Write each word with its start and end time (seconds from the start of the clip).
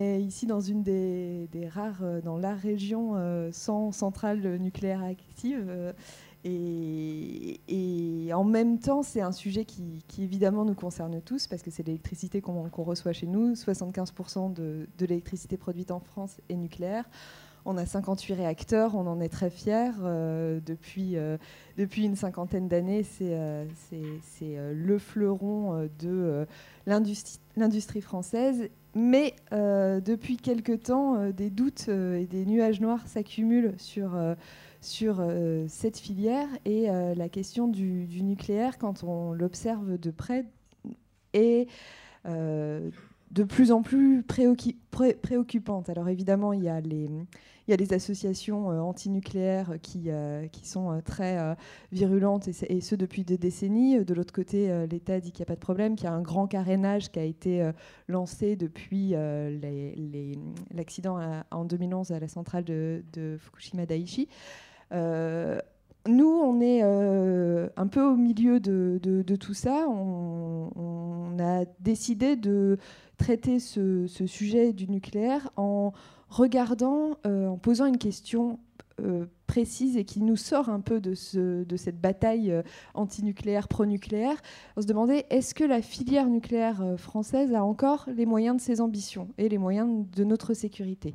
est 0.00 0.20
ici 0.20 0.46
dans 0.46 0.60
une 0.60 0.82
des, 0.82 1.48
rares, 1.68 2.22
dans 2.22 2.36
la 2.36 2.54
région 2.54 3.14
sans 3.52 3.92
centrale 3.92 4.56
nucléaire 4.58 5.02
active. 5.02 5.94
Et, 6.44 8.30
en 8.32 8.44
même 8.44 8.78
temps, 8.78 9.02
c'est 9.02 9.20
un 9.20 9.32
sujet 9.32 9.64
qui, 9.64 10.04
évidemment 10.18 10.64
nous 10.64 10.74
concerne 10.74 11.20
tous 11.20 11.46
parce 11.46 11.62
que 11.62 11.70
c'est 11.70 11.86
l'électricité 11.86 12.40
qu'on 12.40 12.68
reçoit 12.70 13.12
chez 13.12 13.26
nous. 13.26 13.54
75% 13.54 14.52
de, 14.52 14.86
l'électricité 15.00 15.56
produite 15.56 15.90
en 15.90 16.00
France 16.00 16.40
est 16.48 16.56
nucléaire. 16.56 17.04
On 17.68 17.76
a 17.76 17.86
58 17.86 18.34
réacteurs, 18.34 18.94
on 18.94 19.06
en 19.06 19.20
est 19.20 19.28
très 19.28 19.50
fiers. 19.50 19.92
Euh, 20.02 20.58
depuis, 20.64 21.16
euh, 21.16 21.36
depuis 21.76 22.04
une 22.04 22.16
cinquantaine 22.16 22.66
d'années, 22.66 23.02
c'est 23.02 23.30
euh, 23.32 23.64
le 24.74 24.98
fleuron 24.98 25.88
de 26.00 26.46
l'industrie 26.86 28.00
française. 28.00 28.68
Mais 28.94 29.34
depuis 29.52 30.38
quelque 30.38 30.72
temps, 30.72 31.30
des 31.30 31.50
doutes 31.50 31.88
et 31.88 32.26
des 32.26 32.46
nuages 32.46 32.80
noirs 32.80 33.06
s'accumulent 33.06 33.74
sur 33.76 34.16
sur 34.80 35.18
euh, 35.20 35.64
cette 35.68 35.98
filière 35.98 36.48
et 36.64 36.90
euh, 36.90 37.14
la 37.14 37.28
question 37.28 37.68
du, 37.68 38.06
nucléaire, 38.22 38.78
quand 38.78 39.04
on 39.04 39.32
l'observe 39.32 39.98
de 39.98 40.10
près, 40.10 40.44
est 41.32 41.68
euh, 42.26 42.90
de 43.30 43.42
plus 43.42 43.72
en 43.72 43.82
plus 43.82 44.22
préoccupante. 44.22 45.88
Alors 45.88 46.08
évidemment, 46.08 46.52
il 46.52 46.62
y 46.62 46.68
a 46.68 46.80
les, 46.80 47.08
il 47.68 47.72
y 47.72 47.74
a 47.74 47.76
les 47.76 47.92
associations 47.92 48.68
antinucléaires 48.68 49.74
qui, 49.82 50.08
qui 50.52 50.66
sont 50.66 51.00
très 51.04 51.56
virulentes, 51.92 52.48
et, 52.48 52.80
ce 52.80 52.94
depuis 52.94 53.24
des 53.24 53.38
décennies. 53.38 54.04
De 54.04 54.14
l'autre 54.14 54.32
côté, 54.32 54.86
l'État 54.90 55.20
dit 55.20 55.32
qu'il 55.32 55.42
n'y 55.42 55.46
a 55.46 55.50
pas 55.50 55.54
de 55.54 55.60
problème, 55.60 55.94
qu'il 55.94 56.06
y 56.06 56.08
a 56.08 56.14
un 56.14 56.22
grand 56.22 56.46
carénage 56.46 57.10
qui 57.10 57.18
a 57.18 57.24
été 57.24 57.70
lancé 58.08 58.56
depuis 58.56 59.14
l'accident 60.74 61.18
en 61.50 61.64
2011 61.64 62.10
à 62.12 62.20
la 62.20 62.28
centrale 62.28 62.64
de, 62.64 63.02
Fukushima 63.38 63.86
Daiichi. 63.86 64.28
Euh, 64.92 65.60
nous, 66.06 66.26
on 66.26 66.60
est 66.60 66.80
euh, 66.82 67.68
un 67.76 67.86
peu 67.86 68.02
au 68.02 68.16
milieu 68.16 68.60
de, 68.60 69.36
tout 69.38 69.54
ça. 69.54 69.86
On, 69.88 71.36
a 71.40 71.64
décidé 71.78 72.34
de 72.34 72.78
traiter 73.16 73.60
ce, 73.60 74.06
sujet 74.26 74.72
du 74.72 74.88
nucléaire 74.88 75.50
en 75.56 75.92
regardant, 76.28 77.18
euh, 77.26 77.46
en 77.46 77.56
posant 77.56 77.86
une 77.86 77.98
question 77.98 78.58
précise 79.46 79.96
et 79.96 80.04
qui 80.04 80.20
nous 80.22 80.34
sort 80.34 80.68
un 80.68 80.80
peu 80.80 81.00
de, 81.00 81.14
ce, 81.14 81.62
de 81.62 81.76
cette 81.76 82.00
bataille 82.00 82.52
antinucléaire, 82.94 83.68
pro-nucléaire. 83.68 84.36
On 84.76 84.82
se 84.82 84.88
demandait 84.88 85.24
est-ce 85.30 85.54
que 85.54 85.62
la 85.62 85.80
filière 85.82 86.26
nucléaire 86.26 86.82
française 86.96 87.54
a 87.54 87.62
encore 87.62 88.08
les 88.12 88.26
moyens 88.26 88.56
de 88.56 88.60
ses 88.60 88.80
ambitions 88.80 89.28
et 89.38 89.48
les 89.48 89.56
moyens 89.56 90.04
de 90.10 90.24
notre 90.24 90.52
sécurité? 90.52 91.14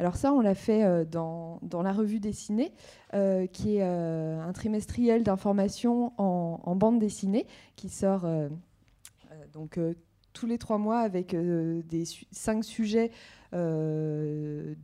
Alors 0.00 0.16
ça, 0.16 0.32
on 0.32 0.40
l'a 0.40 0.54
fait 0.54 0.82
euh, 0.82 1.04
dans, 1.04 1.60
la 1.82 1.92
revue 1.92 2.20
dessinée, 2.20 2.72
euh, 3.12 3.46
qui 3.46 3.76
est 3.76 3.82
euh, 3.82 4.40
un 4.40 4.52
trimestriel 4.54 5.22
d'information 5.22 6.14
en, 6.16 6.74
bande 6.74 6.98
dessinée, 6.98 7.46
qui 7.76 7.90
sort 7.90 8.26
donc 9.52 9.78
tous 10.32 10.46
les 10.46 10.56
trois 10.56 10.78
mois 10.78 11.00
avec 11.00 11.36
cinq 12.32 12.64
sujets 12.64 13.10
euh, 13.52 14.74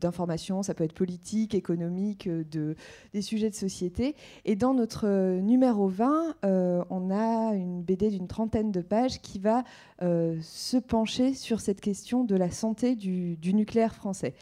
d'informations, 0.00 0.62
ça 0.62 0.74
peut 0.74 0.84
être 0.84 0.92
politique, 0.92 1.54
économique, 1.54 2.28
de, 2.28 2.76
des 3.12 3.22
sujets 3.22 3.50
de 3.50 3.54
société. 3.54 4.14
Et 4.44 4.56
dans 4.56 4.74
notre 4.74 5.38
numéro 5.40 5.88
20, 5.88 6.36
euh, 6.44 6.84
on 6.90 7.10
a 7.10 7.54
une 7.54 7.82
BD 7.82 8.10
d'une 8.10 8.26
trentaine 8.26 8.72
de 8.72 8.80
pages 8.80 9.20
qui 9.20 9.38
va 9.38 9.64
euh, 10.02 10.36
se 10.42 10.76
pencher 10.76 11.34
sur 11.34 11.60
cette 11.60 11.80
question 11.80 12.24
de 12.24 12.36
la 12.36 12.50
santé 12.50 12.94
du, 12.96 13.38
nucléaire 13.54 13.94
français. 13.94 14.34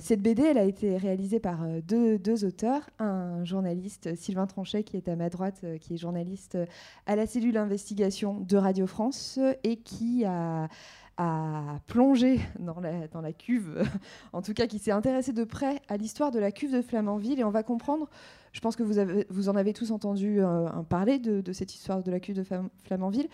cette 0.00 0.20
BD, 0.20 0.42
elle 0.42 0.58
a 0.58 0.64
été 0.64 0.96
réalisée 0.96 1.38
par 1.38 1.64
deux, 1.86 2.18
deux, 2.18 2.44
auteurs, 2.44 2.90
un 2.98 3.44
journaliste, 3.44 4.14
Sylvain 4.16 4.46
Tranchet, 4.46 4.82
qui 4.82 4.96
est 4.96 5.08
à 5.08 5.16
ma 5.16 5.30
droite, 5.30 5.64
qui 5.80 5.94
est 5.94 5.96
journaliste 5.96 6.58
à 7.06 7.16
la 7.16 7.26
cellule 7.26 7.56
investigation 7.56 8.40
de 8.40 8.56
Radio 8.56 8.86
France 8.86 9.38
et 9.62 9.76
qui 9.76 10.24
a 10.26 10.68
a 11.16 11.78
plongé 11.86 12.40
dans 12.58 12.80
la, 13.20 13.32
cuve, 13.32 13.82
en 14.32 14.42
tout 14.42 14.52
cas 14.52 14.66
qui 14.66 14.78
s'est 14.78 14.90
intéressé 14.90 15.32
de 15.32 15.44
près 15.44 15.80
à 15.88 15.96
l'histoire 15.96 16.30
de 16.30 16.38
la 16.38 16.50
cuve 16.50 16.72
de 16.72 16.82
Flamanville. 16.82 17.38
Et 17.38 17.44
on 17.44 17.50
va 17.50 17.62
comprendre, 17.62 18.08
je 18.52 18.60
pense 18.60 18.76
que 18.76 18.82
vous, 18.82 19.48
en 19.48 19.56
avez 19.56 19.72
tous 19.72 19.90
entendu 19.90 20.40
euh, 20.40 20.68
parler 20.88 21.18
de, 21.18 21.52
cette 21.52 21.74
histoire 21.74 22.02
de 22.02 22.10
la 22.10 22.20
cuve 22.20 22.36
de 22.36 22.44
Flamanville. 22.84 23.28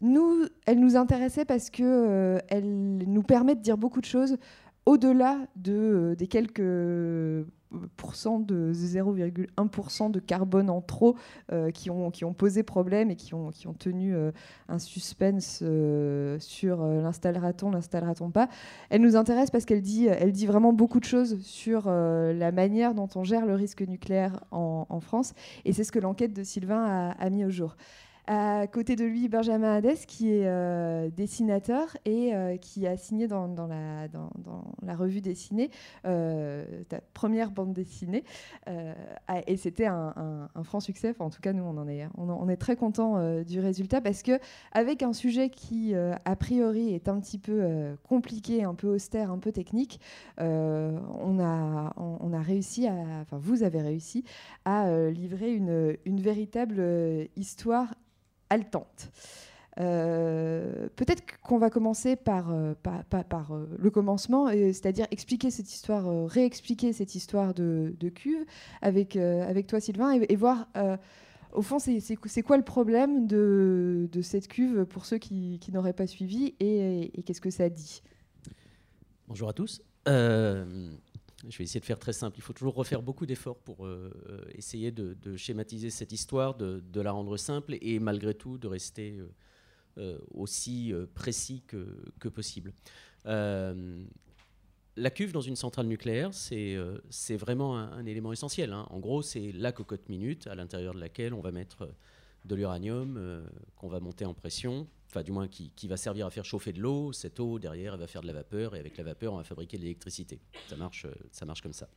Nous, 0.00 0.46
elle 0.66 0.80
nous 0.80 0.96
intéressait 0.96 1.44
parce 1.44 1.70
qu'elle 1.70 1.86
euh, 1.86 2.40
nous 2.60 3.22
permet 3.22 3.54
de 3.54 3.60
dire 3.60 3.76
beaucoup 3.76 4.00
de 4.00 4.06
choses 4.06 4.38
au-delà 4.86 5.38
de, 5.56 5.72
euh, 5.72 6.14
des 6.14 6.28
quelques 6.28 7.46
de 7.76 8.72
0,1% 8.72 10.10
de 10.10 10.20
carbone 10.20 10.70
en 10.70 10.80
trop 10.80 11.16
euh, 11.52 11.70
qui, 11.70 11.90
ont, 11.90 12.10
qui 12.10 12.24
ont 12.24 12.32
posé 12.32 12.62
problème 12.62 13.10
et 13.10 13.16
qui 13.16 13.34
ont, 13.34 13.50
qui 13.50 13.68
ont 13.68 13.74
tenu 13.74 14.14
euh, 14.14 14.32
un 14.68 14.78
suspense 14.78 15.60
euh, 15.62 16.38
sur 16.40 16.84
l'installera-t-on, 16.84 17.70
l'installera-t-on 17.70 18.30
pas. 18.30 18.48
Elle 18.90 19.02
nous 19.02 19.16
intéresse 19.16 19.50
parce 19.50 19.64
qu'elle 19.64 19.82
dit, 19.82 20.06
elle 20.06 20.32
dit 20.32 20.46
vraiment 20.46 20.72
beaucoup 20.72 21.00
de 21.00 21.04
choses 21.04 21.40
sur 21.42 21.90
la 21.90 22.52
manière 22.52 22.94
dont 22.94 23.08
on 23.14 23.24
gère 23.24 23.46
le 23.46 23.54
risque 23.54 23.82
nucléaire 23.82 24.44
en, 24.50 24.84
France 25.00 25.34
et 25.66 25.72
c'est 25.74 25.84
ce 25.84 25.92
que 25.92 25.98
l'enquête 25.98 26.32
de 26.32 26.42
Sylvain 26.42 26.84
a, 26.84 27.10
a 27.12 27.30
mis 27.30 27.44
au 27.44 27.50
jour. 27.50 27.76
À 28.28 28.66
côté 28.66 28.96
de 28.96 29.04
lui, 29.04 29.28
Benjamin 29.28 29.76
Hadès, 29.76 29.98
qui 30.04 30.32
est 30.32 30.46
euh, 30.46 31.10
dessinateur 31.10 31.96
et 32.04 32.34
euh, 32.34 32.56
qui 32.56 32.84
a 32.84 32.96
signé 32.96 33.28
dans, 33.28 33.46
la, 33.68 34.96
revue 34.96 35.20
dessinée 35.20 35.70
euh, 36.06 36.64
ta 36.88 37.00
première 37.14 37.52
bande 37.52 37.72
dessinée. 37.72 38.24
et 39.46 39.56
c'était 39.56 39.86
un, 39.86 40.48
franc 40.64 40.80
succès. 40.80 41.14
en 41.20 41.30
tout 41.30 41.40
cas, 41.40 41.52
nous, 41.52 41.62
on, 41.62 41.76
en 41.76 41.86
est, 41.86 42.08
on, 42.18 42.48
est 42.48 42.56
très 42.56 42.74
content 42.74 43.42
du 43.44 43.60
résultat 43.60 44.00
parce 44.00 44.24
que 44.24 44.40
avec 44.72 45.04
un 45.04 45.12
sujet 45.12 45.48
qui, 45.48 45.94
a 45.94 46.36
priori, 46.36 46.94
est 46.94 47.08
un 47.08 47.20
petit 47.20 47.38
peu 47.38 47.94
compliqué, 48.08 48.64
un 48.64 48.74
peu 48.74 48.88
austère, 48.88 49.30
un 49.30 49.38
peu 49.38 49.52
technique, 49.52 50.00
on, 50.38 51.38
a, 51.38 51.92
on, 51.96 52.32
a 52.32 52.40
réussi 52.40 52.88
à, 52.88 52.94
enfin, 53.22 53.38
vous 53.38 53.62
avez 53.62 53.82
réussi 53.82 54.24
à 54.64 54.90
livrer 55.10 55.52
une, 55.52 55.96
une 56.04 56.20
véritable 56.20 56.82
histoire 57.36 57.94
haletante. 58.50 59.10
Euh, 59.78 60.88
peut-être 60.96 61.22
qu'on 61.42 61.58
va 61.58 61.68
commencer 61.68 62.16
par, 62.16 62.50
euh, 62.50 62.72
euh, 62.86 63.66
le 63.78 63.90
commencement, 63.90 64.48
c'est-à-dire 64.48 65.06
expliquer 65.10 65.50
cette 65.50 65.72
histoire, 65.72 66.26
réexpliquer 66.26 66.92
cette 66.92 67.14
histoire 67.14 67.52
de, 67.52 67.94
cuve 68.14 68.44
avec, 68.80 69.18
toi 69.66 69.80
Sylvain 69.80 70.12
et, 70.12 70.36
voir 70.36 70.68
au 71.52 71.62
fond 71.62 71.78
c'est 71.78 72.42
quoi 72.42 72.56
le 72.56 72.64
problème 72.64 73.26
de, 73.26 74.08
cette 74.22 74.48
cuve 74.48 74.84
pour 74.86 75.04
ceux 75.04 75.18
qui, 75.18 75.60
n'auraient 75.72 75.92
pas 75.92 76.06
suivi 76.06 76.54
et 76.58 77.22
qu'est-ce 77.24 77.40
que 77.40 77.50
ça 77.50 77.68
dit? 77.68 78.02
Bonjour 79.28 79.48
à 79.48 79.52
tous. 79.52 79.82
Je 81.48 81.58
vais 81.58 81.64
essayer 81.64 81.80
de 81.80 81.84
faire 81.84 81.98
très 81.98 82.12
simple. 82.12 82.38
Il 82.38 82.42
faut 82.42 82.52
toujours 82.52 82.74
refaire 82.74 83.02
beaucoup 83.02 83.26
d'efforts 83.26 83.58
pour 83.58 83.86
euh, 83.86 84.10
euh, 84.28 84.44
essayer 84.54 84.90
de, 84.90 85.36
schématiser 85.36 85.90
cette 85.90 86.12
histoire, 86.12 86.54
de, 86.54 87.00
la 87.00 87.12
rendre 87.12 87.36
simple 87.36 87.76
et 87.80 87.98
malgré 87.98 88.34
tout 88.34 88.58
de 88.58 88.66
rester 88.66 89.20
euh, 89.98 90.18
aussi 90.32 90.92
précis 91.14 91.62
que, 91.66 92.28
possible. 92.28 92.72
la 93.24 95.10
cuve 95.10 95.32
dans 95.32 95.40
une 95.42 95.56
centrale 95.56 95.86
nucléaire, 95.86 96.30
c'est 96.32 97.36
vraiment 97.36 97.78
un, 97.78 98.04
élément 98.06 98.32
essentiel. 98.32 98.72
Hein. 98.72 98.86
En 98.90 98.98
gros, 98.98 99.22
c'est 99.22 99.52
la 99.52 99.72
cocotte 99.72 100.08
minute 100.08 100.46
à 100.46 100.54
l'intérieur 100.54 100.94
de 100.94 101.00
laquelle 101.00 101.34
on 101.34 101.40
va 101.40 101.52
mettre 101.52 101.88
de 102.44 102.54
l'uranium 102.54 103.44
qu'on 103.76 103.88
va 103.88 104.00
monter 104.00 104.24
en 104.24 104.34
pression 104.34 104.88
du 105.22 105.32
moins 105.32 105.48
qui, 105.48 105.88
va 105.88 105.96
servir 105.96 106.26
à 106.26 106.30
faire 106.30 106.44
chauffer 106.44 106.72
de 106.72 106.80
l'eau. 106.80 107.12
Cette 107.12 107.40
eau, 107.40 107.58
derrière, 107.58 107.94
elle 107.94 108.00
va 108.00 108.06
faire 108.06 108.22
de 108.22 108.26
la 108.26 108.32
vapeur, 108.32 108.74
et 108.74 108.78
avec 108.78 108.96
la 108.96 109.04
vapeur, 109.04 109.32
on 109.32 109.36
va 109.36 109.44
fabriquer 109.44 109.76
de 109.76 109.82
l'électricité. 109.82 110.40
Ça 110.68 110.76
marche, 110.76 111.04
euh, 111.04 111.14
ça 111.32 111.44
marche 111.44 111.62
comme 111.62 111.72
ça. 111.72 111.88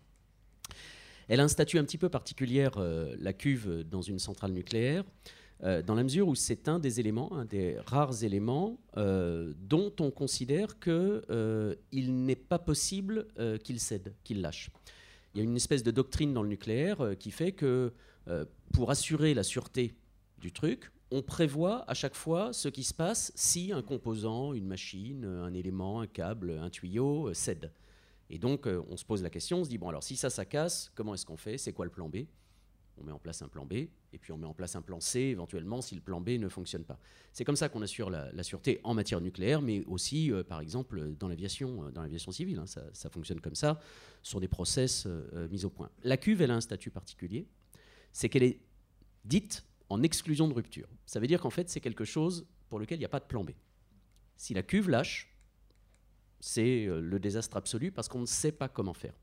Elle 1.28 1.40
a 1.40 1.44
un 1.44 1.50
statut 1.50 1.78
un 1.78 1.84
petit 1.84 1.98
peu 1.98 2.10
particulier, 2.10 2.68
euh, 2.78 3.16
la 3.20 3.34
cuve, 3.34 3.84
dans 3.84 4.02
une 4.02 4.20
centrale 4.20 4.52
nucléaire, 4.52 5.04
euh, 5.64 5.82
dans 5.82 5.96
la 5.96 6.04
mesure 6.04 6.28
où 6.28 6.36
c'est 6.36 6.68
un 6.68 6.80
des 6.80 7.00
éléments, 7.00 7.34
un 7.34 7.46
des 7.46 7.78
rares 7.86 8.24
éléments 8.24 8.80
dont 8.96 9.94
on 10.00 10.12
considère 10.12 10.80
qu'il 10.80 12.26
n'est 12.26 12.36
pas 12.36 12.60
possible 12.60 13.28
qu'il 13.64 13.80
cède, 13.80 14.14
qu'il 14.24 14.42
lâche. 14.42 14.70
Il 15.34 15.38
y 15.38 15.42
a 15.42 15.44
une 15.44 15.56
espèce 15.56 15.84
de 15.84 15.92
doctrine 15.92 16.34
dans 16.34 16.44
le 16.44 16.50
nucléaire 16.50 17.16
qui 17.20 17.32
fait 17.32 17.52
que 17.52 17.94
pour 18.74 18.90
assurer 18.90 19.34
la 19.34 19.44
sûreté 19.44 19.94
du 20.40 20.52
truc, 20.52 20.92
on 21.12 21.22
prévoit 21.22 21.90
à 21.90 21.94
chaque 21.94 22.16
fois 22.16 22.54
ce 22.54 22.68
qui 22.68 22.84
se 22.84 22.94
passe 22.94 23.32
si 23.36 23.72
un 23.72 23.82
composant, 23.82 24.54
une 24.54 24.68
machine, 24.68 25.26
un 25.26 25.54
élément, 25.54 26.02
un 26.02 26.08
câble, 26.08 26.52
un 26.52 26.70
tuyau 26.70 27.30
euh, 27.30 27.34
cède. 27.34 27.72
Et 28.30 28.38
donc, 28.38 28.68
euh, 28.68 28.84
on 28.90 28.98
se 28.98 29.06
pose 29.06 29.24
la 29.24 29.32
question, 29.32 29.60
on 29.60 29.64
se 29.64 29.70
dit, 29.70 29.80
bon, 29.80 29.90
alors 29.90 30.04
si 30.04 30.16
ça, 30.16 30.30
ça 30.30 30.46
casse, 30.46 30.92
comment 30.94 31.16
est-ce 31.16 31.26
qu'on 31.26 31.38
fait? 31.38 31.58
C'est 31.58 31.74
quoi 31.74 31.86
le 31.86 31.92
plan 31.92 32.10
B? 32.10 32.18
On 32.98 33.04
met 33.04 33.12
en 33.12 33.18
place 33.18 33.42
un 33.42 33.48
plan 33.48 33.66
B, 33.66 33.74
et 33.74 34.18
puis 34.20 34.34
on 34.34 34.38
met 34.38 34.46
en 34.46 34.54
place 34.54 34.76
un 34.76 34.82
plan 34.82 35.00
C 35.00 35.20
éventuellement 35.22 35.82
si 35.82 35.96
le 35.96 36.02
plan 36.02 36.20
B 36.20 36.32
ne 36.32 36.50
fonctionne 36.50 36.84
pas. 36.84 37.00
C'est 37.32 37.46
comme 37.46 37.56
ça 37.56 37.70
qu'on 37.70 37.82
assure 37.82 38.10
la, 38.10 38.44
sûreté 38.44 38.82
en 38.84 38.94
matière 38.94 39.22
nucléaire, 39.22 39.62
mais 39.62 39.86
aussi, 39.86 40.32
euh, 40.32 40.44
par 40.44 40.60
exemple, 40.60 41.16
dans 41.18 41.30
l'aviation, 41.30 41.90
dans 41.92 42.02
l'aviation 42.02 42.32
civile. 42.32 42.60
Hein. 42.60 42.66
ça, 42.68 43.10
fonctionne 43.10 43.40
comme 43.40 43.56
ça, 43.56 43.80
sur 44.22 44.42
des 44.42 44.50
process 44.50 45.08
mis 45.50 45.64
au 45.64 45.70
point. 45.70 45.90
La 46.04 46.18
cuve, 46.18 46.42
elle 46.42 46.52
a 46.52 46.56
un 46.56 46.62
statut 46.62 46.92
particulier, 46.92 47.48
c'est 48.12 48.28
qu'elle 48.28 48.44
est 48.44 48.60
dite 49.24 49.64
en 49.90 50.04
exclusion 50.04 50.48
de 50.48 50.54
rupture. 50.54 50.88
Ça 51.06 51.20
veut 51.20 51.28
dire 51.28 51.42
qu'en 51.42 51.50
fait, 51.50 51.70
c'est 51.70 51.82
quelque 51.82 52.06
chose 52.06 52.48
pour 52.70 52.80
lequel 52.80 52.98
il 52.98 53.02
n'y 53.02 53.06
a 53.06 53.10
pas 53.10 53.20
de 53.20 53.26
plan 53.26 53.44
B. 53.44 53.52
Si 54.38 54.54
la 54.54 54.64
cuve 54.64 54.90
lâche, 54.90 55.36
c'est 56.40 56.86
le 56.86 57.20
désastre 57.20 57.58
absolu 57.58 57.92
parce 57.92 58.08
qu'on 58.08 58.22
ne 58.22 58.26
sait 58.26 58.52
pas 58.52 58.70
comment 58.70 58.94
faire. 58.94 59.14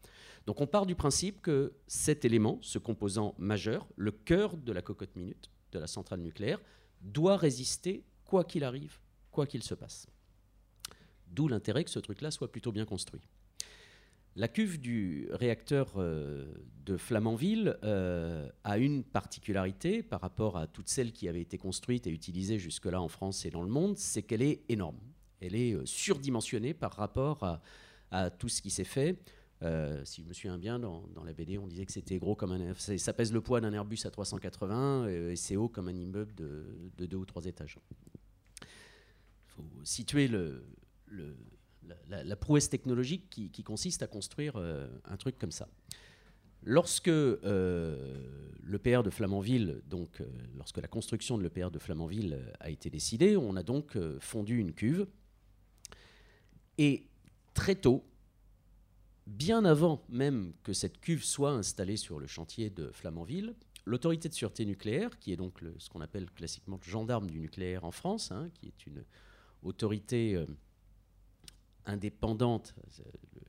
Donc 0.46 0.60
on 0.60 0.66
part 0.66 0.86
du 0.86 0.94
principe 0.94 1.40
que 1.40 1.72
cet 1.86 2.24
élément, 2.24 2.58
ce 2.62 2.78
composant 2.78 3.34
majeur, 3.38 3.88
le 3.96 4.12
cœur 4.12 4.56
de 4.56 4.72
la 4.72 4.82
cocotte 4.82 5.16
minute, 5.16 5.50
de 5.72 5.78
la 5.78 5.86
centrale 5.86 6.20
nucléaire, 6.20 6.60
doit 7.00 7.36
résister 7.36 8.04
quoi 8.24 8.44
qu'il 8.44 8.64
arrive, 8.64 8.98
quoi 9.30 9.46
qu'il 9.46 9.62
se 9.62 9.74
passe. 9.74 10.06
D'où 11.28 11.48
l'intérêt 11.48 11.84
que 11.84 11.90
ce 11.90 11.98
truc-là 11.98 12.30
soit 12.30 12.52
plutôt 12.52 12.72
bien 12.72 12.84
construit. 12.84 13.22
La 14.36 14.48
cuve 14.48 14.78
du 14.78 15.28
réacteur 15.32 15.94
euh, 15.96 16.44
de 16.84 16.98
Flamanville 16.98 17.78
euh, 17.84 18.46
a 18.64 18.76
une 18.76 19.02
particularité 19.02 20.02
par 20.02 20.20
rapport 20.20 20.58
à 20.58 20.66
toutes 20.66 20.90
celles 20.90 21.12
qui 21.12 21.26
avaient 21.26 21.40
été 21.40 21.56
construites 21.56 22.06
et 22.06 22.10
utilisées 22.10 22.58
jusque-là 22.58 23.00
en 23.00 23.08
France 23.08 23.46
et 23.46 23.50
dans 23.50 23.62
le 23.62 23.70
monde, 23.70 23.96
c'est 23.96 24.22
qu'elle 24.22 24.42
est 24.42 24.62
énorme. 24.68 24.98
Elle 25.40 25.54
est 25.54 25.72
euh, 25.72 25.86
surdimensionnée 25.86 26.74
par 26.74 26.92
rapport 26.92 27.60
à, 28.10 28.30
tout 28.30 28.48
ce 28.50 28.60
qui 28.62 28.70
s'est 28.70 28.84
fait. 28.84 29.18
Si 30.04 30.22
je 30.22 30.28
me 30.28 30.32
souviens 30.32 30.58
bien, 30.58 30.78
dans, 30.78 31.24
la 31.24 31.32
BD, 31.32 31.58
on 31.58 31.66
disait 31.66 31.86
que 31.86 31.92
c'était 31.92 32.18
gros 32.18 32.36
comme 32.36 32.52
un. 32.52 32.74
Ça 32.74 33.12
pèse 33.12 33.32
le 33.32 33.40
poids 33.40 33.60
d'un 33.60 33.72
Airbus 33.72 33.98
à 34.04 34.10
380 34.10 35.06
euh, 35.06 35.30
et 35.32 35.36
c'est 35.36 35.56
haut 35.56 35.68
comme 35.68 35.88
un 35.88 35.96
immeuble 35.96 36.34
de, 36.34 37.06
deux 37.06 37.16
ou 37.16 37.24
trois 37.24 37.44
étages. 37.46 37.78
Il 38.62 38.66
faut 39.48 39.64
situer 39.82 40.28
le, 40.28 40.62
la, 42.08 42.36
prouesse 42.36 42.68
technologique 42.68 43.28
qui, 43.30 43.62
consiste 43.62 44.02
à 44.02 44.06
construire 44.06 44.56
euh, 44.56 44.86
un 45.04 45.16
truc 45.16 45.38
comme 45.38 45.52
ça. 45.52 45.68
Lorsque 46.62 47.06
l'EPR 47.06 49.02
de 49.04 49.10
Flamanville, 49.10 49.82
donc 49.88 50.20
lorsque 50.56 50.78
la 50.78 50.88
construction 50.88 51.38
de 51.38 51.44
l'EPR 51.44 51.70
de 51.70 51.78
Flamanville 51.78 52.38
a 52.58 52.70
été 52.70 52.90
décidée, 52.90 53.36
on 53.36 53.54
a 53.54 53.62
donc 53.62 53.96
fondu 54.18 54.58
une 54.58 54.72
cuve. 54.72 55.06
Et 56.78 57.06
très 57.54 57.76
tôt, 57.76 58.04
bien 59.26 59.64
avant 59.64 60.02
même 60.08 60.52
que 60.62 60.72
cette 60.72 61.00
cuve 61.00 61.24
soit 61.24 61.52
installée 61.52 61.96
sur 61.96 62.18
le 62.18 62.26
chantier 62.26 62.70
de 62.70 62.90
Flamanville, 62.92 63.54
l'autorité 63.84 64.28
de 64.28 64.34
sûreté 64.34 64.64
nucléaire, 64.64 65.18
qui 65.18 65.32
est 65.32 65.36
donc 65.36 65.60
ce 65.78 65.88
qu'on 65.88 66.00
appelle 66.00 66.30
classiquement 66.30 66.78
le 66.84 66.90
gendarme 66.90 67.30
du 67.30 67.40
nucléaire 67.40 67.84
en 67.84 67.90
France, 67.90 68.30
hein, 68.32 68.50
qui 68.54 68.66
est 68.66 68.86
une 68.86 69.04
autorité 69.62 70.34
euh, 70.34 70.46
indépendante, 71.86 72.74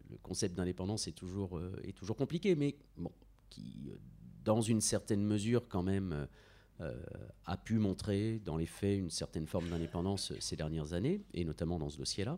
le, 0.09 0.17
concept 0.23 0.55
d'indépendance 0.55 1.07
est, 1.07 1.13
toujours, 1.13 1.57
euh, 1.57 1.71
est 1.83 1.93
toujours 1.93 2.17
compliqué, 2.17 2.55
mais 2.55 2.75
bon, 2.97 3.11
qui, 3.49 3.89
euh, 3.89 3.95
dans 4.43 4.61
une 4.61 4.81
certaine 4.81 5.23
mesure 5.23 5.67
quand 5.67 5.83
même, 5.83 6.27
a 7.47 7.57
pu 7.57 7.79
montrer 7.79 8.39
dans 8.45 8.55
les 8.55 8.67
faits 8.67 8.99
une 8.99 9.09
certaine 9.09 9.47
forme 9.47 9.67
d'indépendance 9.67 10.31
ces 10.39 10.55
dernières 10.55 10.93
années, 10.93 11.23
et 11.33 11.43
notamment 11.43 11.79
dans 11.79 11.89
ce 11.89 11.97
dossier-là. 11.97 12.37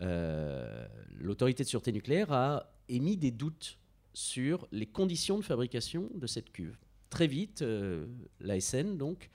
Euh, 0.00 0.86
l'autorité 1.18 1.64
de 1.64 1.68
sûreté 1.68 1.92
nucléaire 1.92 2.32
a 2.32 2.72
émis 2.88 3.16
des 3.16 3.30
doutes 3.30 3.78
sur 4.12 4.68
les 4.72 4.86
conditions 4.86 5.38
de 5.38 5.42
fabrication 5.44 6.08
de 6.14 6.26
cette 6.26 6.52
cuve. 6.52 6.76
Très 7.10 7.26
vite, 7.26 7.62
euh, 7.62 8.06
l'ASN 8.40 8.96
donc 8.96 9.30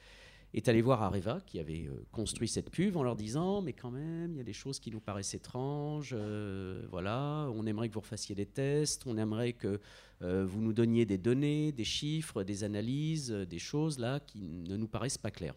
est 0.54 0.68
allé 0.68 0.82
voir 0.82 1.02
Areva 1.02 1.40
qui 1.46 1.60
avait 1.60 1.88
euh, 1.88 2.06
construit 2.12 2.48
cette 2.48 2.70
cuve 2.70 2.98
en 2.98 3.04
leur 3.04 3.16
disant 3.16 3.62
mais 3.62 3.74
quand 3.74 3.92
même 3.92 4.34
il 4.34 4.38
y 4.38 4.42
a 4.42 4.44
des 4.44 4.54
choses 4.54 4.80
qui 4.80 4.92
nous 4.92 5.00
paraissent 5.00 5.34
étranges 5.34 6.16
voilà 6.90 7.50
on 7.56 7.66
aimerait 7.66 7.90
que 7.90 7.94
vous 7.94 8.02
refassiez 8.02 8.36
des 8.36 8.46
tests 8.46 9.06
on 9.08 9.18
aimerait 9.18 9.54
que 9.54 9.80
vous 10.22 10.62
nous 10.62 10.74
donniez 10.74 11.06
des 11.06 11.18
données 11.18 11.72
des 11.72 11.84
chiffres 11.84 12.44
des 12.44 12.64
analyses 12.64 13.32
des 13.32 13.60
choses 13.60 14.00
là 14.00 14.20
qui 14.20 14.42
ne 14.42 14.78
nous 14.78 14.88
paraissent 14.88 15.18
pas 15.18 15.32
claires. 15.32 15.56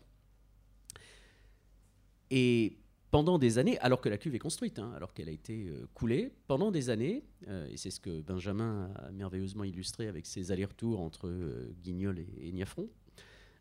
Et 2.31 2.79
pendant 3.11 3.39
des 3.39 3.59
années, 3.59 3.79
alors 3.79 4.01
que 4.01 4.09
la 4.09 4.19
cuve 4.19 4.35
est 4.35 4.41
construite, 4.41 4.79
hein, 4.79 4.93
alors 4.97 5.15
qu'elle 5.15 5.29
a 5.29 5.33
été 5.33 5.69
euh, 5.69 5.87
coulée, 5.95 6.33
pendant 6.49 6.71
des 6.71 6.91
années, 6.91 7.25
euh, 7.49 7.69
et 7.71 7.77
c'est 7.77 7.91
ce 7.91 8.01
que 8.01 8.21
Benjamin 8.21 8.91
a 8.97 9.13
merveilleusement 9.13 9.65
illustré 9.65 10.09
avec 10.09 10.27
ses 10.27 10.51
allers-retours 10.51 11.01
entre 11.01 11.29
euh, 11.29 11.73
Guignol 11.83 12.19
et, 12.19 12.49
et 12.49 12.53
Niafron, 12.53 12.89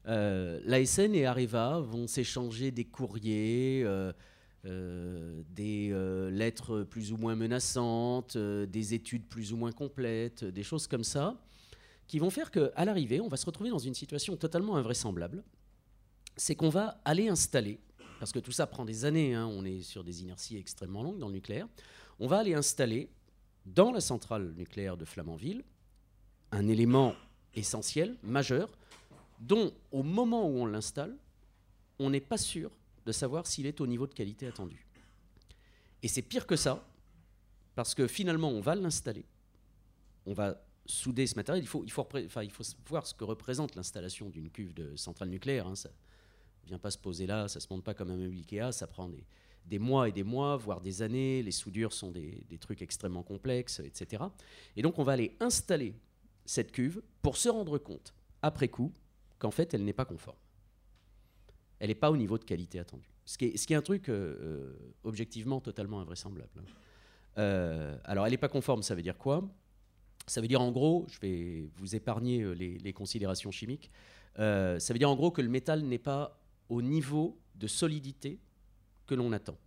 l'ASN 0.05 1.15
et 1.15 1.25
Areva 1.25 1.79
vont 1.79 2.07
s'échanger 2.07 2.71
des 2.71 2.85
courriers, 2.85 3.85
des 4.63 6.29
lettres 6.31 6.83
plus 6.83 7.11
ou 7.11 7.17
moins 7.17 7.35
menaçantes, 7.35 8.37
des 8.37 8.93
études 8.93 9.27
plus 9.27 9.53
ou 9.53 9.57
moins 9.57 9.71
complètes, 9.71 10.43
des 10.43 10.63
choses 10.63 10.87
comme 10.87 11.03
ça, 11.03 11.41
qui 12.07 12.19
vont 12.19 12.29
faire 12.29 12.51
qu'à 12.51 12.85
l'arrivée, 12.85 13.19
on 13.19 13.27
va 13.27 13.37
se 13.37 13.45
retrouver 13.45 13.69
dans 13.71 13.79
une 13.79 13.95
situation 13.95 14.35
totalement 14.37 14.75
invraisemblable. 14.75 15.43
C'est 16.37 16.55
qu'on 16.55 16.69
va 16.69 17.01
aller 17.05 17.29
installer 17.29 17.79
parce 18.19 18.31
que 18.31 18.39
tout 18.39 18.51
ça 18.51 18.67
prend 18.67 18.85
des 18.85 19.05
années, 19.05 19.33
hein. 19.33 19.45
on 19.47 19.65
est 19.65 19.81
sur 19.81 20.03
des 20.03 20.21
inerties 20.21 20.57
extrêmement 20.57 21.03
longues 21.03 21.19
dans 21.19 21.27
le 21.27 21.33
nucléaire, 21.33 21.67
on 22.19 22.27
va 22.27 22.39
aller 22.39 22.53
installer 22.53 23.09
dans 23.65 23.91
la 23.91 24.01
centrale 24.01 24.53
nucléaire 24.55 24.97
de 24.97 25.05
Flamanville 25.05 25.63
un 26.51 26.67
élément 26.67 27.13
essentiel, 27.55 28.17
majeur, 28.23 28.69
dont 29.39 29.73
au 29.91 30.03
moment 30.03 30.47
où 30.47 30.59
on 30.59 30.65
l'installe, 30.65 31.15
on 31.99 32.09
n'est 32.09 32.21
pas 32.21 32.37
sûr 32.37 32.71
de 33.05 33.11
savoir 33.11 33.45
s'il 33.47 33.65
est 33.65 33.81
au 33.81 33.87
niveau 33.87 34.07
de 34.07 34.13
qualité 34.13 34.47
attendu. 34.47 34.85
Et 36.03 36.07
c'est 36.07 36.21
pire 36.21 36.47
que 36.47 36.55
ça, 36.55 36.85
parce 37.75 37.95
que 37.95 38.07
finalement 38.07 38.49
on 38.49 38.61
va 38.61 38.75
l'installer, 38.75 39.25
on 40.25 40.33
va 40.33 40.61
souder 40.85 41.25
ce 41.27 41.35
matériel, 41.35 41.63
il 41.63 41.67
faut, 41.67 41.85
voir 42.87 43.07
ce 43.07 43.13
que 43.13 43.23
représente 43.23 43.75
l'installation 43.75 44.29
d'une 44.29 44.49
cuve 44.49 44.73
de 44.73 44.95
centrale 44.95 45.29
nucléaire. 45.29 45.67
Hein, 45.67 45.73
vient 46.65 46.79
pas 46.79 46.91
se 46.91 46.97
poser 46.97 47.27
là, 47.27 47.47
ça 47.47 47.59
se 47.59 47.67
monte 47.69 47.83
pas 47.83 47.93
comme 47.93 48.11
un 48.11 48.17
meuble 48.17 48.35
Ikea, 48.35 48.71
ça 48.71 48.87
prend 48.87 49.09
des, 49.65 49.79
mois 49.79 50.09
et 50.09 50.11
des 50.11 50.23
mois, 50.23 50.57
voire 50.57 50.81
des 50.81 51.01
années. 51.01 51.43
Les 51.43 51.51
soudures 51.51 51.93
sont 51.93 52.11
des, 52.11 52.45
trucs 52.59 52.81
extrêmement 52.81 53.23
complexes, 53.23 53.79
etc. 53.79 54.23
Et 54.75 54.81
donc 54.81 54.99
on 54.99 55.03
va 55.03 55.13
aller 55.13 55.35
installer 55.39 55.95
cette 56.45 56.71
cuve 56.71 57.01
pour 57.21 57.37
se 57.37 57.49
rendre 57.49 57.77
compte, 57.77 58.13
après 58.41 58.67
coup, 58.67 58.93
qu'en 59.45 59.51
fait 59.51 59.73
elle 59.75 59.85
n'est 59.85 59.93
pas 59.93 60.05
conforme. 60.05 60.37
Elle 61.79 61.89
n'est 61.89 61.95
pas 61.95 62.09
au 62.09 62.17
niveau 62.17 62.39
de 62.39 62.43
qualité 62.43 62.79
attendu. 62.79 63.07
Ce 63.25 63.37
qui 63.37 63.45
est, 63.45 63.75
un 63.75 63.81
truc 63.81 64.09
euh, 64.09 64.13
euh, 64.41 64.93
objectivement 65.03 65.61
totalement 65.61 65.99
invraisemblable. 66.01 66.49
Hein. 66.57 66.63
Euh, 67.37 67.97
alors 68.05 68.25
elle 68.25 68.31
n'est 68.31 68.39
pas 68.39 68.49
conforme, 68.49 68.81
ça 68.81 68.95
veut 68.95 69.03
dire 69.03 69.17
quoi? 69.17 69.47
Ça 70.25 70.41
veut 70.41 70.47
dire 70.47 70.61
en 70.61 70.71
gros, 70.71 71.05
je 71.09 71.19
vais 71.19 71.69
vous 71.75 71.95
épargner 71.95 72.55
les, 72.55 72.93
considérations 72.93 73.51
chimiques, 73.51 73.91
ça 74.35 74.79
veut 74.89 74.97
dire 74.97 75.09
en 75.09 75.15
gros 75.15 75.29
que 75.29 75.41
le 75.43 75.49
métal 75.49 75.83
n'est 75.83 75.99
pas 75.99 76.41
au 76.69 76.81
niveau 76.81 77.37
de 77.53 77.67
solidité 77.67 78.39
que 79.05 79.13
l'on 79.13 79.31
attend. 79.31 79.57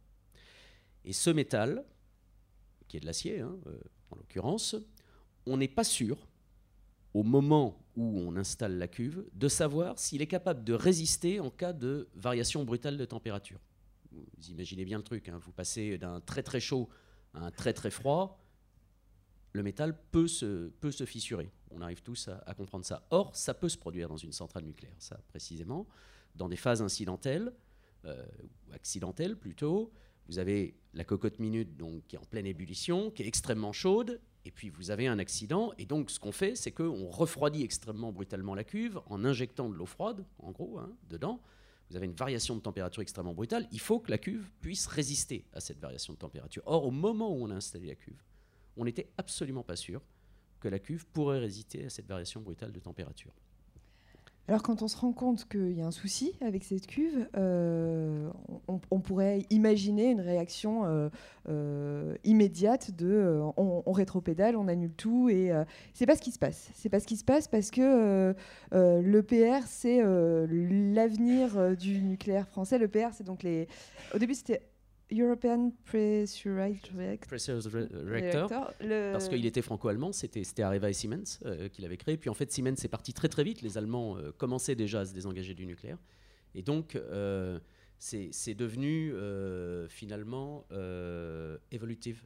Et 1.04 1.12
ce 1.12 1.30
métal, 1.30 1.84
qui 2.88 2.96
est 2.96 3.00
de 3.00 3.06
l'acier 3.06 3.40
hein, 3.40 3.56
en 4.10 4.16
l'occurrence, 4.16 4.74
on 5.46 5.58
n'est 5.58 5.68
pas 5.68 5.84
sûr, 5.84 6.16
au 7.14 7.22
moment 7.22 7.78
où 7.98 8.20
on 8.20 8.36
installe 8.36 8.78
la 8.78 8.86
cuve, 8.86 9.24
de 9.34 9.48
savoir 9.48 9.98
s'il 9.98 10.22
est 10.22 10.28
capable 10.28 10.62
de 10.62 10.72
résister 10.72 11.40
en 11.40 11.50
cas 11.50 11.72
de 11.72 12.08
variation 12.14 12.64
brutale 12.64 12.96
de 12.96 13.04
température. 13.04 13.58
Vous 14.12 14.50
imaginez 14.50 14.84
bien 14.84 14.98
le 14.98 15.02
truc, 15.02 15.28
hein, 15.28 15.38
vous 15.42 15.50
passez 15.50 15.98
d'un 15.98 16.20
très 16.20 16.44
très 16.44 16.60
chaud 16.60 16.88
à 17.34 17.40
un 17.40 17.50
très 17.50 17.72
très 17.72 17.90
froid, 17.90 18.40
le 19.52 19.64
métal 19.64 19.98
peut 20.12 20.28
se, 20.28 20.70
fissurer. 21.04 21.50
On 21.72 21.80
arrive 21.80 22.02
tous 22.02 22.28
à, 22.28 22.54
comprendre 22.54 22.84
ça. 22.84 23.04
Or, 23.10 23.34
ça 23.34 23.52
peut 23.52 23.68
se 23.68 23.76
produire 23.76 24.08
dans 24.08 24.16
une 24.16 24.32
centrale 24.32 24.64
nucléaire, 24.64 24.94
ça 24.98 25.18
précisément 25.28 25.86
dans 26.36 26.48
des 26.48 26.56
phases 26.56 26.82
incidentelles, 26.82 27.52
euh, 28.04 28.24
ou 28.68 28.72
accidentelles 28.72 29.36
plutôt. 29.36 29.92
Vous 30.28 30.38
avez 30.38 30.76
la 30.94 31.02
cocotte 31.02 31.40
minute 31.40 31.70
qui 32.06 32.14
est 32.14 32.18
en 32.18 32.24
pleine 32.24 32.46
ébullition, 32.46 33.10
qui 33.10 33.24
est 33.24 33.26
extrêmement 33.26 33.72
chaude, 33.72 34.20
et 34.44 34.50
puis 34.50 34.70
vous 34.70 34.90
avez 34.90 35.06
un 35.06 35.18
accident. 35.18 35.72
Et 35.78 35.86
donc 35.86 36.10
ce 36.10 36.18
qu'on 36.18 36.32
fait, 36.32 36.54
c'est 36.54 36.72
qu'on 36.72 37.08
refroidit 37.08 37.62
extrêmement 37.62 38.12
brutalement 38.12 38.54
la 38.54 38.64
cuve 38.64 39.00
en 39.06 39.24
injectant 39.24 39.68
de 39.68 39.74
l'eau 39.74 39.86
froide, 39.86 40.24
en 40.38 40.50
gros, 40.50 40.78
hein, 40.78 40.92
dedans. 41.08 41.40
Vous 41.90 41.96
avez 41.96 42.06
une 42.06 42.14
variation 42.14 42.54
de 42.54 42.60
température 42.60 43.02
extrêmement 43.02 43.34
brutale. 43.34 43.66
Il 43.72 43.80
faut 43.80 43.98
que 43.98 44.10
la 44.10 44.18
cuve 44.18 44.50
puisse 44.60 44.86
résister 44.86 45.46
à 45.54 45.60
cette 45.60 45.80
variation 45.80 46.12
de 46.12 46.18
température. 46.18 46.62
Or, 46.66 46.84
au 46.84 46.90
moment 46.90 47.34
où 47.34 47.44
on 47.44 47.50
a 47.50 47.54
installé 47.54 47.86
la 47.86 47.94
cuve, 47.94 48.22
on 48.76 48.84
n'était 48.84 49.10
absolument 49.16 49.62
pas 49.62 49.76
sûr 49.76 50.02
que 50.60 50.68
la 50.68 50.78
cuve 50.78 51.06
pourrait 51.06 51.38
résister 51.38 51.86
à 51.86 51.90
cette 51.90 52.06
variation 52.06 52.40
brutale 52.40 52.72
de 52.72 52.80
température. 52.80 53.32
Alors 54.48 54.62
quand 54.62 54.80
on 54.80 54.88
se 54.88 54.96
rend 54.96 55.12
compte 55.12 55.46
qu'il 55.46 55.72
y 55.72 55.82
a 55.82 55.86
un 55.86 55.90
souci 55.90 56.32
avec 56.40 56.64
cette 56.64 56.86
cuve, 56.86 57.28
euh, 57.36 58.30
on, 58.66 59.00
pourrait 59.00 59.44
imaginer 59.50 60.10
une 60.10 60.22
réaction 60.22 60.86
euh, 60.86 61.10
euh, 61.50 62.14
immédiate 62.24 62.90
de 62.92 63.42
on, 63.58 63.92
rétropédale, 63.92 64.56
on 64.56 64.66
annule 64.66 64.94
tout 64.94 65.28
et 65.28 65.52
c'est 65.92 66.06
pas 66.06 66.16
ce 66.16 66.22
qui 66.22 66.32
se 66.32 66.38
passe. 66.38 66.70
C'est 66.74 66.88
pas 66.88 66.98
ce 66.98 67.06
qui 67.06 67.18
se 67.18 67.24
passe 67.24 67.46
parce 67.46 67.70
que 67.70 68.34
l'EPR 68.72 69.66
c'est 69.66 70.00
l'avenir 70.02 71.76
du 71.76 72.00
nucléaire 72.00 72.48
français. 72.48 72.78
L'EPR 72.78 73.08
c'est 73.12 73.24
donc 73.24 73.42
les. 73.42 73.68
Au 74.14 74.18
début 74.18 74.34
c'était 74.34 74.62
European 75.10 75.72
Pressurized 75.84 76.90
Reactor, 76.94 78.72
parce 79.12 79.28
qu'il 79.28 79.46
était 79.46 79.62
franco-allemand, 79.62 80.12
c'était 80.12 80.62
Areva 80.62 80.90
et 80.90 80.92
Siemens 80.92 81.40
euh, 81.44 81.68
qui 81.68 81.82
l'avaient 81.82 81.96
créé. 81.96 82.16
Puis 82.16 82.28
en 82.28 82.34
fait, 82.34 82.52
Siemens 82.52 82.84
est 82.84 82.88
parti 82.88 83.12
très 83.12 83.28
très 83.28 83.42
vite. 83.42 83.62
Les 83.62 83.78
Allemands 83.78 84.18
euh, 84.18 84.32
commençaient 84.36 84.74
déjà 84.74 85.00
à 85.00 85.04
se 85.06 85.14
désengager 85.14 85.54
du 85.54 85.66
nucléaire. 85.66 85.98
Et 86.54 86.62
donc, 86.62 86.96
euh, 86.96 87.58
c'est 87.98 88.54
devenu 88.54 89.12
finalement 89.88 90.64
Evolutive 91.70 92.24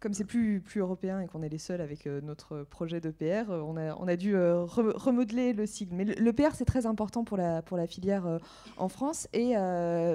comme 0.00 0.14
c'est 0.14 0.24
plus, 0.24 0.60
plus 0.60 0.80
européen 0.80 1.20
et 1.20 1.26
qu'on 1.26 1.42
est 1.42 1.48
les 1.48 1.58
seuls 1.58 1.80
avec 1.80 2.06
euh, 2.06 2.20
notre 2.20 2.62
projet 2.62 3.00
d'EPR, 3.00 3.50
euh, 3.50 3.60
on, 3.60 3.76
a, 3.76 3.94
on 3.96 4.06
a 4.06 4.16
dû 4.16 4.34
euh, 4.34 4.64
remodeler 4.64 5.52
le 5.52 5.66
sigle. 5.66 5.94
Mais 5.94 6.04
l'EPR, 6.04 6.54
c'est 6.54 6.64
très 6.64 6.86
important 6.86 7.24
pour 7.24 7.36
la, 7.36 7.62
pour 7.62 7.76
la 7.76 7.86
filière 7.86 8.38
en 8.76 8.88
France. 8.88 9.28
Et 9.32 9.54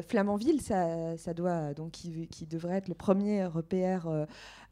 Flamanville, 0.08 0.62
ça, 0.62 1.17
ça 1.17 1.34
doit, 1.34 1.74
donc, 1.74 1.91
qui, 1.91 2.27
qui, 2.27 2.46
devrait 2.46 2.75
être 2.75 2.88
le 2.88 2.96
premier 2.96 3.48
EPR 3.58 4.08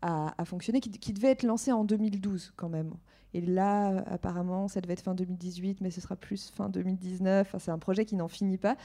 à, 0.02 0.46
fonctionner, 0.46 0.80
qui, 0.80 1.14
devait 1.14 1.32
être 1.32 1.44
lancé 1.44 1.72
en 1.72 1.84
2012 1.84 2.54
quand 2.56 2.70
même. 2.70 2.94
Et 3.36 3.42
là, 3.42 4.04
apparemment, 4.08 4.68
ça 4.68 4.80
devait 4.82 4.94
être 4.94 5.02
fin 5.02 5.14
2018, 5.14 5.82
mais 5.82 5.92
ce 5.92 6.00
sera 6.00 6.16
plus 6.16 6.52
fin 6.52 6.70
2019. 6.70 7.48
Enfin, 7.48 7.60
c'est 7.60 7.72
un 7.72 7.80
projet 7.80 8.06
qui 8.06 8.16
n'en 8.16 8.28
finit 8.28 8.58
pas. 8.58 8.78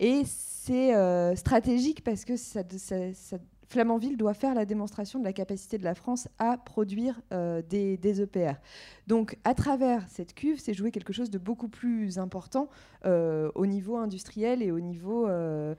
Et 0.00 0.22
c'est 0.26 0.92
stratégique 1.36 2.04
parce 2.04 2.24
que 2.24 2.36
Flamanville 3.68 4.16
doit 4.16 4.34
faire 4.34 4.54
la 4.54 4.64
démonstration 4.64 5.18
de 5.18 5.24
la 5.24 5.32
capacité 5.32 5.76
de 5.78 5.84
la 5.84 5.94
France 5.94 6.28
à 6.38 6.56
produire 6.56 7.20
euh, 7.32 7.62
des, 7.62 8.22
EPR. 8.22 8.54
Donc, 9.06 9.36
à 9.44 9.54
travers 9.54 10.08
cette 10.08 10.34
cuve, 10.34 10.60
c'est 10.60 10.74
jouer 10.74 10.90
quelque 10.90 11.12
chose 11.12 11.30
de 11.30 11.38
beaucoup 11.38 11.68
plus 11.68 12.18
important 12.18 12.68
euh, 13.04 13.50
au 13.54 13.66
niveau 13.66 13.96
industriel 13.96 14.62
et 14.62 14.70
au 14.70 14.80
niveau 14.80 15.26
euh, 15.26 15.74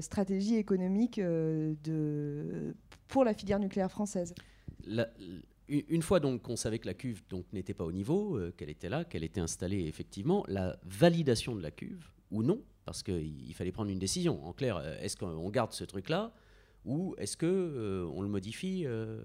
stratégie 0.00 0.56
économique 0.56 1.18
de, 1.18 2.74
pour 3.08 3.24
la 3.24 3.32
filière 3.32 3.58
nucléaire 3.58 3.90
française. 3.90 4.34
Une 5.70 6.02
fois 6.02 6.20
donc 6.20 6.42
qu'on 6.42 6.56
savait 6.56 6.78
que 6.78 6.86
la 6.86 6.94
cuve 6.94 7.22
n'était 7.52 7.74
pas 7.74 7.84
au 7.84 7.92
niveau, 7.92 8.38
qu'elle 8.56 8.70
était 8.70 8.88
là, 8.88 9.04
qu'elle 9.04 9.24
était 9.24 9.40
installée 9.40 9.86
effectivement, 9.86 10.44
la 10.48 10.78
validation 10.84 11.54
de 11.54 11.62
la 11.62 11.70
cuve 11.70 12.10
ou 12.30 12.42
non, 12.42 12.62
parce 12.84 13.02
qu'il 13.02 13.54
fallait 13.54 13.72
prendre 13.72 13.90
une 13.90 13.98
décision. 13.98 14.44
En 14.44 14.52
clair, 14.52 14.80
est-ce 15.00 15.16
qu'on 15.16 15.48
garde 15.50 15.72
ce 15.72 15.84
truc-là 15.84 16.32
ou 16.84 17.14
est-ce 17.18 17.36
que 17.36 17.46
euh, 17.46 18.10
on 18.14 18.22
le 18.22 18.28
modifie, 18.28 18.84
euh, 18.86 19.20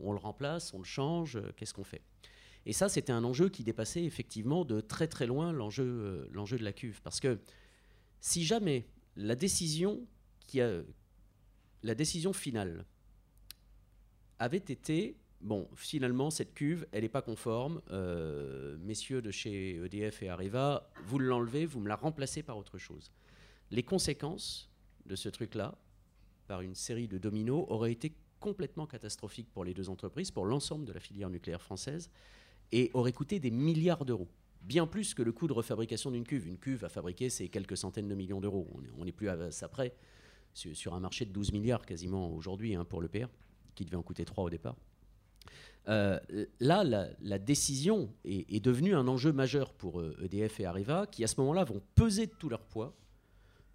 on 0.00 0.12
le 0.12 0.18
remplace, 0.18 0.74
on 0.74 0.78
le 0.78 0.84
change, 0.84 1.36
euh, 1.36 1.52
qu'est-ce 1.56 1.72
qu'on 1.72 1.84
fait? 1.84 2.02
Et 2.66 2.72
ça, 2.72 2.88
c'était 2.88 3.12
un 3.12 3.24
enjeu 3.24 3.48
qui 3.48 3.62
dépassait 3.62 4.04
effectivement 4.04 4.64
de 4.64 4.80
très 4.80 5.06
très 5.06 5.26
loin 5.26 5.52
l'enjeu 5.52 6.28
l'enjeu 6.32 6.58
de 6.58 6.64
la 6.64 6.72
cuve, 6.72 7.00
parce 7.02 7.20
que 7.20 7.38
si 8.20 8.44
jamais 8.44 8.86
la 9.16 9.36
décision 9.36 10.06
qui 10.46 10.60
a 10.60 10.82
la 11.82 11.94
décision 11.94 12.32
finale 12.32 12.84
avait 14.40 14.56
été 14.56 15.16
bon, 15.40 15.68
finalement, 15.74 16.30
cette 16.30 16.54
cuve, 16.54 16.86
elle 16.92 17.02
n'est 17.02 17.08
pas 17.08 17.22
conforme. 17.22 17.80
messieurs 18.80 19.22
de 19.22 19.30
chez 19.30 19.76
EDF 19.76 20.22
et 20.22 20.28
Areva, 20.28 20.90
vous 21.04 21.18
l'enlevez, 21.18 21.66
vous 21.66 21.80
me 21.80 21.88
la 21.88 21.96
remplacez 21.96 22.42
par 22.42 22.56
autre 22.56 22.78
chose. 22.78 23.10
Les 23.70 23.82
conséquences 23.82 24.70
de 25.06 25.16
ce 25.16 25.28
truc-là, 25.28 25.78
par 26.46 26.62
une 26.62 26.74
série 26.74 27.08
de 27.08 27.18
dominos 27.18 27.66
aurait 27.68 27.92
été 27.92 28.14
complètement 28.40 28.86
catastrophique 28.86 29.48
pour 29.52 29.64
les 29.64 29.74
deux 29.74 29.88
entreprises, 29.88 30.30
pour 30.30 30.46
l'ensemble 30.46 30.84
de 30.84 30.92
la 30.92 31.00
filière 31.00 31.30
nucléaire 31.30 31.62
française, 31.62 32.10
et 32.72 32.90
aurait 32.94 33.12
coûté 33.12 33.40
des 33.40 33.50
milliards 33.50 34.04
d'euros. 34.04 34.28
Bien 34.62 34.86
plus 34.86 35.14
que 35.14 35.22
le 35.22 35.32
coût 35.32 35.46
de 35.46 35.52
refabrication 35.52 36.10
d'une 36.10 36.24
cuve. 36.24 36.46
Une 36.46 36.58
cuve 36.58 36.84
à 36.84 36.88
fabriquer, 36.88 37.30
c'est 37.30 37.48
quelques 37.48 37.76
centaines 37.76 38.08
de 38.08 38.14
millions 38.14 38.40
d'euros. 38.40 38.68
On 38.98 39.04
n'est 39.04 39.12
plus 39.12 39.28
à 39.28 39.50
ça 39.50 39.68
près, 39.68 39.94
sur 40.52 40.94
un 40.94 41.00
marché 41.00 41.24
de 41.24 41.32
12 41.32 41.52
milliards 41.52 41.86
quasiment 41.86 42.32
aujourd'hui 42.34 42.74
hein, 42.74 42.84
pour 42.84 43.00
l'EPR, 43.00 43.28
qui 43.74 43.84
devait 43.84 43.96
en 43.96 44.02
coûter 44.02 44.24
3 44.24 44.44
au 44.44 44.50
départ. 44.50 44.76
Euh, 45.88 46.18
là, 46.60 46.84
la, 46.84 47.38
décision 47.38 48.12
est, 48.24 48.62
devenue 48.62 48.94
un 48.94 49.08
enjeu 49.08 49.32
majeur 49.32 49.72
pour 49.72 50.02
EDF 50.02 50.60
euh, 50.60 50.62
e 50.62 50.62
et 50.62 50.66
Areva, 50.66 51.06
qui 51.06 51.24
à 51.24 51.26
ce 51.26 51.40
moment-là 51.40 51.64
vont 51.64 51.82
peser 51.94 52.26
de 52.26 52.32
tout 52.32 52.50
leur 52.50 52.62
poids 52.64 52.94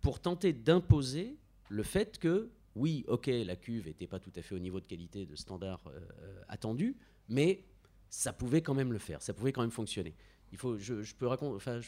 pour 0.01 0.20
tenter 0.20 0.53
d'imposer 0.53 1.38
le 1.70 1.82
fait 1.82 2.20
que 2.20 2.51
oui, 2.75 3.03
ok, 3.08 3.27
la 3.27 3.55
cuve 3.55 3.88
n'était 3.88 4.08
pas 4.08 4.20
tout 4.20 4.32
à 4.36 4.41
fait 4.41 4.53
au 4.53 4.60
niveau 4.60 4.79
de 4.79 4.86
qualité, 4.86 5.25
de 5.25 5.36
standard 5.36 5.82
euh, 5.88 6.41
attendu, 6.48 6.96
mais 7.29 7.63
ça 8.10 8.34
pouvait 8.34 8.62
quand 8.62 8.74
même 8.74 8.91
le 8.91 9.00
faire, 9.00 9.22
ça 9.22 9.34
pouvait 9.34 9.51
quand 9.51 9.62
même 9.62 9.72
fonctionner. 9.72 10.15
Il 10.51 10.58
faut, 10.60 10.77
je, 10.77 11.15
peux 11.15 11.27
enfin, 11.27 11.79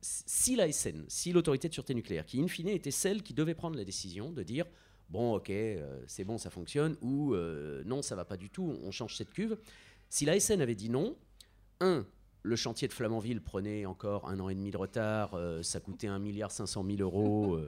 si 0.00 0.56
la 0.56 0.72
SN, 0.72 1.04
si 1.08 1.32
l'autorité 1.32 1.68
de 1.68 1.74
sûreté 1.74 1.94
nucléaire, 1.94 2.24
qui 2.24 2.40
in 2.40 2.48
fine 2.48 2.68
était 2.68 2.90
celle 2.90 3.22
qui 3.22 3.34
devait 3.34 3.54
prendre 3.54 3.76
la 3.76 3.84
décision 3.84 4.32
de 4.32 4.42
dire 4.42 4.64
bon, 5.14 5.36
ok, 5.36 5.48
euh, 5.48 6.02
c'est 6.06 6.24
bon, 6.24 6.36
ça 6.36 6.50
fonctionne, 6.50 6.96
ou 7.00 7.34
euh, 7.34 7.82
non, 7.86 8.02
ça 8.02 8.14
va 8.14 8.24
pas 8.24 8.36
du 8.36 8.50
tout, 8.50 8.76
on 8.82 8.90
change 8.90 9.16
cette 9.16 9.30
cuve. 9.30 9.56
Si 10.10 10.26
la 10.26 10.38
SN 10.38 10.60
avait 10.60 10.74
dit 10.74 10.90
non, 10.90 11.16
un, 11.80 12.06
le 12.42 12.56
chantier 12.56 12.88
de 12.88 12.92
Flamanville 12.92 13.40
prenait 13.40 13.86
encore 13.86 14.28
un 14.28 14.38
an 14.40 14.48
et 14.48 14.54
demi 14.54 14.70
de 14.70 14.76
retard, 14.76 15.38
ça 15.62 15.80
coûtait 15.80 16.08
1,5 16.08 16.18
milliard 16.18 16.50
500 16.50 16.84
000 16.84 16.98
euros, 17.00 17.58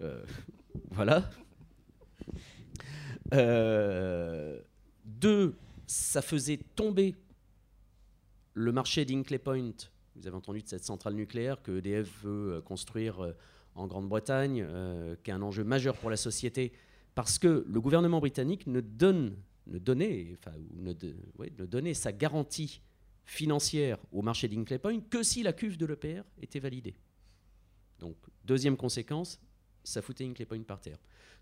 voilà. 0.90 1.30
Euh, 3.34 4.60
deux, 5.04 5.54
ça 5.86 6.22
faisait 6.22 6.58
tomber 6.76 7.14
le 8.54 8.72
marché 8.72 9.04
d'Inkley 9.04 9.38
Point. 9.38 9.72
Vous 10.16 10.26
avez 10.26 10.36
entendu 10.36 10.62
de 10.62 10.68
cette 10.68 10.84
centrale 10.84 11.14
nucléaire 11.14 11.62
que 11.62 11.78
EDF 11.78 12.22
veut 12.22 12.54
euh, 12.54 12.60
construire 12.60 13.22
euh, 13.22 13.32
en 13.74 13.86
Grande-Bretagne, 13.86 14.66
qui 15.22 15.30
est 15.30 15.34
un 15.34 15.42
enjeu 15.42 15.62
majeur 15.62 15.98
pour 15.98 16.08
la 16.08 16.16
société, 16.16 16.72
parce 17.16 17.38
que 17.38 17.64
le 17.66 17.80
gouvernement 17.80 18.20
britannique 18.20 18.66
ne, 18.66 18.82
donne, 18.82 19.36
ne, 19.66 19.78
donnait, 19.78 20.36
enfin, 20.38 20.54
ne, 20.74 20.92
donnait 21.64 21.94
sa 21.94 22.12
garantie 22.12 22.82
financière 23.24 23.98
au 24.12 24.20
marché 24.20 24.48
d'Inkley 24.48 24.78
Point 24.78 25.00
que 25.00 25.22
si 25.22 25.42
la 25.42 25.54
cuve 25.54 25.78
de 25.78 25.86
l'EPR 25.86 26.22
était 26.42 26.60
validée. 26.60 26.94
Donc, 27.98 28.16
deuxième 28.44 28.76
conséquence, 28.76 29.40
ça 29.82 30.02
foutait 30.02 30.26
Inkley 30.26 30.44
Point 30.44 30.62
par 30.62 30.78
terre. 30.78 30.98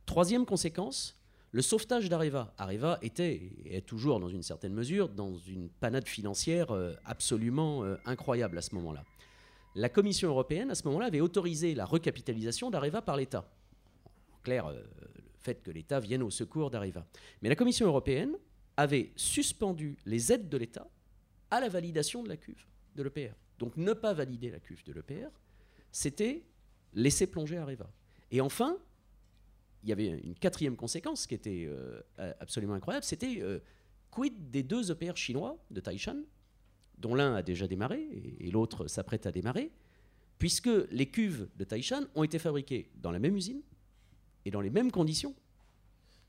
Troisième 0.06 0.46
conséquence, 0.46 1.20
le 1.50 1.60
sauvetage 1.60 2.08
d'Areva. 2.08 2.54
Areva 2.56 3.00
était 3.02 3.34
et 3.64 3.76
est 3.78 3.80
toujours 3.82 4.20
dans 4.20 4.28
une 4.28 4.44
certaine 4.44 4.74
mesure 4.74 5.08
dans 5.08 5.36
une 5.36 5.68
panade 5.68 6.06
financière 6.06 6.70
euh, 6.70 6.94
absolument 7.04 7.82
euh, 7.82 7.96
incroyable 8.06 8.58
à 8.58 8.62
ce 8.62 8.76
moment-là. 8.76 9.04
La 9.74 9.88
Commission 9.88 10.28
européenne, 10.28 10.70
à 10.70 10.76
ce 10.76 10.86
moment-là, 10.86 11.06
avait 11.06 11.20
autorisé 11.20 11.74
la 11.74 11.84
recapitalisation 11.84 12.70
d'Areva 12.70 13.02
par 13.02 13.16
l'État. 13.16 13.50
En 14.32 14.38
clair, 14.44 14.66
euh, 14.66 14.80
fait 15.44 15.62
que 15.62 15.70
l'État 15.70 16.00
vienne 16.00 16.22
au 16.22 16.30
secours 16.30 16.70
d'Areva. 16.70 17.06
Mais 17.42 17.48
la 17.48 17.56
Commission 17.56 17.86
européenne 17.86 18.36
avait 18.76 19.12
suspendu 19.14 19.96
les 20.06 20.32
aides 20.32 20.48
de 20.48 20.56
l'État 20.56 20.88
à 21.50 21.60
la 21.60 21.68
validation 21.68 22.22
de 22.22 22.28
la 22.28 22.36
cuve 22.36 22.64
de 22.96 23.02
l'EPR. 23.02 23.34
Donc 23.58 23.76
ne 23.76 23.92
pas 23.92 24.12
valider 24.12 24.50
la 24.50 24.58
cuve 24.58 24.82
de 24.84 24.92
l'EPR, 24.92 25.28
c'était 25.92 26.44
laisser 26.94 27.26
plonger 27.26 27.58
Areva. 27.58 27.90
Et 28.30 28.40
enfin, 28.40 28.78
il 29.82 29.90
y 29.90 29.92
avait 29.92 30.06
une 30.06 30.34
quatrième 30.34 30.76
conséquence 30.76 31.26
qui 31.26 31.34
était 31.34 31.66
euh, 31.68 32.00
absolument 32.40 32.74
incroyable, 32.74 33.04
c'était 33.04 33.40
euh, 33.40 33.60
quid 34.10 34.50
des 34.50 34.62
deux 34.62 34.90
EPR 34.90 35.16
chinois 35.16 35.58
de 35.70 35.80
Taishan, 35.80 36.22
dont 36.98 37.14
l'un 37.14 37.34
a 37.34 37.42
déjà 37.42 37.66
démarré 37.68 38.08
et, 38.40 38.50
l'autre 38.50 38.86
s'apprête 38.86 39.26
à 39.26 39.32
démarrer, 39.32 39.70
puisque 40.38 40.70
les 40.90 41.06
cuves 41.06 41.48
de 41.56 41.64
Taishan 41.64 42.04
ont 42.14 42.24
été 42.24 42.38
fabriquées 42.38 42.90
dans 42.96 43.10
la 43.10 43.18
même 43.18 43.36
usine 43.36 43.60
et 44.44 44.50
dans 44.50 44.60
les 44.60 44.70
mêmes 44.70 44.90
conditions 44.90 45.34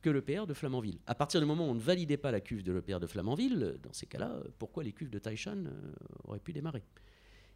que 0.01 0.09
l'EPR 0.09 0.45
de 0.45 0.53
Flamanville. 0.53 0.99
À 1.07 1.15
partir 1.15 1.39
du 1.39 1.47
moment 1.47 1.67
où 1.67 1.71
on 1.71 1.75
ne 1.75 1.79
validait 1.79 2.17
pas 2.17 2.31
la 2.31 2.39
cuve 2.39 2.63
de 2.63 2.71
l'EPR 2.71 2.99
de 2.99 3.07
Flamanville, 3.07 3.77
dans 3.81 3.93
ces 3.93 4.05
cas-là, 4.05 4.39
pourquoi 4.59 4.83
les 4.83 4.91
cuves 4.91 5.09
de 5.09 5.19
Taishan 5.19 5.65
euh, 5.65 5.93
auraient 6.25 6.39
pu 6.39 6.53
démarrer? 6.53 6.83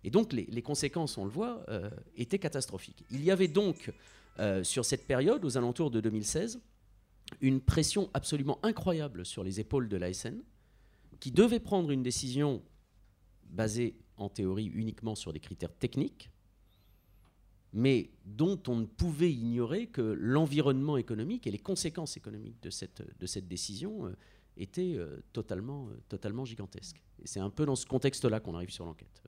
Et 0.04 0.10
donc 0.10 0.34
les, 0.34 0.62
conséquences, 0.62 1.18
on 1.18 1.26
le 1.26 1.30
voit, 1.30 1.66
étaient 2.16 2.40
catastrophiques. 2.40 3.04
Il 3.12 3.22
y 3.22 3.32
avait 3.32 3.50
donc 3.50 3.92
euh, 4.40 4.64
sur 4.64 4.86
cette 4.86 5.06
période, 5.06 5.44
aux 5.44 5.58
alentours 5.58 5.92
de 5.92 6.00
2016, 6.00 6.62
une 7.42 7.60
pression 7.60 8.10
absolument 8.14 8.58
incroyable 8.64 9.26
sur 9.26 9.44
les 9.44 9.60
épaules 9.60 9.90
de 9.90 9.98
l'ASN, 9.98 10.42
qui 11.20 11.32
devait 11.32 11.60
prendre 11.60 11.92
une 11.92 12.04
décision 12.04 12.64
basée 13.50 13.98
en 14.16 14.30
théorie 14.30 14.68
uniquement 14.68 15.16
sur 15.16 15.34
des 15.34 15.42
critères 15.42 15.74
techniques, 15.74 16.30
mais 17.74 18.10
dont 18.26 18.60
on 18.68 18.78
ne 18.78 18.86
pouvait 18.86 19.32
ignorer 19.32 19.88
que 19.88 20.02
l'environnement 20.02 20.98
économique 20.98 21.48
et 21.48 21.52
les 21.52 21.60
conséquences 21.60 22.18
économiques 22.18 22.62
de 22.62 22.70
cette, 22.70 23.48
décision 23.48 24.06
euh, 24.06 24.16
étaient 24.58 24.96
euh, 24.96 25.22
totalement, 25.34 25.88
totalement 26.08 26.46
gigantesques. 26.46 27.02
Et 27.22 27.28
c'est 27.28 27.40
un 27.40 27.50
peu 27.50 27.66
dans 27.66 27.76
ce 27.76 27.86
contexte-là 27.86 28.40
qu'on 28.40 28.56
arrive 28.56 28.72
sur 28.72 28.86
l'enquête. 28.86 29.22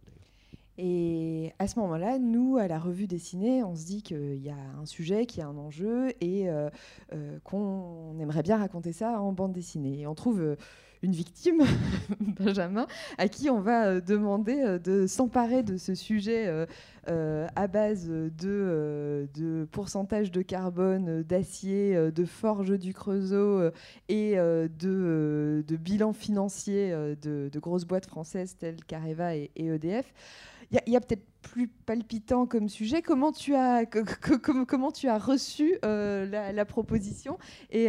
Et 0.77 1.51
à 1.59 1.67
ce 1.67 1.77
moment-là, 1.79 2.17
nous, 2.17 2.57
à 2.57 2.67
la 2.67 2.79
revue 2.79 3.05
dessinée, 3.05 3.63
on 3.63 3.75
se 3.75 3.85
dit 3.85 4.01
qu'il 4.01 4.41
y 4.41 4.49
a 4.49 4.57
un 4.79 4.85
sujet, 4.85 5.25
qu'il 5.25 5.41
y 5.41 5.43
a 5.43 5.47
un 5.47 5.57
enjeu 5.57 6.11
et 6.21 6.47
qu'on 7.43 8.17
aimerait 8.19 8.41
bien 8.41 8.57
raconter 8.57 8.93
ça 8.93 9.21
en 9.21 9.33
bande 9.33 9.51
dessinée. 9.51 9.99
Et 9.99 10.07
on 10.07 10.15
trouve 10.15 10.55
une 11.03 11.13
victime, 11.13 11.63
Benjamin, 12.19 12.87
à 13.17 13.27
qui 13.27 13.49
on 13.49 13.59
va 13.59 13.87
euh, 13.87 14.01
demander 14.01 14.61
euh, 14.61 14.79
de 14.79 15.07
s'emparer 15.07 15.63
de 15.63 15.77
ce 15.77 15.95
sujet 15.95 16.65
euh, 17.07 17.47
à 17.55 17.67
base 17.67 18.07
de, 18.07 19.27
de, 19.33 19.67
pourcentage 19.71 20.31
de 20.31 20.41
carbone, 20.41 21.23
d'acier, 21.23 22.11
de 22.11 22.25
forge 22.25 22.77
du 22.77 22.93
Creusot 22.93 23.71
et 24.09 24.35
de, 24.35 25.63
bilan 25.79 26.13
financier 26.13 26.91
de, 27.21 27.59
grosses 27.59 27.85
boîtes 27.85 28.05
françaises 28.05 28.55
telles 28.57 28.83
qu'Areva 28.85 29.35
et, 29.35 29.51
EDF. 29.55 30.13
Il 30.71 30.93
y 30.93 30.95
a, 30.95 31.01
peut-être 31.01 31.25
plus 31.41 31.67
palpitant 31.67 32.45
comme 32.45 32.69
sujet. 32.69 33.01
Comment 33.01 33.31
tu 33.31 33.55
as, 33.55 33.85
comment 33.85 34.91
tu 34.91 35.07
as 35.07 35.17
reçu 35.17 35.77
la, 35.83 36.65
proposition 36.65 37.37
et 37.71 37.85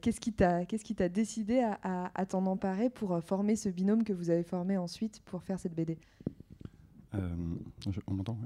qu'est-ce 0.00 0.20
qui 0.20 0.32
t'a 0.32 0.64
qu'est-ce 0.64 0.84
qui 0.84 0.94
t'a 0.94 1.08
décidé 1.08 1.60
à, 1.82 2.10
à 2.14 2.26
t'en 2.26 2.46
emparer 2.46 2.90
pour 2.90 3.22
former 3.22 3.56
ce 3.56 3.68
binôme 3.68 4.04
que 4.04 4.12
vous 4.12 4.30
avez 4.30 4.44
formé 4.44 4.76
ensuite 4.78 5.20
pour 5.26 5.42
faire 5.42 5.58
cette 5.58 5.74
BD 5.74 5.98
euh, 7.14 7.34
on 8.06 8.14
m'entend 8.14 8.38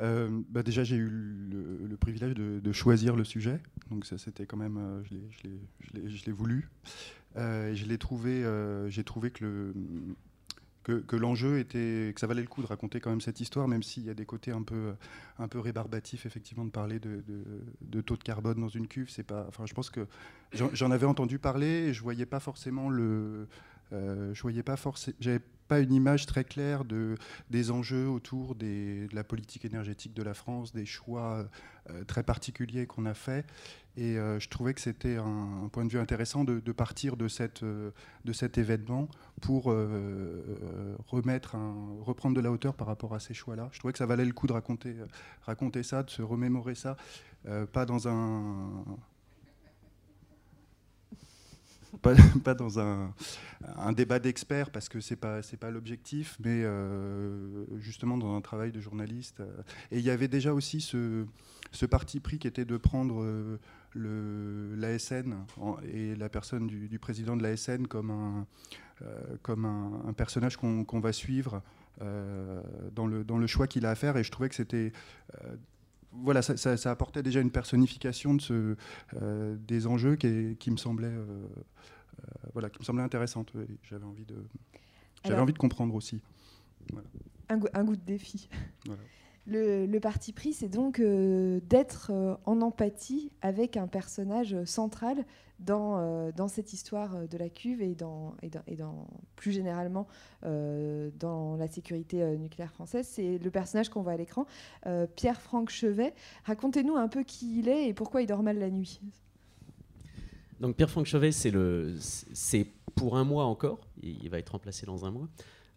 euh, 0.00 0.28
bah 0.48 0.62
Déjà, 0.62 0.84
j'ai 0.84 0.96
eu 0.96 1.08
le, 1.08 1.96
privilège 1.96 2.34
de, 2.34 2.72
choisir 2.72 3.16
le 3.16 3.24
sujet. 3.24 3.60
Donc, 3.90 4.04
ça, 4.06 4.18
c'était 4.18 4.46
quand 4.46 4.56
même. 4.56 4.76
Euh, 4.76 5.02
je 5.80 6.26
l'ai 6.26 6.32
voulu. 6.32 6.68
je 7.36 7.84
l'ai 7.86 7.98
trouvé. 7.98 8.44
j'ai 8.88 9.04
trouvé 9.04 9.30
que 9.30 9.44
le. 9.44 9.74
Que, 11.06 11.16
l'enjeu 11.16 11.58
était 11.58 12.12
que 12.14 12.20
ça 12.20 12.26
valait 12.26 12.40
le 12.40 12.48
coup 12.48 12.62
de 12.62 12.66
raconter 12.66 12.98
quand 12.98 13.10
même 13.10 13.20
cette 13.20 13.40
histoire, 13.40 13.68
même 13.68 13.82
s'il 13.82 14.06
y 14.06 14.10
a 14.10 14.14
des 14.14 14.24
côtés 14.24 14.52
un 14.52 14.62
peu 14.62 14.94
un 15.38 15.46
peu 15.46 15.58
rébarbatifs 15.58 16.24
effectivement 16.24 16.64
de 16.64 16.70
parler 16.70 16.98
de, 16.98 18.00
taux 18.00 18.16
de 18.16 18.22
carbone 18.22 18.58
dans 18.58 18.68
une 18.68 18.88
cuve. 18.88 19.10
C'est 19.10 19.22
pas. 19.22 19.44
Enfin, 19.48 19.66
je 19.66 19.74
pense 19.74 19.90
que 19.90 20.06
j'en 20.52 20.90
avais 20.90 21.04
entendu 21.04 21.38
parler 21.38 21.66
et 21.66 21.92
je 21.92 22.02
voyais 22.02 22.24
pas 22.24 22.40
forcément 22.40 22.88
le 22.88 23.48
euh, 23.92 24.34
je 24.34 24.42
voyais 24.42 24.62
pas 24.62 24.76
forcément, 24.76 25.16
pas 25.66 25.80
une 25.80 25.92
image 25.92 26.24
très 26.24 26.44
claire 26.44 26.84
de, 26.86 27.16
des 27.50 27.70
enjeux 27.70 28.08
autour 28.08 28.54
de 28.54 29.06
la 29.14 29.22
politique 29.22 29.66
énergétique 29.66 30.14
de 30.14 30.22
la 30.22 30.32
France, 30.32 30.72
des 30.72 30.86
choix 30.86 31.46
euh, 31.90 32.04
très 32.04 32.22
particuliers 32.22 32.86
qu'on 32.86 33.04
a 33.04 33.12
faits. 33.12 33.44
Et 33.98 34.16
euh, 34.16 34.40
je 34.40 34.48
trouvais 34.48 34.72
que 34.72 34.80
c'était 34.80 35.16
un, 35.16 35.68
point 35.70 35.84
de 35.84 35.90
vue 35.90 35.98
intéressant 35.98 36.44
de, 36.44 36.72
partir 36.72 37.16
de, 37.18 37.28
cette, 37.28 37.64
de 37.64 38.32
cet 38.32 38.56
événement 38.56 39.08
pour 39.42 39.64
reprendre 41.04 42.34
de 42.34 42.40
la 42.40 42.50
hauteur 42.50 42.74
par 42.74 42.86
rapport 42.86 43.14
à 43.14 43.20
ces 43.20 43.34
choix-là. 43.34 43.68
Je 43.72 43.78
trouvais 43.78 43.92
que 43.92 43.98
ça 43.98 44.06
valait 44.06 44.24
le 44.24 44.32
coup 44.32 44.46
de 44.46 44.52
raconter, 44.52 44.94
raconter 45.42 45.82
ça, 45.82 46.02
de 46.02 46.10
se 46.10 46.22
remémorer 46.22 46.76
ça, 46.76 46.96
pas 47.72 47.84
dans 47.84 48.08
un 48.08 48.84
pas, 52.44 52.54
dans 52.54 52.78
un, 52.78 53.12
débat 53.92 54.18
d'experts 54.18 54.70
parce 54.70 54.88
que 54.88 55.00
c'est 55.00 55.16
pas 55.16 55.42
c'est 55.42 55.56
pas 55.56 55.70
l'objectif, 55.70 56.36
mais 56.40 56.62
euh, 56.64 57.64
justement 57.78 58.18
dans 58.18 58.34
un 58.34 58.40
travail 58.40 58.72
de 58.72 58.80
journaliste. 58.80 59.40
Euh. 59.40 59.62
Et 59.90 59.98
il 59.98 60.04
y 60.04 60.10
avait 60.10 60.28
déjà 60.28 60.52
aussi 60.52 60.80
ce, 60.80 61.24
ce 61.72 61.86
parti 61.86 62.20
pris 62.20 62.38
qui 62.38 62.46
était 62.46 62.64
de 62.64 62.76
prendre 62.76 63.22
euh, 63.22 64.76
l'ASN 64.76 65.36
et 65.92 66.14
la 66.14 66.28
personne 66.28 66.66
du, 66.66 66.98
président 66.98 67.36
de 67.36 67.42
l'ASN 67.42 67.86
comme 67.86 68.10
un 68.10 68.46
comme 69.42 69.64
un, 69.64 70.12
personnage 70.12 70.56
qu'on 70.56 71.00
va 71.00 71.12
suivre 71.12 71.62
dans 72.00 73.06
le 73.06 73.24
dans 73.24 73.38
le 73.38 73.46
choix 73.46 73.66
qu'il 73.66 73.86
a 73.86 73.90
à 73.90 73.94
faire. 73.94 74.16
Et 74.16 74.24
je 74.24 74.30
trouvais 74.30 74.48
que 74.48 74.54
c'était 74.54 74.92
voilà, 76.22 76.42
ça, 76.42 76.90
apportait 76.90 77.22
déjà 77.22 77.40
une 77.40 77.50
personnification 77.50 78.34
de 78.34 78.40
ce, 78.40 78.76
euh, 79.20 79.56
des 79.66 79.86
enjeux 79.86 80.16
qui, 80.16 80.56
qui 80.58 80.70
me 80.70 80.76
semblait, 80.76 81.06
euh, 81.08 81.24
euh, 81.24 82.24
voilà, 82.52 82.70
qui 82.70 82.78
me 82.80 82.84
semblait 82.84 83.02
intéressante. 83.02 83.52
J'avais 83.82 84.04
envie 84.04 84.24
de, 84.24 84.36
j'avais 85.24 85.40
envie 85.40 85.52
de 85.52 85.58
comprendre 85.58 85.94
aussi. 85.94 86.20
Un, 87.48 87.60
un, 87.74 87.84
goût 87.84 87.96
de 87.96 88.04
défi. 88.04 88.48
Le, 89.46 89.98
parti 89.98 90.32
pris, 90.32 90.52
c'est 90.52 90.68
donc 90.68 91.00
d'être 91.00 92.38
en 92.44 92.60
empathie 92.60 93.32
avec 93.40 93.76
un 93.76 93.86
personnage 93.86 94.62
central 94.64 95.24
dans, 95.58 95.98
euh, 95.98 96.32
dans 96.32 96.48
cette 96.48 96.72
histoire 96.72 97.26
de 97.28 97.36
la 97.36 97.48
cuve 97.48 97.82
et, 97.82 97.94
dans, 97.94 98.34
plus 99.36 99.52
généralement 99.52 100.06
dans 100.42 101.56
la 101.56 101.68
sécurité 101.68 102.36
nucléaire 102.38 102.72
française. 102.72 103.06
C'est 103.10 103.38
le 103.38 103.50
personnage 103.50 103.88
qu'on 103.88 104.02
voit 104.02 104.12
à 104.12 104.16
l'écran, 104.16 104.46
Pierre-Franck 105.16 105.70
Chevet. 105.70 106.14
Racontez-nous 106.44 106.96
un 106.96 107.08
peu 107.08 107.24
qui 107.24 107.58
il 107.58 107.68
est 107.68 107.88
et 107.88 107.94
pourquoi 107.94 108.22
il 108.22 108.26
dort 108.26 108.42
mal 108.42 108.58
la 108.58 108.70
nuit. 108.70 109.00
Donc 110.60 110.76
Pierre-Franck 110.76 111.06
Chevet, 111.06 111.32
c'est 111.32 112.66
pour 112.94 113.16
un 113.16 113.24
mois 113.24 113.44
encore, 113.44 113.80
il 114.02 114.28
va 114.28 114.38
être 114.38 114.50
remplacé 114.50 114.86
dans 114.86 115.04
un 115.04 115.10
mois. 115.10 115.28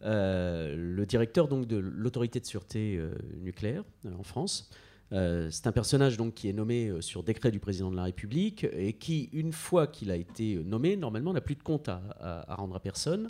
Euh, 0.03 0.75
le 0.75 1.05
directeur 1.05 1.47
donc, 1.47 1.67
de 1.67 1.77
l'autorité 1.77 2.39
de 2.39 2.45
sûreté 2.45 2.97
euh, 2.97 3.13
nucléaire 3.41 3.83
euh, 4.05 4.09
en 4.17 4.23
France. 4.23 4.69
C'est 5.11 5.67
un 5.67 5.71
personnage 5.71 6.17
donc, 6.17 6.33
qui 6.35 6.49
est 6.49 6.53
nommé 6.53 7.01
sur 7.01 7.23
décret 7.23 7.51
du 7.51 7.59
président 7.59 7.91
de 7.91 7.95
la 7.95 8.03
République 8.03 8.65
et 8.71 8.93
qui, 8.93 9.29
une 9.33 9.51
fois 9.51 9.87
qu'il 9.87 10.09
a 10.09 10.15
été 10.15 10.55
nommé, 10.55 10.95
normalement 10.95 11.33
n'a 11.33 11.41
plus 11.41 11.55
de 11.55 11.63
compte 11.63 11.89
à, 11.89 12.45
rendre 12.55 12.75
à 12.75 12.79
personne. 12.79 13.27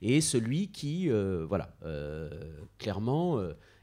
Et 0.00 0.20
celui 0.20 0.68
qui, 0.68 1.08
voilà, 1.08 1.74
clairement 2.78 3.40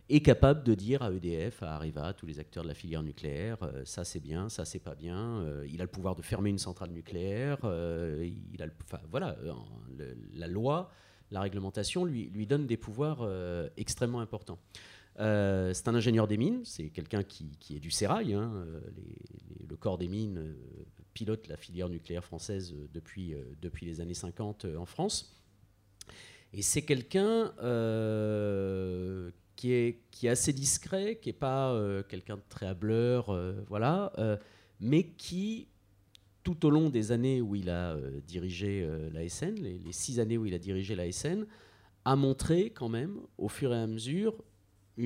est 0.07 0.21
capable 0.21 0.63
de 0.63 0.75
dire 0.75 1.01
à 1.01 1.11
EDF, 1.11 1.61
à 1.63 1.75
Areva, 1.75 2.07
à 2.07 2.13
tous 2.13 2.25
les 2.25 2.39
acteurs 2.39 2.63
de 2.63 2.69
la 2.69 2.73
filière 2.73 3.03
nucléaire, 3.03 3.57
ça 3.83 4.05
c'est 4.05 4.19
bien, 4.21 4.47
ça 4.47 4.63
c'est 4.63 4.79
pas 4.79 4.95
bien. 4.95 5.45
il 5.69 5.81
a 5.81 5.83
le 5.83 5.91
pouvoir 5.91 6.15
de 6.15 6.21
fermer 6.21 6.49
une 6.49 6.57
centrale 6.57 6.91
nucléaire. 6.91 7.57
il 7.63 8.61
a 8.61 8.67
voilà, 9.09 9.35
la 10.33 10.47
loi 10.47 10.89
la 11.31 11.41
réglementation 11.41 12.05
lui, 12.05 12.29
lui 12.29 12.45
donne 12.45 12.67
des 12.67 12.77
pouvoirs 12.77 13.19
euh, 13.21 13.69
extrêmement 13.77 14.19
importants. 14.19 14.59
Euh, 15.19 15.73
c'est 15.73 15.87
un 15.87 15.95
ingénieur 15.95 16.27
des 16.27 16.37
mines, 16.37 16.61
c'est 16.63 16.89
quelqu'un 16.89 17.23
qui, 17.23 17.49
est 17.75 17.79
du 17.79 17.91
sérail. 17.91 18.33
Hein, 18.33 18.51
euh, 18.55 18.79
le 19.67 19.75
corps 19.75 19.97
des 19.97 20.07
mines 20.07 20.55
pilote 21.13 21.47
la 21.49 21.57
filière 21.57 21.89
nucléaire 21.89 22.23
française 22.23 22.73
depuis, 22.93 23.35
depuis 23.61 23.85
les 23.85 23.99
années 23.99 24.13
50 24.13 24.65
en 24.77 24.85
France. 24.85 25.37
Et 26.53 26.61
c'est 26.61 26.83
quelqu'un 26.83 27.51
qui, 29.57 29.73
est, 29.73 29.99
qui 30.09 30.27
est 30.27 30.29
assez 30.29 30.53
discret, 30.53 31.19
qui 31.21 31.29
n'est 31.29 31.33
pas 31.33 31.77
quelqu'un 32.07 32.37
de 32.37 32.43
très 32.47 32.65
hableur, 32.65 33.37
voilà, 33.67 34.13
mais 34.79 35.03
qui 35.03 35.67
tout 36.43 36.65
au 36.65 36.69
long 36.69 36.89
des 36.89 37.11
années 37.11 37.41
où 37.41 37.55
il 37.55 37.69
a 37.69 37.93
euh, 37.93 38.19
dirigé 38.27 38.83
euh, 38.83 39.09
l'ASN, 39.11 39.55
les, 39.55 39.77
les, 39.77 39.91
six 39.91 40.19
années 40.19 40.37
où 40.37 40.45
il 40.45 40.53
a 40.53 40.59
dirigé 40.59 40.95
l'ASN, 40.95 41.45
a 42.03 42.15
montré 42.15 42.71
quand 42.71 42.89
même, 42.89 43.19
au 43.37 43.47
fur 43.47 43.73
et 43.73 43.77
à 43.77 43.87
mesure, 43.87 44.35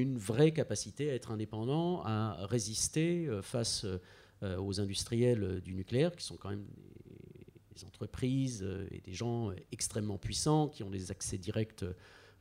une 0.02 0.18
vraie 0.18 0.52
capacité 0.52 1.10
à 1.10 1.14
être 1.14 1.32
indépendant, 1.32 2.04
à 2.04 2.46
résister 2.46 3.28
euh, 3.28 3.42
face 3.42 3.86
aux 4.60 4.80
industriels 4.80 5.60
du 5.62 5.74
nucléaire, 5.74 6.16
qui 6.16 6.24
sont 6.24 6.36
quand 6.36 6.50
même 6.50 6.68
des 7.74 7.84
entreprises 7.84 8.64
et 8.92 9.02
des 9.02 9.14
gens 9.14 9.52
extrêmement 9.72 10.20
puissants, 10.20 10.68
qui 10.68 10.84
ont 10.84 10.92
des 10.92 11.10
accès 11.10 11.40
directs 11.40 11.84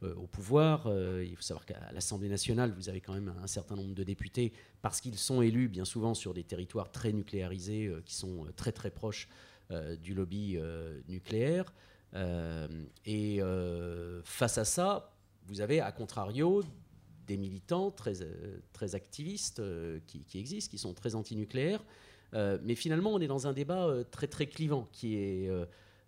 euh, 0.05 0.15
au 0.17 0.27
pouvoir. 0.27 0.87
Euh, 0.87 1.25
il 1.27 1.37
faut 1.37 1.43
savoir 1.43 1.65
qu'à 1.65 1.93
l'Assemblée 1.93 2.29
nationale, 2.29 2.73
vous 2.73 2.89
avez 2.89 3.01
quand 3.01 3.15
même 3.15 3.33
un 3.43 3.47
certain 3.47 3.77
nombre 3.77 3.95
de 3.95 4.03
députés, 4.03 4.53
parce 4.83 5.01
qu'ils 5.01 5.19
sont 5.19 5.41
élus 5.41 5.69
bien 5.69 5.85
souvent 5.85 6.15
sur 6.15 6.35
des 6.35 6.45
territoires 6.45 6.91
très 6.91 7.13
nucléarisés, 7.13 7.87
euh, 7.87 8.03
qui 8.05 8.15
sont 8.15 8.47
très 8.57 8.73
très 8.73 8.91
proches 8.91 9.29
du 10.03 10.13
lobby 10.13 10.59
nucléaire. 11.09 11.73
et 13.07 13.41
face 14.23 14.59
à 14.59 14.65
ça, 14.65 15.17
vous 15.47 15.63
avez, 15.63 15.81
à 15.81 15.91
contrario, 15.91 16.63
des 17.27 17.37
militants 17.37 17.91
très, 17.91 18.15
très 18.73 18.95
activistes 18.95 19.63
qui, 20.07 20.25
qui, 20.25 20.39
existent, 20.39 20.71
qui 20.71 20.79
sont 20.79 20.95
très 20.95 21.15
antinucléaires. 21.15 21.85
mais 22.33 22.75
finalement, 22.75 23.13
on 23.13 23.21
est 23.21 23.27
dans 23.27 23.47
un 23.47 23.53
débat 23.53 23.93
très 24.11 24.27
très 24.27 24.47
clivant 24.47 24.89
qui 24.93 25.17
est 25.17 25.49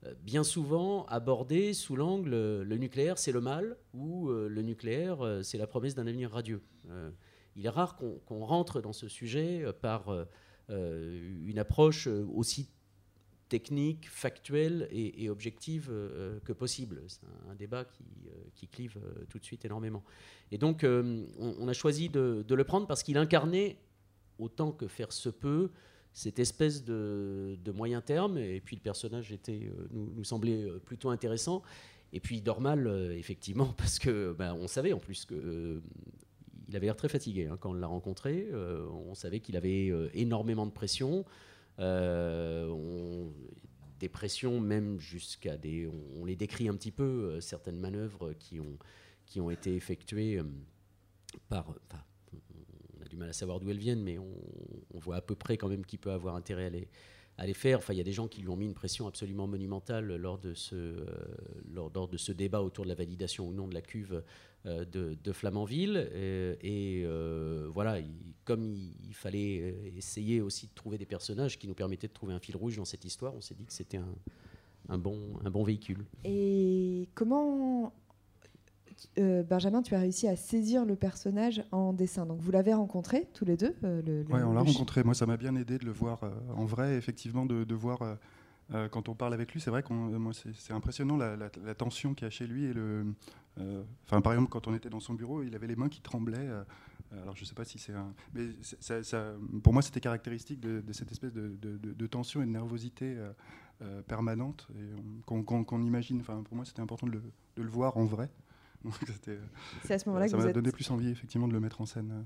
euh, 0.05 0.15
bien 0.23 0.45
souvent 0.45 1.07
abordé 1.07 1.73
sous 1.73 1.97
l'angle 1.97 2.35
euh, 2.35 2.65
le 2.65 2.77
nucléaire 2.77 3.17
c'est 3.19 3.33
le 3.33 3.41
mal 3.41 3.77
ou 3.95 4.29
euh, 4.29 4.49
le 4.49 4.63
nucléaire 4.63 5.41
c'est 5.43 5.59
la 5.59 5.67
promesse 5.67 5.95
d'un 5.95 6.07
avenir 6.07 6.31
radieux. 6.31 6.61
il 7.57 7.65
est 7.65 7.71
rare 7.71 7.97
qu'on 7.97 8.45
rentre 8.45 8.81
dans 8.81 8.93
ce 8.93 9.09
sujet 9.09 9.65
par 9.81 10.27
une 10.69 11.59
approche 11.59 12.07
aussi 12.07 12.69
technique, 13.49 14.09
factuelle 14.09 14.89
et, 14.91 15.29
objective 15.31 15.91
que 16.45 16.53
possible. 16.53 17.03
C'est 17.07 17.21
un, 17.51 17.55
débat 17.55 17.85
qui, 18.55 18.67
clive 18.69 18.99
tout 19.29 19.39
de 19.39 19.45
suite 19.45 19.65
énormément. 19.65 20.03
Et 20.51 20.59
donc, 20.59 20.85
on, 20.85 21.69
a 21.69 21.73
choisi 21.73 22.09
de, 22.09 22.45
le 22.49 22.65
prendre 22.65 22.87
parce 22.87 23.03
qu'il 23.03 23.17
incarnait, 23.19 23.77
autant 24.39 24.73
que 24.73 24.87
faire 24.87 25.13
se 25.13 25.29
peut, 25.29 25.71
cette 26.17 26.39
espèce 26.39 26.83
de, 26.83 27.59
moyen 27.75 28.01
terme, 28.01 28.39
et 28.39 28.63
puis 28.63 28.75
le 28.75 28.81
personnage 28.81 29.33
était, 29.33 29.71
euh, 29.71 29.87
nous, 29.93 30.25
semblait 30.25 30.65
euh, 30.65 30.79
plutôt 30.79 31.11
intéressant. 31.11 31.63
Et 32.15 32.21
puis 32.21 32.37
il 32.37 32.43
dort 32.43 32.63
mal, 32.63 32.89
effectivement, 33.13 33.67
parce 33.77 33.99
que 33.99 34.35
ben, 34.39 34.55
on 34.55 34.67
savait 34.67 34.95
en 34.95 34.99
plus 34.99 35.27
que 35.27 35.83
il 36.69 36.75
avait 36.75 36.87
l'air 36.87 36.97
très 36.97 37.09
fatigué 37.09 37.47
hein, 37.47 37.59
quand 37.61 37.71
on 37.71 37.75
l'a 37.75 37.87
rencontré. 37.87 38.49
on 38.53 39.15
savait 39.15 39.39
qu'il 39.39 39.57
avait 39.57 39.93
énormément 40.15 40.67
de 40.67 40.73
pression. 40.73 41.25
On, 41.79 42.96
des 44.07 44.09
pressions, 44.09 44.61
même 44.61 45.01
jusqu'à 45.01 45.57
des. 45.57 45.91
On, 46.15 46.25
les 46.25 46.37
décrit 46.37 46.69
un 46.69 46.77
petit 46.77 46.93
peu, 46.93 47.41
certaines 47.41 47.81
manœuvres 47.81 48.35
qui 48.35 48.61
ont, 49.41 49.51
été 49.51 49.75
effectuées 49.75 50.41
par. 51.49 51.75
on 51.91 53.03
a 53.03 53.09
du 53.09 53.17
mal 53.17 53.29
à 53.29 53.33
savoir 53.33 53.59
d'où 53.59 53.69
elles 53.69 53.79
viennent, 53.79 54.05
mais 54.05 54.17
on, 54.19 54.99
voit 55.01 55.17
à 55.17 55.21
peu 55.21 55.35
près 55.35 55.57
quand 55.57 55.69
même 55.69 55.85
qui 55.85 55.99
peut 55.99 56.13
avoir 56.13 56.37
intérêt 56.37 56.67
à 56.67 56.71
les, 56.71 56.89
à 57.37 57.47
les 57.47 57.55
faire. 57.55 57.79
Enfin, 57.79 57.95
il 57.95 57.97
y 57.97 58.01
a 58.01 58.05
des 58.05 58.13
gens 58.13 58.29
qui 58.29 58.43
lui 58.43 58.49
ont 58.49 58.57
mis 58.57 58.67
une 58.67 58.75
pression 58.75 59.09
absolument 59.09 59.49
monumentale 59.49 60.15
lors 60.15 60.39
de 60.39 60.55
ce, 60.55 60.77
euh, 60.77 61.05
lors, 61.75 62.09
de 62.09 62.17
ce 62.17 62.31
débat 62.31 62.63
autour 62.63 62.85
de 62.85 62.89
la 62.89 62.95
validation 62.95 63.49
ou 63.49 63.53
non 63.53 63.67
de 63.67 63.75
la 63.75 63.83
cuve 63.83 64.23
euh, 64.67 64.85
de, 64.85 65.33
Flamanville. 65.33 66.09
Et, 66.63 67.03
euh, 67.05 67.69
voilà, 67.73 67.99
comme 68.45 68.77
il, 69.07 69.15
fallait 69.15 69.75
essayer 69.97 70.41
aussi 70.41 70.67
de 70.67 70.75
trouver 70.75 70.99
des 70.99 71.07
personnages 71.07 71.59
qui 71.59 71.69
nous 71.69 71.75
permettaient 71.75 72.09
de 72.09 72.13
trouver 72.13 72.35
un 72.35 72.41
fil 72.41 72.57
rouge 72.57 72.77
dans 72.77 72.85
cette 72.85 73.05
histoire, 73.05 73.35
on 73.35 73.41
s'est 73.41 73.55
dit 73.55 73.65
que 73.65 73.73
c'était 73.73 73.99
un, 73.99 74.15
un, 74.89 74.99
bon, 74.99 75.19
un 75.45 75.51
bon 75.51 75.65
véhicule. 75.65 76.05
Et 76.25 77.09
comment 77.15 77.93
euh, 79.19 79.43
Benjamin, 79.43 79.83
tu 79.83 79.95
as 79.95 80.01
réussi 80.01 80.29
à 80.29 80.37
saisir 80.37 80.85
le 80.85 80.97
personnage 80.97 81.63
en 81.73 81.93
dessin? 81.93 82.27
Donc 82.27 82.41
vous 82.41 82.51
l'avez 82.51 82.75
rencontré 82.75 83.29
tous 83.35 83.45
les 83.45 83.57
deux 83.57 83.75
euh, 83.85 84.25
Oui, 84.29 84.41
on 84.43 84.53
l'a 84.53 84.61
rencontré. 84.61 85.05
Moi, 85.05 85.15
ça 85.15 85.27
m'a 85.27 85.37
bien 85.37 85.55
aidé 85.57 85.79
de 85.79 85.85
le 85.85 85.93
voir 85.93 86.23
euh, 86.25 86.31
en 86.57 86.65
vrai, 86.65 86.97
effectivement, 86.97 87.47
de, 87.47 87.75
voir 87.75 87.99
quand 88.91 89.09
on 89.09 89.15
parle 89.15 89.35
avec 89.35 89.53
lui. 89.53 89.61
C'est 89.61 89.71
vrai 89.71 89.83
que 89.83 89.93
c'est 90.55 90.73
impressionnant 90.73 91.17
la, 91.17 91.75
tension 91.75 92.15
qu'il 92.15 92.25
y 92.25 92.29
a 92.29 92.31
chez 92.31 92.47
lui. 92.47 92.65
Et 92.65 92.73
le, 92.73 93.07
enfin, 94.05 94.21
par 94.21 94.33
exemple, 94.33 94.51
quand 94.51 94.67
on 94.69 94.75
était 94.75 94.91
dans 94.91 95.01
son 95.01 95.15
bureau, 95.15 95.43
il 95.43 95.55
avait 95.55 95.67
les 95.67 95.77
mains 95.77 95.89
qui 95.89 96.01
tremblaient. 96.01 96.49
alors 97.13 97.37
je 97.37 97.43
ne 97.43 97.47
sais 97.47 97.55
pas 97.55 97.65
si 97.65 97.79
c'est 97.79 97.95
un... 97.95 98.13
Mais 98.35 98.49
ça, 98.63 99.35
pour 99.63 99.73
moi, 99.73 99.83
c'était 99.83 100.01
caractéristique 100.01 100.61
de, 100.61 100.93
cette 100.93 101.13
espèce 101.13 101.33
de, 101.33 102.07
tension 102.07 102.43
et 102.43 102.47
de 102.47 102.51
nervosité 102.51 103.17
permanente 104.07 104.69
qu'on 105.25 105.83
imagine. 105.83 106.21
Enfin, 106.21 106.43
pour 106.43 106.57
moi, 106.57 106.65
c'était 106.65 106.81
important 106.81 107.07
de 107.07 107.21
le 107.57 107.69
voir 107.69 107.97
en 107.97 108.05
vrai. 108.05 108.31
C'est 109.85 109.95
à 109.95 109.99
ce 109.99 110.09
moment-là 110.09 110.27
que 110.27 110.31
ça 110.33 110.37
m'a 110.37 110.53
donné 110.53 110.71
plus 110.71 110.91
envie 110.91 111.09
effectivement 111.09 111.49
de 111.49 111.53
le 111.53 111.61
mettre 111.61 111.81
en 111.81 111.87
scène. 111.87 112.25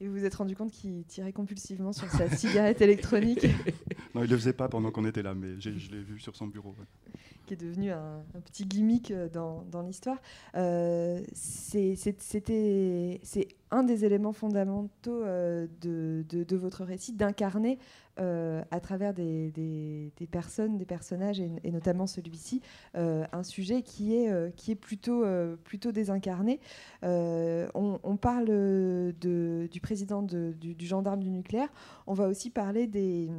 Et 0.00 0.08
vous 0.08 0.14
vous 0.14 0.24
êtes 0.24 0.34
rendu 0.34 0.54
compte 0.54 0.72
qu'il 0.72 1.04
tirait 1.04 1.32
compulsivement 1.32 1.92
sur 1.92 2.10
sa 2.10 2.28
cigarette 2.28 2.82
électronique 2.82 3.46
Non, 4.14 4.22
il 4.22 4.26
ne 4.26 4.30
le 4.30 4.36
faisait 4.36 4.52
pas 4.52 4.68
pendant 4.68 4.90
qu'on 4.90 5.06
était 5.06 5.22
là, 5.22 5.34
mais 5.34 5.58
je 5.58 5.70
l'ai 5.70 6.02
vu 6.02 6.18
sur 6.18 6.36
son 6.36 6.46
bureau. 6.46 6.74
Qui 7.46 7.54
est 7.54 7.56
devenu 7.56 7.90
un, 7.92 8.22
petit 8.44 8.66
gimmick 8.66 9.10
euh, 9.10 9.28
dans, 9.28 9.62
dans 9.70 9.82
l'histoire. 9.82 10.18
Euh, 10.56 11.22
C'était 11.32 13.20
un 13.70 13.82
des 13.82 14.04
éléments 14.04 14.32
fondamentaux 14.32 15.22
euh, 15.22 15.66
de, 15.80 16.24
de, 16.28 16.56
votre 16.56 16.84
récit, 16.84 17.12
d'incarner 17.12 17.78
euh, 18.18 18.62
à 18.70 18.80
travers 18.80 19.12
des, 19.14 20.12
personnes, 20.30 20.78
des 20.78 20.86
personnages, 20.86 21.40
et, 21.40 21.70
notamment 21.70 22.06
celui-ci, 22.06 22.62
euh, 22.96 23.24
un 23.32 23.42
sujet 23.42 23.82
qui 23.82 24.14
est, 24.14 24.54
qui 24.56 24.70
est 24.72 24.76
plutôt, 24.76 25.24
plutôt 25.64 25.92
désincarné. 25.92 26.60
On, 27.02 28.18
parle 28.20 28.46
du 29.20 29.80
président 29.82 30.22
du 30.22 30.86
gendarme 30.86 31.22
du 31.22 31.30
nucléaire, 31.30 31.68
on 32.06 32.14
va 32.14 32.28
aussi 32.28 32.50
parler 32.50 32.86
des 32.86 33.30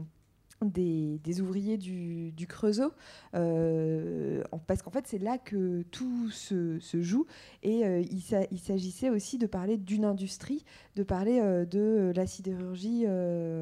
des, 0.65 1.41
ouvriers 1.41 1.77
du, 1.77 2.47
Creusot, 2.47 2.91
euh, 3.35 4.43
parce 4.65 4.81
qu'en 4.81 4.91
fait 4.91 5.05
c'est 5.07 5.19
là 5.19 5.37
que 5.37 5.83
tout 5.91 6.29
se, 6.31 6.79
joue 6.93 7.25
et 7.63 7.85
euh, 7.85 8.01
il, 8.01 8.59
s'agissait 8.59 9.09
aussi 9.09 9.37
de 9.37 9.45
parler 9.45 9.77
d'une 9.77 10.05
industrie, 10.05 10.65
de 10.95 11.03
parler 11.03 11.39
euh, 11.39 11.65
de 11.65 12.11
la 12.15 12.25
sidérurgie 12.25 13.05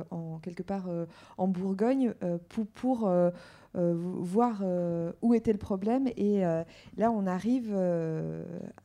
en 0.10 0.40
quelque 0.40 0.64
part 0.64 0.90
en 1.38 1.48
Bourgogne 1.48 2.14
pour, 2.50 3.10
voir 3.74 4.64
où 5.22 5.34
était 5.34 5.52
le 5.52 5.60
problème 5.60 6.08
et 6.16 6.42
là 6.42 7.12
on 7.12 7.28
arrive 7.28 7.76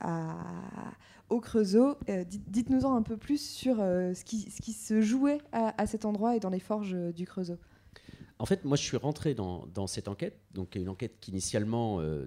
à, 0.00 0.36
au 1.28 1.40
Creusot. 1.40 1.96
Dites-nous-en 2.48 2.94
un 2.94 3.02
peu 3.02 3.16
plus 3.16 3.40
sur 3.40 3.76
ce 3.76 4.24
qui, 4.24 4.50
ce, 4.50 4.60
qui, 4.60 4.72
se 4.72 5.00
jouait 5.00 5.38
à, 5.52 5.80
à 5.80 5.86
cet 5.86 6.04
endroit 6.04 6.36
et 6.36 6.40
dans 6.40 6.50
les 6.50 6.60
forges 6.60 6.96
du 7.14 7.24
Creusot. 7.26 7.58
En 8.40 8.46
fait, 8.46 8.64
moi, 8.64 8.78
je 8.78 8.82
suis 8.82 8.96
rentré 8.96 9.34
dans, 9.34 9.86
cette 9.86 10.08
enquête, 10.08 10.40
donc 10.52 10.74
une 10.74 10.88
enquête 10.88 11.20
qu'initialement 11.20 12.00
euh, 12.00 12.26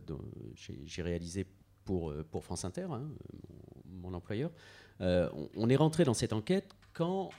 j'ai 0.86 1.02
réalisée 1.02 1.48
pour, 1.86 2.12
euh, 2.12 2.24
pour 2.30 2.44
France 2.44 2.66
Inter, 2.66 2.86
hein, 2.92 3.10
mon, 3.88 4.14
employeur. 4.14 4.52
Euh, 5.02 5.28
on, 5.56 5.70
est 5.70 5.76
rentré 5.76 6.04
dans 6.04 6.14
cette 6.14 6.32
enquête 6.32 6.70
quand 6.94 7.32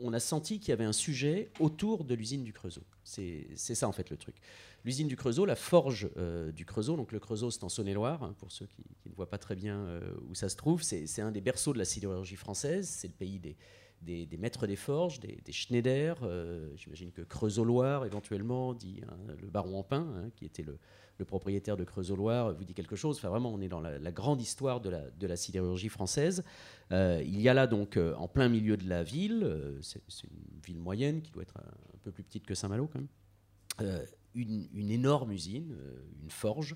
on 0.00 0.12
a 0.12 0.20
senti 0.20 0.60
qu'il 0.60 0.68
y 0.68 0.72
avait 0.72 0.84
un 0.84 0.92
sujet 0.92 1.50
autour 1.58 2.04
de 2.04 2.14
l'usine 2.14 2.44
du 2.44 2.52
Creusot. 2.52 2.84
C'est 3.02 3.56
ça, 3.56 3.88
en 3.88 3.92
fait, 3.92 4.08
le 4.08 4.16
truc. 4.16 4.36
L'usine 4.84 5.08
du 5.08 5.16
Creusot, 5.16 5.44
la 5.44 5.56
forge 5.56 6.08
du 6.54 6.64
Creusot, 6.64 6.96
donc 6.96 7.10
le 7.10 7.18
Creusot, 7.18 7.50
c'est 7.50 7.64
en 7.64 7.68
Saône-et-Loire, 7.68 8.22
hein, 8.22 8.36
pour 8.38 8.52
ceux 8.52 8.66
qui, 8.66 8.84
ne 9.04 9.14
voient 9.16 9.30
pas 9.30 9.38
très 9.38 9.56
bien 9.56 10.00
où 10.28 10.36
ça 10.36 10.48
se 10.48 10.54
trouve. 10.54 10.82
C'est 10.82 11.22
un 11.22 11.32
des 11.32 11.40
berceaux 11.40 11.72
de 11.72 11.78
la 11.78 11.84
sidérurgie 11.84 12.36
française, 12.36 12.88
c'est 12.88 13.08
le 13.08 13.14
pays 13.14 13.40
des 13.40 13.56
des, 14.02 14.36
maîtres 14.38 14.66
des 14.66 14.76
forges, 14.76 15.20
des, 15.20 15.52
Schneider, 15.52 16.18
euh, 16.22 16.68
j'imagine 16.76 17.12
que 17.12 17.22
Creusot-Loire 17.22 18.04
éventuellement, 18.04 18.74
dit 18.74 19.00
hein, 19.08 19.16
le 19.40 19.48
baron 19.48 19.78
Empin, 19.78 20.06
hein, 20.16 20.30
qui 20.36 20.44
était 20.44 20.62
le, 20.62 20.78
propriétaire 21.24 21.76
de 21.76 21.84
Creusot-Loire, 21.84 22.52
vous 22.52 22.64
dit 22.64 22.74
quelque 22.74 22.96
chose. 22.96 23.18
Enfin, 23.18 23.28
vraiment, 23.28 23.52
on 23.54 23.60
est 23.60 23.68
dans 23.68 23.80
la, 23.80 24.10
grande 24.10 24.40
histoire 24.40 24.80
de 24.80 24.90
la, 25.26 25.36
sidérurgie 25.36 25.88
française. 25.88 26.42
Euh, 26.90 27.22
il 27.24 27.40
y 27.40 27.48
a 27.48 27.54
là, 27.54 27.68
donc, 27.68 27.96
euh, 27.96 28.12
en 28.16 28.26
plein 28.26 28.48
milieu 28.48 28.76
de 28.76 28.88
la 28.88 29.04
ville, 29.04 29.78
c'est 29.82 30.00
une 30.24 30.60
ville 30.66 30.80
moyenne 30.80 31.22
qui 31.22 31.30
doit 31.30 31.44
être 31.44 31.58
un, 31.58 31.98
peu 32.02 32.10
plus 32.10 32.24
petite 32.24 32.44
que 32.44 32.56
Saint-Malo, 32.56 32.88
quand 32.92 32.98
même, 32.98 34.04
une, 34.34 34.90
énorme 34.90 35.30
usine, 35.30 35.76
une 36.20 36.30
forge. 36.30 36.74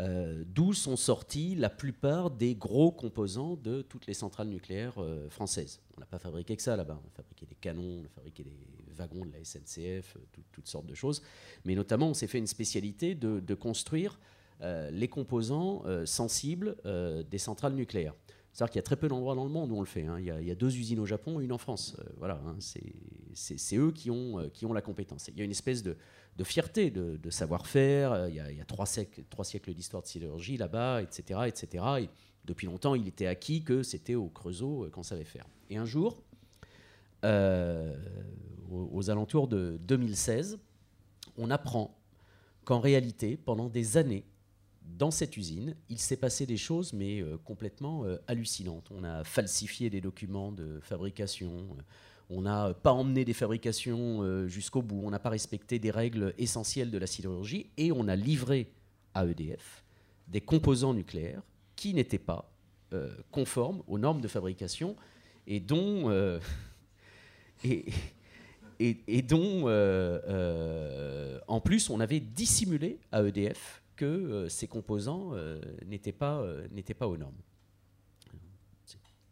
Euh, 0.00 0.44
d'où 0.46 0.72
sont 0.72 0.96
sortis 0.96 1.54
la 1.54 1.68
plupart 1.68 2.30
des 2.30 2.54
gros 2.54 2.90
composants 2.90 3.56
de 3.56 3.82
toutes 3.82 4.06
les 4.06 4.14
centrales 4.14 4.48
nucléaires 4.48 4.94
euh, 4.98 5.28
françaises. 5.28 5.80
On 5.96 6.00
n'a 6.00 6.06
pas 6.06 6.18
fabriqué 6.18 6.56
que 6.56 6.62
ça 6.62 6.74
là-bas, 6.74 6.98
on 7.04 7.06
a 7.06 7.10
fabriqué 7.10 7.44
des 7.44 7.54
canons, 7.56 8.00
on 8.00 8.04
a 8.04 8.08
fabriqué 8.08 8.44
des 8.44 8.52
wagons 8.96 9.26
de 9.26 9.32
la 9.32 9.44
SNCF, 9.44 10.16
euh, 10.16 10.42
toutes 10.52 10.68
sortes 10.68 10.86
de 10.86 10.94
choses. 10.94 11.22
Mais 11.66 11.74
notamment, 11.74 12.08
on 12.08 12.14
s'est 12.14 12.28
fait 12.28 12.38
une 12.38 12.46
spécialité 12.46 13.14
de, 13.14 13.54
construire 13.54 14.18
les 14.92 15.08
composants 15.08 15.84
sensibles 16.04 16.76
des 17.30 17.38
centrales 17.38 17.74
nucléaires. 17.74 18.14
C'est-à-dire 18.52 18.72
qu'il 18.72 18.78
y 18.78 18.80
a 18.80 18.84
très 18.84 18.96
peu 18.96 19.08
d'endroits 19.08 19.34
dans 19.34 19.44
le 19.44 19.50
monde 19.50 19.70
où 19.70 19.76
on 19.76 19.80
le 19.80 19.86
fait. 19.86 20.04
Hein. 20.04 20.18
Il, 20.18 20.26
y 20.26 20.50
a, 20.50 20.54
deux 20.54 20.76
usines 20.76 20.98
au 20.98 21.06
Japon, 21.06 21.40
une 21.40 21.52
en 21.52 21.58
France. 21.58 21.96
voilà, 22.18 22.40
hein. 22.46 22.56
c'est 22.60 23.76
eux 23.76 23.92
qui 23.92 24.10
ont, 24.10 24.38
ont 24.38 24.72
la 24.72 24.82
compétence. 24.82 25.28
Il 25.28 25.38
y 25.38 25.40
a 25.40 25.44
une 25.44 25.50
espèce 25.50 25.82
de, 25.82 25.96
fierté, 26.44 26.90
de, 26.90 27.30
savoir-faire. 27.30 28.12
Euh, 28.12 28.28
il 28.28 28.34
y 28.34 28.40
a, 28.40 28.64
trois, 28.64 28.86
siècles, 28.86 29.74
d'histoire 29.74 30.02
de 30.02 30.08
sidérurgie 30.08 30.56
là-bas, 30.56 31.02
etc., 31.02 31.40
etc. 31.46 31.84
Et 32.00 32.08
depuis 32.44 32.66
longtemps, 32.66 32.94
il 32.94 33.06
était 33.06 33.26
acquis 33.26 33.62
que 33.62 33.82
c'était 33.82 34.14
au 34.14 34.28
Creusot 34.28 34.84
euh, 34.84 34.90
qu'on 34.90 35.02
savait 35.02 35.24
faire. 35.24 35.46
Et 35.68 35.76
un 35.76 35.84
jour, 35.84 36.22
euh, 37.24 37.96
aux, 38.70 39.10
alentours 39.10 39.48
de 39.48 39.78
2016, 39.82 40.58
on 41.36 41.50
apprend 41.50 41.96
qu'en 42.64 42.80
réalité, 42.80 43.36
pendant 43.36 43.68
des 43.68 43.96
années, 43.96 44.24
dans 44.96 45.10
cette 45.10 45.36
usine, 45.36 45.74
il 45.88 45.98
s'est 45.98 46.16
passé 46.16 46.46
des 46.46 46.56
choses, 46.56 46.92
mais 46.92 47.24
complètement 47.44 48.04
hallucinantes. 48.26 48.90
On 48.90 49.04
a 49.04 49.24
falsifié 49.24 49.90
des 49.90 50.00
documents 50.00 50.52
de 50.52 50.80
fabrication, 50.80 51.66
on 52.30 52.42
n'a 52.42 52.72
pas 52.74 52.92
emmené 52.92 53.24
des 53.24 53.32
fabrications 53.32 54.22
euh, 54.22 54.46
jusqu'au 54.46 54.82
bout, 54.82 55.02
on 55.04 55.10
n'a 55.10 55.18
pas 55.18 55.30
respecté 55.30 55.78
des 55.78 55.90
règles 55.90 56.32
essentielles 56.38 56.90
de 56.90 56.98
la 56.98 57.06
sidérurgie 57.06 57.70
et 57.76 57.90
on 57.92 58.06
a 58.06 58.16
livré 58.16 58.70
à 59.14 59.26
EDF 59.26 59.84
des 60.28 60.40
composants 60.40 60.94
nucléaires 60.94 61.42
qui 61.74 61.92
n'étaient 61.92 62.18
pas 62.18 62.52
euh, 62.92 63.10
conformes 63.32 63.82
aux 63.88 63.98
normes 63.98 64.20
de 64.20 64.28
fabrication 64.28 64.94
et 65.48 65.58
dont, 65.58 66.08
euh, 66.08 66.38
et, 67.64 69.22
dont 69.22 69.66
en 71.48 71.60
plus 71.60 71.90
on 71.90 71.98
avait 71.98 72.20
dissimulé 72.20 73.00
à 73.10 73.24
EDF 73.24 73.79
que 74.00 74.46
ces 74.48 74.66
composants 74.66 75.32
n'étaient 75.86 76.12
pas, 76.12 76.42
aux 76.42 77.16
normes 77.16 77.36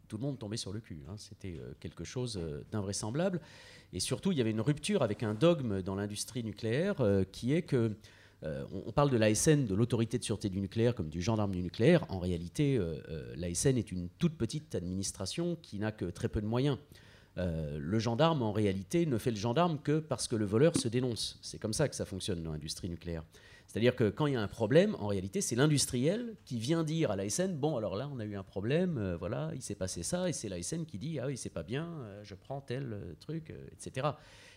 tout 0.09 0.17
le 0.17 0.23
monde 0.23 0.37
tombait 0.37 0.57
sur 0.57 0.73
le 0.73 0.81
cul. 0.81 0.99
Hein. 1.07 1.13
C'était 1.17 1.57
euh, 1.59 1.73
quelque 1.79 2.03
chose 2.03 2.37
euh, 2.41 2.65
d'invraisemblable. 2.71 3.39
Et 3.93 4.01
surtout, 4.01 4.33
il 4.33 4.37
y 4.37 4.41
avait 4.41 4.51
une 4.51 4.59
rupture 4.59 5.03
avec 5.03 5.23
un 5.23 5.33
dogme 5.33 5.81
dans 5.81 5.95
l'industrie 5.95 6.43
nucléaire 6.43 6.99
euh, 6.99 7.23
qui 7.23 7.53
est 7.53 7.61
que 7.61 7.95
on 8.41 8.93
parle 8.93 9.09
de 9.09 9.17
l'ASN, 9.17 9.65
de 9.65 9.75
l'autorité 9.75 10.17
de 10.17 10.23
sûreté 10.23 10.47
du 10.47 10.61
nucléaire, 10.61 10.95
comme 10.95 11.09
du 11.09 11.21
gendarme 11.21 11.51
du 11.51 11.61
nucléaire. 11.61 12.05
En 12.07 12.19
réalité, 12.19 12.79
l'ASN 13.35 13.77
est 13.77 13.91
une 13.91 14.07
toute 14.17 14.37
petite 14.37 14.75
administration 14.75 15.57
qui 15.61 15.77
n'a 15.77 15.91
que 15.91 16.05
très 16.05 16.29
peu 16.29 16.39
de 16.39 16.45
moyens. 16.45 16.77
le 17.35 17.99
gendarme, 17.99 18.41
en 18.41 18.53
réalité, 18.53 19.05
ne 19.05 19.17
fait 19.17 19.31
le 19.31 19.35
gendarme 19.35 19.77
que 19.77 19.99
parce 19.99 20.29
que 20.29 20.37
le 20.37 20.45
voleur 20.45 20.77
se 20.77 20.87
dénonce. 20.87 21.37
C'est 21.41 21.59
comme 21.59 21.73
ça 21.73 21.89
que 21.89 21.97
ça 21.97 22.05
fonctionne 22.05 22.41
dans 22.41 22.53
l'industrie 22.53 22.87
nucléaire. 22.87 23.25
C'est-à-dire 23.69 23.95
que 23.95 24.09
quand 24.09 24.25
il 24.25 24.33
y 24.33 24.35
a 24.35 24.41
un 24.41 24.47
problème, 24.47 24.95
en 24.95 25.05
réalité, 25.05 25.41
c'est 25.41 25.55
l'industriel 25.55 26.35
qui 26.43 26.57
vient 26.57 26.83
dire 26.83 27.11
à 27.11 27.15
l'ASN 27.15 27.55
bon, 27.55 27.77
alors 27.77 27.95
là, 27.95 28.09
on 28.11 28.19
a 28.19 28.25
eu 28.25 28.35
un 28.35 28.43
problème, 28.43 28.97
euh, 28.97 29.15
voilà, 29.15 29.51
il 29.53 29.61
s'est 29.61 29.75
passé 29.75 30.01
ça, 30.01 30.27
et 30.27 30.33
c'est 30.33 30.49
l'ASN 30.49 30.85
qui 30.85 30.97
dit 30.97 31.19
ah 31.19 31.27
oui, 31.27 31.37
c'est 31.37 31.51
pas 31.51 31.61
bien, 31.61 31.85
euh, 31.85 32.23
je 32.23 32.33
prends 32.33 32.61
tel 32.61 32.93
euh, 32.93 33.13
truc, 33.19 33.53
etc. 33.71 34.07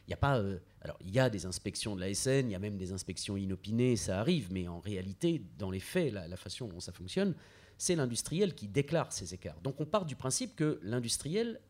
Il 0.06 0.08
n'y 0.08 0.14
a 0.14 0.16
pas. 0.16 0.42
alors, 0.80 0.96
il 1.02 1.10
y 1.10 1.20
a 1.20 1.28
des 1.28 1.44
inspections 1.44 1.94
de 1.94 2.00
l'ASN, 2.00 2.48
il 2.48 2.52
y 2.52 2.54
a 2.54 2.58
même 2.58 2.78
des 2.78 2.92
inspections 2.92 3.36
inopinées, 3.36 3.96
ça 3.96 4.18
arrive, 4.18 4.50
mais 4.50 4.66
en 4.66 4.80
réalité, 4.80 5.42
dans 5.58 5.70
les 5.70 5.78
faits, 5.78 6.10
la, 6.14 6.36
façon 6.38 6.66
dont 6.66 6.80
ça 6.80 6.92
fonctionne, 6.92 7.34
c'est 7.76 7.94
l'industriel 7.94 8.54
qui 8.54 8.66
déclare 8.66 9.12
ces 9.12 9.34
écarts. 9.34 9.60
Donc, 9.60 9.78
on 9.78 9.84
part 9.84 10.06
du 10.06 10.16
principe 10.16 10.56
que 10.56 10.80
l'industriel 10.82 11.60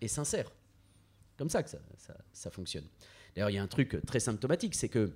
est 0.00 0.08
sincère. 0.08 0.50
Comme 1.38 1.48
ça 1.48 1.62
que 1.62 1.70
ça, 1.70 1.78
ça 2.32 2.50
fonctionne. 2.50 2.84
D'ailleurs, 3.34 3.50
il 3.50 3.54
y 3.54 3.58
a 3.58 3.62
un 3.62 3.68
truc 3.68 4.04
très 4.04 4.20
symptomatique, 4.20 4.74
c'est 4.74 4.88
que 4.88 5.12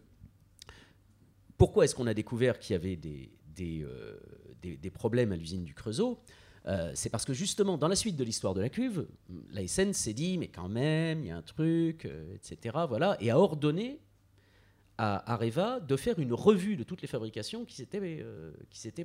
pourquoi 1.58 1.84
est-ce 1.84 1.94
qu'on 1.94 2.06
a 2.06 2.14
découvert 2.14 2.58
qu'il 2.58 2.74
y 2.74 2.76
avait 2.76 2.96
des, 2.96 3.30
des, 3.56 3.82
euh, 3.84 4.90
problèmes 4.92 5.32
à 5.32 5.36
l'usine 5.36 5.64
du 5.64 5.74
Creusot 5.74 6.20
euh, 6.68 6.90
c'est 6.94 7.10
parce 7.10 7.24
que 7.24 7.32
justement, 7.32 7.78
dans 7.78 7.86
la 7.86 7.94
suite 7.94 8.16
de 8.16 8.24
l'histoire 8.24 8.52
de 8.52 8.60
la 8.60 8.68
cuve, 8.68 9.06
la 9.52 9.64
SN 9.68 9.92
s'est 9.92 10.14
dit, 10.14 10.36
mais 10.36 10.48
quand 10.48 10.68
même, 10.68 11.20
il 11.20 11.28
y 11.28 11.30
a 11.30 11.36
un 11.36 11.42
truc, 11.42 12.06
euh, 12.06 12.34
etc. 12.34 12.76
Voilà, 12.88 13.16
et 13.20 13.30
a 13.30 13.38
ordonné 13.38 14.00
à 14.98 15.32
Areva 15.32 15.78
de 15.78 15.96
faire 15.96 16.18
une 16.18 16.32
revue 16.32 16.74
de 16.74 16.82
toutes 16.82 17.02
les 17.02 17.06
fabrications 17.06 17.64
qui 17.64 17.86
qui 17.86 19.04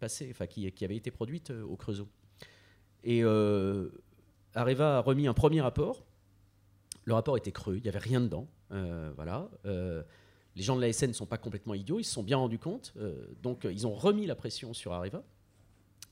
passées, 0.00 0.28
enfin 0.32 0.48
qui, 0.48 0.72
qui, 0.72 0.84
avaient 0.84 0.96
été 0.96 1.12
produites 1.12 1.50
au 1.52 1.76
Creusot. 1.76 2.08
Et 3.04 3.22
Areva 4.54 4.98
a 4.98 5.00
remis 5.00 5.28
un 5.28 5.34
premier 5.34 5.60
rapport. 5.60 6.04
Le 7.04 7.14
rapport 7.14 7.36
était 7.36 7.52
creux, 7.52 7.76
il 7.76 7.82
n'y 7.82 7.88
avait 7.88 8.00
rien 8.00 8.20
dedans. 8.20 8.48
voilà 8.70 9.48
les 10.56 10.62
gens 10.62 10.74
de 10.74 10.80
la 10.80 10.92
SN 10.92 11.08
ne 11.08 11.12
sont 11.12 11.26
pas 11.26 11.36
complètement 11.36 11.74
idiots, 11.74 12.00
ils 12.00 12.04
se 12.04 12.12
sont 12.12 12.22
bien 12.22 12.38
rendus 12.38 12.58
compte. 12.58 12.94
Euh, 12.96 13.26
donc, 13.42 13.64
euh, 13.64 13.72
ils 13.72 13.86
ont 13.86 13.94
remis 13.94 14.26
la 14.26 14.34
pression 14.34 14.72
sur 14.72 14.92
Areva, 14.94 15.22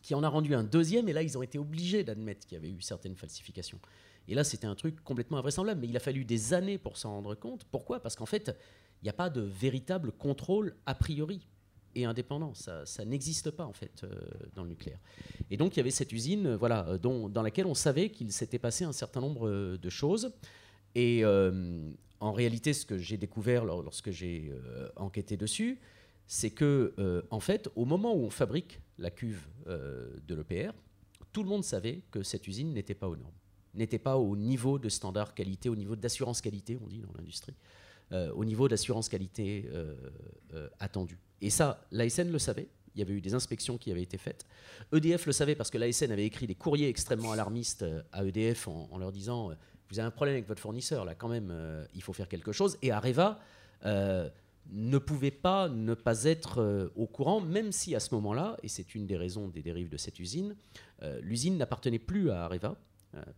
qui 0.02 0.14
en 0.14 0.22
a 0.22 0.28
rendu 0.28 0.54
un 0.54 0.62
deuxième, 0.62 1.08
et 1.08 1.14
là, 1.14 1.22
ils 1.22 1.38
ont 1.38 1.42
été 1.42 1.58
obligés 1.58 2.04
d'admettre 2.04 2.46
qu'il 2.46 2.56
y 2.56 2.58
avait 2.58 2.70
eu 2.70 2.82
certaines 2.82 3.16
falsifications. 3.16 3.80
Et 4.28 4.34
là, 4.34 4.44
c'était 4.44 4.66
un 4.66 4.74
truc 4.74 5.02
complètement 5.02 5.38
invraisemblable, 5.38 5.80
mais 5.80 5.88
il 5.88 5.96
a 5.96 6.00
fallu 6.00 6.26
des 6.26 6.52
années 6.52 6.76
pour 6.76 6.98
s'en 6.98 7.12
rendre 7.12 7.34
compte. 7.34 7.64
Pourquoi? 7.64 8.00
Parce 8.00 8.16
qu'en 8.16 8.26
fait, 8.26 8.54
il 9.00 9.04
n'y 9.04 9.10
a 9.10 9.14
pas 9.14 9.30
de 9.30 9.40
véritable 9.40 10.12
contrôle 10.12 10.76
a 10.84 10.94
priori 10.94 11.48
et 11.94 12.04
indépendant. 12.04 12.52
Ça, 12.54 13.04
n'existe 13.06 13.50
pas 13.50 13.64
en 13.64 13.72
fait 13.72 14.02
euh, 14.04 14.10
dans 14.54 14.62
le 14.62 14.70
nucléaire. 14.70 14.98
Et 15.50 15.56
donc 15.56 15.76
il 15.76 15.78
y 15.78 15.80
avait 15.80 15.90
cette 15.90 16.12
usine, 16.12 16.54
voilà, 16.54 16.98
dans 16.98 17.42
laquelle 17.42 17.66
on 17.66 17.74
savait 17.74 18.10
qu'il 18.10 18.32
s'était 18.32 18.58
passé 18.58 18.84
un 18.84 18.92
certain 18.92 19.20
nombre 19.20 19.76
de 19.76 19.90
choses. 19.90 20.32
Et 20.96 21.22
en 22.20 22.32
réalité, 22.32 22.72
ce 22.72 22.86
que 22.86 22.98
j'ai 22.98 23.16
découvert 23.16 23.64
lorsque 23.64 24.10
j'ai 24.10 24.50
euh, 24.50 24.88
enquêté 24.96 25.36
dessus, 25.36 25.78
c'est 26.26 26.50
que, 26.50 26.94
euh, 26.98 27.22
en 27.30 27.40
fait, 27.40 27.68
au 27.76 27.84
moment 27.84 28.14
où 28.14 28.24
on 28.24 28.30
fabrique 28.30 28.80
la 28.98 29.10
cuve 29.10 29.42
euh, 29.66 30.10
de 30.26 30.34
l'EPR, 30.34 30.72
tout 31.32 31.42
le 31.42 31.48
monde 31.48 31.64
savait 31.64 32.02
que 32.10 32.22
cette 32.22 32.46
usine 32.46 32.72
n'était 32.72 32.94
pas 32.94 33.08
aux 33.08 33.16
normes, 33.16 33.34
n'était 33.74 33.98
pas 33.98 34.16
au 34.16 34.36
niveau 34.36 34.78
de 34.78 34.88
standard 34.88 35.34
qualité, 35.34 35.68
au 35.68 35.76
niveau 35.76 35.96
d'assurance 35.96 36.40
qualité, 36.40 36.78
on 36.82 36.86
dit 36.86 37.00
dans 37.00 37.12
l'industrie, 37.18 37.54
au 38.12 38.44
niveau 38.44 38.68
d'assurance 38.68 39.08
qualité 39.08 39.68
attendu. 40.78 41.18
Et 41.40 41.50
ça, 41.50 41.84
l'ASN 41.90 42.30
le 42.30 42.38
savait. 42.38 42.68
Il 42.94 43.00
y 43.00 43.02
avait 43.02 43.14
eu 43.14 43.20
des 43.20 43.34
inspections 43.34 43.76
qui 43.76 43.90
avaient 43.90 44.04
été 44.04 44.18
faites. 44.18 44.46
EDF 44.92 45.26
le 45.26 45.32
savait 45.32 45.56
parce 45.56 45.70
que 45.70 45.78
l'ASN 45.78 46.12
avait 46.12 46.24
écrit 46.26 46.46
des 46.46 46.54
courriers 46.54 46.88
extrêmement 46.88 47.32
alarmistes 47.32 47.84
à 48.12 48.24
EDF 48.24 48.68
en 48.68 48.96
leur 48.98 49.10
disant 49.10 49.50
vous 49.94 50.00
avez 50.00 50.08
un 50.08 50.10
problème 50.10 50.34
avec 50.34 50.48
votre 50.48 50.60
fournisseur, 50.60 51.04
là 51.04 51.14
quand 51.14 51.28
même, 51.28 51.50
euh, 51.52 51.86
il 51.94 52.02
faut 52.02 52.12
faire 52.12 52.28
quelque 52.28 52.50
chose. 52.50 52.78
Et 52.82 52.90
Areva 52.90 53.38
euh, 53.84 54.28
ne 54.72 54.98
pouvait 54.98 55.30
pas 55.30 55.68
ne 55.68 55.94
pas 55.94 56.24
être 56.24 56.60
euh, 56.60 56.88
au 56.96 57.06
courant, 57.06 57.40
même 57.40 57.70
si 57.70 57.94
à 57.94 58.00
ce 58.00 58.12
moment-là, 58.16 58.56
et 58.64 58.68
c'est 58.68 58.96
une 58.96 59.06
des 59.06 59.16
raisons 59.16 59.46
des 59.48 59.62
dérives 59.62 59.88
de 59.88 59.96
cette 59.96 60.18
usine, 60.18 60.56
l'usine 61.20 61.58
n'appartenait 61.58 61.98
plus 61.98 62.30
à 62.30 62.44
Areva. 62.44 62.76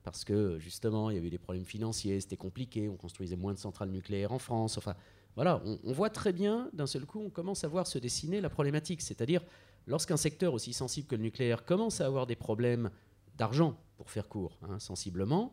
Parce 0.05 0.25
que 0.25 0.59
justement, 0.59 1.11
il 1.11 1.17
y 1.17 1.19
avait 1.19 1.29
des 1.29 1.37
problèmes 1.37 1.67
financiers, 1.67 2.19
c'était 2.21 2.37
compliqué, 2.37 2.89
on 2.89 2.97
construisait 2.97 3.37
moins 3.37 3.53
de 3.53 3.59
centrales 3.59 3.91
nucléaires 3.91 4.33
en 4.33 4.39
France. 4.39 4.79
Enfin, 4.79 4.95
voilà, 5.35 5.63
on, 5.85 5.93
voit 5.93 6.09
très 6.09 6.33
bien, 6.33 6.71
d'un 6.73 6.87
seul 6.87 7.05
coup, 7.05 7.21
on 7.21 7.29
commence 7.29 7.63
à 7.65 7.69
voir 7.69 7.87
se 7.87 7.99
dessiner 7.99 8.41
la 8.41 8.49
problématique. 8.49 9.03
C'est-à-dire, 9.03 9.43
lorsqu'un 9.87 10.17
secteur 10.17 10.55
aussi 10.55 10.73
sensible 10.73 11.09
que 11.09 11.17
le 11.17 11.23
nucléaire 11.23 11.67
commence 11.67 12.01
à 12.01 12.07
avoir 12.07 12.27
des 12.27 12.37
problèmes 12.37 12.91
d'argent, 13.37 13.77
pour 13.99 14.11
faire 14.11 14.29
court, 14.29 14.59
hein, 14.63 14.79
sensiblement, 14.79 15.53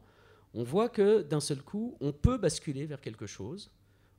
on 0.54 0.64
voit 0.64 0.90
que 0.90 1.22
d'un 1.22 1.40
seul 1.40 1.62
coup, 1.62 1.98
on 2.00 2.12
peut 2.12 2.38
basculer 2.38 2.86
vers 2.86 3.02
quelque 3.02 3.26
chose 3.26 3.72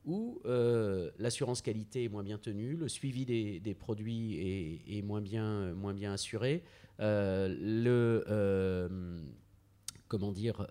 où 0.04 0.40
euh, 0.44 1.10
l'assurance 1.18 1.62
qualité 1.62 2.04
est 2.04 2.08
moins 2.08 2.22
bien 2.22 2.38
tenue, 2.38 2.76
le 2.76 2.88
suivi 2.88 3.24
des, 3.24 3.74
produits 3.74 4.82
est, 4.86 5.02
moins, 5.02 5.20
bien, 5.20 6.12
assuré, 6.12 6.62
euh, 7.00 7.48
le, 7.48 8.24
euh, 8.28 9.18
comment 10.08 10.32
dire, 10.32 10.66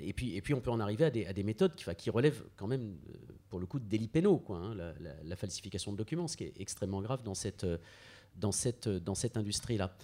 et, 0.00 0.12
puis, 0.12 0.36
et 0.36 0.42
puis 0.42 0.54
on 0.54 0.60
peut 0.60 0.70
en 0.70 0.80
arriver 0.80 1.04
à 1.04 1.10
des, 1.10 1.42
méthodes 1.42 1.74
qui, 1.74 2.10
relèvent 2.10 2.44
quand 2.56 2.66
même, 2.66 2.96
pour 3.48 3.60
le 3.60 3.66
coup, 3.66 3.78
de 3.78 3.88
délits 3.88 4.08
pénaux, 4.08 4.38
quoi, 4.38 4.56
hein, 4.58 4.74
la, 5.22 5.36
falsification 5.36 5.92
de 5.92 5.96
documents, 5.96 6.26
ce 6.26 6.36
qui 6.36 6.44
est 6.44 6.60
extrêmement 6.60 7.02
grave 7.02 7.22
dans 7.22 7.34
cette 7.34 7.76
industrie-là. 9.36 9.94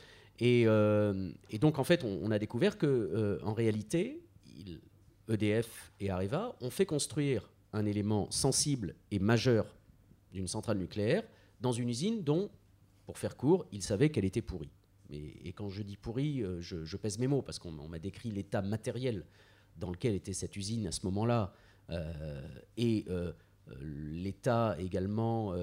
Euh, 0.43 1.33
et, 1.51 1.59
donc, 1.59 1.79
en 1.79 1.85
fait, 1.85 2.05
on, 2.05 2.31
a 2.31 2.39
découvert 2.39 2.79
que, 2.79 2.87
euh, 2.87 3.39
en 3.43 3.55
réalité, 3.55 4.23
EDF 5.29 5.93
et 6.01 6.11
Areva 6.11 6.57
ont 6.61 6.71
fait 6.71 6.87
construire 6.87 7.51
un 7.73 7.85
élément 7.85 8.31
sensible 8.31 8.95
et 9.11 9.19
majeur 9.19 9.77
d'une 10.33 10.49
centrale 10.49 10.79
nucléaire 10.79 11.23
dans 11.61 11.73
une 11.73 11.89
usine 11.89 12.23
dont, 12.23 12.51
pour 13.05 13.19
faire 13.19 13.37
court, 13.37 13.67
ils 13.73 13.83
savaient 13.83 14.11
qu'elle 14.11 14.25
était 14.25 14.43
pourrie. 14.43 14.71
Et, 15.11 15.53
quand 15.55 15.71
je 15.71 15.83
dis 15.83 15.97
pourrie, 15.97 16.43
euh, 16.43 16.61
je, 16.61 16.97
pèse 16.97 17.19
mes 17.19 17.27
mots 17.27 17.43
parce 17.43 17.59
qu'on 17.59 17.73
m'a 17.73 17.99
décrit 17.99 18.31
l'état 18.31 18.63
matériel 18.63 19.25
dans 19.77 19.91
lequel 19.91 20.15
était 20.15 20.33
cette 20.33 20.57
usine 20.57 20.87
à 20.87 20.93
ce 20.93 21.05
moment-là 21.07 21.55
et 22.77 23.07
l'état 23.81 24.77
également 24.79 25.55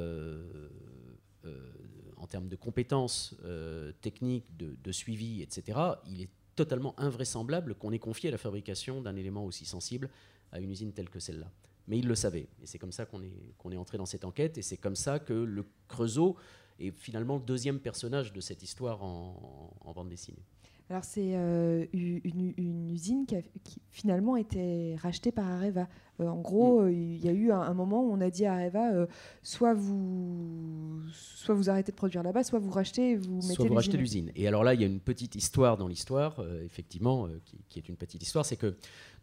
en 2.25 2.27
termes 2.27 2.47
de 2.47 2.55
compétences 2.55 3.35
euh, 3.45 3.91
techniques, 4.01 4.47
de, 4.57 4.91
suivi, 4.91 5.43
etc., 5.43 5.77
il 6.07 6.23
est 6.23 6.29
totalement 6.55 6.99
invraisemblable 6.99 7.75
qu'on 7.75 7.91
ait 7.91 7.99
confié 7.99 8.31
la 8.31 8.39
fabrication 8.39 8.99
d'un 8.99 9.15
élément 9.15 9.45
aussi 9.45 9.63
sensible 9.63 10.09
à 10.51 10.59
une 10.59 10.71
usine 10.71 10.91
telle 10.91 11.09
que 11.11 11.19
celle-là. 11.19 11.51
Mais 11.87 11.99
il 11.99 12.07
le 12.07 12.15
savait. 12.15 12.47
Et 12.63 12.65
c'est 12.65 12.79
comme 12.79 12.91
ça 12.91 13.05
qu'on 13.05 13.21
est, 13.21 13.77
entré 13.77 13.99
dans 13.99 14.07
cette 14.07 14.25
enquête. 14.25 14.57
Et 14.57 14.63
c'est 14.63 14.77
comme 14.77 14.95
ça 14.95 15.19
que 15.19 15.33
le 15.33 15.65
Creusot 15.87 16.35
est 16.79 16.89
finalement 16.97 17.35
le 17.35 17.43
deuxième 17.43 17.79
personnage 17.79 18.33
de 18.33 18.41
cette 18.41 18.63
histoire 18.63 19.03
en, 19.03 19.93
bande 19.93 20.09
dessinée. 20.09 20.41
Alors 20.89 21.03
c'est 21.03 21.35
euh, 21.35 21.85
une, 21.93 22.89
usine 22.89 23.27
qui, 23.27 23.35
a, 23.35 23.41
qui, 23.63 23.81
finalement 23.91 24.35
été 24.35 24.95
rachetée 24.95 25.31
par 25.31 25.45
Areva. 25.45 25.87
Euh, 26.19 26.27
en 26.27 26.39
gros, 26.39 26.81
mm. 26.81 26.85
euh, 26.85 26.91
il 26.91 27.25
y 27.25 27.29
a 27.29 27.31
eu 27.31 27.51
un, 27.51 27.73
moment 27.73 28.03
où 28.03 28.11
on 28.11 28.21
a 28.21 28.29
dit 28.29 28.45
à 28.45 28.53
Areva, 28.53 29.07
soit 29.43 29.73
vous, 29.73 31.01
soit 31.11 31.55
vous 31.55 31.69
arrêtez 31.69 31.91
de 31.91 31.97
produire 31.97 32.23
là-bas, 32.23 32.43
soit 32.43 32.59
vous 32.59 32.71
rachetez, 32.71 33.15
vous 33.15 33.35
mettez 33.35 33.53
soit 33.53 33.67
vous 33.67 33.73
rachetez 33.73 33.97
l'usine. 33.97 34.31
Et 34.35 34.47
alors 34.47 34.63
là, 34.63 34.73
il 34.73 34.81
y 34.81 34.83
a 34.83 34.87
une 34.87 34.99
petite 34.99 35.35
histoire 35.35 35.77
dans 35.77 35.87
l'histoire, 35.87 36.41
effectivement, 36.63 37.27
qui, 37.45 37.57
qui, 37.69 37.79
est 37.79 37.89
une 37.89 37.97
petite 37.97 38.21
histoire, 38.21 38.45
c'est 38.45 38.57
que 38.57 38.75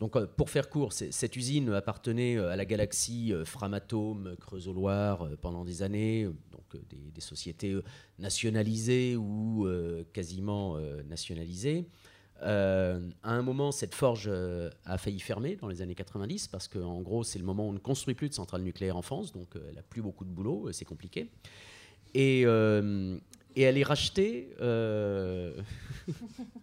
donc, 0.03 0.17
euh, 0.17 0.27
pour 0.27 0.51
faire 0.51 0.69
court, 0.69 0.93
cette 0.93 1.37
usine 1.37 1.73
appartenait 1.73 2.37
euh, 2.37 2.51
à 2.51 2.57
la 2.57 2.65
galaxie 2.65 3.33
euh, 3.33 3.45
Framatome, 3.45 4.35
Creusot-Loire 4.41 5.29
pendant 5.41 5.65
des 5.65 5.85
années, 5.85 6.29
donc 6.51 6.77
des, 6.91 7.21
sociétés 7.21 7.79
nationalisées 8.19 9.15
ou 9.15 9.65
quasiment 10.13 10.77
nationalisées. 11.09 11.87
À 12.43 13.31
un 13.31 13.43
moment, 13.43 13.73
cette 13.73 13.95
forge 13.95 14.31
a 14.85 14.99
failli 14.99 15.21
fermer 15.21 15.57
dans 15.57 15.69
les 15.69 15.83
années 15.83 15.95
90 15.95 16.49
parce 16.49 16.69
qu'en 16.69 17.01
gros, 17.01 17.25
c'est 17.25 17.39
le 17.39 17.45
moment 17.45 17.67
où 17.67 17.71
on 17.71 17.73
ne 17.73 17.79
construit 17.79 18.15
plus 18.15 18.29
de 18.29 18.35
centrales 18.35 18.63
nucléaires 18.63 18.97
en 18.97 19.03
France, 19.03 19.33
donc 19.33 19.49
elle 19.55 19.75
n'a 19.75 19.83
plus 19.83 20.03
beaucoup 20.03 20.25
de 20.25 20.31
boulot, 20.31 20.71
c'est 20.73 20.85
compliqué. 20.85 21.29
Et, 22.15 22.43
elle 22.43 23.21
est 23.57 23.83
rachetée. 23.83 24.51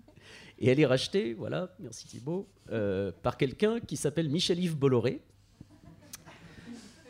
Et 0.59 0.67
elle 0.67 0.79
est 0.79 0.85
rachetée, 0.85 1.33
voilà, 1.33 1.73
merci 1.79 2.05
Thibault, 2.05 2.45
euh, 2.71 3.11
par 3.23 3.37
quelqu'un 3.37 3.79
qui 3.79 3.95
s'appelle 3.95 4.29
Michel-Yves 4.29 4.75
Bolloré, 4.75 5.21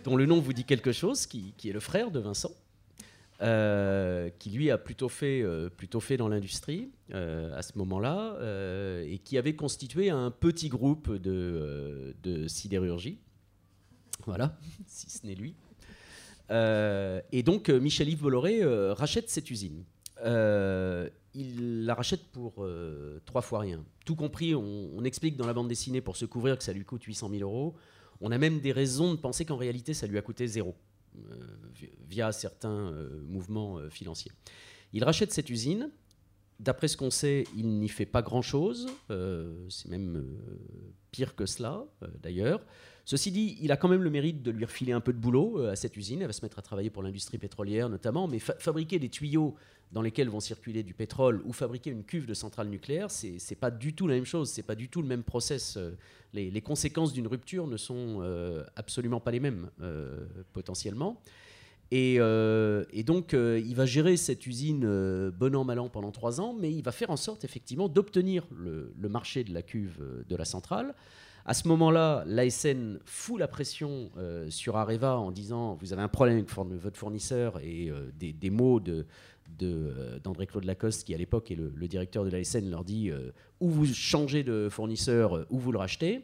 dont 0.04 0.16
le 0.16 0.28
nom 0.28 0.40
vous 0.40 0.54
dit 0.54 0.66
quelque 0.66 0.92
chose, 0.92 1.26
qui, 1.26 1.54
est 1.66 1.72
le 1.72 1.80
frère 1.80 2.12
de 2.12 2.20
Vincent, 2.20 2.52
euh, 3.42 4.30
qui 4.40 4.50
lui 4.50 4.70
a 4.70 4.78
plutôt 4.78 5.10
fait, 5.10 5.42
euh, 5.42 5.70
plutôt 5.70 6.00
fait 6.00 6.18
dans 6.18 6.28
l'industrie 6.28 6.92
à 7.12 7.62
ce 7.62 7.78
moment-là, 7.78 8.38
et 9.04 9.18
qui 9.20 9.38
avait 9.38 9.56
constitué 9.56 10.10
un 10.10 10.32
petit 10.32 10.70
groupe 10.70 11.12
de, 11.12 12.46
sidérurgie. 12.48 13.20
Voilà, 14.26 14.58
si 14.88 15.10
ce 15.10 15.26
n'est 15.26 15.36
lui. 15.36 15.56
et 16.52 17.44
donc 17.44 17.70
Michel-Yves 17.70 18.22
Bolloré 18.22 18.64
rachète 18.94 19.30
cette 19.30 19.50
usine 19.50 19.84
il 21.34 21.86
la 21.86 21.94
rachète 21.94 22.26
pour 22.32 22.64
euh, 22.64 23.22
trois 23.26 23.42
fois 23.42 23.60
rien. 23.60 23.84
Tout 24.06 24.16
compris, 24.16 24.56
on, 24.56 25.04
explique 25.04 25.38
dans 25.38 25.48
la 25.48 25.54
bande 25.54 25.68
dessinée 25.68 26.02
pour 26.02 26.18
se 26.18 26.26
couvrir 26.26 26.58
que 26.58 26.64
ça 26.64 26.74
lui 26.74 26.84
coûte 26.84 27.04
800 27.04 27.30
000 27.30 27.42
euros. 27.42 27.76
On 28.22 28.32
a 28.32 28.38
même 28.38 28.60
des 28.60 28.72
raisons 28.72 29.14
de 29.14 29.20
penser 29.20 29.46
qu'en 29.46 29.58
réalité, 29.58 29.94
ça 29.94 30.08
lui 30.08 30.18
a 30.18 30.22
coûté 30.22 30.48
zéro. 30.48 30.76
Via 32.08 32.32
certains 32.32 32.92
mouvements 33.28 33.90
financiers. 33.90 34.32
Il 34.94 35.04
rachète 35.04 35.32
cette 35.32 35.50
usine. 35.50 35.90
D'après 36.60 36.88
ce 36.88 36.98
qu'on 36.98 37.12
sait, 37.12 37.46
il 37.56 37.68
n'y 37.80 37.88
fait 37.88 38.06
pas 38.06 38.22
grand-chose. 38.22 38.88
c'est 39.70 39.90
même 39.90 40.26
pire 41.12 41.36
que 41.36 41.46
cela, 41.46 41.86
d'ailleurs. 42.22 42.62
Ceci 43.06 43.32
dit, 43.32 43.58
il 43.62 43.72
a 43.72 43.78
quand 43.78 43.88
même 43.88 44.04
le 44.04 44.10
mérite 44.10 44.44
de 44.44 44.52
lui 44.52 44.66
refiler 44.66 44.92
un 44.92 45.00
peu 45.00 45.14
de 45.14 45.18
boulot 45.18 45.66
à 45.66 45.76
cette 45.76 45.96
usine. 45.96 46.22
Elle 46.22 46.28
va 46.28 46.34
se 46.34 46.44
mettre 46.44 46.60
à 46.60 46.62
travailler 46.62 46.90
pour 46.90 47.02
l'industrie 47.02 47.38
pétrolière 47.38 47.90
notamment, 47.90 48.28
mais 48.28 48.40
fabriquer 48.40 49.00
des 49.00 49.10
tuyaux 49.10 49.56
dans 49.92 50.02
lesquels 50.02 50.30
vont 50.30 50.40
circuler 50.40 50.84
du 50.84 50.94
pétrole 50.94 51.42
ou 51.46 51.54
fabriquer 51.54 51.90
une 51.90 52.04
cuve 52.04 52.26
de 52.26 52.34
centrale 52.34 52.70
nucléaire, 52.70 53.10
c'est 53.10 53.38
n'est 53.50 53.56
pas 53.56 53.72
du 53.72 53.94
tout 53.94 54.08
la 54.08 54.16
même 54.16 54.26
chose, 54.26 54.50
c'est 54.50 54.64
pas 54.64 54.76
du 54.76 54.90
tout 54.90 55.02
le 55.02 55.08
même 55.08 55.24
process. 55.24 55.78
Euh, 55.78 55.92
les, 56.34 56.62
conséquences 56.62 57.12
d'une 57.12 57.26
rupture 57.26 57.66
ne 57.66 57.78
sont 57.78 58.20
euh, 58.22 58.64
absolument 58.76 59.20
pas 59.20 59.32
les 59.32 59.40
mêmes 59.40 59.70
euh, 59.82 60.26
potentiellement. 60.54 61.22
Et, 61.92 63.04
donc, 63.04 63.34
il 63.34 63.76
va 63.76 63.86
gérer 63.86 64.18
cette 64.18 64.46
usine 64.46 65.32
bon 65.32 65.56
an, 65.56 65.64
mal 65.64 65.80
an 65.80 65.90
pendant 65.90 66.12
trois 66.12 66.40
ans, 66.40 66.56
mais 66.60 66.72
il 66.72 66.84
va 66.84 66.92
faire 66.92 67.10
en 67.10 67.18
sorte 67.18 67.44
effectivement 67.44 67.90
d'obtenir 67.90 68.46
le, 68.56 68.94
le, 69.00 69.10
marché 69.10 69.44
de 69.44 69.54
la 69.54 69.62
cuve 69.62 69.98
de 70.28 70.36
la 70.36 70.46
centrale. 70.46 70.94
À 71.46 71.56
ce 71.56 71.68
moment-là, 71.68 72.24
l'ASN 72.28 73.00
fout 73.06 73.40
la 73.40 73.48
pression 73.48 74.12
sur 74.50 74.78
Areva 74.78 75.18
en 75.18 75.32
disant 75.32 75.78
vous 75.82 75.94
avez 75.94 76.04
un 76.04 76.08
problème 76.08 76.38
avec 76.38 76.50
votre 76.82 76.98
fournisseur 76.98 77.60
et 77.60 77.92
des, 78.20 78.50
mots 78.52 78.80
de, 78.80 79.06
euh, 79.62 80.20
d'André-Claude 80.20 80.64
Lacoste, 80.64 81.06
qui 81.06 81.14
à 81.14 81.18
l'époque 81.18 81.52
est 81.52 81.56
le, 81.56 81.88
directeur 81.88 82.24
de 82.24 82.30
l'ASN, 82.30 82.70
leur 82.70 82.86
dit 82.86 83.10
euh, 83.10 83.32
ou 83.60 83.70
vous 83.70 83.86
changez 83.86 84.44
de 84.44 84.70
fournisseur 84.70 85.36
euh, 85.36 85.46
ou 85.50 85.60
vous 85.60 85.72
le 85.72 85.78
rachetez. 85.78 86.22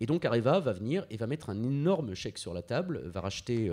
Et 0.00 0.06
donc 0.06 0.24
Areva 0.26 0.60
va 0.60 0.72
venir 0.72 1.06
et 1.10 1.16
va 1.16 1.26
mettre 1.26 1.48
un 1.48 1.62
énorme 1.62 2.14
chèque 2.14 2.36
sur 2.36 2.52
la 2.52 2.60
table, 2.60 3.00
va 3.06 3.22
racheter 3.22 3.70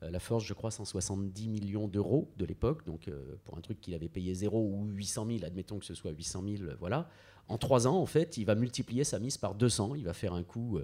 la 0.00 0.20
Force, 0.20 0.44
je 0.44 0.54
crois, 0.54 0.70
170 0.70 1.48
millions 1.48 1.88
d'euros 1.88 2.30
de 2.36 2.44
l'époque, 2.44 2.86
donc 2.86 3.10
pour 3.44 3.58
un 3.58 3.60
truc 3.60 3.80
qu'il 3.80 3.94
avait 3.94 4.08
payé 4.08 4.32
0 4.34 4.58
ou 4.58 4.84
800 4.86 5.26
000, 5.26 5.44
admettons 5.44 5.78
que 5.78 5.84
ce 5.84 5.94
soit 5.94 6.12
800 6.12 6.44
000, 6.58 6.70
voilà. 6.78 7.08
En 7.48 7.58
trois 7.58 7.86
ans, 7.88 7.96
en 7.96 8.06
fait, 8.06 8.36
il 8.36 8.44
va 8.44 8.54
multiplier 8.54 9.04
sa 9.04 9.18
mise 9.18 9.38
par 9.38 9.54
200, 9.54 9.94
il 9.96 10.04
va 10.04 10.12
faire 10.12 10.34
un 10.34 10.44
coup 10.44 10.78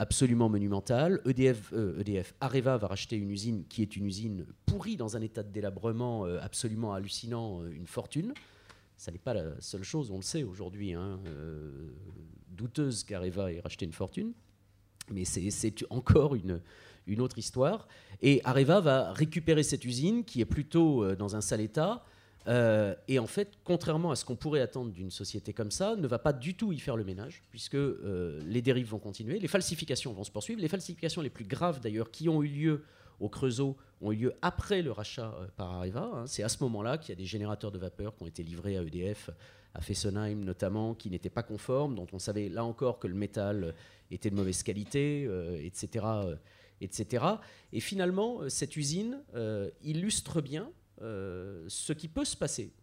absolument 0.00 0.48
monumental. 0.48 1.20
EDF, 1.26 1.72
EDF, 1.72 1.72
euh, 1.74 2.02
e 2.02 2.34
Areva 2.40 2.78
va 2.78 2.86
racheter 2.86 3.16
une 3.16 3.30
usine 3.30 3.66
qui 3.68 3.82
est 3.82 3.96
une 3.96 4.06
usine 4.06 4.46
pourrie 4.64 4.96
dans 4.96 5.14
un 5.16 5.20
état 5.20 5.42
de 5.42 5.52
délabrement 5.52 6.24
euh, 6.24 6.38
absolument 6.40 6.94
hallucinant, 6.94 7.60
euh, 7.60 7.70
une 7.70 7.86
fortune. 7.86 8.32
Ça 8.96 9.12
n'est 9.12 9.18
pas 9.18 9.34
la 9.34 9.60
seule 9.60 9.82
chose, 9.82 10.10
on 10.10 10.16
le 10.16 10.22
sait 10.22 10.42
aujourd'hui, 10.42 10.92
hein, 10.92 11.20
douteuse 12.48 13.02
qu'Areva 13.04 13.50
ait 13.50 13.60
racheté 13.60 13.86
une 13.86 13.94
fortune. 13.94 14.32
Mais 15.10 15.24
c'est 15.24 15.74
encore 15.88 16.34
une, 16.34 16.60
une 17.10 17.20
autre 17.20 17.38
histoire. 17.38 17.88
Et 18.22 18.40
Areva 18.44 18.80
va 18.80 19.12
récupérer 19.12 19.62
cette 19.62 19.84
usine 19.84 20.24
qui 20.24 20.40
est 20.40 20.46
plutôt 20.46 21.14
dans 21.14 21.36
un 21.36 21.40
sale 21.40 21.60
état 21.60 22.04
euh, 22.48 22.94
et 23.06 23.18
en 23.18 23.26
fait, 23.26 23.52
contrairement 23.64 24.10
à 24.10 24.16
ce 24.16 24.24
qu'on 24.24 24.36
pourrait 24.36 24.60
attendre 24.60 24.92
d'une 24.92 25.10
société 25.10 25.52
comme 25.52 25.70
ça, 25.70 25.96
ne 25.96 26.06
va 26.06 26.18
pas 26.18 26.32
du 26.32 26.54
tout 26.54 26.72
y 26.72 26.78
faire 26.78 26.96
le 26.96 27.04
ménage, 27.04 27.42
puisque 27.50 27.74
euh, 27.74 28.40
les 28.44 28.62
dérives 28.62 28.88
vont 28.88 28.98
continuer, 28.98 29.38
les 29.38 29.48
falsifications 29.48 30.12
vont 30.12 30.24
se 30.24 30.30
poursuivre. 30.30 30.60
Les 30.60 30.68
falsifications 30.68 31.22
les 31.22 31.30
plus 31.30 31.44
graves, 31.44 31.80
d'ailleurs, 31.80 32.10
qui 32.10 32.28
ont 32.28 32.42
eu 32.42 32.48
lieu 32.48 32.84
au 33.20 33.28
Creusot, 33.28 33.76
ont 34.00 34.12
eu 34.12 34.16
lieu 34.16 34.34
après 34.40 34.80
le 34.80 34.90
rachat 34.90 35.34
euh, 35.38 35.46
par 35.56 35.74
Areva. 35.74 36.10
Hein. 36.14 36.26
C'est 36.26 36.42
à 36.42 36.48
ce 36.48 36.62
moment-là 36.64 36.96
qu'il 36.96 37.10
y 37.10 37.12
a 37.12 37.16
des 37.16 37.26
générateurs 37.26 37.70
de 37.70 37.78
vapeur 37.78 38.16
qui 38.16 38.22
ont 38.22 38.26
été 38.26 38.42
livrés 38.42 38.78
à 38.78 38.82
EDF, 38.82 39.30
à 39.74 39.82
Fessenheim 39.82 40.42
notamment, 40.42 40.94
qui 40.94 41.10
n'étaient 41.10 41.30
pas 41.30 41.42
conformes, 41.42 41.94
dont 41.94 42.06
on 42.12 42.18
savait 42.18 42.48
là 42.48 42.64
encore 42.64 42.98
que 42.98 43.06
le 43.06 43.14
métal 43.14 43.74
était 44.10 44.30
de 44.30 44.34
mauvaise 44.34 44.62
qualité, 44.62 45.28
etc., 45.62 46.04
etc. 46.80 47.24
Et 47.72 47.80
finalement, 47.80 48.48
cette 48.48 48.76
usine 48.76 49.22
illustre 49.82 50.40
bien 50.40 50.70
euh, 51.02 51.64
ce 51.68 51.94
qui 51.94 52.08
peut 52.08 52.26
se 52.26 52.36
passer. 52.36 52.74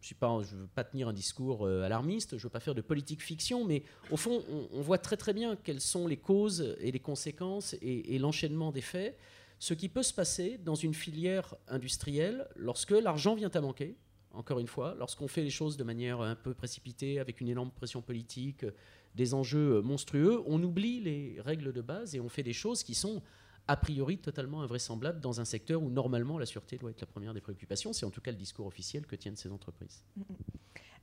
Je 0.00 0.14
ne 0.14 0.60
veux 0.60 0.66
pas 0.68 0.84
tenir 0.84 1.08
un 1.08 1.12
discours 1.12 1.66
euh, 1.66 1.82
alarmiste, 1.82 2.30
je 2.32 2.36
ne 2.36 2.42
veux 2.42 2.48
pas 2.50 2.60
faire 2.60 2.74
de 2.74 2.80
politique 2.80 3.20
fiction, 3.20 3.64
mais 3.64 3.82
au 4.12 4.16
fond, 4.16 4.44
on, 4.72 4.80
voit 4.80 4.98
très 4.98 5.16
très 5.16 5.32
bien 5.32 5.56
quelles 5.56 5.80
sont 5.80 6.06
les 6.06 6.16
causes 6.16 6.76
et 6.78 6.92
les 6.92 7.00
conséquences 7.00 7.74
et, 7.82 8.16
l'enchaînement 8.18 8.70
des 8.70 8.80
faits. 8.80 9.18
Ce 9.58 9.74
qui 9.74 9.88
peut 9.88 10.04
se 10.04 10.14
passer 10.14 10.58
dans 10.58 10.76
une 10.76 10.94
filière 10.94 11.56
industrielle 11.66 12.46
lorsque 12.54 12.92
l'argent 12.92 13.34
vient 13.34 13.50
à 13.50 13.60
manquer, 13.60 13.96
encore 14.30 14.60
une 14.60 14.68
fois, 14.68 14.94
lorsqu'on 14.96 15.26
fait 15.26 15.42
les 15.42 15.50
choses 15.50 15.76
de 15.76 15.84
manière 15.84 16.20
un 16.20 16.36
peu 16.36 16.54
précipitée, 16.54 17.18
avec 17.18 17.40
une 17.40 17.48
énorme 17.48 17.72
pression 17.72 18.02
politique, 18.02 18.64
des 19.18 19.34
enjeux 19.34 19.82
monstrueux, 19.82 20.42
on 20.46 20.62
oublie 20.62 21.00
les 21.00 21.40
règles 21.40 21.72
de 21.72 21.82
base 21.82 22.14
et 22.14 22.20
on 22.20 22.28
fait 22.28 22.44
des 22.44 22.52
choses 22.52 22.84
qui 22.84 22.94
sont 22.94 23.20
a 23.66 23.76
priori 23.76 24.16
totalement 24.16 24.62
invraisemblable 24.62 25.20
dans 25.20 25.40
un 25.40 25.44
secteur 25.44 25.82
où 25.82 25.90
normalement 25.90 26.38
la 26.38 26.46
sûreté 26.46 26.78
doit 26.78 26.90
être 26.90 27.00
la 27.00 27.08
première 27.08 27.34
des 27.34 27.40
préoccupations. 27.40 27.92
C'est 27.92 28.06
en 28.06 28.10
tout 28.10 28.20
cas 28.20 28.30
le 28.30 28.36
discours 28.36 28.66
officiel 28.66 29.06
que 29.06 29.16
tiennent 29.16 29.36
ces 29.36 29.50
entreprises. 29.50 30.04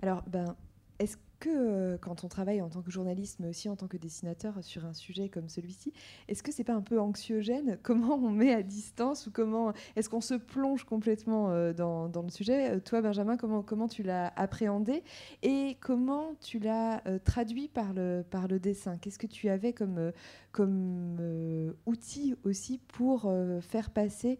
Alors, 0.01 0.23
ben, 0.23 0.55
est-ce 0.99 1.17
que 1.39 1.49
euh, 1.49 1.97
quand 1.97 2.23
on 2.23 2.27
travaille 2.27 2.61
en 2.61 2.69
tant 2.69 2.81
que 2.81 2.91
journaliste, 2.91 3.39
mais 3.39 3.49
aussi 3.49 3.69
en 3.69 3.75
tant 3.75 3.87
que 3.87 3.97
dessinateur 3.97 4.63
sur 4.63 4.85
un 4.85 4.93
sujet 4.93 5.29
comme 5.29 5.49
celui-ci, 5.49 5.93
est-ce 6.27 6.41
que 6.43 6.51
c'est 6.51 6.63
pas 6.63 6.73
un 6.73 6.81
peu 6.81 6.99
anxiogène 6.99 7.77
Comment 7.83 8.15
on 8.15 8.29
met 8.29 8.53
à 8.53 8.63
distance 8.63 9.27
ou 9.27 9.31
comment 9.31 9.73
est-ce 9.95 10.09
qu'on 10.09 10.21
se 10.21 10.35
plonge 10.35 10.83
complètement 10.85 11.51
euh, 11.51 11.73
dans, 11.73 12.09
le 12.21 12.29
sujet? 12.29 12.71
Euh, 12.71 12.79
Toi, 12.79 13.01
Benjamin, 13.01 13.37
comment, 13.37 13.61
comment 13.61 13.87
tu 13.87 14.03
l'as 14.03 14.31
appréhendé? 14.35 15.03
Et 15.43 15.77
comment 15.81 16.35
tu 16.41 16.59
l'as 16.59 17.01
traduit 17.23 17.67
par 17.67 17.93
le, 17.93 18.23
par 18.29 18.47
le 18.47 18.59
dessin? 18.59 18.97
Qu'est-ce 18.97 19.19
que 19.19 19.27
tu 19.27 19.49
avais 19.49 19.73
comme, 19.73 20.11
comme 20.51 21.73
outil 21.85 22.35
aussi 22.43 22.79
pour 22.87 23.31
faire 23.61 23.89
passer 23.89 24.39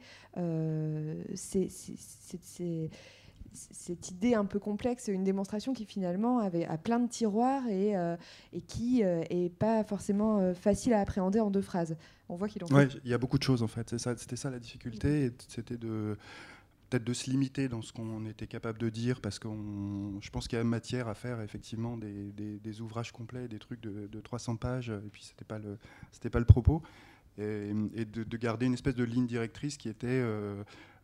ces, 1.35 1.69
ces 1.69 2.89
cette 3.55 4.11
idée 4.11 4.33
un 4.33 4.45
peu 4.45 4.59
complexe, 4.59 5.07
une 5.07 5.23
démonstration 5.23 5.73
qui 5.73 5.85
finalement 5.85 6.39
avait, 6.39 6.65
a 6.65 6.77
plein 6.77 6.99
de 6.99 7.07
tiroirs 7.07 7.67
et, 7.67 7.95
euh, 7.95 8.15
et 8.53 8.61
qui 8.61 8.99
n'est 8.99 9.31
euh, 9.31 9.49
pas 9.57 9.83
forcément 9.83 10.39
euh, 10.39 10.53
facile 10.53 10.93
à 10.93 10.99
appréhender 10.99 11.39
en 11.39 11.49
deux 11.49 11.61
phrases. 11.61 11.95
On 12.29 12.35
voit 12.35 12.47
qu'il 12.47 12.63
en 12.63 12.67
ouais, 12.67 12.87
il 13.03 13.09
y 13.09 13.13
a 13.13 13.17
beaucoup 13.17 13.37
de 13.37 13.43
choses 13.43 13.63
en 13.63 13.67
fait. 13.67 13.95
C'était 13.97 14.35
ça, 14.35 14.49
la 14.49 14.59
difficulté, 14.59 15.31
c'était 15.47 15.77
de 15.77 16.17
peut-être 16.89 17.03
de 17.03 17.13
se 17.13 17.29
limiter 17.31 17.67
dans 17.67 17.81
ce 17.81 17.91
qu'on 17.91 18.25
était 18.27 18.45
capable 18.45 18.77
de 18.77 18.89
dire, 18.89 19.19
parce 19.19 19.39
que 19.39 19.47
je 20.21 20.29
pense 20.29 20.47
qu'il 20.47 20.57
y 20.57 20.61
a 20.61 20.63
matière 20.63 21.07
à 21.07 21.15
faire 21.15 21.41
effectivement 21.41 21.97
des, 21.97 22.31
des, 22.31 22.81
ouvrages 22.81 23.11
complets, 23.11 23.47
des 23.47 23.57
trucs 23.57 23.81
de, 23.81 24.05
de 24.05 24.21
300 24.21 24.57
pages, 24.57 24.89
et 24.89 25.09
puis 25.11 25.23
c'était 25.23 25.45
pas 25.45 25.57
le 25.57 25.79
c'était 26.11 26.29
pas 26.29 26.37
le 26.37 26.45
propos, 26.45 26.83
et, 27.37 28.05
de, 28.05 28.23
de, 28.23 28.37
garder 28.37 28.65
une 28.65 28.73
espèce 28.73 28.95
de 28.95 29.03
ligne 29.03 29.27
directrice 29.27 29.77
qui 29.77 29.89
était 29.89 30.23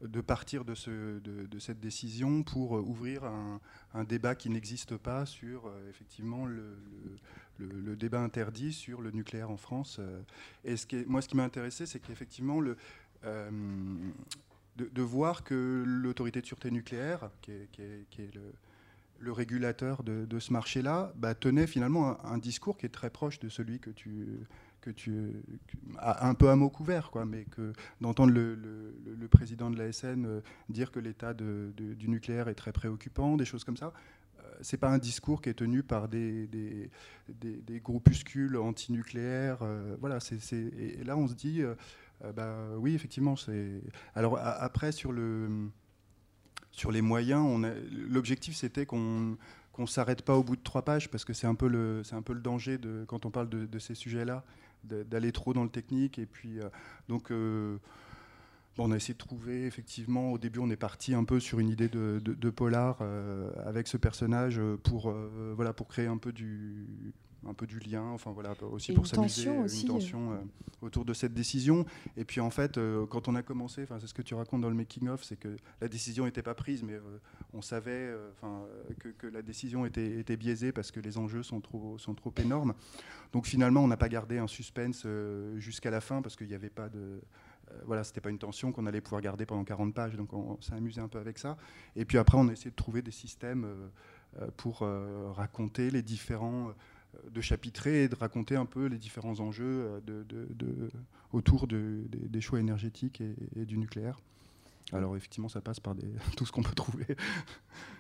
de 0.02 0.22
partir 0.22 0.66
de, 0.66 0.76
ce, 0.76 1.20
de, 1.20 1.60
cette 1.60 1.80
décision 1.80 2.44
pour 2.44 2.78
euh, 2.78 2.82
ouvrir 2.82 3.24
un, 3.24 4.04
débat 4.04 4.36
qui 4.36 4.50
n'existe 4.50 4.98
pas 4.98 5.26
sur 5.26 5.68
euh, 5.68 5.90
effectivement 5.90 6.46
le, 6.46 6.76
débat 7.96 8.22
interdit 8.22 8.74
sur 8.74 9.02
le 9.02 9.12
nucléaire 9.12 9.52
en 9.52 9.58
France. 9.58 9.98
Euh. 10.00 10.22
Et 10.66 10.76
moi, 11.06 11.22
ce 11.22 11.28
qui 11.28 11.38
m'a 11.38 11.44
intéressé, 11.44 11.86
c'est 11.86 12.00
qu'effectivement, 12.00 12.62
de, 12.62 12.76
voir 15.02 15.44
que 15.44 15.84
l'autorité 15.86 16.42
de 16.42 16.46
sûreté 16.48 16.72
nucléaire, 16.72 17.30
qui 17.42 17.52
est, 17.52 18.32
le, 19.20 19.32
régulateur 19.32 20.02
de, 20.04 20.40
ce 20.40 20.52
marché-là, 20.52 21.14
bah, 21.16 21.36
tenait 21.36 21.68
finalement 21.68 22.24
un, 22.26 22.40
discours 22.40 22.78
qui 22.78 22.88
est 22.88 22.90
très 22.90 23.12
proche 23.12 23.40
de 23.40 23.50
celui 23.50 23.80
que 23.80 23.92
tu 23.92 24.40
que 24.82 24.90
tu 24.90 25.34
un 26.00 26.34
peu 26.34 26.50
à 26.50 26.56
mot 26.56 26.70
couvert, 26.70 27.12
quoi, 27.12 27.26
mais 27.26 27.46
que 27.46 27.72
d'entendre 28.02 28.34
le, 28.34 29.28
président 29.30 29.70
de 29.70 29.78
la 29.78 29.92
SN 29.94 30.26
euh, 30.26 30.42
dire 30.68 30.92
que 30.92 31.00
l'état 31.00 31.34
du 31.34 32.10
nucléaire 32.10 32.50
est 32.50 32.56
très 32.56 32.74
préoccupant, 32.74 33.38
des 33.38 33.46
choses 33.46 33.64
comme 33.64 33.78
ça, 33.78 33.94
euh, 34.40 34.42
c'est 34.62 34.78
pas 34.78 34.90
un 34.90 34.98
discours 34.98 35.42
qui 35.42 35.50
est 35.50 35.54
tenu 35.54 35.84
par 35.84 36.10
des, 36.10 36.50
groupuscules 37.84 38.58
antinucléaires. 38.58 39.60
Euh, 39.62 39.96
voilà, 40.02 40.18
et, 40.52 41.04
là 41.04 41.16
on 41.16 41.28
se 41.28 41.34
dit, 41.34 41.62
bah, 42.36 42.56
oui, 42.78 42.94
effectivement, 42.94 43.36
c'est. 43.36 43.82
Alors 44.16 44.38
après, 44.38 44.92
sur, 44.92 45.12
le, 45.12 45.70
sur 46.72 46.92
les 46.92 47.02
moyens, 47.02 47.66
l'objectif 48.10 48.56
c'était 48.56 48.86
qu'on 48.86 49.38
qu'on 49.72 49.88
s'arrête 49.88 50.24
pas 50.24 50.36
au 50.36 50.44
bout 50.44 50.58
de 50.58 50.62
trois 50.62 50.82
pages 50.82 51.10
parce 51.10 51.24
que 51.24 51.32
c'est 51.32 51.48
un 51.48 51.56
peu 51.56 51.70
le 51.70 52.02
c'est 52.04 52.16
un 52.16 52.22
peu 52.22 52.34
le 52.34 52.42
danger 52.42 52.78
de 52.78 53.06
quand 53.08 53.26
on 53.26 53.32
parle 53.32 53.48
de 53.48 53.80
ces 53.80 53.96
sujets-là 53.96 54.44
d'aller 54.84 55.32
trop 55.32 55.54
dans 55.54 55.64
le 55.64 55.70
technique. 55.70 56.20
Et 56.20 56.26
puis, 56.26 56.60
euh, 56.60 56.70
donc, 57.08 57.32
euh, 57.32 57.78
on 58.78 58.92
a 58.92 58.96
essayé 58.96 59.14
de 59.14 59.20
trouver, 59.20 59.66
effectivement, 59.66 60.32
au 60.32 60.38
début, 60.38 60.60
on 60.60 60.70
est 60.70 60.76
parti 60.76 61.14
un 61.14 61.24
peu 61.24 61.40
sur 61.40 61.60
une 61.60 61.70
idée 61.70 61.90
de, 61.90 62.50
polar 62.50 63.00
euh, 63.02 63.52
avec 63.66 63.88
ce 63.88 63.98
personnage 63.98 64.60
pour, 64.84 65.14
voilà, 65.56 65.74
pour 65.74 65.88
créer 65.88 66.08
un 66.08 66.18
peu 66.18 66.32
du 66.32 67.14
un 67.48 67.54
peu 67.54 67.66
du 67.66 67.80
lien, 67.80 68.04
enfin 68.04 68.32
voilà, 68.32 68.54
aussi 68.72 68.94
pour 68.94 69.08
s'amuser, 69.08 69.50
une 69.50 69.88
tension 69.88 70.40
autour 70.82 71.06
de 71.06 71.14
cette 71.14 71.34
décision. 71.34 71.86
Et 72.18 72.26
puis 72.26 72.40
en 72.40 72.50
fait, 72.50 72.80
quand 73.10 73.28
on 73.28 73.36
a 73.36 73.42
commencé, 73.42 73.86
c'est 73.88 74.08
ce 74.08 74.14
que 74.14 74.22
tu 74.22 74.36
racontes 74.36 74.62
dans 74.62 74.70
le 74.70 74.76
making 74.76 75.08
of, 75.08 75.24
c'est 75.24 75.38
que 75.38 75.58
la 75.80 75.88
décision 75.88 76.26
n'était 76.26 76.44
pas 76.44 76.54
prise, 76.54 76.84
mais 76.84 77.00
on 77.54 77.62
savait, 77.62 78.14
que, 79.00 79.10
que, 79.10 79.28
la 79.28 79.42
décision 79.42 79.86
était, 79.86 80.20
était, 80.20 80.38
biaisée 80.38 80.72
parce 80.72 80.92
que 80.92 81.00
les 81.00 81.18
enjeux 81.18 81.44
sont 81.44 81.62
trop 81.62 81.98
sont 81.98 82.14
trop 82.14 82.34
énormes. 82.38 82.74
Donc 83.34 83.46
finalement, 83.46 83.84
on 83.84 83.88
n'a 83.88 83.98
pas 83.98 84.10
gardé 84.10 84.38
un 84.38 84.48
suspense 84.48 85.04
euh, 85.06 85.58
jusqu'à 85.60 85.92
la 85.92 86.02
fin 86.02 86.22
parce 86.22 86.36
qu'il 86.36 86.48
n'y 86.48 86.56
avait 86.56 86.70
pas 86.70 86.90
de 86.90 87.22
voilà, 87.86 88.04
c'était 88.04 88.20
pas 88.20 88.30
une 88.30 88.38
tension 88.38 88.74
qu'on 88.74 88.86
allait 88.86 89.00
pouvoir 89.00 89.22
garder 89.22 89.46
pendant 89.46 89.64
40 89.64 89.94
pages, 89.94 90.16
donc 90.18 90.34
on, 90.34 90.60
s'est 90.60 90.74
amusé 90.74 91.00
un 91.00 91.08
peu 91.08 91.20
avec 91.20 91.38
ça. 91.38 91.56
Et 91.96 92.04
puis 92.04 92.18
après, 92.18 92.38
on 92.38 92.50
a 92.50 92.52
essayé 92.52 92.70
de 92.70 92.76
trouver 92.76 93.02
des 93.02 93.12
systèmes 93.12 93.66
pour 94.58 94.86
raconter 95.36 95.90
les 95.90 96.02
différents 96.02 96.74
de 97.30 97.42
chapitrer 97.42 98.04
et 98.04 98.10
de 98.10 98.16
raconter 98.16 98.56
un 98.56 98.66
peu 98.66 98.86
les 98.86 98.98
différents 98.98 99.40
enjeux 99.40 100.02
de, 100.06 100.26
autour 101.34 101.68
des 101.68 102.42
choix 102.42 102.60
énergétiques 102.60 103.22
et 103.56 103.66
du 103.66 103.78
nucléaire. 103.78 104.20
Alors 104.94 105.16
effectivement, 105.16 105.48
ça 105.48 105.62
passe 105.62 105.80
par 105.80 105.96
tout 106.38 106.46
ce 106.46 106.52
qu'on 106.52 106.64
peut 106.64 106.76
trouver. 106.76 107.06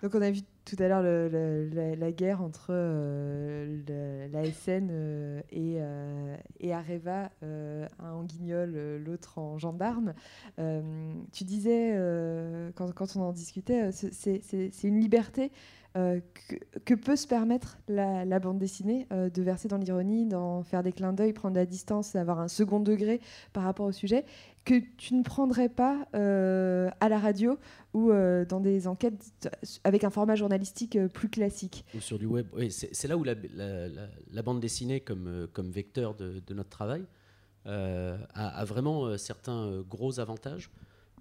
Donc 0.03 0.13
on 0.15 0.21
a 0.21 0.31
vu 0.31 0.41
tout 0.65 0.75
à 0.79 0.87
l'heure 0.87 1.01
la, 1.01 2.11
guerre 2.11 2.41
entre 2.41 2.67
euh, 2.69 4.27
la 4.31 4.45
SN 4.45 4.89
euh, 4.91 5.41
et, 5.51 5.77
euh, 5.79 6.35
et, 6.59 6.73
Areva, 6.73 7.31
un 7.41 8.11
en 8.11 8.23
guignol, 8.23 8.75
l'autre 9.05 9.37
en 9.37 9.57
gendarme. 9.57 10.13
tu 10.57 11.43
disais, 11.43 11.97
quand, 12.75 13.15
on 13.15 13.21
en 13.21 13.31
discutait, 13.31 13.91
c'est 13.91 14.83
une 14.83 14.99
liberté 14.99 15.51
euh, 15.97 16.21
que, 16.85 16.93
peut 16.93 17.17
se 17.17 17.27
permettre 17.27 17.77
la, 17.89 18.39
bande 18.39 18.59
dessinée 18.59 19.07
euh, 19.11 19.29
de 19.29 19.41
verser 19.41 19.67
dans 19.67 19.77
l'ironie, 19.77 20.25
d'en 20.25 20.63
faire 20.63 20.83
des 20.83 20.93
clins 20.93 21.11
d'œil, 21.11 21.33
prendre 21.33 21.55
la 21.57 21.65
distance, 21.65 22.15
avoir 22.15 22.39
un 22.39 22.47
second 22.47 22.79
degré 22.79 23.19
par 23.51 23.63
rapport 23.63 23.85
au 23.85 23.91
sujet, 23.91 24.23
que 24.63 24.75
tu 24.97 25.15
ne 25.15 25.23
prendrais 25.23 25.67
pas 25.67 26.07
euh, 26.15 26.89
à 27.01 27.09
la 27.09 27.19
radio 27.19 27.57
ou 27.93 28.11
dans 28.47 28.61
des 28.61 28.87
enquêtes 28.87 29.49
avec 29.83 30.05
un 30.05 30.09
format 30.09 30.35
journalistique 30.35 30.97
plus 31.07 31.27
classique? 31.27 31.83
Ou 31.93 31.99
sur 31.99 32.17
du 32.17 32.25
web. 32.25 32.47
C'est 32.69 33.07
là 33.09 33.17
où 33.17 33.25
la, 33.25 34.41
bande 34.43 34.61
dessinée 34.61 35.01
comme, 35.01 35.47
comme 35.51 35.71
vecteur 35.71 36.15
de, 36.15 36.53
notre 36.53 36.69
travail 36.69 37.03
a, 37.65 38.17
a, 38.33 38.63
vraiment 38.63 39.17
certains 39.17 39.81
gros 39.89 40.21
avantages. 40.21 40.69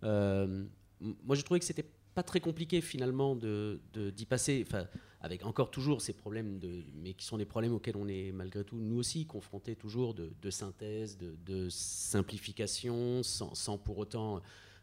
moi, 0.03 1.35
j'ai 1.35 1.43
trouvé 1.43 1.59
que 1.59 1.67
c'était 1.67 1.87
pas 2.15 2.23
très 2.23 2.41
compliqué 2.41 2.81
finalement 2.81 3.35
d'y 3.35 3.43
de, 3.43 4.11
d'y 4.11 4.27
passer, 4.27 4.65
enfin, 4.67 4.87
avec 5.21 5.45
encore 5.45 5.71
toujours 5.71 6.01
ces 6.01 6.13
problèmes, 6.13 6.59
de, 6.59 6.83
mais 6.95 7.13
qui 7.13 7.27
sont 7.27 7.37
des 7.37 7.45
problèmes 7.45 7.75
auxquels 7.75 7.97
on 7.97 8.09
est 8.09 8.33
malgré 8.33 8.65
tout 8.65 8.77
nous 8.77 8.97
aussi 8.97 9.27
confrontés 9.27 9.77
toujours 9.77 10.15
de, 10.15 10.33
de 10.41 10.51
synthèse, 10.51 11.19
de, 11.19 11.69
simplification, 11.69 13.23
sans, 13.23 13.55
sans, 13.55 13.79
pour 13.79 13.99
autant 13.99 14.41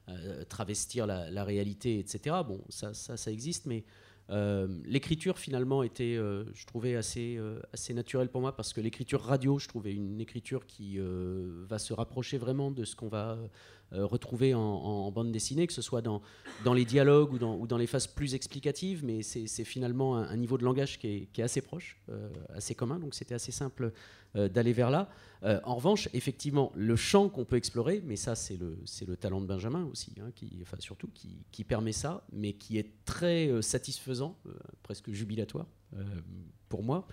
euh, 0.09 0.45
travestir 0.45 1.05
la, 1.05 1.43
réalité, 1.43 1.99
etc. 1.99 2.37
Bon, 2.47 2.61
ça, 2.69 2.93
ça, 2.93 3.17
ça 3.17 3.29
existe, 3.29 3.65
mais 3.65 3.83
euh, 4.29 4.67
l'écriture 4.85 5.37
finalement 5.37 5.83
était, 5.83 6.15
euh, 6.15 6.45
je 6.53 6.65
trouvais, 6.65 6.95
assez, 6.95 7.37
assez 7.73 7.93
naturelle 7.93 8.29
pour 8.29 8.39
moi 8.39 8.55
parce 8.55 8.71
que 8.71 8.79
l'écriture 8.79 9.21
radio, 9.21 9.59
je 9.59 9.67
trouvais 9.67 9.93
une 9.93 10.21
écriture 10.21 10.65
qui 10.65 10.97
va 10.99 11.77
se 11.77 11.93
rapprocher 11.93 12.37
vraiment 12.37 12.71
de 12.71 12.85
ce 12.85 12.95
qu'on 12.95 13.09
va 13.09 13.37
retrouver 13.91 14.53
en, 14.53 15.11
bande 15.11 15.31
dessinée, 15.31 15.65
que 15.67 15.73
ce 15.73 15.81
soit 15.81 16.01
dans, 16.01 16.21
dans 16.65 16.73
les 16.73 16.85
dialogues 16.85 17.33
ou 17.33 17.39
dans, 17.39 17.55
ou 17.57 17.67
dans 17.67 17.77
les 17.77 17.87
phases 17.87 18.07
plus 18.07 18.35
explicatives, 18.35 19.03
mais 19.05 19.21
c'est 19.21 19.63
finalement 19.63 20.17
un, 20.17 20.35
niveau 20.35 20.57
de 20.57 20.63
langage 20.63 20.99
qui 20.99 21.07
est, 21.07 21.27
qui 21.31 21.41
est 21.41 21.43
assez 21.43 21.61
proche, 21.61 21.97
euh, 22.09 22.29
assez 22.53 22.75
commun, 22.75 22.99
donc 22.99 23.15
c'était 23.15 23.35
assez 23.35 23.51
simple 23.51 23.93
euh, 24.35 24.49
d'aller 24.49 24.73
vers 24.73 24.91
là. 24.91 25.09
en 25.63 25.75
revanche, 25.75 26.09
effectivement, 26.13 26.71
le 26.75 26.95
champ 26.95 27.29
qu'on 27.29 27.45
peut 27.45 27.55
explorer, 27.55 28.01
mais 28.05 28.17
ça 28.17 28.35
c'est 28.35 28.57
le, 28.57 28.77
le 29.07 29.15
talent 29.15 29.39
de 29.39 29.45
Benjamin 29.45 29.85
aussi, 29.85 30.13
hein, 30.19 30.31
qui, 30.35 30.59
enfin, 30.61 30.77
surtout, 30.79 31.07
qui, 31.13 31.45
qui, 31.51 31.63
permet 31.63 31.93
ça, 31.93 32.25
mais 32.33 32.53
qui 32.53 32.77
est 32.77 32.91
très 33.05 33.61
satisfaisant, 33.61 34.37
presque 34.83 35.11
jubilatoire 35.11 35.67
pour 36.67 36.83
moi, 36.83 37.07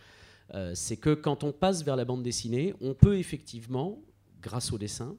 c'est 0.74 0.96
que 0.96 1.14
quand 1.14 1.44
on 1.44 1.52
passe 1.52 1.84
vers 1.84 1.94
la 1.96 2.04
bande 2.04 2.24
dessinée, 2.24 2.74
on 2.80 2.94
peut 2.94 3.16
effectivement, 3.18 4.02
grâce 4.42 4.72
au 4.72 4.78
dessin, 4.78 5.16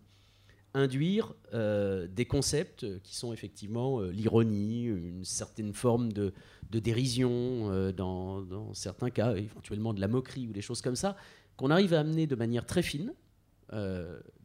induire 0.75 1.33
euh, 1.53 2.07
des 2.07 2.25
concepts 2.25 3.01
qui 3.01 3.15
sont 3.15 3.33
effectivement 3.33 4.01
euh, 4.01 4.11
l'ironie, 4.11 4.83
une 4.83 5.23
certaine 5.23 5.73
forme 5.73 6.11
de, 6.11 6.33
dérision, 6.69 7.71
euh, 7.71 7.93
dans, 7.93 8.73
certains 8.73 9.09
cas 9.09 9.35
éventuellement 9.35 9.93
de 9.93 10.01
la 10.01 10.09
moquerie 10.09 10.47
ou 10.47 10.51
des 10.51 10.61
choses 10.61 10.81
comme 10.81 10.97
ça, 10.97 11.15
qu'on 11.55 11.71
arrive 11.71 11.93
à 11.93 12.01
amener 12.01 12.27
de 12.27 12.35
manière 12.35 12.65
très 12.65 12.83
fine 12.83 13.13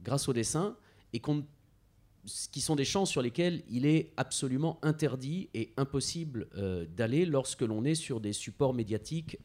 grâce 0.02 0.28
au 0.28 0.32
dessin 0.32 0.76
et 1.12 1.20
qui 1.20 2.60
sont 2.60 2.74
des 2.74 2.86
champs 2.86 3.04
sur 3.04 3.20
lesquels 3.20 3.62
il 3.68 3.84
est 3.84 4.12
absolument 4.16 4.78
interdit 4.82 5.50
et 5.52 5.72
impossible 5.76 6.48
d'aller 6.96 7.26
lorsque 7.26 7.60
l'on 7.60 7.84
est 7.84 7.94
sur 7.94 8.20
des 8.20 8.32
supports 8.32 8.72
médiatiques 8.72 9.38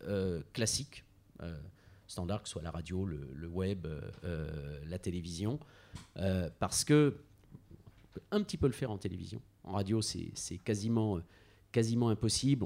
classiques, 0.54 1.04
standards, 2.08 2.44
que 2.44 2.48
ce 2.48 2.54
soit 2.54 2.62
la 2.62 2.72
radio, 2.72 3.06
le 3.06 3.48
web, 3.48 3.86
la 4.88 4.98
télévision. 4.98 5.60
Euh, 6.18 6.50
parce 6.60 6.84
que 6.84 7.18
on 8.04 8.14
peut 8.14 8.22
un 8.32 8.42
petit 8.42 8.58
peu 8.58 8.68
le 8.68 8.74
faire 8.74 8.92
en 8.92 8.98
télévision. 8.98 9.42
En 9.64 9.74
radio, 9.74 10.02
c'est 10.02 10.58
quasiment, 10.64 11.20
quasiment 11.72 12.10
impossible. 12.10 12.66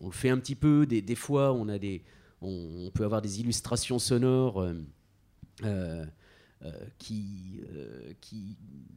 On, 0.00 0.06
le 0.06 0.12
fait 0.12 0.30
un 0.30 0.38
petit 0.38 0.54
peu. 0.54 0.86
Des, 0.86 1.14
fois, 1.14 1.52
on, 1.52 1.68
a 1.68 1.78
des, 1.78 2.02
on, 2.40 2.90
peut 2.92 3.04
avoir 3.04 3.22
des 3.22 3.40
illustrations 3.40 3.98
sonores 3.98 4.60
euh, 4.60 4.74
euh, 5.64 6.06
qui, 6.98 7.60
qui 8.20 8.56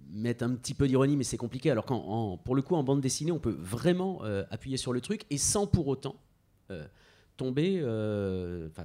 mettent 0.09 0.43
un 0.43 0.55
petit 0.55 0.73
peu 0.73 0.87
d'ironie, 0.87 1.15
mais 1.15 1.23
c'est 1.23 1.37
compliqué. 1.37 1.71
Alors 1.71 1.85
qu'en 1.85 2.37
pour 2.37 2.53
le 2.53 2.61
coup, 2.61 2.75
en 2.75 2.83
bande 2.83 3.01
dessinée, 3.01 3.31
on 3.31 3.39
peut 3.39 3.57
vraiment 3.57 4.21
appuyer 4.51 4.77
sur 4.77 4.93
le 4.93 5.01
truc 5.01 5.25
et 5.29 5.37
sans 5.37 5.67
pour 5.67 5.87
autant 5.87 6.21
tomber 7.37 7.79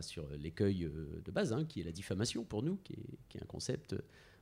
sur 0.03 0.25
l'écueil 0.39 0.89
de 1.25 1.31
base, 1.33 1.53
hein, 1.53 1.65
qui 1.65 1.81
est 1.81 1.85
la 1.85 1.93
diffamation 1.93 2.45
pour 2.45 2.63
nous, 2.63 2.79
qui 2.85 2.95
est 3.35 3.43
un 3.43 3.47
concept 3.47 3.97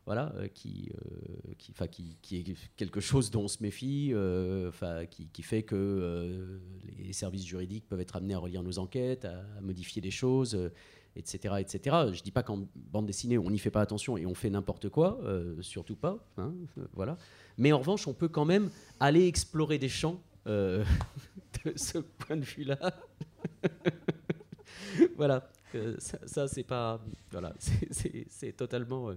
voilà, 0.06 0.32
euh, 0.36 0.48
qui, 0.48 0.90
euh, 0.94 1.52
qui, 1.58 1.72
qui, 1.72 2.16
qui, 2.22 2.36
est 2.36 2.56
quelque 2.76 3.00
chose 3.00 3.30
dont 3.30 3.42
on 3.42 3.48
se 3.48 3.62
méfie, 3.62 4.10
euh, 4.12 4.70
qui, 5.06 5.42
fait 5.42 5.62
que 5.62 6.60
les 6.98 7.12
services 7.12 7.44
juridiques 7.44 7.86
peuvent 7.88 8.00
être 8.00 8.16
amenés 8.16 8.34
à 8.34 8.38
relire 8.38 8.62
nos 8.62 8.78
enquêtes, 8.78 9.24
à, 9.24 9.42
modifier 9.60 10.00
des 10.00 10.10
choses, 10.10 10.70
etc., 11.16 11.54
etc. 11.60 11.96
Je 12.12 12.18
ne 12.18 12.24
dis 12.24 12.30
pas 12.30 12.42
qu'en 12.42 12.66
bande 12.74 13.06
dessinée, 13.06 13.38
on 13.38 13.50
n'y 13.50 13.58
fait 13.58 13.70
pas 13.70 13.82
attention 13.82 14.16
et 14.16 14.26
on 14.26 14.34
fait 14.34 14.50
n'importe 14.50 14.88
quoi, 14.88 15.20
surtout 15.60 15.96
pas. 15.96 16.18
Hein, 16.38 16.54
voilà. 16.94 17.16
Mais 17.58 17.72
en 17.72 17.78
revanche, 17.78 18.06
on 18.08 18.14
peut 18.14 18.28
quand 18.28 18.46
même 18.46 18.70
aller 18.98 19.26
explorer 19.26 19.78
des 19.78 19.88
champs 19.88 20.20
de 20.46 20.82
ce 21.76 21.98
point 21.98 22.36
de 22.36 22.44
vue-là. 22.44 22.78
voilà. 25.16 25.48
ça, 25.98 26.18
ça 26.26 26.48
c'est 26.48 26.64
pas. 26.64 27.00
Voilà. 27.30 27.54
C'est 28.30 28.56
totalement 28.56 29.10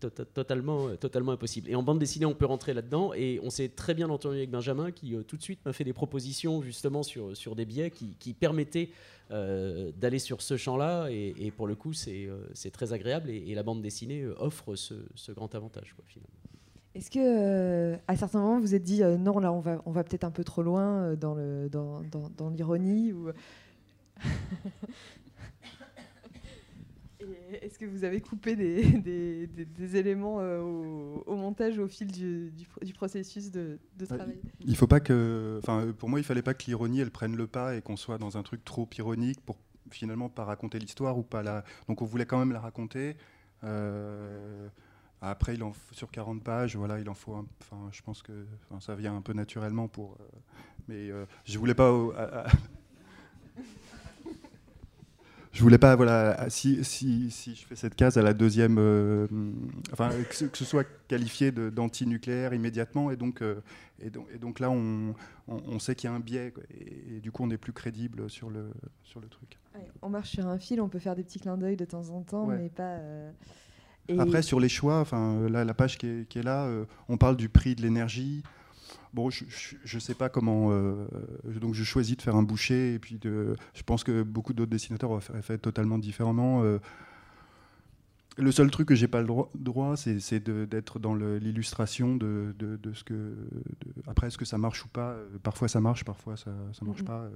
totalement, 0.00 0.88
euh, 0.88 0.96
totalement 0.96 1.32
impossible. 1.32 1.70
Et 1.70 1.74
en 1.74 1.82
bande 1.82 1.98
dessinée, 1.98 2.26
on 2.26 2.34
peut 2.34 2.46
rentrer 2.46 2.74
là-dedans. 2.74 3.12
Et 3.14 3.40
on 3.42 3.50
s'est 3.50 3.68
très 3.68 3.94
bien 3.94 4.10
entendu 4.10 4.36
avec 4.36 4.50
Benjamin, 4.50 4.90
qui 4.90 5.14
euh, 5.14 5.22
tout 5.22 5.36
de 5.36 5.42
suite 5.42 5.64
m'a 5.64 5.72
fait 5.72 5.84
des 5.84 5.92
propositions 5.92 6.62
justement 6.62 7.02
sur, 7.02 7.36
sur 7.36 7.56
des 7.56 7.64
biais 7.64 7.90
qui, 7.90 8.34
permettaient 8.34 8.90
euh, 9.30 9.90
d'aller 9.96 10.18
sur 10.18 10.42
ce 10.42 10.56
champ-là. 10.56 11.08
Et, 11.10 11.50
pour 11.56 11.66
le 11.66 11.74
coup, 11.74 11.92
c'est 11.92 12.30
très 12.72 12.92
agréable. 12.92 13.30
Et, 13.30 13.54
la 13.54 13.62
bande 13.62 13.80
dessinée 13.80 14.26
offre 14.38 14.74
ce, 14.76 15.32
grand 15.32 15.54
avantage, 15.54 15.94
finalement. 16.06 16.30
Est-ce 16.94 17.10
que, 17.10 17.94
à 18.08 18.16
certains 18.16 18.40
moments, 18.40 18.60
vous 18.60 18.74
êtes 18.74 18.82
dit 18.82 19.02
non, 19.02 19.38
là, 19.38 19.52
on 19.52 19.60
va, 19.60 19.82
on 19.84 19.92
va 19.92 20.04
peut-être 20.04 20.24
un 20.24 20.30
peu 20.30 20.44
trop 20.44 20.62
loin 20.62 21.14
dans 21.14 21.34
l'ironie 21.34 21.70
dans, 21.70 22.30
dans, 22.30 23.30
ou... 23.30 23.32
Est-ce 27.62 27.78
que 27.78 27.84
vous 27.84 28.04
avez 28.04 28.20
coupé 28.20 28.56
des, 28.56 29.96
éléments 29.96 30.38
euh, 30.40 30.60
au, 30.60 31.36
montage 31.36 31.78
au 31.78 31.86
fil 31.86 32.10
du, 32.10 32.52
processus 32.94 33.50
de, 33.50 33.78
travail? 34.04 34.38
Il 34.60 34.76
faut 34.76 34.86
pas 34.86 35.00
que, 35.00 35.58
enfin, 35.62 35.92
pour 35.96 36.08
moi, 36.08 36.18
il 36.20 36.24
fallait 36.24 36.42
pas 36.42 36.54
que 36.54 36.64
l'ironie 36.66 37.00
elle 37.00 37.10
prenne 37.10 37.36
le 37.36 37.46
pas 37.46 37.76
et 37.76 37.82
qu'on 37.82 37.96
soit 37.96 38.18
dans 38.18 38.36
un 38.36 38.42
truc 38.42 38.64
trop 38.64 38.88
ironique 38.98 39.40
pour 39.40 39.56
finalement 39.90 40.28
pas 40.28 40.44
raconter 40.44 40.78
l'histoire 40.78 41.16
ou 41.18 41.22
pas 41.22 41.42
la. 41.42 41.64
Donc 41.88 42.02
on 42.02 42.04
voulait 42.04 42.26
quand 42.26 42.38
même 42.38 42.52
la 42.52 42.60
raconter. 42.60 43.16
Euh, 43.64 44.68
après, 45.20 45.54
il 45.54 45.62
en, 45.62 45.72
sur 45.92 46.10
40 46.10 46.42
pages, 46.42 46.76
voilà, 46.76 46.98
il 46.98 47.08
en 47.08 47.14
faut. 47.14 47.34
Enfin, 47.60 47.88
je 47.92 48.02
pense 48.02 48.22
que 48.22 48.46
ça 48.80 48.94
vient 48.94 49.16
un 49.16 49.22
peu 49.22 49.32
naturellement 49.32 49.88
pour. 49.88 50.16
Euh, 50.20 50.24
mais 50.88 51.10
je 51.44 51.58
voulais 51.58 51.74
pas 51.74 51.92
je 55.56 55.62
voulais 55.62 55.78
pas, 55.78 55.96
voilà, 55.96 56.50
si, 56.50 56.84
si, 56.84 57.30
si, 57.30 57.54
je 57.54 57.64
fais 57.64 57.76
cette 57.76 57.94
case 57.94 58.18
à 58.18 58.22
la 58.22 58.34
deuxième, 58.34 58.76
euh, 58.78 59.26
enfin, 59.90 60.10
que 60.28 60.34
ce, 60.34 60.64
soit 60.66 60.86
qualifié 61.08 61.50
d'anti-nucléaire 61.50 62.52
immédiatement, 62.52 63.10
et 63.10 63.16
donc, 63.16 63.40
euh, 63.40 63.62
et 63.98 64.10
donc, 64.10 64.26
et 64.34 64.38
donc 64.38 64.60
là, 64.60 64.68
on, 64.68 65.14
on, 65.48 65.78
sait 65.78 65.94
qu'il 65.94 66.10
y 66.10 66.12
a 66.12 66.14
un 66.14 66.20
biais, 66.20 66.52
et, 66.78 67.20
du 67.20 67.32
coup, 67.32 67.42
on 67.42 67.50
est 67.50 67.56
plus 67.56 67.72
crédible 67.72 68.28
sur 68.28 68.50
le, 68.50 68.70
sur 69.02 69.18
le 69.18 69.28
truc. 69.28 69.58
on 70.02 70.10
marche 70.10 70.32
sur 70.32 70.46
un 70.46 70.58
fil, 70.58 70.78
on 70.78 70.90
peut 70.90 70.98
faire 70.98 71.16
des 71.16 71.22
petits 71.22 71.40
clins 71.40 71.56
d'œil 71.56 71.76
de 71.76 71.86
temps 71.86 72.10
en 72.10 72.20
temps, 72.20 72.46
mais 72.46 72.68
pas. 72.68 72.98
Euh, 72.98 73.30
Après, 74.18 74.42
sur 74.42 74.60
les 74.60 74.68
choix, 74.68 75.00
enfin, 75.00 75.48
là, 75.48 75.64
la 75.64 75.74
page 75.74 75.96
qui 75.96 76.06
est, 76.06 76.28
qui 76.28 76.38
est 76.38 76.44
là, 76.44 76.70
on 77.08 77.16
parle 77.16 77.38
du 77.38 77.48
prix 77.48 77.74
de 77.74 77.80
l'énergie. 77.80 78.42
Bon, 79.16 79.30
je 79.30 79.44
ne 79.94 79.98
sais 79.98 80.12
pas 80.12 80.28
comment. 80.28 80.68
Euh, 80.72 81.06
donc, 81.58 81.72
je 81.72 81.84
choisis 81.84 82.18
de 82.18 82.20
faire 82.20 82.36
un 82.36 82.42
boucher. 82.42 82.92
Et 82.92 82.98
puis, 82.98 83.18
je 83.22 83.82
pense 83.86 84.04
que 84.04 84.22
beaucoup 84.22 84.52
d'autres 84.52 84.70
dessinateurs 84.70 85.10
auraient 85.10 85.40
fait 85.40 85.56
totalement 85.56 85.96
différemment. 85.96 86.62
Euh, 86.62 86.78
le 88.38 88.52
seul 88.52 88.70
truc 88.70 88.88
que 88.88 88.94
j'ai 88.94 89.08
pas 89.08 89.20
le 89.20 89.26
droit, 89.26 89.50
droit 89.54 89.96
c'est 89.96 90.38
d'être 90.48 90.98
dans 90.98 91.14
l'illustration 91.14 92.16
de, 92.16 92.54
de, 92.58 92.76
de, 92.76 92.92
ce 92.92 93.02
que. 93.04 93.34
après, 94.06 94.26
est-ce 94.28 94.38
que 94.38 94.44
ça 94.44 94.58
marche 94.58 94.84
ou 94.84 94.88
pas 94.88 95.10
euh, 95.12 95.26
Parfois 95.42 95.68
ça 95.68 95.80
marche, 95.80 96.04
parfois 96.04 96.36
ça, 96.36 96.50
ça 96.72 96.84
marche 96.84 97.00
Mhm. 97.00 97.06
pas. 97.06 97.20
euh, 97.22 97.30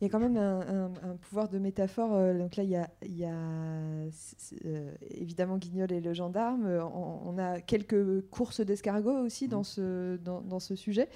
Il 0.00 0.04
y 0.04 0.06
a 0.06 0.10
quand 0.10 0.20
même 0.20 0.36
un, 0.36 0.60
un- 0.60 1.10
un 1.10 1.16
pouvoir 1.20 1.48
de 1.48 1.58
métaphore. 1.58 2.14
euh, 2.14 2.36
donc 2.38 2.54
là, 2.56 2.62
il 2.62 2.70
y 2.70 2.76
a, 2.76 2.88
il 3.04 3.16
y 3.16 3.24
a, 3.24 4.10
c- 4.12 4.36
c- 4.38 4.56
euh, 4.64 4.92
évidemment 5.10 5.56
Guignol 5.58 5.90
et 5.92 6.00
le 6.00 6.12
gendarme. 6.14 6.66
On, 6.66 7.20
on 7.24 7.38
a 7.38 7.60
quelques 7.60 8.22
courses 8.30 8.60
d'escargots 8.60 9.18
aussi 9.24 9.48
dans 9.48 9.64
ce, 9.64 10.16
dans, 10.18 10.40
dans 10.40 10.60
ce 10.60 10.76
sujet. 10.76 11.08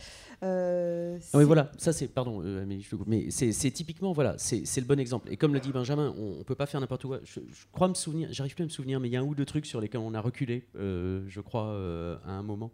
Euh, 0.42 1.18
Ah 1.32 1.38
oui, 1.38 1.44
voilà, 1.44 1.70
ça 1.78 1.92
c'est, 1.92 2.08
pardon, 2.08 2.42
euh, 2.44 2.62
Amélie, 2.62 2.82
je 2.82 2.90
te 2.90 2.96
coupe, 2.96 3.06
mais 3.06 3.30
c'est 3.30 3.52
typiquement, 3.70 4.12
voilà, 4.12 4.34
c'est 4.38 4.64
c'est 4.66 4.80
le 4.80 4.86
bon 4.86 4.98
exemple. 4.98 5.28
Et 5.30 5.36
comme 5.36 5.54
le 5.54 5.60
dit 5.60 5.72
Benjamin, 5.72 6.12
on, 6.18 6.40
on 6.40 6.44
peut 6.44 6.54
pas 6.56 6.66
faire 6.66 6.80
n'importe 6.80 7.06
quoi. 7.06 7.20
Je, 7.24 7.40
je 7.52 7.66
crois 7.72 7.88
me 7.88 7.94
souvenir, 7.94 8.28
j'arrive 8.32 8.54
plus 8.54 8.62
à 8.62 8.66
me 8.66 8.70
souvenir, 8.70 8.91
mais 9.00 9.08
il 9.08 9.12
y 9.12 9.16
a 9.16 9.20
un 9.20 9.24
ou 9.24 9.34
deux 9.34 9.44
trucs 9.44 9.66
sur 9.66 9.80
lesquels 9.80 10.00
on 10.00 10.14
a 10.14 10.20
reculé, 10.20 10.64
euh, 10.76 11.24
je 11.28 11.40
crois, 11.40 11.68
euh, 11.68 12.16
à 12.24 12.32
un 12.32 12.42
moment. 12.42 12.72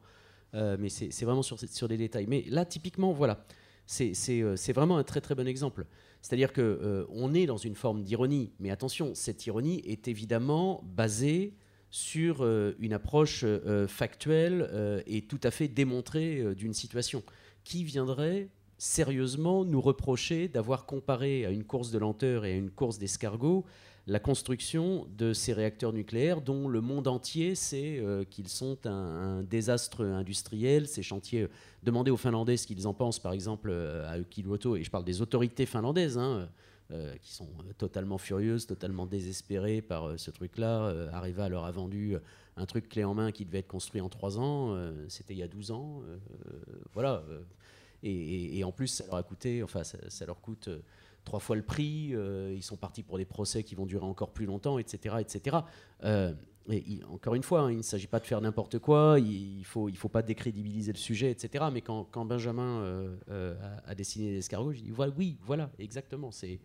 Euh, 0.55 0.77
mais 0.79 0.89
c'est 0.89 1.25
vraiment 1.25 1.43
sur, 1.43 1.89
des 1.89 1.97
détails. 1.97 2.27
Mais 2.27 2.45
là, 2.49 2.65
typiquement, 2.65 3.13
voilà, 3.13 3.45
c'est 3.87 4.73
vraiment 4.73 4.97
un 4.97 5.05
très 5.05 5.21
très 5.21 5.35
bon 5.35 5.47
exemple. 5.47 5.87
C'est-à-dire 6.23 6.53
que 6.53 7.07
on 7.11 7.35
est 7.35 7.47
dans 7.47 7.59
une 7.59 7.75
forme 7.75 8.03
d'ironie, 8.03 8.53
mais 8.59 8.71
attention, 8.71 9.15
cette 9.15 9.47
ironie 9.47 9.83
est 9.85 10.09
évidemment 10.09 10.83
basée 10.85 11.55
sur 11.91 12.47
une 12.79 12.93
approche 12.93 13.45
factuelle 13.87 15.03
et 15.07 15.23
tout 15.23 15.41
à 15.43 15.51
fait 15.51 15.69
démontrée 15.69 16.55
d'une 16.55 16.75
situation. 16.75 17.23
Qui 17.65 17.85
viendrait 17.85 18.49
sérieusement 18.79 19.65
nous 19.65 19.81
reprocher 19.81 20.49
d'avoir 20.49 20.87
comparé 20.87 21.45
à 21.45 21.51
une 21.51 21.65
course 21.65 21.91
de 21.91 21.99
lenteur 21.99 22.45
et 22.45 22.53
à 22.53 22.57
une 22.57 22.71
course 22.71 22.99
d'escargot 22.99 23.65
la 24.09 24.19
construction 24.19 25.07
de 25.19 25.35
ces 25.35 25.53
réacteurs 25.53 25.93
nucléaires 25.93 26.41
dont 26.41 26.67
le 26.67 26.81
monde 26.81 27.07
entier 27.09 27.55
sait 27.55 27.99
euh, 27.99 28.25
qu'ils 28.25 28.49
sont 28.49 28.87
un, 28.87 29.43
désastre 29.43 30.03
industriel. 30.03 30.89
Ces 30.89 31.03
chantiers, 31.03 31.43
euh, 31.43 31.51
demandez 31.83 32.11
aux 32.11 32.17
Finlandais 32.17 32.57
ce 32.57 32.67
qu'ils 32.67 32.89
en 32.89 32.95
pensent, 32.95 33.19
par 33.19 33.35
exemple, 33.35 33.69
euh, 33.71 34.11
à 34.11 34.17
Olkiluoto, 34.17 34.77
et 34.77 34.83
je 34.83 34.91
parle 34.91 35.05
des 35.05 35.21
autorités 35.21 35.67
finlandaises, 35.67 36.17
hein, 36.17 36.49
qui 37.21 37.35
sont 37.35 37.51
totalement 37.77 38.17
furieuses, 38.17 38.67
totalement 38.67 39.05
désespérées 39.05 39.83
par 39.83 40.19
ce 40.19 40.31
truc-là. 40.31 41.11
Areva 41.13 41.51
leur 41.51 41.67
a 41.67 41.71
vendu 41.71 42.17
un 42.57 42.65
truc 42.65 42.89
clé 42.89 43.05
en 43.05 43.13
main 43.13 43.31
qui 43.31 43.45
devait 43.45 43.59
être 43.59 43.69
construit 43.69 44.01
en 44.01 44.09
trois 44.09 44.39
ans. 44.39 44.75
C'était 45.09 45.35
il 45.35 45.37
y 45.41 45.43
a 45.43 45.49
12 45.49 45.71
ans. 45.71 46.01
voilà. 46.95 47.23
et, 48.03 48.65
en 48.65 48.73
plus, 48.73 48.87
ça 48.87 49.05
leur 49.05 49.17
a 49.17 49.23
coûté, 49.23 49.63
enfin, 49.63 49.83
ça, 49.85 50.25
leur 50.25 50.41
coûte 50.41 50.71
trois 51.29 51.41
fois 51.41 51.57
le 51.57 51.63
prix. 51.63 52.11
euh, 52.15 52.53
ils 52.57 52.63
sont 52.63 52.77
partis 52.77 53.03
pour 53.03 53.19
des 53.19 53.25
procès 53.27 53.63
qui 53.63 53.75
vont 53.75 53.87
durer 53.87 54.05
encore 54.07 54.31
plus 54.33 54.47
longtemps, 54.47 54.79
etc., 54.79 55.17
etc. 55.21 55.59
Euh, 56.05 56.33
et 56.71 56.83
il- 56.87 57.05
encore 57.07 57.35
une 57.35 57.43
fois, 57.43 57.61
hein, 57.63 57.71
il 57.71 57.79
ne 57.79 57.83
s'agit 57.83 58.07
pas 58.07 58.19
de 58.21 58.27
faire 58.27 58.41
n'importe 58.41 58.79
quoi. 58.79 59.19
Il, 59.21 59.59
il 59.59 59.65
faut, 59.65 59.89
il 59.89 59.97
faut 59.97 60.09
pas 60.09 60.23
décrédibiliser 60.23 60.93
le 60.93 60.99
sujet, 60.99 61.31
etc. 61.31 61.67
Mais 61.73 61.83
quand, 61.83 62.05
quand 62.11 62.25
Benjamin 62.25 62.81
euh, 62.83 63.17
euh, 63.31 63.55
a, 63.87 63.95
dessiné 63.95 64.31
les 64.33 64.39
escargots, 64.39 64.73
j'ai 64.73 64.83
dit 64.83 64.91
voilà, 64.91 65.13
oui, 65.19 65.37
voilà, 65.45 65.71
exactement. 65.79 66.31
C'est 66.31 66.59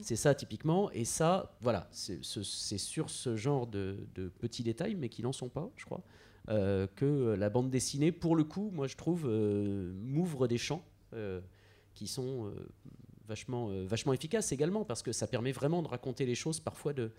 c'est 0.00 0.16
ça 0.16 0.34
typiquement. 0.34 0.90
Et 0.92 1.04
ça, 1.04 1.56
voilà, 1.60 1.86
c'est 1.92 2.22
ce- 2.24 2.42
c'est 2.42 2.76
sur 2.78 3.08
ce 3.08 3.36
genre 3.36 3.66
de, 3.66 3.98
petits 4.40 4.62
détails, 4.62 4.94
mais 4.94 5.08
qui 5.08 5.22
n'en 5.22 5.32
sont 5.32 5.48
pas, 5.48 5.70
je 5.76 5.84
crois, 5.84 6.02
euh, 6.48 6.86
que 6.96 7.34
la 7.38 7.48
bande 7.50 7.70
dessinée, 7.70 8.12
pour 8.12 8.34
le 8.36 8.44
coup, 8.44 8.70
moi 8.74 8.86
je 8.88 8.96
trouve, 8.96 9.24
euh, 9.26 9.92
m'ouvre 10.02 10.48
des 10.48 10.58
champs 10.58 10.82
euh, 11.14 11.40
qui 11.94 12.06
sont 12.08 12.46
euh, 12.46 12.68
vachement, 13.26 13.70
euh, 13.70 13.84
vachement 13.86 14.12
efficaces 14.12 14.52
également, 14.52 14.84
parce 14.84 15.02
que 15.02 15.12
ça 15.12 15.26
permet 15.26 15.52
vraiment 15.52 15.82
de 15.82 15.88
raconter 15.88 16.26
les 16.26 16.34
choses 16.34 16.60
parfois 16.60 16.92
de, 16.92 17.10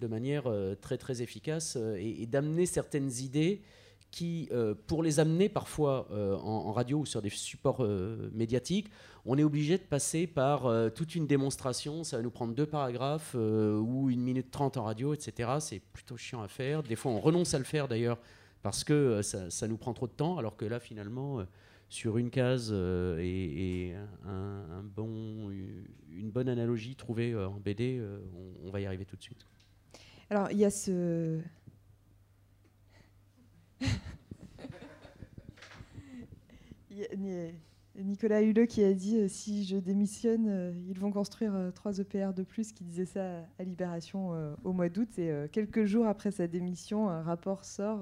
de 0.00 0.06
manière 0.06 0.46
euh, 0.46 0.74
très 0.74 0.98
très 0.98 1.22
efficace 1.22 1.76
euh, 1.76 1.96
et, 1.98 2.26
d'amener 2.26 2.66
certaines 2.66 3.10
idées 3.20 3.62
qui, 4.12 4.48
pour 4.86 5.02
les 5.02 5.20
amener 5.20 5.50
parfois 5.50 6.08
en, 6.40 6.72
radio 6.72 7.00
ou 7.00 7.06
sur 7.06 7.20
des 7.20 7.28
supports 7.28 7.86
médiatiques, 8.32 8.88
on 9.26 9.36
est 9.36 9.42
obligé 9.42 9.76
de 9.76 9.82
passer 9.82 10.26
par 10.26 10.72
toute 10.94 11.16
une 11.16 11.26
démonstration. 11.26 12.02
Ça 12.02 12.16
va 12.16 12.22
nous 12.22 12.30
prendre 12.30 12.54
deux 12.54 12.64
paragraphes 12.64 13.34
ou 13.34 14.08
une 14.08 14.22
minute 14.22 14.50
trente 14.50 14.78
en 14.78 14.84
radio, 14.84 15.12
etc. 15.12 15.56
C'est 15.58 15.80
plutôt 15.80 16.16
chiant 16.16 16.40
à 16.40 16.48
faire. 16.48 16.82
Des 16.82 16.96
fois, 16.96 17.12
on 17.12 17.20
renonce 17.20 17.52
à 17.52 17.58
le 17.58 17.64
faire 17.64 17.88
d'ailleurs 17.88 18.18
parce 18.62 18.84
que 18.84 19.20
ça, 19.20 19.50
ça 19.50 19.68
nous 19.68 19.76
prend 19.76 19.92
trop 19.92 20.06
de 20.06 20.12
temps, 20.12 20.38
alors 20.38 20.56
que 20.56 20.64
là, 20.64 20.80
finalement, 20.80 21.44
sur 21.88 22.18
une 22.18 22.30
case 22.30 22.70
euh, 22.72 23.18
et, 23.20 23.88
et 23.88 23.94
un, 24.24 24.64
un 24.70 24.82
bon, 24.82 25.50
une 25.50 26.30
bonne 26.30 26.48
analogie 26.48 26.96
trouvée 26.96 27.32
euh, 27.32 27.48
en 27.48 27.60
BD, 27.60 27.98
euh, 27.98 28.18
on, 28.34 28.68
on 28.68 28.70
va 28.70 28.80
y 28.80 28.86
arriver 28.86 29.04
tout 29.04 29.16
de 29.16 29.22
suite. 29.22 29.46
Alors, 30.30 30.50
il 30.50 30.58
y 30.58 30.64
a 30.64 30.70
ce. 30.70 31.40
Il 36.90 36.98
y 36.98 37.04
a 37.04 37.14
Ni- 37.16 37.52
Nicolas 38.04 38.42
Huleux 38.42 38.66
qui 38.66 38.82
a 38.84 38.92
dit 38.92 39.18
euh, 39.18 39.28
si 39.28 39.64
je 39.64 39.76
démissionne, 39.76 40.46
euh, 40.48 40.72
ils 40.88 40.98
vont 40.98 41.10
construire 41.10 41.54
euh, 41.54 41.70
trois 41.70 41.98
EPR 41.98 42.32
de 42.34 42.42
plus, 42.42 42.72
qui 42.72 42.84
disait 42.84 43.04
ça 43.06 43.40
à 43.58 43.64
Libération 43.64 44.34
euh, 44.34 44.54
au 44.64 44.72
mois 44.72 44.88
d'août. 44.88 45.18
Et 45.18 45.30
euh, 45.30 45.46
quelques 45.50 45.84
jours 45.84 46.06
après 46.06 46.30
sa 46.30 46.46
démission, 46.46 47.08
un 47.10 47.22
rapport 47.22 47.64
sort 47.64 48.00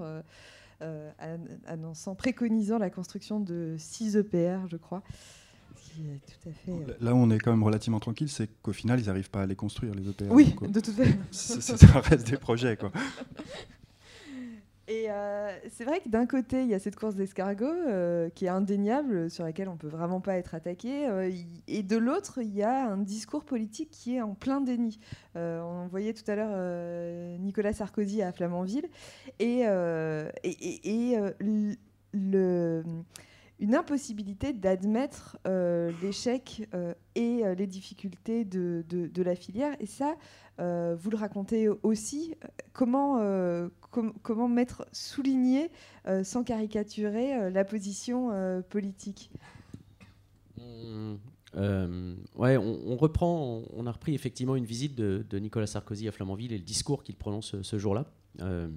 annonçant, 1.67 2.15
préconisant 2.15 2.79
la 2.79 2.91
construction 2.91 3.41
de 3.41 3.77
six 3.79 4.17
EPR, 4.17 4.67
je 4.69 4.77
crois. 4.77 5.03
Tout 5.97 6.49
à 6.49 6.53
fait. 6.53 6.73
euh, 6.73 6.95
Là 7.01 7.15
où 7.15 7.19
on 7.19 7.31
est 7.31 7.39
quand 7.39 7.53
même 7.53 7.63
relativement 7.63 8.01
tranquille, 8.01 8.29
c'est 8.29 8.49
qu'au 8.63 8.73
final, 8.73 8.99
ils 9.01 9.07
n'arrivent 9.07 9.31
pas 9.31 9.43
à 9.43 9.47
les 9.47 9.55
construire, 9.55 9.95
les 9.95 10.09
EPR. 10.09 10.27
Oui, 10.31 10.57
euh, 10.63 10.67
de 10.67 10.81
toute 10.81 10.95
façon. 10.95 11.17
ça 11.77 12.01
reste 12.01 12.29
des 12.29 12.37
projets. 12.37 12.77
Quoi. 12.77 12.91
Et 14.87 15.07
euh, 15.09 15.51
c'est 15.71 15.85
vrai 15.85 16.01
que 16.01 16.11
d'un 16.11 16.27
côté, 16.27 16.63
il 16.63 16.69
y 16.69 16.75
a 16.75 16.79
cette 16.79 16.97
course 16.97 17.15
d'escargot 17.15 17.65
euh, 17.65 18.29
qui 18.29 18.45
est 18.45 18.51
indéniable, 18.51 19.31
sur 19.31 19.45
laquelle 19.45 19.69
on 19.69 19.77
peut 19.77 19.89
vraiment 19.89 20.21
pas 20.21 20.37
être 20.37 20.55
attaqué. 20.55 21.09
euh, 21.09 21.31
et 21.67 21.83
de 21.83 21.97
l'autre, 21.97 22.41
il 22.43 22.55
y 22.55 22.63
a 22.63 22.91
un 22.91 22.99
discours 22.99 23.45
politique 23.45 23.91
qui 23.91 24.17
est 24.17 24.21
en 24.21 24.35
plein 24.35 24.61
déni. 24.61 24.99
On 25.35 25.87
voyait 25.91 26.13
tout 26.13 26.31
à 26.31 26.37
l'heure 26.37 27.39
Nicolas 27.41 27.73
Sarkozy 27.73 28.23
à 28.23 28.33
Flamanville. 28.33 28.89
Et, 29.39 29.65
une 33.61 33.77
impossibilité 33.77 34.53
d'admettre 34.53 35.39
l'échec 36.03 36.69
et 37.15 37.43
les 37.57 37.67
difficultés 37.67 38.45
de, 38.45 39.23
la 39.23 39.35
filière. 39.35 39.75
Et 39.81 39.87
ça, 39.87 40.15
vous 40.59 41.11
le 41.11 41.17
racontez 41.17 41.69
aussi. 41.69 42.35
Comment, 42.73 43.19
com- 43.95 44.13
comment 44.23 44.49
mettre, 44.49 44.87
souligner, 44.93 45.71
euh, 46.09 46.25
sans 46.25 46.43
caricaturer, 46.43 47.35
euh, 47.37 47.51
la 47.51 47.65
position 47.65 48.31
euh, 48.33 48.61
politique? 48.61 49.31
On- 50.59 51.19
euh, 51.57 52.17
ouais, 52.35 52.57
on, 52.57 52.97
reprend, 52.97 53.63
on, 53.73 53.87
a 53.87 53.93
repris 53.93 54.13
effectivement 54.13 54.57
une 54.57 54.65
visite 54.65 54.97
de, 54.97 55.39
Nicolas 55.39 55.69
Sarkozy 55.69 56.09
à 56.09 56.13
Flamanville 56.13 56.53
et 56.53 56.59
le 56.59 56.65
discours 56.65 57.05
qu'il 57.05 57.15
prononce 57.15 57.61
ce, 57.63 57.79
jour-là. 57.79 58.07
Ben- 58.39 58.73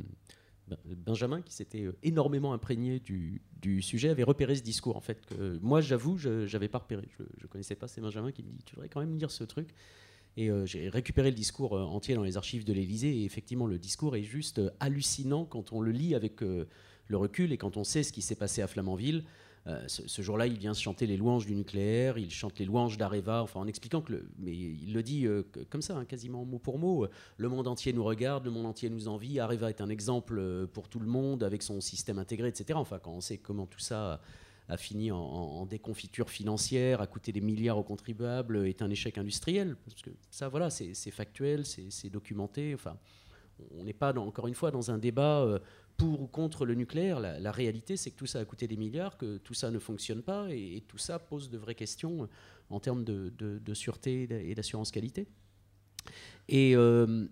Benjamin, 0.86 1.42
qui 1.42 1.54
s'était 1.54 1.88
énormément 2.04 2.54
imprégné 2.54 3.00
du, 3.00 3.82
sujet, 3.82 4.10
avait 4.10 4.22
repéré 4.22 4.56
ce 4.56 4.62
discours. 4.62 4.96
En 4.96 5.02
fait, 5.02 5.18
moi, 5.64 5.82
j'avoue, 5.82 6.18
je 6.18 6.52
n'avais 6.52 6.68
pas 6.68 6.78
repéré. 6.78 7.08
Je 7.18 7.24
ne 7.24 7.48
connaissais 7.48 7.76
pas. 7.76 7.88
C'est 7.88 8.02
Benjamin 8.02 8.32
qui 8.32 8.44
me 8.44 8.50
dit 8.52 8.64
Tu 8.64 8.76
devrais 8.76 8.90
quand 8.90 9.00
même 9.00 9.18
lire 9.18 9.32
ce 9.32 9.44
truc. 9.44 9.70
Et 10.38 10.52
euh, 10.52 10.68
j'ai 10.68 10.88
récupéré 10.88 11.32
le 11.32 11.36
discours 11.36 11.76
euh, 11.76 11.82
entier 11.82 12.14
dans 12.14 12.22
les 12.22 12.38
archives 12.38 12.64
de 12.64 12.72
l'Élysée. 12.72 13.10
Et 13.10 13.26
effectivement, 13.26 13.66
le 13.66 13.80
discours 13.80 14.16
est 14.16 14.24
juste 14.24 14.60
euh, 14.60 14.70
hallucinant 14.80 15.46
quand 15.46 15.74
on 15.74 15.82
le 15.82 15.92
lit 15.92 16.14
avec 16.14 16.42
le 16.42 17.18
recul 17.18 17.52
et 17.52 17.58
quand 17.58 17.76
on 17.76 17.84
sait 17.84 18.04
ce 18.04 18.14
qui 18.14 18.22
s'est 18.22 18.36
passé 18.36 18.62
à 18.62 18.68
Flamanville. 18.68 19.26
Ce, 19.88 20.22
jour-là, 20.22 20.48
il 20.48 20.58
vient 20.58 20.74
chanter 20.74 21.06
les 21.08 21.18
louanges 21.18 21.46
du 21.46 21.54
nucléaire, 21.54 22.18
il 22.18 22.32
chante 22.32 22.58
les 22.58 22.64
louanges 22.64 22.98
d'Areva, 22.98 23.44
enfin 23.44 23.60
en 23.60 23.68
expliquant 23.68 24.00
que, 24.00 24.24
mais 24.40 24.54
il 24.54 24.94
le 24.94 25.04
dit 25.04 25.28
comme 25.70 25.82
ça, 25.82 25.98
hein, 25.98 26.06
quasiment 26.06 26.46
mot 26.46 26.58
pour 26.58 26.80
mot. 26.80 27.06
le 27.36 27.50
monde 27.50 27.68
entier 27.68 27.92
nous 27.92 28.06
regarde, 28.06 28.46
le 28.46 28.52
monde 28.52 28.66
entier 28.66 28.90
nous 28.90 29.10
envie. 29.10 29.42
Areva 29.42 29.68
est 29.68 29.82
un 29.82 29.90
exemple 29.90 30.68
pour 30.68 30.88
tout 30.88 31.02
le 31.02 31.08
monde 31.08 31.44
avec 31.44 31.64
son 31.64 31.82
système 31.82 32.18
intégré, 32.18 32.48
etc. 32.48 32.80
Enfin, 32.80 32.98
quand 33.00 33.12
on 33.12 33.20
sait 33.20 33.40
comment 33.40 33.66
tout 33.66 33.80
ça 33.80 34.22
a, 34.70 34.78
fini 34.78 35.12
en, 35.12 35.66
déconfiture 35.66 36.30
financière, 36.30 37.02
a 37.02 37.08
coûté 37.08 37.32
des 37.32 37.42
milliards 37.42 37.78
aux 37.78 37.84
contribuables, 37.84 38.68
est 38.68 38.82
un 38.82 38.90
échec 38.90 39.18
industriel. 39.18 39.76
Parce 39.86 40.02
que 40.02 40.10
ça, 40.30 40.50
voilà, 40.50 40.70
c'est 40.70 41.12
factuel, 41.12 41.66
c'est 41.66 42.10
documenté. 42.10 42.74
Enfin, 42.74 42.98
on 43.78 43.84
n'est 43.84 43.94
pas, 43.94 44.14
encore 44.18 44.48
une 44.48 44.54
fois, 44.54 44.72
dans 44.72 44.92
un 44.92 44.98
débat 44.98 45.42
euh, 45.42 45.60
pour 45.96 46.22
ou 46.22 46.28
contre 46.28 46.66
le 46.66 46.76
nucléaire. 46.76 47.20
La, 47.20 47.52
réalité, 47.52 47.98
c'est 47.98 48.12
que 48.12 48.18
tout 48.18 48.26
ça 48.26 48.40
a 48.40 48.46
coûté 48.46 48.68
des 48.68 48.78
milliards, 48.78 49.18
que 49.18 49.38
tout 49.38 49.54
ça 49.54 49.72
ne 49.72 49.80
fonctionne 49.80 50.22
pas, 50.22 50.48
et, 50.52 50.84
tout 50.88 50.98
ça 50.98 51.20
pose 51.20 51.50
de 51.50 51.58
vraies 51.58 51.76
questions 51.76 52.24
euh, 52.24 52.28
en 52.70 52.80
termes 52.80 53.04
de, 53.04 53.74
sûreté 53.74 54.24
et 54.24 54.28
d'a- 54.28 54.42
et 54.42 54.54
d'assurance 54.54 54.92
qualité. 54.92 55.28
Et 56.50 56.76
euh, 56.76 57.28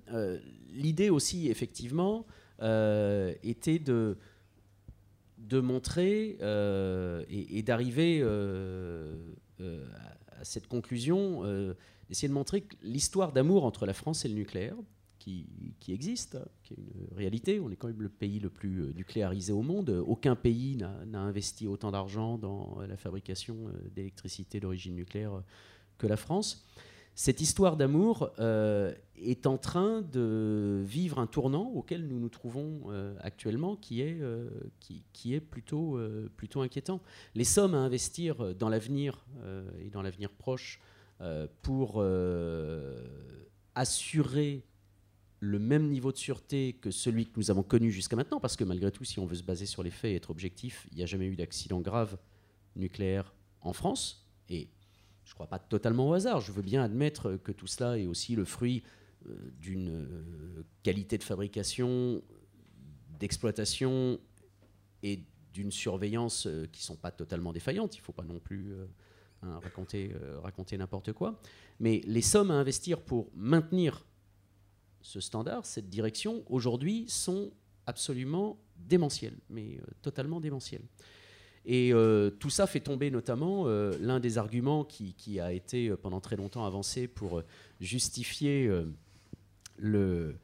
l'idée 0.69 1.09
aussi, 1.09 1.49
effectivement, 1.49 2.25
était 3.43 3.79
de, 3.79 4.17
de 5.47 5.59
montrer 5.59 6.37
euh, 6.41 7.23
et, 7.29 7.61
d'arriver 7.61 8.19
euh, 8.21 9.15
euh, 9.61 9.85
à, 10.39 10.43
cette 10.43 10.67
conclusion, 10.67 11.43
d'essayer 12.09 12.27
de 12.27 12.33
montrer 12.33 12.61
que 12.61 12.75
l'histoire 12.81 13.31
d'amour 13.31 13.63
entre 13.65 13.85
la 13.85 13.93
France 13.93 14.25
et 14.25 14.27
le 14.27 14.35
nucléaire, 14.35 14.75
qui, 15.19 15.47
qui 15.79 15.91
existe, 15.91 16.35
hein, 16.35 16.45
qui 16.63 16.73
est 16.73 16.77
une 16.77 17.17
réalité. 17.17 17.59
On 17.59 17.71
est 17.71 17.75
quand 17.75 17.87
même 17.87 18.01
le 18.01 18.09
pays 18.09 18.39
le 18.39 18.49
plus 18.49 18.93
nucléarisé 18.93 19.53
au 19.53 19.63
monde. 19.63 19.89
Aucun 20.05 20.35
pays 20.35 20.77
n'a 20.77 21.19
investi 21.19 21.67
autant 21.67 21.91
d'argent 21.91 22.37
dans 22.37 22.79
la 22.87 22.97
fabrication 22.97 23.55
d'électricité 23.95 24.59
d'origine 24.59 24.95
nucléaire 24.95 25.41
que 25.97 26.05
la 26.05 26.17
France 26.17 26.67
cette 27.15 27.39
histoire 27.39 27.77
d'amour 27.77 28.29
euh, 28.39 28.93
est 29.15 29.47
en 29.47 29.57
train 29.57 30.01
de 30.01 30.83
vivre 30.85 31.17
un 31.17 31.27
tournant 31.27 31.71
auquel 31.73 32.07
nous 32.09 32.19
nous 32.19 32.27
trouvons 32.27 32.81
euh, 32.89 33.15
actuellement, 33.21 33.77
qui 33.77 34.01
est, 34.01 34.19
euh, 34.19 34.49
qui, 34.81 35.33
est 35.33 35.39
plutôt, 35.39 35.97
plutôt 36.35 36.59
inquiétant. 36.59 36.99
Les 37.33 37.45
sommes 37.45 37.73
à 37.73 37.77
investir 37.77 38.53
dans 38.55 38.67
l'avenir 38.67 39.25
et 39.79 39.89
dans 39.89 40.01
l'avenir 40.01 40.29
proche 40.29 40.81
pour 41.61 42.03
assurer 43.75 44.65
le 45.39 45.59
même 45.59 45.87
niveau 45.87 46.11
de 46.11 46.17
sûreté 46.17 46.73
que 46.73 46.91
celui 46.91 47.27
que 47.27 47.37
nous 47.37 47.49
avons 47.49 47.63
connu 47.63 47.91
jusqu'à 47.91 48.17
maintenant, 48.17 48.41
parce 48.41 48.57
que 48.57 48.65
malgré 48.65 48.91
tout, 48.91 49.05
si 49.05 49.19
on 49.19 49.25
veut 49.25 49.35
se 49.35 49.43
baser 49.43 49.65
sur 49.65 49.83
les 49.83 49.91
faits 49.91 50.11
et 50.11 50.15
être 50.15 50.31
objectif, 50.31 50.85
il 50.91 50.97
n'y 50.97 51.03
a 51.03 51.05
jamais 51.05 51.27
eu 51.27 51.37
d'accident 51.37 51.79
grave 51.79 52.17
nucléaire 52.75 53.33
en 53.61 53.71
France, 53.71 54.27
et 54.49 54.69
je 55.25 55.31
ne 55.31 55.33
crois 55.33 55.47
pas 55.47 55.59
totalement 55.59 56.09
au 56.09 56.13
hasard. 56.13 56.39
Je 56.39 56.51
veux 56.51 56.61
bien 56.61 56.83
admettre 56.83 57.37
que 57.43 57.51
tout 57.51 57.67
cela 57.67 57.97
est 57.97 58.05
aussi 58.05 58.35
le 58.35 58.45
fruit 58.45 58.83
euh, 59.27 59.35
d'une 59.59 59.89
euh, 59.89 60.63
qualité 60.83 61.17
de 61.17 61.23
fabrication, 61.23 62.21
d'exploitation 63.19 64.19
et 65.01 65.23
d'une 65.51 65.71
surveillance 65.71 66.45
euh, 66.45 66.67
qui 66.71 66.81
ne 66.81 66.85
sont 66.85 66.95
pas 66.95 67.11
totalement 67.11 67.51
défaillantes. 67.51 67.95
Il 67.95 68.01
ne 68.01 68.03
faut 68.03 68.13
pas 68.13 68.23
non 68.23 68.39
plus 68.39 68.75
hein, 69.41 69.59
raconter, 69.63 70.13
raconter 70.43 70.77
n'importe 70.77 71.11
quoi. 71.11 71.39
Mais 71.79 72.01
les 72.05 72.21
sommes 72.21 72.51
à 72.51 72.55
investir 72.55 73.01
pour 73.01 73.31
maintenir 73.33 74.05
ce 75.01 75.19
standard, 75.19 75.65
cette 75.65 75.89
direction, 75.89 76.43
aujourd'hui, 76.47 77.05
sont 77.07 77.51
absolument 77.85 78.59
démentielles, 78.75 79.37
mais 79.49 79.79
totalement 80.01 80.39
démentielles. 80.39 80.81
Et 81.65 81.91
euh, 81.93 82.29
tout 82.29 82.51
ça 82.51 82.67
fait 82.67 82.79
tomber 82.79 83.09
notamment 83.09 83.63
euh, 83.65 83.97
l'un 83.99 84.19
des 84.19 84.37
arguments 84.37 84.83
qui, 84.83 85.39
a 85.39 85.51
été 85.51 85.89
euh, 85.89 85.97
pendant 85.97 86.21
très 86.21 86.35
longtemps 86.35 86.65
avancé 86.65 87.07
pour 87.07 87.41
justifier 87.81 88.69
le, 89.77 90.35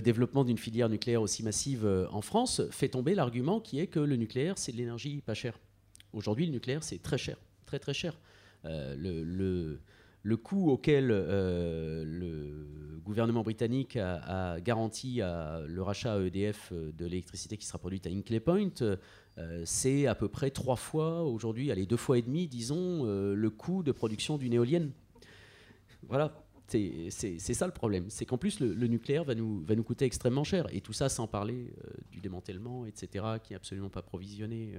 développement 0.00 0.44
d'une 0.44 0.58
filière 0.58 0.88
nucléaire 0.88 1.20
aussi 1.20 1.42
massive 1.42 1.86
en 2.12 2.22
France, 2.22 2.62
fait 2.70 2.88
tomber 2.88 3.14
l'argument 3.14 3.60
qui 3.60 3.80
est 3.80 3.88
que 3.88 4.00
le 4.00 4.16
nucléaire, 4.16 4.56
c'est 4.56 4.72
de 4.72 4.76
l'énergie 4.76 5.20
pas 5.20 5.34
chère. 5.34 5.58
Aujourd'hui, 6.12 6.46
le 6.46 6.52
nucléaire, 6.52 6.84
c'est 6.84 7.02
très 7.02 7.18
cher, 7.18 7.36
très 7.66 7.80
très 7.80 7.94
cher. 7.94 8.16
Coût 10.36 10.70
auquel 10.70 11.08
le 11.08 13.00
gouvernement 13.04 13.42
britannique 13.42 13.96
a, 13.96 14.58
garanti 14.60 15.16
le 15.18 15.82
rachat 15.82 16.14
à 16.14 16.20
EDF 16.20 16.72
de 16.72 17.04
l'électricité 17.04 17.56
qui 17.56 17.66
sera 17.66 17.78
produite 17.78 18.06
à 18.06 18.10
Hinkley 18.10 18.40
Point 18.40 18.70
euh, 19.38 19.62
c'est 19.64 20.06
à 20.06 20.14
peu 20.14 20.28
près 20.28 20.50
trois 20.50 20.76
fois 20.76 21.22
aujourd'hui, 21.22 21.70
allez, 21.70 21.86
deux 21.86 21.96
fois 21.96 22.18
et 22.18 22.22
demi, 22.22 22.46
disons, 22.46 23.04
euh, 23.04 23.34
le 23.34 23.50
coût 23.50 23.82
de 23.82 23.90
production 23.90 24.38
d'une 24.38 24.52
éolienne. 24.52 24.92
Voilà, 26.08 26.40
c'est 26.68 27.10
ça 27.10 27.66
le 27.66 27.72
problème. 27.72 28.06
C'est 28.10 28.26
qu'en 28.26 28.38
plus, 28.38 28.60
le, 28.60 28.86
nucléaire 28.86 29.24
va 29.24 29.34
nous, 29.34 29.64
va 29.64 29.74
nous 29.74 29.82
coûter 29.82 30.04
extrêmement 30.04 30.44
cher. 30.44 30.66
Et 30.72 30.80
tout 30.80 30.92
ça 30.92 31.08
sans 31.08 31.26
parler 31.26 31.72
euh, 31.84 31.90
du 32.12 32.20
démantèlement, 32.20 32.86
etc., 32.86 33.24
qui 33.42 33.52
n'est 33.52 33.56
absolument 33.56 33.90
pas 33.90 34.02
provisionné 34.02 34.74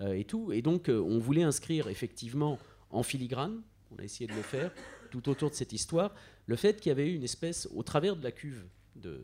et 0.00 0.24
tout. 0.24 0.52
Et 0.52 0.62
donc, 0.62 0.88
on 0.88 1.18
voulait 1.18 1.42
inscrire 1.42 1.88
effectivement 1.88 2.58
en 2.90 3.02
filigrane, 3.02 3.62
on 3.90 4.00
a 4.00 4.04
essayé 4.04 4.26
de 4.26 4.34
le 4.34 4.42
faire, 4.42 4.72
tout 5.10 5.28
autour 5.28 5.50
de 5.50 5.54
cette 5.54 5.72
histoire, 5.72 6.14
le 6.46 6.56
fait 6.56 6.80
qu'il 6.80 6.90
y 6.90 6.92
avait 6.92 7.10
eu 7.10 7.14
une 7.14 7.24
espèce, 7.24 7.68
au 7.74 7.82
travers 7.82 8.16
de 8.16 8.22
la 8.22 8.32
cuve 8.32 8.64
de, 8.96 9.22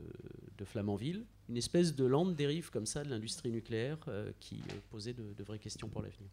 Flamanville, 0.65 1.27
une 1.51 1.59
espèce 1.59 1.95
de 1.95 2.07
lente 2.07 2.35
dérive 2.37 2.71
comme 2.71 2.87
ça 2.87 3.05
de 3.05 3.11
l'industrie 3.11 3.51
nucléaire 3.51 3.99
euh, 4.09 4.31
qui 4.41 4.63
posait 4.91 5.13
de, 5.13 5.45
vraies 5.45 5.59
questions 5.59 5.89
pour 5.89 6.01
l'avenir. 6.01 6.31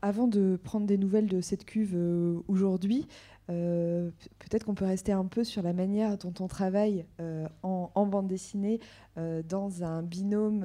Avant 0.00 0.28
de 0.28 0.56
prendre 0.62 0.86
des 0.86 0.96
nouvelles 0.96 1.26
de 1.26 1.40
cette 1.40 1.64
cuve 1.64 1.94
euh, 1.96 2.38
aujourd'hui, 2.46 3.06
euh, 3.50 4.10
peut-être 4.38 4.64
qu'on 4.64 4.74
peut 4.74 4.86
rester 4.86 5.12
un 5.12 5.26
peu 5.26 5.44
sur 5.44 5.62
la 5.62 5.72
manière 5.72 6.16
dont 6.16 6.32
on 6.40 6.48
travaille 6.48 7.04
euh, 7.20 7.46
en, 7.62 8.06
bande 8.06 8.26
dessinée 8.26 8.80
euh, 9.18 9.42
dans 9.42 9.84
un 9.84 10.02
binôme 10.02 10.64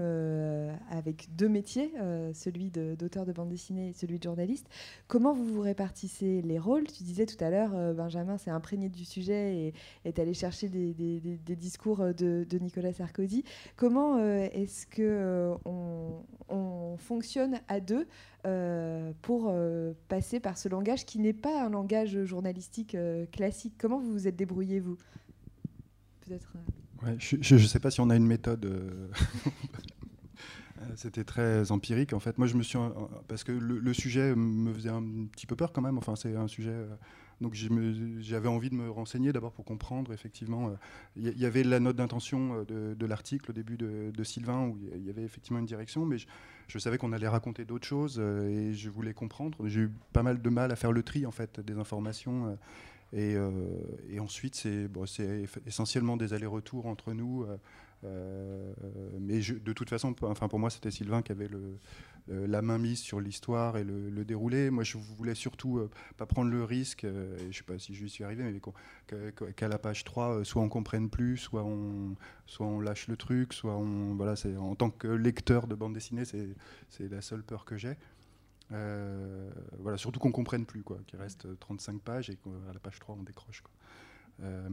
avec 0.90 1.30
deux 1.36 1.50
métiers, 1.50 1.94
celui 2.34 2.70
d'auteur 2.72 3.26
de, 3.26 3.32
bande 3.32 3.50
dessinée 3.50 3.90
et 3.90 3.94
celui 3.94 4.18
de 4.18 4.24
journaliste. 4.24 4.68
Comment 5.08 5.34
vous 5.34 5.46
vous 5.46 5.62
répartissez 5.62 6.42
les 6.42 6.60
rôles? 6.60 6.88
Tu 6.88 7.04
disais 7.04 7.26
tout 7.26 7.42
à 7.44 7.50
l'heure, 7.50 7.94
Benjamin 7.94 8.38
s'est 8.38 8.52
imprégné 8.52 8.90
du 8.90 9.06
sujet 9.06 9.56
et 9.56 9.74
est 10.06 10.20
allé 10.20 10.34
chercher 10.34 10.70
des, 10.70 11.56
discours 11.56 12.14
de, 12.14 12.46
Nicolas 12.60 12.94
Sarkozy. 12.94 13.44
Comment 13.76 14.20
est-ce 14.20 14.86
que 14.88 15.54
on, 15.66 16.98
fonctionne 16.98 17.60
à 17.68 17.80
deux 17.80 18.08
pour 19.22 19.54
passer 20.08 20.40
par 20.40 20.58
ce 20.58 20.70
langage 20.70 21.06
qui 21.06 21.20
n'est 21.20 21.34
pas 21.34 21.64
un 21.64 21.70
langage 21.70 22.24
journalistique 22.24 22.96
euh, 22.96 23.26
classique. 23.28 23.76
Comment 23.78 24.00
vous 24.00 24.12
vous 24.12 24.28
êtes 24.28 24.36
débrouillé, 24.36 24.80
vous? 24.80 24.98
Peut-être. 26.22 26.54
Euh, 27.04 27.16
je 27.20 27.56
ne 27.56 27.60
sais 27.60 27.80
pas 27.80 27.92
si 27.92 28.02
on 28.02 28.10
a 28.10 28.16
une 28.16 28.28
méthode. 28.28 28.66
Euh, 28.66 29.10
c'était 30.96 31.24
très 31.24 31.72
empirique 31.72 32.14
en 32.14 32.20
fait. 32.20 32.38
Moi, 32.38 32.48
je 32.48 32.56
me 32.56 32.64
suis 32.64 32.78
parce 33.28 33.44
que 33.44 33.52
le, 33.52 33.94
sujet 33.94 34.36
me 34.36 34.74
faisait 34.74 34.90
un 34.90 35.04
petit 35.32 35.46
peu 35.46 35.56
peur 35.56 35.72
quand 35.72 35.82
même. 35.82 35.98
Enfin, 35.98 36.16
c'est 36.16 36.36
un 36.36 36.48
sujet. 36.48 36.76
Donc 37.42 37.54
j'avais 37.54 38.50
envie 38.50 38.70
de 38.70 38.76
me 38.76 38.90
renseigner 38.90 39.32
d'abord 39.32 39.54
pour 39.54 39.66
comprendre 39.66 40.14
effectivement. 40.14 40.74
Il 41.16 41.38
y, 41.38 41.46
avait 41.46 41.64
la 41.64 41.80
note 41.80 41.96
d'intention 41.96 42.64
de, 42.64 43.06
l'article 43.06 43.52
au 43.52 43.54
début 43.54 43.78
de, 43.78 44.24
Sylvain 44.24 44.68
où 44.68 44.78
il 44.96 45.06
y 45.06 45.10
avait 45.10 45.24
effectivement 45.24 45.60
une 45.60 45.66
direction, 45.66 46.06
mais 46.06 46.18
je, 46.68 46.80
savais 46.80 46.98
qu'on 46.98 47.14
allait 47.14 47.28
raconter 47.28 47.66
d'autres 47.66 47.88
choses 47.88 48.20
et 48.20 48.74
je 48.74 48.90
voulais 48.90 49.14
comprendre. 49.14 49.68
J'ai 49.68 49.82
eu 49.82 49.92
pas 50.12 50.24
mal 50.24 50.42
de 50.42 50.50
mal 50.50 50.72
à 50.72 50.76
faire 50.76 50.92
le 50.92 51.04
tri 51.04 51.26
en 51.26 51.32
fait 51.32 51.60
des 51.60 51.78
informations. 51.78 52.58
Et, 53.14 53.38
ensuite, 54.20 54.56
c'est 54.56 54.90
essentiellement 55.66 56.18
des 56.18 56.34
allers-retours 56.34 56.88
entre 56.88 57.14
nous. 57.14 57.46
Euh, 58.06 58.74
mais 59.20 59.40
de 59.40 59.74
toute 59.74 59.90
façon, 59.90 60.16
enfin 60.24 60.48
pour 60.48 60.60
moi, 60.60 60.70
c'était 60.70 60.92
Sylvain 60.92 61.22
qui 61.22 61.32
avait 61.32 61.48
le, 61.48 61.78
la 62.30 62.62
main 62.62 62.78
mise 62.78 63.00
sur 63.00 63.20
l'histoire 63.20 63.78
et 63.78 63.84
le, 63.84 64.24
déroulé. 64.26 64.70
Moi, 64.70 64.84
je 64.84 64.98
voulais 64.98 65.36
surtout 65.36 65.78
euh, 65.78 65.90
pas 66.18 66.26
prendre 66.26 66.52
le 66.52 66.64
risque, 66.64 67.04
euh, 67.04 67.38
et 67.40 67.52
je 67.52 67.58
sais 67.58 67.64
pas 67.64 67.80
si 67.80 67.96
je 67.96 68.06
suis 68.06 68.24
arrivé, 68.24 68.44
mais 68.44 68.62
qu'à 69.54 69.68
la 69.68 69.78
page 69.80 70.04
3, 70.04 70.44
soit 70.46 70.62
on 70.62 70.70
comprenne 70.70 71.10
plus, 71.10 71.38
soit 71.38 71.64
on, 71.64 72.16
soit 72.46 72.66
on 72.68 72.80
lâche 72.80 73.08
le 73.08 73.18
truc, 73.18 73.54
soit 73.54 73.76
on. 73.76 74.16
Voilà, 74.16 74.36
en 74.60 74.76
tant 74.76 74.90
que 74.90 75.08
lecteur 75.08 75.68
de 75.68 75.76
bande 75.76 75.94
dessinée, 75.94 76.26
c'est 76.26 77.10
la 77.10 77.22
seule 77.22 77.44
peur 77.44 77.66
que 77.66 77.78
j'ai. 77.78 77.98
voilà, 78.70 79.98
surtout 79.98 80.20
qu'on 80.20 80.32
comprenne 80.32 80.66
plus, 80.66 80.84
quoi, 80.84 81.00
qu'il 81.08 81.20
reste 81.20 81.48
35 81.60 82.02
pages 82.02 82.30
et 82.30 82.36
qu'à 82.36 82.74
la 82.74 82.80
page 82.80 83.00
3, 83.00 83.16
on 83.20 83.24
décroche. 83.24 83.64
Euh, 84.44 84.70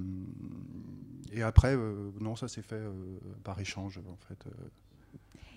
et 1.32 1.42
après, 1.42 1.76
euh, 1.76 2.11
non, 2.20 2.36
ça 2.36 2.48
s'est 2.48 2.62
fait 2.62 2.76
euh, 2.76 3.18
par 3.44 3.59
échange, 3.61 3.98
en 3.98 4.16
fait. 4.28 4.44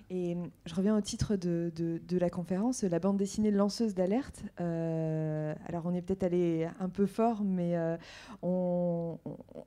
Et 0.09 0.35
je 0.65 0.73
reviens 0.73 0.97
au 0.97 1.01
titre 1.01 1.35
de, 1.35 1.71
de, 1.75 2.17
la 2.17 2.29
conférence, 2.29 2.83
la 2.83 2.99
bande 2.99 3.17
dessinée 3.17 3.51
lanceuse 3.51 3.93
d'alerte. 3.93 4.43
alors 4.57 5.85
on 5.85 5.93
est 5.93 6.01
peut-être 6.01 6.23
allé 6.23 6.67
un 6.79 6.89
peu 6.89 7.05
fort, 7.05 7.43
mais 7.43 7.77
on, 8.41 9.19
on 9.25 9.63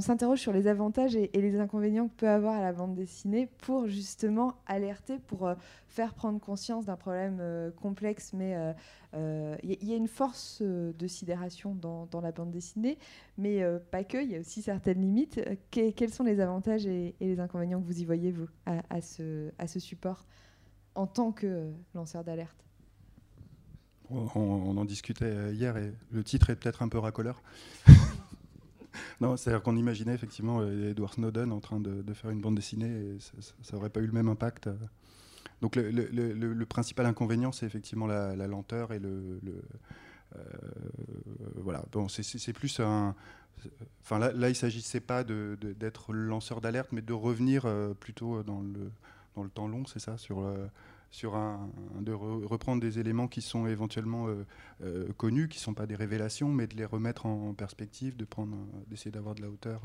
s'interroge 0.00 0.40
sur 0.40 0.52
les 0.52 0.66
avantages 0.66 1.16
et, 1.16 1.30
les 1.34 1.58
inconvénients 1.60 2.08
que 2.08 2.14
peut 2.14 2.28
avoir 2.28 2.54
à 2.54 2.60
la 2.60 2.72
bande 2.72 2.94
dessinée 2.94 3.46
pour 3.58 3.86
justement 3.86 4.54
alerter, 4.66 5.18
pour 5.18 5.46
euh, 5.46 5.54
faire 5.86 6.14
prendre 6.14 6.40
conscience 6.40 6.86
d'un 6.86 6.96
problème 6.96 7.38
euh, 7.40 7.70
complexe. 7.70 8.32
Mais 8.32 8.52
il 8.52 9.18
euh, 9.18 9.56
y, 9.62 9.92
a 9.92 9.96
une 9.96 10.08
force 10.08 10.62
de 10.62 11.06
sidération 11.06 11.74
dans, 11.74 12.08
la 12.20 12.32
bande 12.32 12.50
dessinée, 12.50 12.98
mais 13.38 13.62
pas 13.90 14.04
que, 14.04 14.22
il 14.22 14.30
y 14.30 14.36
a 14.36 14.40
aussi 14.40 14.62
certaines 14.62 15.00
limites. 15.00 15.40
quels 15.70 16.12
sont 16.12 16.24
les 16.24 16.40
avantages 16.40 16.86
et, 16.86 17.14
les 17.20 17.40
inconvénients 17.40 17.80
que 17.80 17.86
vous 17.86 18.00
y 18.00 18.04
voyez, 18.04 18.32
vous, 18.32 18.48
à, 18.66 19.00
ce, 19.00 19.50
à 19.58 19.66
ce 19.66 19.80
support 19.80 20.26
en 20.94 21.06
tant 21.06 21.32
que 21.32 21.72
lanceur 21.94 22.24
d'alerte? 22.24 22.64
On, 24.08 24.28
on, 24.34 24.76
en 24.76 24.84
discutait 24.84 25.52
hier 25.52 25.76
et 25.76 25.92
le 26.12 26.22
titre 26.22 26.50
est 26.50 26.56
peut-être 26.56 26.82
un 26.82 26.88
peu 26.88 26.98
racoleur. 26.98 27.42
non, 29.20 29.36
c'est-à-dire 29.36 29.62
qu'on 29.62 29.76
imaginait 29.76 30.14
effectivement 30.14 30.60
euh, 30.60 30.90
Edward 30.90 31.14
Snowden 31.14 31.52
en 31.52 31.60
train 31.60 31.80
de, 31.80 32.02
faire 32.14 32.30
une 32.30 32.40
bande 32.40 32.54
dessinée 32.54 32.88
et 32.88 33.18
ça 33.20 33.76
n'aurait 33.76 33.90
pas 33.90 34.00
eu 34.00 34.06
le 34.06 34.12
même 34.12 34.28
impact. 34.28 34.68
Donc 35.62 35.76
le, 35.76 36.64
principal 36.64 37.06
inconvénient, 37.06 37.52
c'est 37.52 37.66
effectivement 37.66 38.06
la, 38.06 38.34
lenteur 38.46 38.92
et 38.92 38.98
le... 38.98 39.40
Euh, 40.34 40.40
voilà, 41.56 41.84
bon, 41.92 42.08
c'est 42.08 42.52
plus 42.52 42.80
un... 42.80 43.14
Enfin 44.02 44.18
là, 44.18 44.32
là 44.32 44.48
il 44.48 44.52
ne 44.52 44.54
s'agissait 44.54 45.00
pas 45.00 45.24
d'être 45.24 46.12
lanceur 46.12 46.60
d'alerte, 46.60 46.90
mais 46.92 47.00
de 47.00 47.12
revenir 47.12 47.64
euh, 47.64 47.94
plutôt 47.94 48.42
dans 48.42 48.60
le, 48.60 48.90
dans 49.34 49.42
le 49.42 49.48
temps 49.48 49.66
long, 49.66 49.86
c'est 49.86 49.98
ça, 49.98 50.18
sur 50.18 50.44
sur 51.10 51.34
un, 51.36 51.70
de 52.00 52.12
reprendre 52.12 52.80
des 52.80 52.98
éléments 52.98 53.28
qui 53.28 53.40
sont 53.40 53.66
éventuellement 53.66 54.28
connus, 55.16 55.48
qui 55.48 55.58
ne 55.58 55.62
sont 55.62 55.74
pas 55.74 55.86
des 55.86 55.94
révélations, 55.94 56.48
mais 56.48 56.66
de 56.66 56.76
les 56.76 56.84
remettre 56.84 57.26
en, 57.26 57.54
perspective, 57.54 58.16
de 58.16 58.24
prendre, 58.24 58.56
d'essayer 58.88 59.10
d'avoir 59.10 59.34
de 59.34 59.42
la 59.42 59.48
hauteur. 59.48 59.82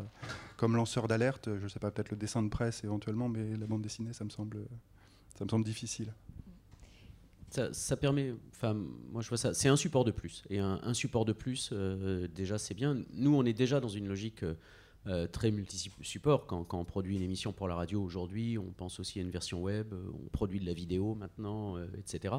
comme 0.57 0.75
lanceur 0.75 1.07
d'alerte, 1.07 1.49
je 1.57 1.63
ne 1.63 1.69
sais 1.69 1.79
pas, 1.79 1.91
peut-être 1.91 2.11
le 2.11 2.17
dessin 2.17 2.43
de 2.43 2.49
presse 2.49 2.83
éventuellement, 2.83 3.29
mais 3.29 3.55
la 3.55 3.67
bande 3.67 3.81
dessinée, 3.81 4.13
ça 4.13 4.25
me 4.25 4.29
semble, 4.29 4.65
ça 5.37 5.45
me 5.45 5.49
semble 5.49 5.65
difficile. 5.65 6.13
Ça, 7.73 7.97
permet, 7.97 8.33
enfin, 8.51 8.73
moi 8.73 9.21
je 9.21 9.27
vois 9.27 9.37
ça, 9.37 9.53
c'est 9.53 9.67
un 9.67 9.75
support 9.75 10.05
de 10.05 10.11
plus. 10.11 10.43
Et 10.49 10.59
un, 10.59 10.93
support 10.93 11.25
de 11.25 11.33
plus, 11.33 11.73
déjà, 12.33 12.57
c'est 12.57 12.73
bien. 12.73 12.97
Nous, 13.13 13.35
on 13.35 13.43
est 13.43 13.53
déjà 13.53 13.81
dans 13.81 13.89
une 13.89 14.07
logique 14.07 14.45
euh, 15.07 15.25
très 15.25 15.49
multi-support. 15.49 16.45
Quand, 16.45 16.67
on 16.73 16.85
produit 16.85 17.15
une 17.15 17.23
émission 17.23 17.53
pour 17.53 17.67
la 17.67 17.73
radio 17.73 18.03
aujourd'hui, 18.03 18.59
on 18.59 18.71
pense 18.71 18.99
aussi 18.99 19.17
à 19.17 19.23
une 19.23 19.31
version 19.31 19.59
web, 19.59 19.93
euh, 19.93 20.11
on 20.13 20.29
produit 20.29 20.59
de 20.59 20.65
la 20.67 20.73
vidéo 20.73 21.15
maintenant, 21.15 21.75
euh, 21.75 21.87
etc. 21.97 22.35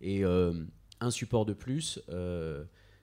Et 0.00 0.24
un 0.24 1.10
support 1.10 1.44
de 1.44 1.52
plus, 1.52 2.00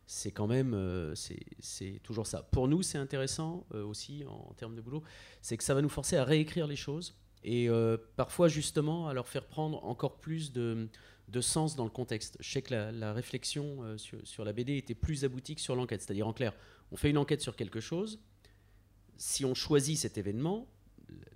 c'est 0.08 0.32
quand 0.32 0.48
même, 0.48 1.14
c'est 1.14 2.00
toujours 2.04 2.26
ça. 2.26 2.42
Pour 2.44 2.68
nous, 2.68 2.82
c'est 2.84 2.98
intéressant 2.98 3.68
aussi 3.74 4.24
en, 4.26 4.54
termes 4.54 4.76
de 4.76 4.82
boulot, 4.82 5.04
c'est 5.42 5.58
que 5.58 5.64
ça 5.64 5.74
va 5.74 5.82
nous 5.82 5.90
forcer 5.90 6.16
à 6.16 6.24
réécrire 6.24 6.68
les 6.68 6.78
choses 6.78 7.18
et 7.44 7.68
parfois 8.16 8.48
justement 8.48 9.10
à 9.10 9.14
leur 9.14 9.28
faire 9.28 9.46
prendre 9.46 9.84
encore 9.84 10.22
plus 10.22 10.54
de, 10.54 10.88
sens 11.42 11.76
dans 11.76 11.84
le 11.84 11.90
contexte. 11.90 12.38
Je 12.40 12.50
sais 12.50 12.62
que 12.62 12.74
la, 12.74 13.12
réflexion 13.12 13.98
sur, 13.98 14.26
sur, 14.26 14.46
la 14.46 14.54
BD 14.54 14.78
était 14.78 14.96
plus 14.96 15.26
aboutie 15.26 15.56
que 15.56 15.62
sur 15.62 15.76
l'enquête, 15.76 16.02
c'est-à-dire 16.02 16.28
en 16.30 16.34
clair, 16.34 16.54
on 16.94 16.96
fait 16.96 17.10
une 17.10 17.18
enquête 17.18 17.42
sur 17.42 17.58
quelque 17.58 17.82
chose, 17.82 18.22
si 19.18 19.46
on 19.46 19.54
choisit 19.54 19.98
cet 19.98 20.18
événement, 20.18 20.68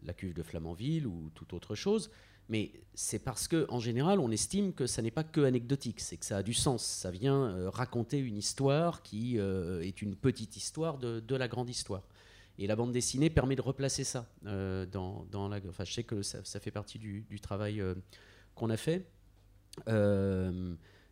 la 0.03 0.13
cuve 0.13 0.33
de 0.33 0.43
Flamanville 0.43 1.07
ou 1.07 1.29
toute 1.35 1.53
autre 1.53 1.75
chose, 1.75 2.09
mais 2.49 2.71
c'est 2.95 3.19
parce 3.19 3.47
que 3.47 3.67
en 3.69 3.79
général, 3.79 4.19
on 4.19 4.31
estime 4.31 4.73
que 4.73 4.87
ça 4.87 5.03
n'est 5.03 5.11
pas 5.11 5.23
que 5.23 5.41
anecdotique, 5.41 5.99
c'est 5.99 6.17
que 6.17 6.25
ça 6.25 6.37
a 6.37 6.43
du 6.43 6.55
sens. 6.55 6.83
Ça 6.83 7.11
vient 7.11 7.43
euh, 7.43 7.69
raconter 7.69 8.17
une 8.17 8.37
histoire 8.37 9.03
qui 9.03 9.37
euh, 9.37 9.81
est 9.81 10.01
une 10.01 10.15
petite 10.15 10.57
histoire 10.57 10.97
de, 10.97 11.35
la 11.35 11.47
grande 11.47 11.69
histoire. 11.69 12.01
Et 12.57 12.65
la 12.65 12.75
bande 12.75 12.91
dessinée 12.91 13.29
permet 13.29 13.55
de 13.55 13.61
replacer 13.61 14.03
ça 14.03 14.27
euh, 14.47 14.85
dans, 14.87 15.47
la. 15.47 15.59
Enfin, 15.69 15.85
je 15.85 15.93
sais 15.93 16.03
que 16.03 16.23
ça, 16.23 16.59
fait 16.59 16.71
partie 16.71 16.97
du, 16.97 17.39
travail 17.39 17.83
qu'on 18.55 18.71
a 18.71 18.77
fait. 18.77 19.05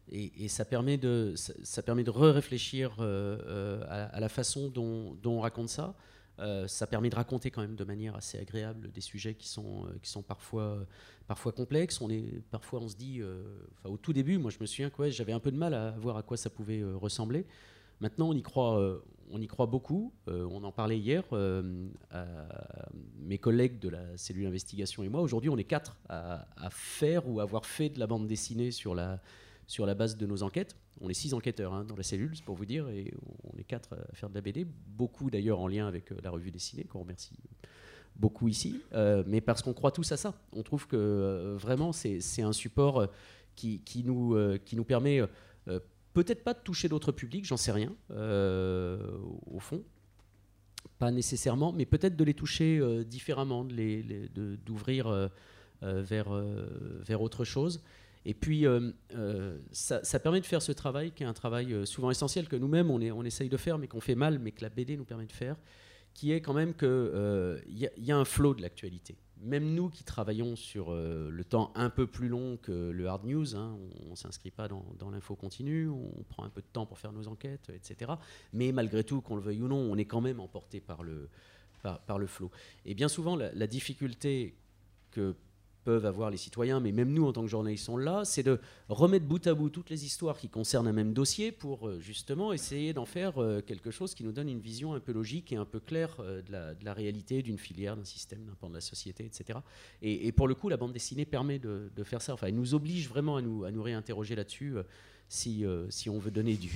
Et, 0.09 0.47
ça 0.47 0.65
permet 0.65 0.97
de, 0.97 1.36
ça, 1.36 1.84
permet 1.84 2.03
de 2.03 2.09
re-réfléchir 2.09 2.99
à, 2.99 4.20
la 4.20 4.30
façon 4.30 4.70
dont, 4.70 5.13
dont, 5.22 5.38
on 5.38 5.41
raconte 5.41 5.70
ça. 5.70 5.95
Euh, 6.40 6.68
ça 6.68 6.86
permet 6.86 7.10
de 7.10 7.16
raconter 7.16 7.50
quand 7.50 7.62
même 7.62 7.76
de 7.76 7.84
manière 7.84 8.16
assez 8.16 8.38
agréable 8.38 8.92
des 8.92 9.02
sujets 9.02 9.34
qui 9.34 9.48
sont, 9.48 9.86
euh, 9.86 9.98
qui 10.02 10.10
sont 10.10 10.22
parfois, 10.22 10.86
parfois 11.28 11.52
complexes. 11.52 12.00
Parfois 12.52 12.80
on 12.82 12.88
se 12.88 12.96
dit, 12.96 13.22
euh, 13.22 13.44
au 13.86 13.98
tout 13.98 14.14
début, 14.14 14.38
moi 14.38 14.52
je 14.52 14.58
me 14.60 14.66
souviens 14.66 14.90
que 14.90 15.10
j'avais 15.10 15.34
un 15.34 15.40
peu 15.40 15.52
de 15.52 15.58
mal 15.58 15.74
à 15.74 15.92
voir 15.92 16.18
à 16.18 16.24
quoi 16.24 16.38
ça 16.38 16.50
pouvait 16.50 16.84
ressembler. 16.84 17.46
Maintenant 18.02 18.30
on 18.30 18.34
y 18.34 18.44
croit, 18.44 19.02
on 19.32 19.42
y 19.42 19.48
croit 19.48 19.66
beaucoup. 19.66 20.14
on 20.28 20.64
en 20.64 20.72
parlait 20.72 21.00
hier. 21.00 21.24
mes 23.20 23.38
collègues 23.40 23.80
de 23.80 23.90
la 23.90 24.18
cellule 24.18 24.44
d'investigation 24.44 25.04
et 25.04 25.10
moi, 25.10 25.22
aujourd'hui 25.22 25.50
on 25.50 25.58
est 25.58 25.64
quatre 25.64 25.98
à, 26.08 26.48
à, 26.58 26.70
faire 26.70 27.28
ou 27.28 27.40
avoir 27.40 27.66
fait 27.66 27.90
de 27.90 28.00
la 28.00 28.06
bande 28.06 28.28
dessinée 28.28 28.70
sur 28.70 28.94
la, 28.94 29.20
sur 29.68 29.86
la 29.86 29.93
base 29.93 30.18
de 30.18 30.26
nos 30.26 30.43
enquêtes. 30.43 30.76
On 31.01 31.09
est 31.09 31.13
six 31.13 31.34
enquêteurs 31.34 31.74
hein, 31.74 31.84
dans 31.84 31.95
la 31.95 32.03
cellule, 32.03 32.32
c'est 32.34 32.43
pour 32.43 32.55
vous 32.55 32.65
dire, 32.65 32.89
et 32.89 33.13
on 33.43 33.57
est 33.57 33.63
quatre 33.63 33.93
à 33.93 34.15
faire 34.15 34.30
de 34.30 34.36
la 34.36 34.41
BD, 34.41 34.65
beaucoup 34.65 35.30
d'ailleurs 35.30 35.59
en 35.59 35.68
lien 35.68 35.88
avec 35.88 36.11
euh, 36.11 36.18
la 36.24 36.32
revue 36.32 36.49
dessinée, 36.49 36.86
qu'on 36.86 37.01
remercie 37.01 37.36
beaucoup 38.15 38.47
ici, 38.47 38.82
euh, 38.93 39.24
mais 39.28 39.41
parce 39.41 39.61
qu'on 39.61 39.74
croit 39.74 39.91
tous 39.91 40.11
à 40.11 40.18
ça. 40.18 40.34
On 40.53 40.63
trouve 40.63 40.88
que 40.88 40.95
euh, 40.95 41.55
vraiment 41.57 41.91
c'est 41.91 42.41
un 42.41 42.53
support 42.53 43.07
qui, 43.55 43.82
nous, 44.05 44.38
qui 44.65 44.76
nous 44.76 44.84
permet 44.84 45.22
peut-être 46.13 46.43
pas 46.43 46.53
de 46.53 46.59
toucher 46.59 46.88
d'autres 46.89 47.11
publics, 47.11 47.45
j'en 47.45 47.57
sais 47.57 47.72
rien, 47.72 47.93
au 48.09 49.59
fond, 49.59 49.84
pas 50.99 51.11
nécessairement, 51.11 51.74
mais 51.74 51.86
peut-être 51.86 52.15
de 52.15 52.24
les 52.24 52.36
toucher 52.36 53.03
différemment, 53.03 53.65
d'ouvrir 53.65 55.11
de 55.11 55.30
vers, 55.82 56.30
vers 56.30 57.22
autre 57.22 57.45
chose. 57.45 57.82
Et 58.28 58.34
puis, 58.34 58.67
euh, 58.67 58.91
euh, 59.15 59.57
ça, 59.71 60.19
permet 60.19 60.41
de 60.41 60.45
faire 60.45 60.61
ce 60.61 60.73
travail, 60.73 61.13
qui 61.13 61.23
est 61.23 61.25
un 61.25 61.34
travail 61.34 61.73
euh, 61.73 61.86
souvent 61.86 62.11
essentiel, 62.11 62.49
que 62.49 62.57
nous-mêmes, 62.57 62.91
on, 62.91 63.23
essaye 63.23 63.47
de 63.47 63.55
faire, 63.55 63.78
mais 63.78 63.88
qu'on 63.88 64.01
fait 64.01 64.15
mal, 64.15 64.38
mais 64.38 64.51
que 64.51 64.61
la 64.63 64.69
BD 64.69 64.97
nous 64.97 65.05
permet 65.05 65.28
de 65.28 65.32
faire, 65.32 65.55
qui 66.13 66.34
est 66.34 66.41
quand 66.41 66.53
même 66.53 66.73
qu'il 66.73 67.63
il 67.69 67.89
y, 68.05 68.11
a 68.11 68.17
un 68.17 68.25
flot 68.25 68.53
de 68.53 68.61
l'actualité. 68.61 69.15
Même 69.39 69.73
nous 69.73 69.88
qui 69.88 70.03
travaillons 70.03 70.57
sur 70.57 70.91
le 70.91 71.43
temps 71.45 71.71
un 71.75 71.89
peu 71.89 72.05
plus 72.05 72.28
long 72.28 72.57
que 72.57 72.89
le 72.89 73.07
hard 73.07 73.23
news, 73.23 73.55
hein, 73.55 73.78
on 74.05 74.09
ne 74.09 74.15
s'inscrit 74.15 74.51
pas 74.51 74.67
dans, 74.67 75.09
l'info 75.09 75.36
continue, 75.36 75.88
on 75.88 76.23
prend 76.28 76.43
un 76.43 76.49
peu 76.49 76.61
de 76.61 76.67
temps 76.73 76.86
pour 76.86 76.97
faire 76.97 77.13
nos 77.13 77.30
enquêtes, 77.30 77.69
etc. 77.69 78.11
Mais 78.51 78.73
malgré 78.73 79.05
tout, 79.05 79.21
qu'on 79.21 79.36
le 79.36 79.41
veuille 79.41 79.61
ou 79.61 79.69
non, 79.69 79.78
on 79.78 79.95
est 79.95 80.05
quand 80.05 80.21
même 80.21 80.41
emporté 80.41 80.82
par 80.82 81.03
le, 81.03 81.30
par, 81.82 82.17
le 82.17 82.28
flot. 82.28 82.51
Et 82.84 82.93
bien 82.93 83.07
souvent, 83.07 83.38
la 83.38 83.67
difficulté 83.67 84.57
que 85.11 85.36
peuvent 85.88 86.06
avoir 86.06 86.30
les 86.30 86.36
citoyens, 86.36 86.82
mais 86.82 86.92
même 86.92 87.14
nous 87.14 87.26
en 87.26 87.32
tant 87.32 87.44
que 87.44 87.48
journalistes 87.48 87.86
sont 87.86 87.96
là, 87.96 88.26
c'est 88.26 88.44
de 88.44 88.60
remettre 88.90 89.26
bout 89.26 89.48
à 89.48 89.54
bout 89.54 89.70
toutes 89.70 89.90
les 89.90 90.04
histoires 90.04 90.38
qui 90.38 90.50
concernent 90.50 90.90
un 90.90 90.92
même 90.92 91.14
dossier 91.14 91.54
pour 91.54 91.88
euh, 91.88 91.98
justement 92.02 92.52
essayer 92.52 92.92
d'en 92.92 93.06
faire 93.06 93.42
euh, 93.42 93.62
quelque 93.62 93.90
chose 93.90 94.14
qui 94.14 94.26
nous 94.26 94.34
donne 94.34 94.50
une 94.50 94.60
vision 94.60 94.96
un 94.96 95.00
peu 95.00 95.14
logique 95.14 95.54
et 95.54 95.56
un 95.56 95.64
peu 95.64 95.80
claire 95.80 96.18
euh, 96.20 96.42
de, 96.42 96.84
la, 96.84 96.94
réalité, 96.94 97.42
d'une 97.42 97.58
filière, 97.58 97.96
d'un 97.96 98.04
système, 98.04 98.44
d'un 98.44 98.56
pan 98.56 98.68
de 98.68 98.74
la 98.74 98.82
société, 98.82 99.24
etc. 99.24 99.60
Et, 100.02 100.30
pour 100.34 100.50
le 100.50 100.56
coup, 100.56 100.68
la 100.68 100.76
bande 100.76 100.92
dessinée 100.92 101.26
permet 101.26 101.58
de, 101.58 101.90
faire 102.04 102.22
ça. 102.22 102.34
Enfin, 102.34 102.48
elle 102.48 102.56
nous 102.56 102.74
oblige 102.74 103.08
vraiment 103.08 103.38
à 103.38 103.42
nous, 103.42 103.64
à 103.64 103.72
nous 103.72 103.82
réinterroger 103.82 104.36
là-dessus 104.36 104.76
si, 105.30 105.64
si 105.88 106.10
on 106.10 106.20
veut 106.20 106.32
donner 106.32 106.58
du, 106.58 106.70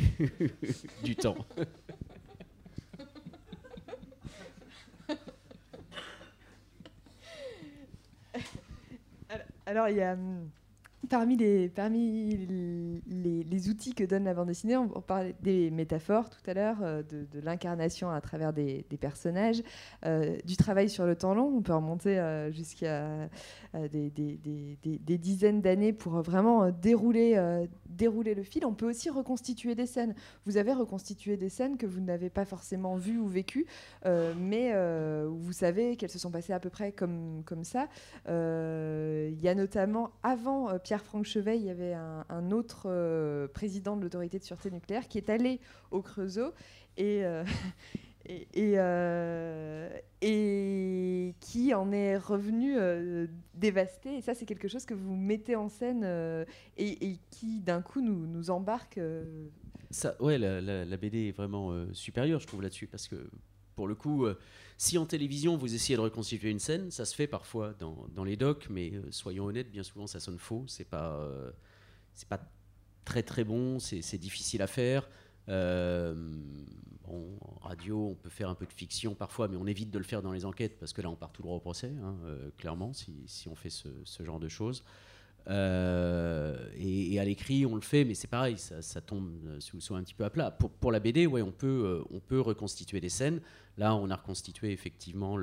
du 1.04 1.18
temps. 1.18 1.36
Alors, 9.72 9.88
il 9.88 9.96
y 9.96 10.02
a. 10.02 10.12
Hum, 10.16 10.50
parmi 11.12 11.36
les, 11.36 11.70
outils 13.70 13.94
que 13.94 14.04
donne 14.06 14.24
la 14.24 14.34
bande 14.34 14.48
dessinée, 14.48 14.78
on, 14.78 14.88
parlait 15.02 15.36
des 15.42 15.70
métaphores 15.70 16.30
tout 16.30 16.40
à 16.50 16.54
l'heure, 16.54 16.78
euh, 16.82 17.04
de, 17.04 17.40
l'incarnation 17.42 18.10
à 18.10 18.22
travers 18.22 18.54
des, 18.54 18.86
personnages, 19.00 19.62
euh, 20.06 20.38
du 20.46 20.56
travail 20.56 20.90
sur 20.90 21.06
le 21.06 21.16
temps 21.16 21.34
long. 21.34 21.52
On 21.58 21.62
peut 21.62 21.74
remonter 21.74 22.18
euh, 22.18 22.50
jusqu'à 22.52 23.30
des, 23.74 24.12
dizaines 25.18 25.62
d'années 25.62 25.92
pour 25.92 26.14
vraiment 26.22 26.70
dérouler, 26.72 27.38
dérouler 27.90 28.34
le 28.34 28.44
fil. 28.44 28.66
On 28.66 28.74
peut 28.74 28.90
aussi 28.90 29.10
reconstituer 29.10 29.76
des 29.76 29.88
scènes. 29.88 30.16
Vous 30.46 30.56
avez 30.56 30.72
reconstitué 30.72 31.36
des 31.36 31.50
scènes 31.50 31.78
que 31.78 31.86
vous 31.86 32.00
n'avez 32.00 32.30
pas 32.30 32.46
forcément 32.46 32.96
vues 32.96 33.20
ou 33.20 33.28
vécues, 33.28 33.66
mais 34.06 34.74
vous 35.28 35.54
savez 35.54 35.98
qu'elles 35.98 36.10
se 36.10 36.20
sont 36.20 36.32
passées 36.32 36.54
à 36.54 36.60
peu 36.60 36.70
près 36.70 36.94
comme, 36.94 37.44
comme 37.46 37.66
ça. 37.66 37.88
Il 38.28 39.42
y 39.42 39.48
a 39.48 39.56
notamment, 39.56 40.12
avant 40.24 40.78
Pierre 40.80 41.01
Pierre-Franck 41.02 41.26
Chevet, 41.26 41.58
il 41.58 41.66
y 41.66 41.70
avait 41.72 41.94
un, 41.94 42.52
autre 42.52 42.84
euh, 42.86 43.48
président 43.48 43.98
de 43.98 44.04
l'autorité 44.04 44.38
de 44.38 44.44
sûreté 44.44 44.70
nucléaire 44.70 45.08
qui 45.08 45.18
est 45.18 45.32
allé 45.32 45.60
au 45.90 46.04
Creusot 46.04 46.54
et, 46.96 47.26
euh, 47.26 47.44
euh, 48.58 49.90
qui 51.40 51.74
en 51.74 51.92
est 51.92 52.18
revenu 52.18 52.76
dévasté. 53.56 54.18
Et 54.18 54.22
ça, 54.22 54.36
c'est 54.36 54.46
quelque 54.46 54.68
chose 54.68 54.86
que 54.86 54.94
vous 54.94 55.16
mettez 55.16 55.56
en 55.56 55.70
scène 55.70 56.06
et, 56.78 57.18
qui, 57.32 57.62
d'un 57.62 57.82
coup, 57.82 58.02
nous, 58.02 58.52
embarque. 58.52 59.00
Ça, 59.90 60.16
ouais, 60.22 60.38
la, 60.38 60.98
BD 60.98 61.30
est 61.30 61.36
vraiment 61.36 61.74
supérieure, 61.94 62.40
je 62.40 62.46
trouve, 62.46 62.62
là-dessus, 62.62 62.86
parce 62.86 63.08
que 63.08 63.16
pour 63.82 63.88
le 63.88 63.96
coup, 63.96 64.28
si 64.78 64.98
en 65.00 65.08
télévision 65.08 65.58
vous 65.58 65.76
essayez 65.76 65.96
de 65.96 66.02
reconstituer 66.02 66.52
une 66.52 66.58
scène, 66.58 66.90
ça 66.90 67.06
se 67.06 67.16
fait 67.16 67.26
parfois 67.26 67.76
dans, 67.80 68.24
les 68.24 68.36
docs, 68.36 68.68
mais 68.70 68.92
euh, 68.94 69.12
soyons 69.12 69.46
honnêtes, 69.46 69.72
bien 69.72 69.82
souvent 69.82 70.06
ça 70.06 70.20
sonne 70.20 70.38
faux. 70.38 70.66
C'est 70.68 70.90
pas, 70.90 71.14
euh, 71.18 71.52
c'est 72.16 72.28
pas 72.28 72.40
très 73.06 73.22
très 73.22 73.44
bon, 73.44 73.80
c'est 73.80 74.18
difficile 74.18 74.62
à 74.64 74.68
faire. 74.68 75.08
Euh, 75.50 76.16
en 77.06 77.58
radio, 77.60 78.10
on 78.10 78.16
peut 78.16 78.30
faire 78.30 78.50
un 78.50 78.56
peu 78.56 78.68
de 78.68 78.74
fiction 78.74 79.14
parfois, 79.14 79.48
mais 79.48 79.56
on 79.56 79.66
évite 79.66 79.90
de 79.90 79.98
le 79.98 80.04
faire 80.04 80.22
dans 80.24 80.32
les 80.32 80.46
enquêtes 80.46 80.78
parce 80.80 80.94
que 80.94 81.02
là, 81.02 81.10
on 81.10 81.16
part 81.16 81.32
tout 81.32 81.42
droit 81.44 81.56
au 81.56 81.60
procès, 81.60 81.92
hein, 82.04 82.16
clairement, 82.58 82.92
si, 82.94 83.48
on 83.50 83.56
fait 83.56 83.72
ce, 83.72 83.90
genre 84.24 84.40
de 84.40 84.48
choses. 84.48 84.84
et, 85.48 87.20
à 87.20 87.26
l'écrit, 87.26 87.68
on 87.68 87.74
le 87.74 87.82
fait, 87.82 88.04
mais 88.04 88.16
c'est 88.16 88.28
pareil, 88.28 88.58
ça, 88.58 89.02
tombe 89.02 89.60
soit 89.60 89.98
un 89.98 90.04
petit 90.04 90.16
peu 90.16 90.26
à 90.26 90.30
plat. 90.32 90.50
Pour, 90.50 90.72
pour 90.72 90.92
la 90.92 91.00
BD, 91.00 91.28
ouais, 91.28 91.42
on 91.42 91.52
peut, 91.52 92.04
on 92.10 92.20
peut 92.20 92.42
reconstituer 92.42 93.00
des 93.00 93.10
scènes. 93.10 93.42
Là, 93.78 93.96
on 93.96 94.10
a 94.10 94.16
reconstitué 94.16 94.72
effectivement 94.72 95.38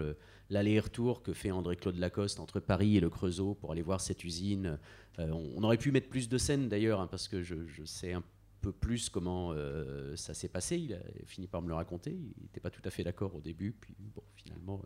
l'aller-retour 0.51 1.23
que 1.23 1.33
fait 1.33 1.51
André-Claude 1.51 1.97
Lacoste 1.97 2.41
entre 2.41 2.61
Paris 2.61 2.97
et 2.97 3.01
le 3.01 3.11
Creusot 3.11 3.55
pour 3.55 3.73
aller 3.73 3.83
voir 3.83 4.01
cette 4.01 4.25
usine. 4.25 4.79
Euh, 5.19 5.31
on, 5.31 5.63
aurait 5.63 5.79
pu 5.79 5.93
mettre 5.93 6.09
plus 6.09 6.29
de 6.29 6.39
scènes 6.39 6.69
d'ailleurs, 6.69 7.01
hein, 7.01 7.07
parce 7.07 7.29
que 7.29 7.43
je, 7.43 7.85
sais 7.85 8.13
un 8.13 8.23
peu 8.61 8.73
plus 8.73 9.09
comment 9.09 9.53
euh, 9.53 10.15
ça 10.17 10.35
s'est 10.35 10.49
passé. 10.49 10.77
Il 10.77 10.95
a 10.95 11.01
fini 11.27 11.47
par 11.47 11.63
me 11.63 11.69
le 11.69 11.75
raconter. 11.75 12.11
Il 12.11 12.43
n'était 12.43 12.61
pas 12.61 12.71
tout 12.71 12.83
à 12.85 12.91
fait 12.91 13.05
d'accord 13.05 13.35
au 13.35 13.41
début, 13.41 13.73
puis 13.73 13.97
finalement, 14.37 14.83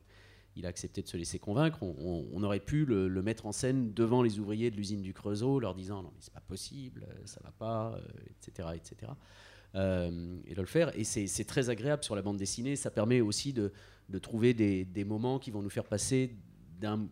il 0.55 0.67
a 0.67 0.69
accepté 0.69 1.03
de 1.03 1.09
se 1.09 1.17
laisser 1.17 1.39
convaincre. 1.39 1.83
On, 1.83 2.43
aurait 2.43 2.61
pu 2.61 2.85
le, 2.85 3.09
mettre 3.23 3.47
en 3.47 3.53
scène 3.53 3.93
devant 3.93 4.23
les 4.23 4.39
ouvriers 4.39 4.71
de 4.71 4.77
l'usine 4.77 5.03
du 5.03 5.15
Creusot, 5.15 5.59
leur 5.59 5.75
disant 5.75 6.03
non 6.03 6.11
mais 6.15 6.21
c'est 6.21 6.33
pas 6.33 6.41
possible, 6.41 7.07
ça 7.25 7.41
va 7.43 7.51
pas, 7.51 7.99
etc., 8.31 8.69
etc. 8.75 9.13
et 9.75 10.55
de 10.55 10.61
le 10.61 10.67
faire. 10.67 10.97
Et 10.99 11.05
c'est 11.05 11.45
très 11.45 11.71
agréable 11.71 12.05
sur 12.05 12.15
la 12.15 12.23
bande 12.23 12.37
dessinée. 12.37 12.77
Ça 12.77 12.91
permet 12.91 13.21
aussi 13.21 13.53
de, 13.53 13.73
trouver 14.21 14.55
des, 14.55 14.85
des, 14.85 15.05
moments 15.05 15.39
qui 15.39 15.51
vont 15.51 15.63
nous 15.63 15.71
faire 15.71 15.85
passer 15.87 16.37
d'un 16.79 17.09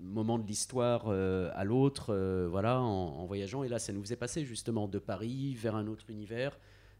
moment 0.00 0.38
de 0.38 0.46
l'histoire 0.46 1.04
euh, 1.08 1.50
à 1.54 1.64
l'autre, 1.64 2.14
euh, 2.14 2.48
voilà, 2.50 2.80
en, 2.80 3.26
voyageant. 3.26 3.64
Et 3.64 3.68
là, 3.68 3.78
ça 3.78 3.92
nous 3.92 4.02
faisait 4.02 4.16
passer 4.16 4.44
justement 4.44 4.88
de 4.88 4.98
Paris 4.98 5.54
vers 5.54 5.74
un 5.74 5.86
autre 5.86 6.08
univers, 6.08 6.58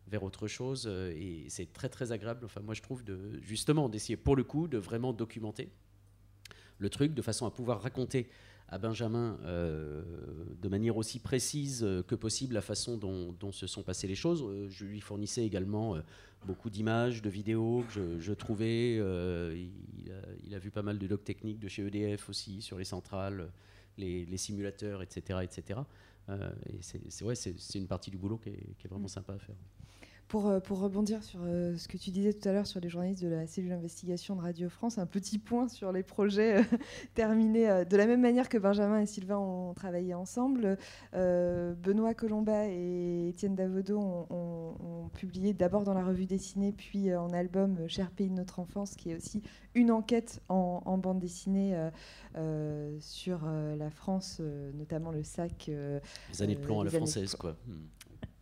vers 0.09 0.23
autre 0.23 0.47
chose. 0.49 0.87
Euh, 0.87 1.13
et 1.17 1.47
c'est 1.49 1.73
très 1.73 1.89
très 1.89 2.13
agréable. 2.13 2.45
Enfin, 2.45 2.61
moi, 2.61 2.75
je 2.75 2.83
trouve 2.83 3.05
de 3.05 3.39
justement 3.43 3.89
d'essayer 3.89 4.17
pour 4.17 4.37
le 4.37 4.45
coup 4.45 4.69
de 4.69 4.79
vraiment 4.79 5.13
documenter 5.13 5.71
le 6.79 6.91
truc 6.91 7.15
de 7.15 7.23
façon 7.23 7.47
à 7.47 7.51
pouvoir 7.51 7.83
raconter 7.83 8.29
à 8.69 8.79
Benjamin 8.79 9.39
de 9.45 10.69
manière 10.69 10.97
aussi 10.97 11.19
précise 11.19 11.87
que 12.07 12.15
possible 12.15 12.55
la 12.55 12.61
façon 12.61 12.97
dont, 12.99 13.33
dont, 13.33 13.53
se 13.53 13.67
sont 13.67 13.83
passées 13.83 14.07
les 14.07 14.15
choses. 14.15 14.45
je 14.69 14.85
lui 14.85 15.01
fournissais 15.01 15.45
également 15.45 15.97
beaucoup 16.47 16.71
d'images, 16.71 17.23
de 17.23 17.31
vidéos 17.31 17.85
que 17.95 18.19
je, 18.19 18.33
trouvais. 18.33 18.97
Euh, 18.99 19.69
il, 20.45 20.55
a, 20.55 20.59
vu 20.59 20.71
pas 20.71 20.83
mal 20.83 20.99
de 20.99 21.07
docs 21.07 21.25
techniques 21.25 21.59
de 21.59 21.69
chez 21.69 21.87
EDF 21.87 22.29
aussi 22.29 22.63
sur 22.63 22.79
les 22.79 22.85
centrales, 22.85 23.51
les, 23.97 24.37
simulateurs, 24.37 25.03
etc. 25.03 25.41
etc. 25.43 25.81
Euh, 26.29 26.51
et 26.67 26.79
c'est 26.83 27.25
ouais, 27.25 27.35
une 27.75 27.87
partie 27.87 28.11
du 28.11 28.19
boulot 28.19 28.39
qui 28.39 28.51
est, 28.51 28.77
qui 28.79 28.87
est 28.87 28.91
vraiment 28.91 29.07
mm. 29.07 29.09
sympa 29.09 29.35
à 29.35 29.39
faire. 29.39 29.57
Euh, 30.35 30.61
pour, 30.61 30.79
rebondir 30.79 31.23
sur 31.23 31.41
euh, 31.43 31.77
ce 31.77 31.89
que 31.89 31.97
tu 31.97 32.11
disais 32.11 32.33
tout 32.35 32.47
à 32.49 32.53
l'heure 32.53 32.67
sur 32.67 32.81
les 32.81 32.89
journalistes 32.89 33.23
de 33.23 33.29
la 33.29 33.47
cellule 33.47 33.71
d'investigation 33.71 34.37
de 34.37 34.43
Radio 34.43 34.69
France, 34.69 34.99
un 34.99 35.07
petit 35.07 35.39
point 35.39 35.69
sur 35.69 35.91
les 35.91 36.03
projets 36.03 36.59
euh, 36.59 36.63
terminés. 37.15 37.85
de 37.89 37.97
la 37.97 38.07
même 38.07 38.21
manière 38.21 38.49
que 38.49 38.59
Benjamin 38.59 39.01
et 39.01 39.07
Sylvain 39.07 39.39
ont 39.39 39.73
travaillé 39.73 40.15
ensemble, 40.15 40.77
Benoît 41.15 42.15
Colomba 42.15 42.67
et 42.69 43.31
Étienne 43.31 43.55
Davodo 43.55 43.99
ont, 43.99 45.11
publié 45.15 45.55
d'abord 45.55 45.85
dans 45.85 45.95
la 45.95 46.05
revue 46.05 46.27
dessinée, 46.27 46.73
puis 46.73 47.15
en 47.15 47.31
album 47.31 47.89
Cher 47.89 48.11
pays 48.11 48.29
de 48.29 48.35
notre 48.35 48.61
enfance, 48.61 48.95
qui 48.95 49.11
est 49.11 49.17
aussi 49.17 49.43
une 49.75 49.91
enquête 49.91 50.43
en, 50.49 50.99
bande 50.99 51.19
dessinée 51.19 51.75
sur 53.01 53.41
la 53.47 53.91
France, 53.91 54.41
notamment 54.75 55.11
le 55.11 55.23
sac. 55.23 55.69
les 55.69 56.43
années 56.43 56.55
de 56.55 56.61
plomb 56.61 56.81
à 56.81 56.85
la 56.85 56.91
française, 56.91 57.35
quoi. 57.35 57.57
Hmm. 57.67 57.87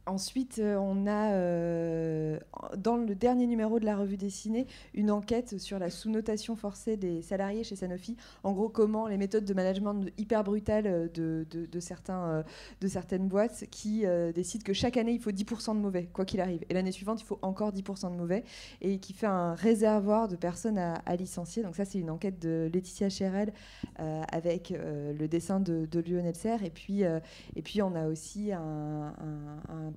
Ensuite, 0.08 0.60
euh, 0.60 0.76
on 0.76 1.08
a, 1.08 1.32
euh, 1.32 2.38
dans 2.76 2.96
le 2.96 3.16
dernier 3.16 3.48
numéro 3.48 3.80
de 3.80 3.84
la 3.84 3.96
revue 3.96 4.16
dessinée, 4.16 4.68
une 4.94 5.10
enquête 5.10 5.58
sur 5.58 5.80
la 5.80 5.90
sous-notation 5.90 6.54
forcée 6.54 6.96
des 6.96 7.22
salariés 7.22 7.64
chez 7.64 7.74
Sanofi. 7.74 8.16
En 8.44 8.52
gros, 8.52 8.68
comment 8.68 9.08
les 9.08 9.16
méthodes 9.16 9.44
de 9.44 9.52
management 9.52 10.06
hyper 10.16 10.44
brutales 10.44 10.86
euh, 10.86 11.44
de, 11.48 11.80
certains, 11.80 12.44
de 12.80 12.86
certaines 12.86 13.26
boîtes 13.26 13.64
qui 13.70 14.04
décident 14.34 14.62
que 14.64 14.72
chaque 14.72 14.96
année, 14.96 15.12
il 15.12 15.20
faut 15.20 15.32
10% 15.32 15.74
de 15.74 15.80
mauvais, 15.80 16.08
quoi 16.12 16.24
qu'il 16.24 16.40
arrive. 16.40 16.64
Et 16.70 16.74
l'année 16.74 16.92
suivante, 16.92 17.20
il 17.20 17.24
faut 17.24 17.38
encore 17.42 17.72
10% 17.72 18.12
de 18.12 18.16
mauvais. 18.16 18.44
Et 18.80 18.98
qui 18.98 19.12
fait 19.12 19.26
un 19.26 19.54
réservoir 19.54 20.28
de 20.28 20.36
personnes 20.36 20.78
à, 20.78 21.16
licencier. 21.16 21.62
Donc 21.62 21.74
ça, 21.74 21.84
c'est 21.84 21.98
une 21.98 22.10
enquête 22.10 22.38
de 22.40 22.70
Laetitia 22.72 23.08
Cherel 23.08 23.52
avec 23.98 24.72
le 24.72 25.26
dessin 25.26 25.60
de, 25.60 25.88
Lionel 26.00 26.34
Serre. 26.34 26.62
Et 26.64 26.70
puis, 26.70 27.02
et 27.02 27.62
puis, 27.62 27.82
on 27.82 27.94
a 27.94 28.06
aussi 28.06 28.52
un 28.52 29.12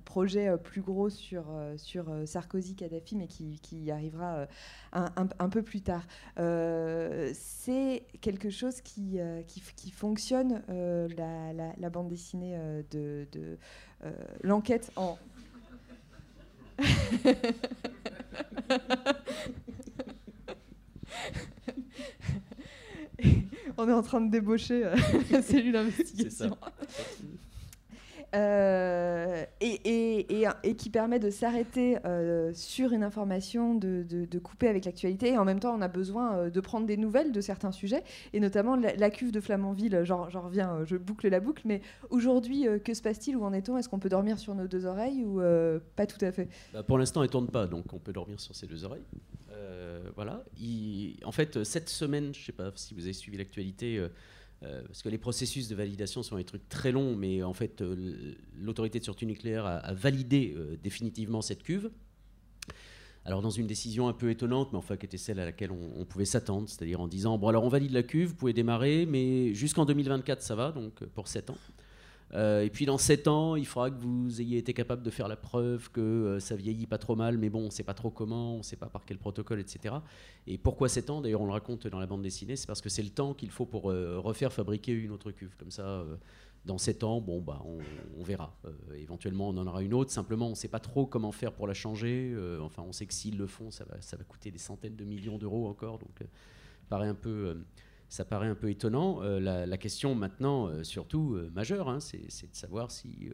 projet 0.04 0.48
euh, 0.48 0.56
plus 0.56 0.80
gros 0.80 1.10
sur, 1.10 1.44
euh, 1.50 1.76
sur 1.76 2.08
euh, 2.08 2.24
Sarkozy-Kadhafi, 2.26 3.16
mais 3.16 3.26
qui, 3.26 3.60
qui 3.60 3.90
arrivera 3.90 4.46
un, 4.92 5.10
un, 5.38 5.48
peu 5.48 5.62
plus 5.62 5.82
tard. 5.82 6.06
c'est 6.36 8.04
quelque 8.20 8.50
chose 8.50 8.80
qui, 8.80 9.18
qui, 9.46 9.62
qui 9.76 9.90
fonctionne, 9.90 10.62
la, 10.68 11.52
la, 11.52 11.90
bande 11.90 12.08
dessinée 12.08 12.58
de, 12.90 13.26
de 13.32 13.58
l'enquête 14.42 14.90
en... 14.96 15.18
On 23.78 23.88
est 23.88 23.92
en 23.92 24.02
train 24.02 24.20
de 24.20 24.30
débaucher 24.30 24.90
la 25.30 25.42
cellule 25.42 25.72
d'investigation. 25.72 26.56
Euh, 28.34 29.44
et, 29.60 30.74
qui 30.78 30.88
permet 30.88 31.18
de 31.18 31.30
s'arrêter 31.30 31.98
euh, 32.04 32.52
sur 32.54 32.92
une 32.92 33.02
information, 33.02 33.74
de, 33.74 34.04
de, 34.08 34.38
couper 34.38 34.68
avec 34.68 34.84
l'actualité. 34.84 35.30
Et 35.30 35.38
en 35.38 35.44
même 35.44 35.60
temps, 35.60 35.74
on 35.76 35.82
a 35.82 35.88
besoin 35.88 36.36
euh, 36.36 36.50
de 36.50 36.60
prendre 36.60 36.86
des 36.86 36.96
nouvelles 36.96 37.32
de 37.32 37.40
certains 37.40 37.72
sujets, 37.72 38.02
et 38.32 38.40
notamment 38.40 38.76
la, 38.76 39.10
cuve 39.10 39.32
de 39.32 39.40
Flamanville. 39.40 40.02
J'en 40.04 40.26
reviens, 40.26 40.84
je 40.84 40.96
boucle 40.96 41.28
la 41.28 41.40
boucle, 41.40 41.62
mais 41.64 41.82
aujourd'hui, 42.10 42.66
que 42.84 42.94
se 42.94 43.02
passe-t-il? 43.02 43.36
Où 43.36 43.44
en 43.44 43.52
est-on? 43.52 43.76
Est-ce 43.76 43.88
qu'on 43.88 43.98
peut 43.98 44.08
dormir 44.08 44.38
sur 44.38 44.54
nos 44.54 44.68
deux 44.68 44.86
oreilles 44.86 45.24
ou 45.24 45.40
pas 45.96 46.06
tout 46.06 46.24
à 46.24 46.30
fait? 46.30 46.48
Bah, 46.72 46.82
Pour 46.82 46.98
l'instant, 46.98 47.22
elle 47.22 47.28
ne 47.28 47.32
tourne 47.32 47.48
pas, 47.48 47.66
donc 47.66 47.92
on 47.92 47.98
peut 47.98 48.12
dormir 48.12 48.40
sur 48.40 48.54
ses 48.54 48.66
deux 48.66 48.84
oreilles. 48.84 49.04
voilà. 50.14 50.44
en 51.24 51.32
fait, 51.32 51.64
cette 51.64 51.88
semaine, 51.88 52.32
je 52.32 52.40
ne 52.40 52.44
sais 52.44 52.52
pas 52.52 52.70
si 52.76 52.94
vous 52.94 53.04
avez 53.04 53.12
suivi 53.12 53.38
l'actualité 53.38 54.00
euh, 54.62 54.82
parce 54.86 55.02
que 55.02 55.08
les 55.08 55.18
processus 55.18 55.68
de 55.68 55.74
validation 55.74 56.22
sont 56.22 56.36
des 56.36 56.44
trucs 56.44 56.68
très 56.68 56.92
longs, 56.92 57.16
mais 57.16 57.42
en 57.42 57.54
fait, 57.54 57.80
euh, 57.80 58.34
l'autorité 58.58 58.98
de 58.98 59.04
sûreté 59.04 59.24
nucléaire 59.24 59.64
a, 59.64 59.94
validé 59.94 60.54
euh, 60.56 60.76
définitivement 60.82 61.40
cette 61.40 61.62
cuve. 61.62 61.90
Alors 63.24 63.42
dans 63.42 63.50
une 63.50 63.66
décision 63.66 64.08
un 64.08 64.12
peu 64.12 64.30
étonnante, 64.30 64.72
mais 64.72 64.78
enfin 64.78 64.96
qui 64.96 65.06
était 65.06 65.18
celle 65.18 65.40
à 65.40 65.44
laquelle 65.44 65.70
on, 65.70 66.04
pouvait 66.06 66.24
s'attendre, 66.24 66.68
c'est-à-dire 66.68 67.00
en 67.00 67.08
disant 67.08 67.36
bon 67.36 67.48
alors 67.48 67.64
on 67.64 67.68
valide 67.68 67.92
la 67.92 68.02
cuve, 68.02 68.30
vous 68.30 68.34
pouvez 68.34 68.54
démarrer, 68.54 69.04
mais 69.04 69.52
jusqu'en 69.54 69.84
2024 69.84 70.40
ça 70.40 70.54
va, 70.54 70.72
donc 70.72 71.04
pour 71.04 71.28
7 71.28 71.50
ans. 71.50 71.58
Euh, 72.34 72.62
et 72.62 72.70
puis 72.70 72.86
dans 72.86 72.98
7 72.98 73.28
ans, 73.28 73.56
il 73.56 73.66
faudra 73.66 73.90
que 73.90 73.98
vous 73.98 74.40
ayez 74.40 74.58
été 74.58 74.72
capable 74.72 75.02
de 75.02 75.10
faire 75.10 75.26
la 75.26 75.36
preuve 75.36 75.90
que 75.90 76.00
euh, 76.00 76.40
ça 76.40 76.54
vieillit 76.54 76.86
pas 76.86 76.98
trop 76.98 77.16
mal, 77.16 77.38
mais 77.38 77.50
bon, 77.50 77.60
on 77.60 77.64
ne 77.66 77.70
sait 77.70 77.82
pas 77.82 77.94
trop 77.94 78.10
comment, 78.10 78.54
on 78.54 78.58
ne 78.58 78.62
sait 78.62 78.76
pas 78.76 78.88
par 78.88 79.04
quel 79.04 79.18
protocole, 79.18 79.58
etc. 79.58 79.96
Et 80.46 80.56
pourquoi 80.56 80.88
7 80.88 81.10
ans? 81.10 81.20
D'ailleurs, 81.20 81.40
on 81.40 81.46
le 81.46 81.52
raconte 81.52 81.86
dans 81.88 81.98
la 81.98 82.06
bande 82.06 82.22
dessinée, 82.22 82.56
c'est 82.56 82.66
parce 82.66 82.80
que 82.80 82.88
c'est 82.88 83.02
le 83.02 83.10
temps 83.10 83.34
qu'il 83.34 83.50
faut 83.50 83.66
pour 83.66 83.90
euh, 83.90 84.18
refaire 84.18 84.52
fabriquer 84.52 84.92
une 84.92 85.10
autre 85.10 85.32
cuve. 85.32 85.56
Comme 85.58 85.72
ça, 85.72 86.04
dans 86.66 86.78
7 86.78 87.02
ans, 87.02 87.20
bon, 87.20 87.40
bah, 87.40 87.62
on, 88.16 88.22
verra. 88.22 88.54
éventuellement, 88.94 89.48
on 89.48 89.56
en 89.56 89.66
aura 89.66 89.82
une 89.82 89.94
autre. 89.94 90.12
Simplement, 90.12 90.46
on 90.46 90.50
ne 90.50 90.54
sait 90.54 90.68
pas 90.68 90.80
trop 90.80 91.06
comment 91.06 91.32
faire 91.32 91.52
pour 91.52 91.66
la 91.66 91.74
changer. 91.74 92.36
enfin, 92.62 92.84
on 92.86 92.92
sait 92.92 93.06
que 93.06 93.14
s'ils 93.14 93.38
le 93.38 93.46
font, 93.46 93.70
ça 93.70 93.84
va, 93.84 94.00
ça 94.00 94.16
va 94.16 94.24
coûter 94.24 94.50
des 94.50 94.58
centaines 94.58 94.96
de 94.96 95.04
millions 95.04 95.38
d'euros 95.38 95.66
encore. 95.66 95.98
Donc, 95.98 96.22
paraît 96.88 97.08
un 97.08 97.14
peu 97.14 97.56
ça 98.10 98.24
paraît 98.24 98.48
un 98.48 98.56
peu 98.56 98.68
étonnant. 98.68 99.22
Euh, 99.22 99.38
la, 99.38 99.78
question 99.78 100.16
maintenant, 100.16 100.66
euh, 100.66 100.82
surtout 100.82 101.34
euh, 101.34 101.48
majeure, 101.54 101.88
hein, 101.88 102.00
c'est 102.00 102.50
de 102.50 102.56
savoir 102.56 102.90
si 102.90 103.30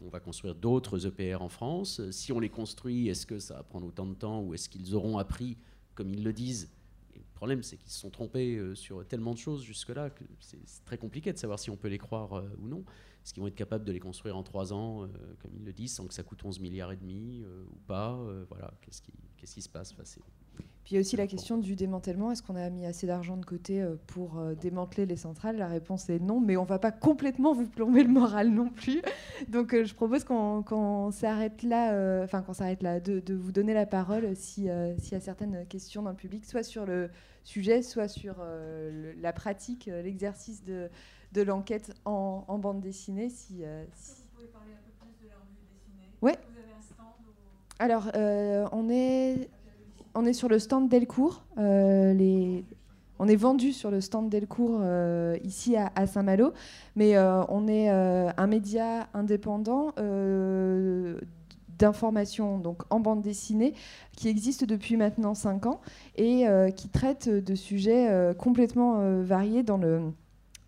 on 0.00 0.08
va 0.08 0.20
construire 0.20 0.54
d'autres 0.54 1.06
EPR 1.06 1.42
en 1.42 1.48
France. 1.48 2.00
Si 2.12 2.32
on 2.32 2.38
les 2.38 2.48
construit, 2.48 3.08
est-ce 3.08 3.26
que 3.26 3.40
ça 3.40 3.54
va 3.54 3.62
prendre 3.64 3.86
autant 3.88 4.06
de 4.06 4.14
temps 4.14 4.40
ou 4.40 4.54
est-ce 4.54 4.68
qu'ils 4.68 4.94
auront 4.94 5.18
appris, 5.18 5.58
comme 5.96 6.08
ils 6.10 6.22
le 6.22 6.32
disent? 6.32 6.70
Le 7.14 7.22
problème, 7.34 7.64
c'est 7.64 7.76
qu'ils 7.76 7.90
se 7.90 7.98
sont 7.98 8.10
trompés 8.10 8.60
sur 8.74 9.04
tellement 9.06 9.32
de 9.32 9.38
choses 9.38 9.62
jusque-là 9.62 10.10
que 10.10 10.24
c'est 10.40 10.58
très 10.84 10.98
compliqué 10.98 11.32
de 11.32 11.38
savoir 11.38 11.58
si 11.58 11.70
on 11.70 11.76
peut 11.76 11.88
les 11.88 11.98
croire 11.98 12.44
ou 12.60 12.68
non. 12.68 12.84
Est-ce 13.24 13.34
qu'ils 13.34 13.42
vont 13.42 13.48
être 13.48 13.54
capables 13.54 13.84
de 13.84 13.92
les 13.92 14.00
construire 14.00 14.36
en 14.36 14.44
trois 14.44 14.72
ans, 14.72 15.08
comme 15.40 15.52
ils 15.56 15.64
le 15.64 15.72
disent, 15.72 15.94
sans 15.94 16.06
que 16.06 16.14
ça 16.14 16.22
coûte 16.22 16.44
11 16.44 16.60
milliards 16.60 16.92
et 16.92 16.96
demi 16.96 17.44
ou 17.44 17.78
pas 17.86 18.16
Voilà, 18.48 18.72
qu'est-ce 18.80 19.02
qui, 19.02 19.12
qui, 19.36 19.46
se 19.46 19.68
passe? 19.68 19.94
Puis 20.88 20.94
il 20.94 20.96
y 21.00 21.00
a 21.00 21.02
aussi 21.02 21.16
la 21.16 21.26
question 21.26 21.58
du 21.58 21.76
démantèlement. 21.76 22.32
Est-ce 22.32 22.42
qu'on 22.42 22.56
a 22.56 22.70
mis 22.70 22.86
assez 22.86 23.06
d'argent 23.06 23.36
de 23.36 23.44
côté 23.44 23.82
euh, 23.82 23.96
pour 24.06 24.38
euh, 24.38 24.54
démanteler 24.54 25.04
les 25.04 25.18
centrales? 25.18 25.58
La 25.58 25.66
réponse 25.66 26.08
est 26.08 26.18
non, 26.18 26.40
mais 26.40 26.56
on 26.56 26.62
ne 26.62 26.66
va 26.66 26.78
pas 26.78 26.92
complètement 26.92 27.52
vous 27.52 27.68
plomber 27.68 28.02
le 28.02 28.08
moral 28.08 28.48
non 28.48 28.70
plus. 28.70 29.02
Donc 29.48 29.74
euh, 29.74 29.84
je 29.84 29.94
propose 29.94 30.24
qu'on 30.24 31.10
s'arrête 31.10 31.62
là, 31.62 32.22
enfin 32.24 32.40
qu'on 32.40 32.54
s'arrête 32.54 32.82
là, 32.82 33.00
de, 33.00 33.34
vous 33.34 33.52
donner 33.52 33.74
la 33.74 33.84
parole 33.84 34.34
s'il 34.34 34.64
y 34.64 34.70
a 34.70 35.20
certaines 35.20 35.66
questions 35.66 36.00
dans 36.00 36.10
le 36.12 36.16
public, 36.16 36.46
soit 36.46 36.62
sur 36.62 36.86
le 36.86 37.10
sujet, 37.44 37.82
soit 37.82 38.08
sur 38.08 38.36
la 39.20 39.32
pratique, 39.34 39.90
l'exercice 39.92 40.64
de, 40.64 40.88
de 41.32 41.42
l'enquête 41.42 41.92
en, 42.06 42.58
bande 42.58 42.80
dessinée. 42.80 43.28
Si, 43.28 43.62
si... 43.92 44.12
Vous 44.22 44.36
pouvez 44.36 44.46
parler 44.46 44.72
un 44.72 44.80
peu 44.82 45.06
plus 45.06 45.22
de 45.22 45.28
la 45.28 45.34
revue 45.34 45.66
dessinée? 45.70 46.08
Oui. 46.22 46.32
Vous 46.50 46.58
avez 46.58 46.72
un 46.72 46.80
stand 46.80 47.04
Alors, 47.78 48.10
on 48.72 48.88
est 48.88 49.50
on 50.14 50.24
est 50.24 50.32
sur 50.32 50.48
le 50.48 50.58
stand 50.58 50.88
Delcourt. 50.88 51.44
Euh, 51.58 52.60
on 53.18 53.28
est 53.28 53.36
vendu 53.36 53.72
sur 53.72 53.90
le 53.90 54.00
stand 54.00 54.28
Delcourt 54.28 54.78
euh, 54.80 55.36
ici 55.42 55.76
à, 55.76 56.06
Saint-Malo, 56.06 56.52
mais 56.94 57.16
euh, 57.16 57.42
on 57.48 57.66
est 57.66 57.88
un 57.88 58.46
média 58.46 59.08
indépendant 59.14 59.92
d'information 61.78 62.58
donc 62.58 62.82
en 62.90 62.98
bande 62.98 63.22
dessinée 63.22 63.72
qui 64.16 64.28
existe 64.28 64.64
depuis 64.64 64.96
maintenant 64.96 65.34
5 65.34 65.66
ans 65.66 65.80
et 66.16 66.44
qui 66.74 66.88
traite 66.88 67.28
de 67.28 67.54
sujets 67.54 68.34
complètement 68.36 69.22
variés 69.22 69.62
dans 69.62 69.76
le 69.76 70.12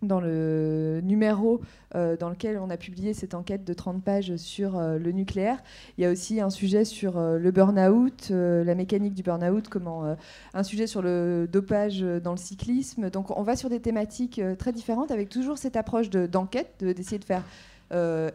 dans 0.01 0.19
le 0.19 0.99
numéro 1.03 1.61
euh, 1.95 2.17
dans 2.17 2.29
lequel 2.29 2.57
on 2.57 2.69
a 2.69 2.77
publié 2.77 3.13
cette 3.13 3.33
enquête 3.33 3.63
de 3.63 3.73
30 3.73 4.03
pages 4.03 4.35
sur 4.37 4.77
euh, 4.77 4.97
le 4.97 5.11
nucléaire. 5.11 5.61
Il 5.97 6.03
y 6.03 6.07
a 6.07 6.11
aussi 6.11 6.39
un 6.39 6.49
sujet 6.49 6.85
sur 6.85 7.17
euh, 7.17 7.37
le 7.37 7.51
burn-out, 7.51 8.29
la 8.29 8.75
mécanique 8.75 9.13
du 9.13 9.23
burn-out, 9.23 9.67
comment, 9.67 10.15
un 10.53 10.63
sujet 10.63 10.87
sur 10.87 11.01
le 11.01 11.47
dopage 11.51 12.01
dans 12.01 12.31
le 12.31 12.37
cyclisme. 12.37 13.09
Donc 13.09 13.35
on 13.37 13.43
va 13.43 13.55
sur 13.55 13.69
des 13.69 13.79
thématiques 13.79 14.41
très 14.57 14.71
différentes 14.71 15.11
avec 15.11 15.29
toujours 15.29 15.57
cette 15.57 15.75
approche 15.75 16.09
d'enquête, 16.09 16.83
d'essayer 16.83 17.19
de 17.19 17.25
faire 17.25 17.43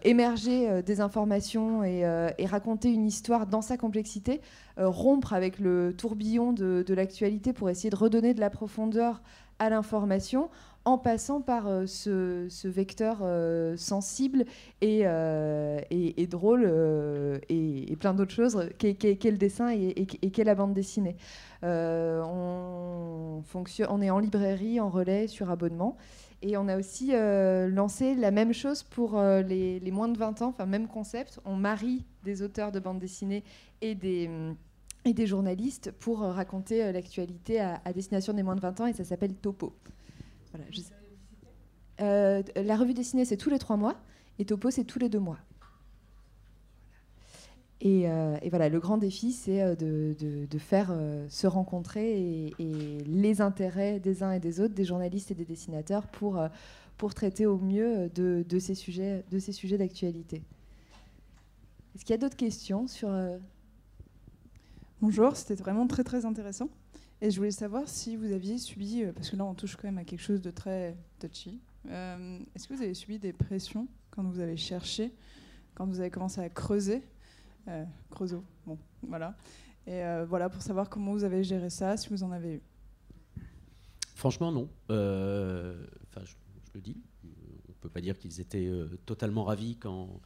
émerger 0.05 0.83
des 0.83 1.01
informations 1.01 1.83
et, 1.83 2.05
raconter 2.47 2.93
une 2.93 3.07
histoire 3.07 3.47
dans 3.47 3.63
sa 3.63 3.77
complexité, 3.77 4.41
rompre 4.77 5.33
avec 5.33 5.59
le 5.59 5.95
tourbillon 5.97 6.53
de, 6.53 6.85
de 6.87 6.95
l'actualité 6.95 7.53
pour 7.53 7.71
essayer 7.71 7.91
de 7.91 7.97
redonner 7.97 8.35
de 8.35 8.41
la 8.41 8.51
profondeur 8.51 9.23
à 9.59 9.71
l'information 9.71 10.51
en 10.87 10.97
passant 10.99 11.43
par 11.43 11.67
euh, 11.67 11.85
ce, 11.87 12.69
vecteur 12.69 13.19
euh, 13.23 13.77
sensible 13.77 14.45
et, 14.81 15.01
euh, 15.05 15.81
drôle 16.31 16.65
et, 17.49 17.97
plein 17.99 18.15
d'autres 18.15 18.33
choses 18.33 18.71
qu'est 18.79 18.97
le 19.25 19.37
dessin 19.37 19.69
et, 19.69 20.07
qu'est 20.07 20.45
la 20.45 20.55
bande 20.55 20.73
dessinée. 20.75 21.17
on, 21.63 23.43
est 24.01 24.11
en 24.11 24.19
librairie, 24.21 24.81
en 24.81 24.89
relais, 24.89 25.27
sur 25.27 25.51
abonnement. 25.51 25.97
Et 26.43 26.57
on 26.57 26.69
a 26.69 26.79
aussi 26.79 27.13
lancé 27.13 28.15
la 28.15 28.31
même 28.31 28.53
chose 28.53 28.85
pour 28.85 29.21
les, 29.21 29.81
moins 29.91 30.09
de 30.09 30.19
20 30.19 30.43
ans, 30.43 30.49
enfin 30.49 30.67
même 30.67 30.87
concept. 30.87 31.41
On 31.45 31.57
marie 31.57 32.05
des 32.23 32.43
auteurs 32.43 32.71
de 32.71 32.79
bande 32.79 33.01
dessinée 33.01 33.43
et 33.81 33.95
des 33.95 34.31
et 35.05 35.15
des 35.15 35.27
journalistes 35.29 35.93
pour 35.93 36.19
raconter 36.19 36.93
l'actualité 36.93 37.61
à, 37.61 37.81
à, 37.85 37.93
destination 37.93 38.33
des 38.33 38.43
moins 38.43 38.57
de 38.57 38.61
20 38.61 38.81
ans 38.81 38.87
et 38.87 38.93
ça 38.93 39.05
s'appelle 39.05 39.35
Topo. 39.35 39.73
Euh, 42.01 42.43
la 42.57 42.77
revue 42.77 42.95
dessinée, 42.95 43.25
c'est 43.25 43.37
tous 43.37 43.51
les 43.51 43.59
trois 43.59 43.77
mois, 43.77 43.97
et 44.39 44.45
Topo, 44.45 44.71
c'est 44.71 44.85
tous 44.85 44.99
les 44.99 45.09
deux 45.09 45.19
mois. 45.19 45.39
Et, 47.81 48.09
euh, 48.09 48.37
voilà, 48.49 48.69
le 48.69 48.81
grand 48.81 48.97
défi, 48.97 49.33
c'est 49.33 49.63
euh, 49.63 49.75
de, 49.75 50.59
faire 50.59 50.95
se 51.29 51.47
rencontrer 51.47 52.53
et, 52.59 53.05
les 53.07 53.41
intérêts 53.41 54.01
des 54.01 54.23
uns 54.23 54.33
et 54.33 54.41
des 54.41 54.61
autres, 54.61 54.75
des 54.75 54.85
journalistes 54.85 55.31
et 55.31 55.35
des 55.35 55.45
dessinateurs, 55.45 56.07
pour, 56.07 56.43
pour 56.97 57.15
traiter 57.15 57.47
au 57.47 57.59
mieux 57.59 58.11
de, 58.11 58.59
ces 58.59 58.75
sujets 58.75 59.25
de 59.31 59.39
ces 59.39 59.53
sujets 59.53 59.79
d'actualité. 59.79 60.43
Est-ce 61.95 62.05
qu'il 62.05 62.13
y 62.13 62.19
a 62.19 62.21
d'autres 62.21 62.37
questions 62.37 62.87
sur 62.87 63.11
Bonjour, 65.03 65.37
c'était 65.37 65.55
vraiment 65.63 65.87
très 65.87 66.05
très 66.05 66.25
intéressant. 66.25 66.71
Et 67.21 67.31
je 67.31 67.37
voulais 67.39 67.51
savoir 67.51 67.89
si 67.89 68.17
vous 68.17 68.33
aviez 68.33 68.59
subi, 68.59 69.05
parce 69.15 69.31
que 69.31 69.37
là 69.37 69.45
on 69.45 69.55
touche 69.55 69.77
quand 69.77 69.89
même 69.89 69.99
à 69.99 70.05
quelque 70.05 70.21
chose 70.21 70.43
de 70.43 70.51
très 70.51 70.97
touchy, 71.19 71.61
euh, 71.91 72.39
est-ce 72.55 72.69
que 72.69 72.75
vous 72.75 72.83
avez 72.83 72.95
subi 72.95 73.19
des 73.19 73.33
pressions 73.33 73.89
quand 74.11 74.23
vous 74.25 74.41
avez 74.41 74.57
cherché, 74.57 75.13
quand 75.75 75.87
vous 75.87 76.01
avez 76.01 76.11
commencé 76.11 76.41
à 76.41 76.49
creuser 76.49 77.03
euh, 77.69 77.85
Creusot, 78.11 78.45
bon, 78.67 78.79
voilà. 79.03 79.37
Et 79.87 80.03
euh, 80.03 80.25
voilà, 80.29 80.49
pour 80.49 80.63
savoir 80.63 80.89
comment 80.89 81.13
vous 81.13 81.25
avez 81.25 81.45
géré 81.45 81.71
ça, 81.71 81.97
si 81.97 82.09
vous 82.09 82.23
en 82.23 82.33
avez 82.33 82.55
eu. 82.55 82.63
Franchement, 84.15 84.51
non. 84.51 84.69
Enfin, 84.89 86.25
je, 86.25 86.35
le 86.75 86.81
dis. 86.81 86.97
On 87.25 87.29
ne 87.29 87.75
peut 87.81 87.89
pas 87.89 88.01
dire 88.01 88.19
qu'ils 88.19 88.41
étaient 88.41 88.71
totalement 89.05 89.45
ravis 89.45 89.77
quand, 89.77 90.21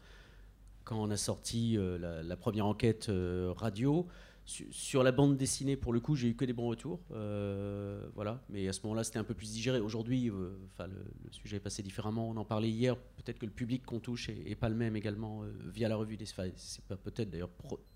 quand 0.85 1.03
on 1.03 1.11
a 1.11 1.17
sorti 1.17 1.77
la, 1.99 2.37
première 2.37 2.67
enquête 2.67 3.11
radio 3.57 4.07
sur 4.45 5.03
la 5.03 5.13
bande 5.13 5.37
dessinée, 5.37 5.77
pour 5.77 5.93
le 5.93 6.01
coup, 6.01 6.17
j'ai 6.17 6.29
eu 6.29 6.35
que 6.35 6.45
des 6.45 6.53
bons 6.53 6.69
retours. 6.69 7.01
Euh, 7.13 8.09
voilà. 8.15 8.43
Mais 8.49 8.69
à 8.69 8.73
ce 8.73 8.81
moment-là, 8.83 9.05
c'était 9.05 9.19
un 9.19 9.25
peu 9.25 9.35
plus 9.35 9.53
digéré. 9.53 9.79
Aujourd'hui, 9.79 10.29
euh, 10.29 10.57
enfin, 10.73 10.89
le, 10.89 11.31
sujet 11.31 11.59
est 11.59 11.61
passé 11.61 11.83
différemment. 11.83 12.29
On 12.29 12.37
en 12.37 12.45
parlait 12.45 12.71
hier. 12.71 12.97
Peut-être 12.97 13.39
que 13.39 13.47
le 13.47 13.53
public 13.53 13.85
qu'on 13.85 14.01
touche 14.01 14.29
est, 14.29 14.55
pas 14.57 14.69
le 14.69 14.75
même 14.75 14.97
également 14.97 15.43
euh, 15.43 15.53
via 15.73 15.89
la 15.89 15.97
revue 15.97 16.17
dessinée. 16.17 16.53
c'est 16.57 16.85
pas 16.85 16.97
peut-être 16.97 17.31
d'ailleurs 17.31 17.51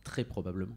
très 0.04 0.24
probablement 0.24 0.76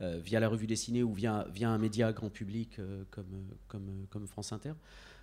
via 0.00 0.40
la 0.40 0.48
revue 0.48 0.66
dessinée 0.66 1.04
ou 1.04 1.12
via, 1.12 1.46
un 1.62 1.78
média 1.78 2.12
grand 2.12 2.28
public 2.28 2.80
comme, 3.10 4.26
France 4.26 4.52
Inter. 4.52 4.72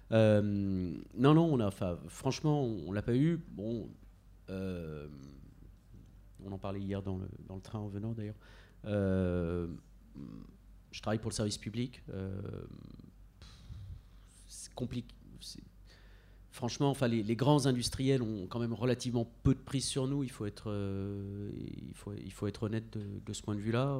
non, 0.10 1.34
non, 1.34 1.60
on 1.60 1.72
franchement, 2.08 2.64
on 2.64 2.94
l'a 2.94 3.02
pas 3.02 3.14
eu. 3.14 3.42
Bon, 3.50 3.90
on 4.48 5.10
en 6.50 6.58
parlait 6.58 6.80
hier 6.80 7.04
dans 7.04 7.18
le, 7.18 7.28
dans 7.46 7.56
le 7.56 7.62
train 7.62 7.80
en 7.80 7.90
venant 7.90 8.14
d'ailleurs. 8.14 8.38
Euh, 8.86 9.68
je 10.92 11.02
travaille 11.02 11.20
pour 11.20 11.30
le 11.30 11.36
service 11.36 11.58
public. 11.58 12.02
Euh, 12.10 12.42
c'est 14.48 14.74
compliqué. 14.74 15.14
Franchement, 16.52 16.90
enfin, 16.90 17.08
les, 17.08 17.36
grands 17.36 17.68
industriels 17.68 18.22
ont 18.22 18.48
quand 18.48 18.60
même 18.60 18.74
relativement 18.74 19.32
peu 19.44 19.54
de 19.54 19.60
prise 19.60 19.86
sur 19.86 20.08
nous. 20.08 20.24
Il 20.24 20.32
faut 20.32 20.46
être, 20.46 20.70
euh, 20.70 21.52
il 21.56 21.94
faut, 21.94 22.12
il 22.14 22.34
faut 22.34 22.48
être 22.48 22.64
honnête 22.64 22.98
de, 22.98 23.34
ce 23.34 23.42
point 23.42 23.56
de 23.56 23.62
vue-là. 23.62 23.98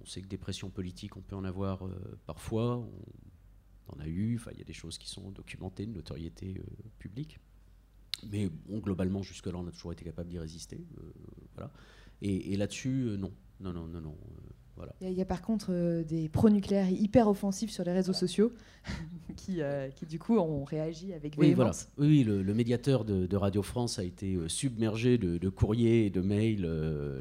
on 0.00 0.06
sait 0.06 0.22
que 0.22 0.26
des 0.26 0.38
pressions 0.38 0.70
politiques, 0.70 1.16
on 1.16 1.20
peut 1.20 1.36
en 1.36 1.44
avoir 1.44 1.84
parfois. 2.26 2.78
On, 2.78 3.96
en 3.96 4.00
a 4.00 4.06
eu. 4.06 4.36
Enfin, 4.36 4.50
il 4.54 4.58
y 4.58 4.62
a 4.62 4.64
des 4.64 4.72
choses 4.72 4.98
qui 4.98 5.08
sont 5.08 5.30
documentées, 5.30 5.86
de 5.86 5.92
notoriété 5.92 6.60
publique. 6.98 7.38
Mais 8.28 8.50
globalement, 8.68 9.22
jusque-là, 9.22 9.56
on 9.56 9.66
a 9.68 9.70
toujours 9.70 9.92
été 9.92 10.04
capable 10.04 10.30
d'y 10.30 10.38
résister. 10.38 10.84
voilà. 11.54 11.70
Et 12.22 12.56
là-dessus, 12.56 13.14
non 13.18 13.32
non, 13.60 13.72
non, 13.72 13.86
non, 13.86 14.00
non. 14.00 14.10
Euh, 14.10 14.40
voilà. 14.76 14.94
Il 15.00 15.10
y, 15.10 15.20
a 15.20 15.24
par 15.24 15.42
contre 15.42 15.68
euh, 15.70 16.04
des 16.04 16.28
pro-nucléaires 16.28 16.88
hyper 16.88 17.26
offensifs 17.26 17.72
sur 17.72 17.82
les 17.82 17.90
réseaux 17.90 18.12
sociaux 18.12 18.52
qui, 19.36 19.60
euh, 19.60 19.90
qui, 19.90 20.06
du 20.06 20.20
coup, 20.20 20.38
ont 20.38 20.62
réagi 20.62 21.12
avec 21.12 21.34
oui, 21.36 21.52
voilà. 21.52 21.72
Oui, 21.98 22.22
le, 22.22 22.54
médiateur 22.54 23.04
de, 23.04 23.36
Radio 23.36 23.62
France 23.62 23.98
a 23.98 24.04
été 24.04 24.38
submergé 24.46 25.18
de, 25.18 25.48
courriers 25.48 26.06
et 26.06 26.10
de 26.10 26.20
mails 26.20 26.62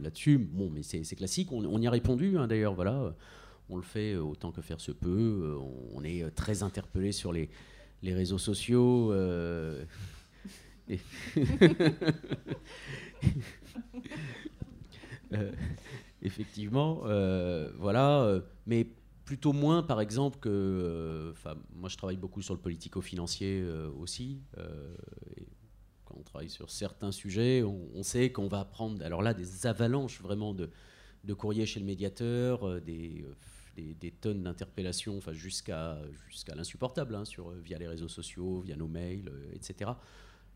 là-dessus. 0.02 0.38
Bon, 0.38 0.70
mais 0.70 0.84
c'est 0.84 1.16
classique. 1.16 1.52
On, 1.52 1.82
y 1.82 1.88
a 1.88 1.92
répondu, 1.92 2.38
hein, 2.38 2.48
d'ailleurs. 2.48 2.76
Voilà. 2.76 3.16
On 3.70 3.76
le 3.76 3.82
fait 3.84 4.16
autant 4.16 4.52
que 4.52 4.62
faire 4.62 4.80
se 4.80 4.92
peut. 4.92 5.58
On, 5.94 6.04
est 6.04 6.30
très 6.36 6.62
interpellé 6.62 7.12
sur 7.12 7.34
les, 7.34 7.50
les 8.04 8.14
réseaux 8.14 8.38
sociaux. 8.38 9.14
Et 10.90 11.00
effectivement. 16.22 17.01
Euh, 17.05 17.72
voilà, 17.78 18.22
euh, 18.22 18.41
mais 18.65 18.88
plutôt 19.26 19.53
moins, 19.53 19.84
par 19.84 20.01
exemple, 20.01 20.39
que. 20.39 20.49
Euh, 20.49 21.34
moi, 21.74 21.89
je 21.89 21.97
travaille 21.97 22.18
beaucoup 22.18 22.41
sur 22.41 22.53
le 22.53 22.59
politico-financier 22.59 23.65
aussi. 23.99 24.41
quand 26.05 26.15
on 26.18 26.24
travaille 26.24 26.49
sur 26.49 26.70
certains 26.70 27.11
sujets, 27.11 27.63
on, 27.63 28.03
sait 28.03 28.32
qu'on 28.32 28.47
va 28.47 28.65
prendre, 28.65 29.03
alors 29.03 29.22
là, 29.22 29.34
des 29.34 29.68
avalanches 29.68 30.22
vraiment 30.22 30.53
de, 30.53 30.70
de 31.24 31.34
courriers 31.34 31.65
chez 31.65 31.80
le 31.80 31.86
médiateur, 31.86 32.82
des, 32.82 33.26
des, 33.76 34.11
tonnes 34.11 34.43
d'interpellations, 34.43 35.18
enfin, 35.18 35.34
jusqu'à 35.34 35.99
jusqu'à 36.30 36.55
l'insupportable, 36.55 37.13
hein, 37.15 37.26
sur, 37.26 37.51
via 37.51 37.78
les 37.78 37.88
réseaux 37.88 38.07
sociaux, 38.07 38.61
via 38.61 38.76
nos 38.76 38.88
mails, 38.88 39.32
etc. 39.53 39.91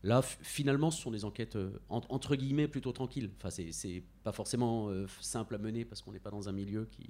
Là, 0.04 0.20
finalement, 0.22 0.90
ce 0.90 1.00
sont 1.00 1.12
des 1.12 1.24
enquêtes 1.24 1.54
euh, 1.54 1.78
entre 1.88 2.34
guillemets 2.34 2.66
plutôt 2.66 2.90
tranquilles. 2.90 3.30
Enfin, 3.36 3.50
c'est 3.50 4.02
pas 4.24 4.32
forcément 4.32 4.88
euh, 4.88 5.06
simple 5.20 5.54
à 5.54 5.58
mener 5.58 5.84
parce 5.84 6.02
qu'on 6.02 6.12
n'est 6.12 6.18
pas 6.18 6.30
dans 6.30 6.48
un 6.48 6.52
milieu 6.52 6.86
qui, 6.90 7.08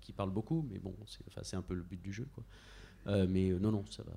qui, 0.00 0.12
parle 0.12 0.30
beaucoup, 0.30 0.66
mais 0.70 0.78
bon, 0.78 0.94
c'est 1.42 1.56
un 1.56 1.62
peu 1.62 1.72
le 1.72 1.82
but 1.82 2.02
du 2.02 2.12
jeu. 2.12 2.28
Euh, 3.06 3.26
mais 3.26 3.48
non, 3.52 3.72
non, 3.72 3.84
ça 3.88 4.02
va. 4.02 4.12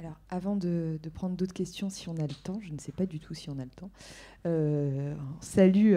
Alors, 0.00 0.18
avant 0.28 0.56
de, 0.56 0.98
prendre 1.14 1.36
d'autres 1.36 1.52
questions, 1.54 1.88
si 1.88 2.08
on 2.08 2.16
a 2.16 2.26
le 2.26 2.34
temps, 2.34 2.58
je 2.60 2.72
ne 2.72 2.78
sais 2.78 2.90
pas 2.90 3.06
du 3.06 3.20
tout 3.20 3.32
si 3.32 3.48
on 3.48 3.60
a 3.60 3.64
le 3.64 3.70
temps. 3.70 3.90
salut. 5.40 5.96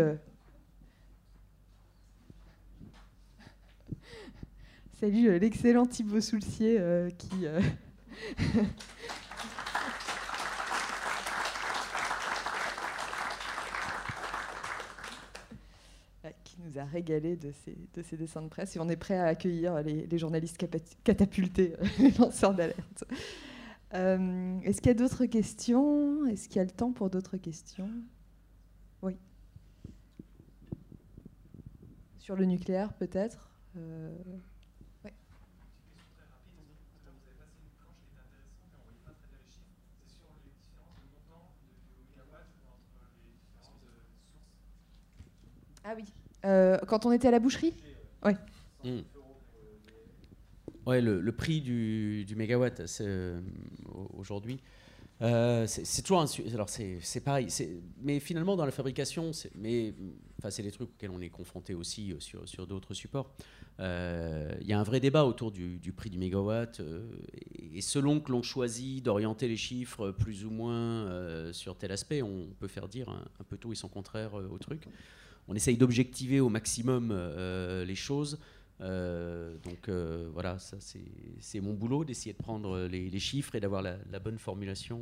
Salut 4.99 5.39
l'excellent 5.39 5.87
Thibaut 5.87 6.21
Soulcier 6.21 6.79
qui. 7.17 7.47
nous 16.71 16.79
a 16.79 16.85
régalé 16.85 17.35
de 17.35 17.51
ces, 17.51 17.77
de 17.93 18.15
dessins 18.15 18.41
de 18.41 18.47
presse 18.47 18.75
et 18.75 18.79
on 18.79 18.89
est 18.89 18.95
prêt 18.95 19.17
à 19.17 19.25
accueillir 19.25 19.81
les, 19.83 20.17
journalistes 20.17 20.63
catapultés, 21.03 21.75
les 21.99 22.11
lanceurs 22.11 22.53
d'alerte. 22.53 23.03
Euh, 23.93 24.59
est-ce 24.61 24.81
qu'il 24.81 24.89
y 24.89 24.95
a 24.95 24.97
d'autres 24.97 25.25
questions? 25.25 26.25
Est-ce 26.27 26.47
qu'il 26.47 26.57
y 26.57 26.59
a 26.59 26.63
le 26.63 26.71
temps 26.71 26.91
pour 26.91 27.09
d'autres 27.09 27.37
questions? 27.37 27.89
Oui. 29.01 29.17
Sur 32.19 32.35
le 32.35 32.45
nucléaire, 32.45 32.93
peut-être? 32.93 33.49
Euh, 33.77 34.15
Ah 45.83 45.93
oui. 45.95 46.05
Euh, 46.45 46.77
quand 46.87 47.05
on 47.05 47.11
était 47.11 47.27
à 47.27 47.31
la 47.31 47.39
boucherie 47.39 47.73
Ouais. 48.23 48.35
Hmm. 48.83 49.01
Le, 50.87 51.31
prix 51.31 51.61
du, 51.61 52.25
mégawatt 52.35 52.81
euh, 53.01 53.39
aujourd'hui. 54.17 54.59
Euh, 55.21 55.67
c'est 55.67 56.01
toujours 56.01 56.21
un 56.21 56.25
alors 56.51 56.67
c'est 56.67 57.23
pareil 57.23 57.47
mais 58.01 58.19
finalement 58.19 58.55
dans 58.55 58.65
la 58.65 58.71
fabrication 58.71 59.29
mais 59.53 59.93
enfin 60.39 60.49
c'est 60.49 60.63
des 60.63 60.71
trucs 60.71 60.89
auxquels 60.89 61.11
on 61.11 61.21
est 61.21 61.29
confronté 61.29 61.75
aussi 61.75 62.11
sur, 62.17 62.49
sur 62.49 62.65
d'autres 62.65 62.95
supports 62.95 63.31
il 63.77 64.65
y 64.65 64.73
a 64.73 64.79
un 64.79 64.83
vrai 64.83 64.99
débat 64.99 65.25
autour 65.25 65.51
du, 65.51 65.93
prix 65.95 66.09
du 66.09 66.17
mégawatt 66.17 66.81
et 67.71 67.81
selon 67.81 68.19
que 68.19 68.31
l'on 68.31 68.41
choisit 68.41 69.05
d'orienter 69.05 69.47
les 69.47 69.57
chiffres 69.57 70.09
plus 70.09 70.43
ou 70.43 70.49
moins 70.49 71.53
sur 71.53 71.77
tel 71.77 71.91
aspect 71.91 72.23
on 72.23 72.47
peut 72.59 72.67
faire 72.67 72.87
dire 72.87 73.07
un, 73.09 73.43
peu 73.43 73.57
tout 73.57 73.71
et 73.71 73.75
son 73.75 73.89
contraire 73.89 74.33
au 74.33 74.57
truc 74.57 74.87
on 75.51 75.55
essaye 75.55 75.77
d'objectiver 75.77 76.39
au 76.39 76.49
maximum 76.49 77.13
les 77.85 77.95
choses 77.95 78.39
euh, 78.81 79.55
donc 79.63 79.89
euh, 79.89 80.29
voilà, 80.33 80.57
ça 80.57 80.77
c'est 81.39 81.59
mon 81.59 81.73
boulot 81.73 82.03
d'essayer 82.03 82.33
de 82.33 82.37
prendre 82.37 82.87
les, 82.87 83.19
chiffres 83.19 83.55
et 83.55 83.59
d'avoir 83.59 83.81
la, 83.81 84.19
bonne 84.19 84.39
formulation 84.39 84.99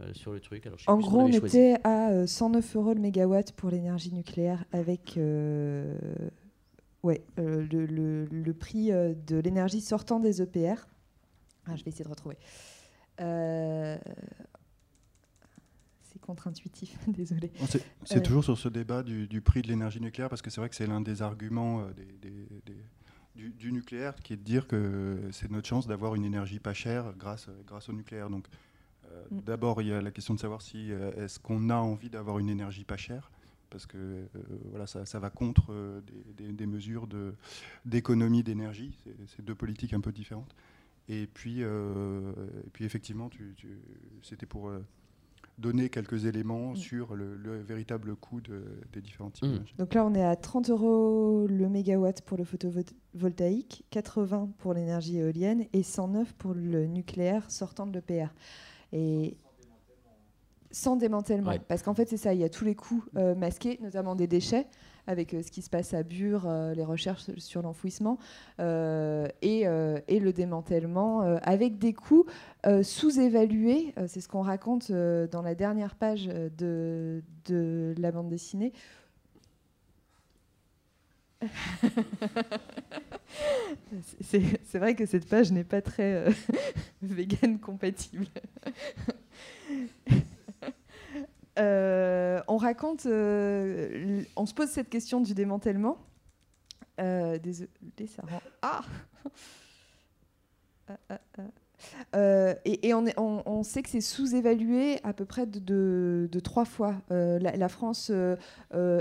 euh, 0.00 0.12
sur 0.12 0.32
le 0.32 0.40
truc. 0.40 0.66
Alors, 0.66 0.78
en 0.86 0.98
gros, 0.98 1.22
on, 1.22 1.28
était 1.28 1.76
à 1.82 2.26
109 2.26 2.76
euros 2.76 2.94
le 2.94 3.00
mégawatt 3.00 3.52
pour 3.52 3.70
l'énergie 3.70 4.12
nucléaire 4.14 4.64
avec 4.72 5.18
ouais, 7.02 7.22
le, 7.36 8.26
le, 8.26 8.54
prix 8.54 8.90
de 8.90 9.38
l'énergie 9.38 9.80
sortant 9.80 10.20
des 10.20 10.40
EPR. 10.40 10.86
Ah, 11.66 11.74
je 11.76 11.84
vais 11.84 11.90
essayer 11.90 12.04
de 12.04 12.10
retrouver 12.10 12.36
contre-intuitif, 16.28 16.98
désolé. 17.08 17.50
C'est 18.04 18.18
euh, 18.18 18.20
toujours 18.20 18.44
sur 18.44 18.58
ce 18.58 18.68
débat 18.68 19.02
du, 19.02 19.40
prix 19.40 19.62
de 19.62 19.68
l'énergie 19.68 20.00
nucléaire, 20.00 20.28
parce 20.28 20.42
que 20.42 20.50
c'est 20.50 20.60
vrai 20.60 20.68
que 20.68 20.76
c'est 20.76 20.86
l'un 20.86 21.00
des 21.00 21.22
arguments 21.22 21.80
euh, 21.80 22.44
du, 23.34 23.72
nucléaire, 23.72 24.14
qui 24.16 24.34
est 24.34 24.36
de 24.36 24.42
dire 24.42 24.66
que 24.66 25.18
c'est 25.32 25.50
notre 25.50 25.66
chance 25.66 25.86
d'avoir 25.86 26.14
une 26.14 26.26
énergie 26.26 26.58
pas 26.58 26.74
chère 26.74 27.14
grâce, 27.16 27.48
grâce 27.66 27.88
au 27.88 27.94
nucléaire. 27.94 28.28
Donc, 28.28 28.46
euh, 29.06 29.24
mm. 29.30 29.40
d'abord, 29.40 29.80
il 29.80 29.88
y 29.88 29.92
a 29.92 30.02
la 30.02 30.10
question 30.10 30.34
de 30.34 30.38
savoir 30.38 30.60
si 30.60 30.90
est-ce 31.16 31.40
qu'on 31.40 31.70
a 31.70 31.76
envie 31.76 32.10
d'avoir 32.10 32.38
une 32.38 32.50
énergie 32.50 32.84
pas 32.84 32.98
chère 32.98 33.30
parce 33.70 33.84
que 33.84 34.26
voilà, 34.70 34.86
ça, 34.86 35.18
va 35.18 35.28
contre 35.28 36.02
des, 36.38 36.66
mesures 36.66 37.06
d'économie 37.84 38.42
d'énergie. 38.42 38.96
C'est 39.26 39.44
deux 39.44 39.54
politiques 39.54 39.92
un 39.92 40.00
peu 40.00 40.10
différentes. 40.10 40.54
Et 41.06 41.26
puis, 41.26 41.60
et 41.60 42.70
puis 42.72 42.86
effectivement, 42.86 43.28
tu, 43.28 43.54
c'était 44.22 44.46
pour 44.46 44.72
donner 45.58 45.88
quelques 45.88 46.24
éléments 46.24 46.72
mm. 46.72 46.76
sur 46.76 47.14
le, 47.14 47.60
véritable 47.60 48.16
coût 48.16 48.40
des 48.40 49.00
différents 49.00 49.30
types 49.30 49.46
mm. 49.46 49.64
Donc 49.78 49.94
là, 49.94 50.04
on 50.04 50.14
est 50.14 50.24
à 50.24 50.36
30 50.36 50.70
euros 50.70 51.46
le 51.48 51.68
mégawatt 51.68 52.22
pour 52.22 52.38
le 52.38 52.44
photovoltaïque, 52.44 53.84
80 53.90 54.50
pour 54.58 54.74
l'énergie 54.74 55.18
éolienne 55.18 55.66
et 55.72 55.82
109 55.82 56.34
pour 56.34 56.54
le 56.54 56.86
nucléaire 56.86 57.50
sortant 57.50 57.86
de 57.86 57.92
l'EPR. 57.92 58.32
Et 58.92 59.36
sans 60.70 60.96
démantèlement, 60.96 61.54
parce 61.66 61.82
qu'en 61.82 61.94
fait, 61.94 62.08
c'est 62.08 62.16
ça, 62.16 62.34
il 62.34 62.40
y 62.40 62.44
a 62.44 62.48
tous 62.48 62.64
les 62.64 62.74
coûts 62.74 63.04
euh, 63.16 63.34
masqués, 63.34 63.78
notamment 63.82 64.14
des 64.14 64.26
déchets 64.26 64.66
avec 65.08 65.34
euh, 65.34 65.42
ce 65.42 65.50
qui 65.50 65.62
se 65.62 65.70
passe 65.70 65.94
à 65.94 66.04
Bure, 66.04 66.44
euh, 66.46 66.74
les 66.74 66.84
recherches 66.84 67.34
sur 67.38 67.62
l'enfouissement 67.62 68.18
euh, 68.60 69.26
et, 69.42 69.64
le 69.64 70.30
démantèlement, 70.32 71.22
avec 71.42 71.78
des 71.78 71.94
coûts 71.94 72.26
sous-évalués. 72.82 73.94
c'est 74.06 74.20
ce 74.20 74.28
qu'on 74.28 74.42
raconte 74.42 74.92
dans 74.92 75.42
la 75.42 75.54
dernière 75.54 75.94
page 75.94 76.26
de, 76.26 77.22
de 77.46 77.94
la 77.98 78.12
bande 78.12 78.28
dessinée. 78.28 78.74
c'est 84.20 84.78
vrai 84.78 84.94
que 84.94 85.06
cette 85.06 85.26
page 85.28 85.52
n'est 85.52 85.64
pas 85.64 85.80
très 85.80 86.26
vegan 87.02 87.58
compatible. 87.58 88.26
Euh, 91.58 92.40
on 92.46 92.56
raconte, 92.56 93.06
euh, 93.06 94.22
on 94.36 94.46
se 94.46 94.54
pose 94.54 94.68
cette 94.68 94.88
question 94.88 95.20
du 95.20 95.34
démantèlement. 95.34 95.98
Euh, 97.00 97.38
désolé, 97.38 97.68
ça 98.06 98.22
rend. 98.22 98.40
Ah. 98.62 98.82
Euh, 102.16 102.54
et, 102.64 102.92
on, 102.92 103.62
sait 103.62 103.82
que 103.82 103.88
c'est 103.88 104.00
sous-évalué 104.00 104.98
à 105.04 105.12
peu 105.12 105.24
près 105.24 105.46
de, 105.46 106.28
trois 106.42 106.64
fois. 106.64 106.96
la, 107.10 107.68
France 107.68 108.10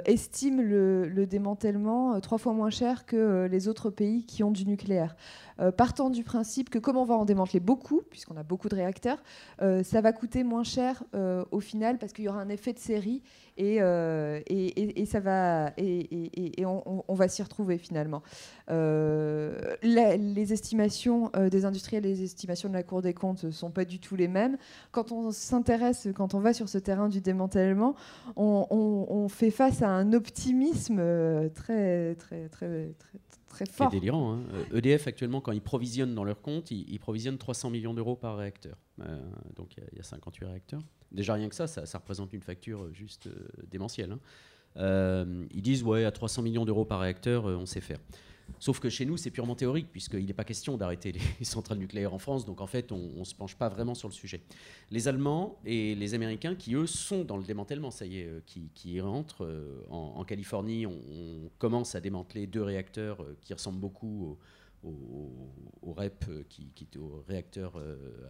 estime 0.05 0.61
le, 0.61 1.25
démantèlement 1.25 2.19
trois 2.19 2.37
fois 2.37 2.53
moins 2.53 2.69
cher 2.69 3.07
que 3.07 3.47
les 3.49 3.67
autres 3.67 3.89
pays 3.89 4.25
qui 4.25 4.43
ont 4.43 4.51
du 4.51 4.67
nucléaire. 4.67 5.15
Euh, 5.59 5.71
partant 5.71 6.09
du 6.09 6.23
principe 6.23 6.69
que 6.69 6.79
comme 6.79 6.97
on 6.97 7.05
va 7.05 7.15
en 7.15 7.25
démanteler 7.25 7.59
beaucoup, 7.59 8.01
puisqu'on 8.09 8.37
a 8.37 8.43
beaucoup 8.43 8.69
de 8.69 8.75
réacteurs, 8.75 9.21
euh, 9.61 9.83
ça 9.83 10.01
va 10.01 10.13
coûter 10.13 10.43
moins 10.43 10.63
cher 10.63 11.03
euh, 11.15 11.43
au 11.51 11.59
final 11.59 11.97
parce 11.97 12.13
qu'il 12.13 12.25
y 12.25 12.29
aura 12.29 12.39
un 12.41 12.49
effet 12.49 12.73
de 12.73 12.79
série 12.79 13.23
et, 13.57 13.77
et, 13.77 15.05
ça 15.07 15.19
va 15.19 15.71
et, 15.77 16.63
on, 16.63 17.13
va 17.15 17.27
s'y 17.27 17.41
retrouver 17.41 17.79
finalement. 17.79 18.21
les 18.69 20.53
estimations 20.53 21.31
des 21.49 21.65
industriels 21.65 22.03
les 22.03 22.21
estimations 22.21 22.69
de 22.69 22.75
la 22.75 22.83
Cour 22.83 23.01
des 23.01 23.15
comptes 23.15 23.45
ne 23.45 23.49
sont 23.49 23.71
pas 23.71 23.83
du 23.83 23.99
tout 23.99 24.15
les 24.15 24.27
mêmes. 24.27 24.57
Quand 24.91 25.11
on 25.11 25.31
s'intéresse, 25.31 26.07
quand 26.15 26.35
on 26.35 26.39
va 26.39 26.53
sur 26.53 26.69
ce 26.69 26.77
terrain 26.77 27.09
du 27.09 27.19
démantèlement, 27.19 27.95
on, 28.35 28.67
on 28.69 29.27
fait 29.27 29.49
face 29.49 29.81
à 29.81 29.89
un 29.89 30.13
optimisme 30.13 31.01
très 31.55 32.13
très 32.13 32.49
très 32.49 32.93
très 32.99 33.19
c'est 33.53 33.89
délirant. 33.89 34.39
EDF, 34.73 35.01
hein. 35.01 35.05
e 35.05 35.09
actuellement, 35.09 35.41
quand 35.41 35.51
ils 35.51 35.61
provisionnent 35.61 36.15
dans 36.15 36.23
leur 36.23 36.41
compte, 36.41 36.71
ils, 36.71 36.99
provisionnent 36.99 37.37
300 37.37 37.69
millions 37.69 37.93
d'euros 37.93 38.15
par 38.15 38.37
réacteur. 38.37 38.77
Euh, 39.01 39.19
donc 39.55 39.75
il 39.77 39.97
y, 39.97 39.99
a 39.99 40.03
58 40.03 40.45
réacteurs. 40.45 40.81
Déjà, 41.11 41.33
rien 41.33 41.49
que 41.49 41.55
ça, 41.55 41.67
ça, 41.67 41.97
représente 41.97 42.33
une 42.33 42.41
facture 42.41 42.83
euh, 42.83 42.93
juste 42.93 43.27
euh, 43.27 43.47
démentielle. 43.69 44.17
Hein. 44.75 45.25
ils 45.51 45.61
disent, 45.61 45.83
ouais, 45.83 46.05
à 46.05 46.11
300 46.11 46.41
millions 46.41 46.65
d'euros 46.65 46.85
par 46.85 46.99
réacteur, 46.99 47.45
on 47.45 47.65
sait 47.65 47.81
faire. 47.81 47.99
Sauf 48.59 48.79
que 48.79 48.89
chez 48.89 49.05
nous, 49.05 49.17
c'est 49.17 49.29
purement 49.29 49.55
théorique, 49.55 49.87
puisqu'il 49.91 50.25
n'est 50.25 50.33
pas 50.33 50.43
question 50.43 50.77
d'arrêter 50.77 51.11
les 51.11 51.21
centrales 51.45 51.77
nucléaires 51.77 52.13
en 52.13 52.19
France, 52.19 52.45
donc 52.45 52.61
en 52.61 52.67
fait, 52.67 52.91
on 52.91 53.19
ne 53.19 53.23
se 53.23 53.35
penche 53.35 53.55
pas 53.55 53.69
vraiment 53.69 53.93
sur 53.93 54.07
le 54.07 54.13
sujet. 54.13 54.41
Les 54.89 55.07
Allemands 55.07 55.59
et 55.65 55.95
les 55.95 56.13
Américains, 56.13 56.55
qui 56.55 56.73
eux 56.75 56.87
sont 56.87 57.23
dans 57.23 57.37
le 57.37 57.43
démantèlement, 57.43 57.91
ça 57.91 58.05
y 58.05 58.19
est, 58.19 58.25
euh, 58.25 58.41
qui, 58.45 58.69
qui 58.73 58.99
rentrent. 58.99 59.45
Euh, 59.45 59.83
en, 59.89 60.23
Californie, 60.23 60.85
on, 60.85 61.49
commence 61.59 61.95
à 61.95 62.01
démanteler 62.01 62.47
deux 62.47 62.63
réacteurs 62.63 63.21
euh, 63.21 63.37
qui 63.41 63.53
ressemblent 63.53 63.79
beaucoup 63.79 64.37
au, 64.83 65.93
REP, 65.93 66.47
qui, 66.49 66.71
qui, 66.73 66.87
au 66.97 67.23
réacteur 67.27 67.81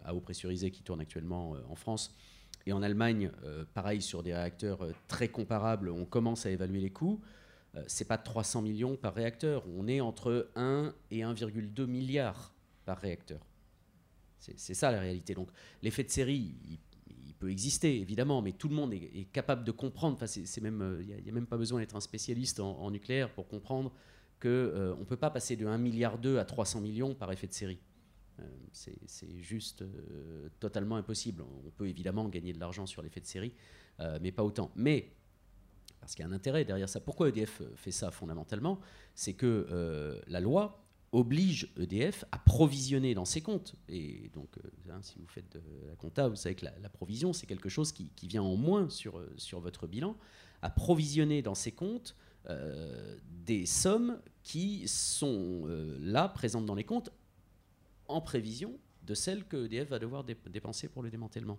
à 0.05 0.15
eau 0.15 0.19
pressurisée 0.21 0.71
qui 0.71 0.81
tourne 0.81 1.01
actuellement 1.01 1.55
en 1.69 1.75
France. 1.75 2.15
Et 2.65 2.73
en 2.73 2.81
Allemagne, 2.81 3.29
pareil, 3.73 4.01
sur 4.01 4.23
des 4.23 4.33
réacteurs 4.33 4.87
très 5.07 5.27
comparables, 5.27 5.89
on 5.89 6.05
commence 6.05 6.45
à 6.45 6.49
évaluer 6.49 6.79
les 6.79 6.89
coûts. 6.89 7.21
Euh, 7.77 7.83
c'est 7.87 8.07
pas 8.07 8.17
300 8.17 8.61
millions 8.61 8.95
par 8.95 9.13
réacteur. 9.13 9.63
On 9.75 9.87
est 9.87 10.01
entre 10.01 10.49
1 10.55 10.93
et 11.11 11.19
1,2 11.19 11.85
milliard 11.85 12.53
par 12.85 12.97
réacteur. 12.97 13.45
C'est 14.39 14.73
ça 14.75 14.91
la 14.91 15.01
réalité. 15.01 15.33
Donc 15.33 15.49
l'effet 15.81 16.03
de 16.03 16.09
série, 16.09 16.55
il, 16.63 16.79
peut 17.39 17.51
exister 17.51 17.99
évidemment, 17.99 18.41
mais 18.41 18.53
tout 18.53 18.67
le 18.67 18.73
monde 18.73 18.93
est, 18.93 19.31
capable 19.31 19.63
de 19.63 19.71
comprendre. 19.71 20.15
Enfin, 20.15 20.25
c'est 20.25 20.61
même, 20.61 20.97
il 21.01 21.21
n'y 21.21 21.29
a, 21.29 21.31
même 21.31 21.45
pas 21.45 21.57
besoin 21.57 21.79
d'être 21.79 21.95
un 21.95 21.99
spécialiste 21.99 22.59
en, 22.59 22.89
nucléaire 22.89 23.31
pour 23.31 23.47
comprendre 23.47 23.91
qu'on 24.41 24.47
euh, 24.47 24.95
ne 24.95 25.03
peut 25.03 25.17
pas 25.17 25.29
passer 25.29 25.55
de 25.55 25.67
1 25.67 25.77
milliard 25.77 26.17
2 26.17 26.39
à 26.39 26.45
300 26.45 26.81
millions 26.81 27.13
par 27.13 27.31
effet 27.31 27.45
de 27.45 27.53
série. 27.53 27.79
Euh, 28.39 28.43
c'est 28.71 29.37
juste 29.37 29.83
totalement 30.59 30.95
impossible. 30.95 31.43
On 31.65 31.69
peut 31.69 31.87
évidemment 31.89 32.27
gagner 32.27 32.53
de 32.53 32.59
l'argent 32.59 32.87
sur 32.87 33.03
l'effet 33.03 33.19
de 33.19 33.27
série, 33.27 33.53
mais 34.21 34.31
pas 34.31 34.43
autant. 34.43 34.71
Mais 34.75 35.11
parce 36.07 36.15
qu'il 36.15 36.23
y 36.23 36.25
a 36.25 36.31
un 36.31 36.33
intérêt 36.33 36.63
derrière 36.63 36.87
ça. 36.87 37.01
Pourquoi 37.01 37.27
EDF 37.27 37.59
euh, 37.59 37.69
fait 37.75 37.91
ça 37.91 38.11
fondamentalement? 38.11 38.79
C'est 39.13 39.33
que 39.33 39.67
euh, 39.69 40.21
la 40.27 40.39
loi 40.39 40.81
oblige 41.11 41.69
EDF 41.77 42.23
à 42.31 42.39
provisionner 42.39 43.13
dans 43.13 43.25
ses 43.25 43.41
comptes. 43.41 43.75
Et 43.89 44.31
donc, 44.33 44.47
euh, 44.57 44.69
hein, 44.89 44.99
si 45.01 45.19
vous 45.19 45.27
faites 45.27 45.51
de 45.51 45.61
la 45.85 45.97
compta, 45.97 46.29
vous 46.29 46.37
savez 46.37 46.55
que 46.55 46.65
la, 46.65 46.89
provision, 46.89 47.33
c'est 47.33 47.45
quelque 47.45 47.67
chose 47.67 47.91
qui, 47.91 48.09
vient 48.23 48.41
en 48.41 48.55
moins 48.55 48.89
sur, 48.89 49.21
sur 49.35 49.59
votre 49.59 49.85
bilan, 49.85 50.15
à 50.61 50.69
provisionner 50.69 51.41
dans 51.41 51.55
ses 51.55 51.73
comptes 51.73 52.15
des 53.45 53.65
sommes 53.65 54.21
qui 54.43 54.87
sont 54.87 55.65
là, 55.99 56.29
présentes 56.29 56.65
dans 56.65 56.75
les 56.75 56.85
comptes, 56.85 57.09
en 58.07 58.21
prévision 58.21 58.71
de 59.07 59.15
celles 59.15 59.45
que 59.45 59.65
EDF 59.65 59.89
va 59.89 59.99
devoir 59.99 60.23
dépenser 60.23 60.89
pour 60.89 61.01
le 61.01 61.09
démantèlement. 61.09 61.57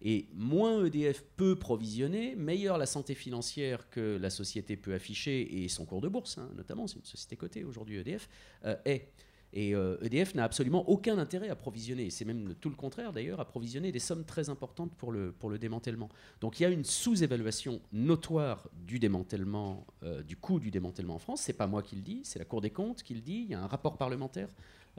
Et 0.00 0.26
moins 0.32 0.84
EDF 0.84 1.24
peut 1.36 1.56
provisionner, 1.56 2.36
meilleure 2.36 2.78
la 2.78 2.86
santé 2.86 3.14
financière 3.14 3.90
que 3.90 4.16
la 4.20 4.30
société 4.30 4.76
peut 4.76 4.94
afficher 4.94 5.62
et 5.62 5.68
son 5.68 5.84
cours 5.84 6.00
de 6.00 6.08
bourse, 6.08 6.38
hein, 6.38 6.48
notamment, 6.56 6.86
c'est 6.86 6.98
une 6.98 7.04
société 7.04 7.36
cotée 7.36 7.64
aujourd'hui 7.64 7.98
EDF, 7.98 8.28
euh, 8.64 8.76
est. 8.84 9.08
Et 9.56 9.70
EDF 10.02 10.34
e 10.34 10.36
n'a 10.36 10.44
absolument 10.44 10.88
aucun 10.88 11.16
intérêt 11.16 11.48
à 11.48 11.54
provisionner, 11.54 12.10
c'est 12.10 12.24
même 12.24 12.54
tout 12.60 12.70
le 12.70 12.74
contraire 12.74 13.12
d'ailleurs, 13.12 13.38
à 13.38 13.44
provisionner 13.44 13.92
des 13.92 14.00
sommes 14.00 14.24
très 14.24 14.50
importantes 14.50 14.92
pour 14.96 15.12
le, 15.12 15.30
pour 15.30 15.48
le 15.48 15.58
démantèlement. 15.58 16.08
Donc 16.40 16.58
il 16.58 16.64
y 16.64 16.66
a 16.66 16.70
une 16.70 16.84
sous-évaluation 16.84 17.80
notoire 17.92 18.68
du 18.74 18.98
démantèlement, 18.98 19.86
du 20.26 20.36
coût 20.36 20.58
du 20.58 20.72
démantèlement 20.72 21.14
en 21.14 21.18
France. 21.20 21.42
C'est 21.42 21.52
pas 21.52 21.68
moi 21.68 21.82
qui 21.82 21.94
le 21.94 22.02
dis, 22.02 22.22
c'est 22.24 22.40
la 22.40 22.44
Cour 22.44 22.60
des 22.60 22.70
comptes 22.70 23.02
qui 23.02 23.14
le 23.14 23.20
dit. 23.20 23.42
Il 23.44 23.50
y 23.50 23.54
a 23.54 23.62
un 23.62 23.68
rapport 23.68 23.96
parlementaire 23.96 24.48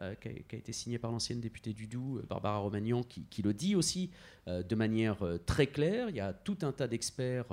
euh, 0.02 0.14
qui, 0.16 0.28
a, 0.28 0.58
été 0.58 0.74
signé 0.74 0.98
par 0.98 1.10
l'ancienne 1.10 1.40
députée 1.40 1.72
du 1.72 1.88
Doubs, 1.88 2.18
euh, 2.18 2.26
Barbara 2.28 2.58
Romagnan, 2.58 3.02
qui, 3.04 3.42
le 3.42 3.54
dit 3.54 3.76
aussi 3.76 4.10
euh, 4.50 4.62
de 4.62 4.76
manière 4.76 5.24
très 5.46 5.68
claire. 5.68 6.10
Il 6.10 6.18
y 6.18 6.20
a 6.20 6.34
tout 6.34 6.58
un 6.64 6.74
tas 6.74 6.88
d'experts 6.88 7.46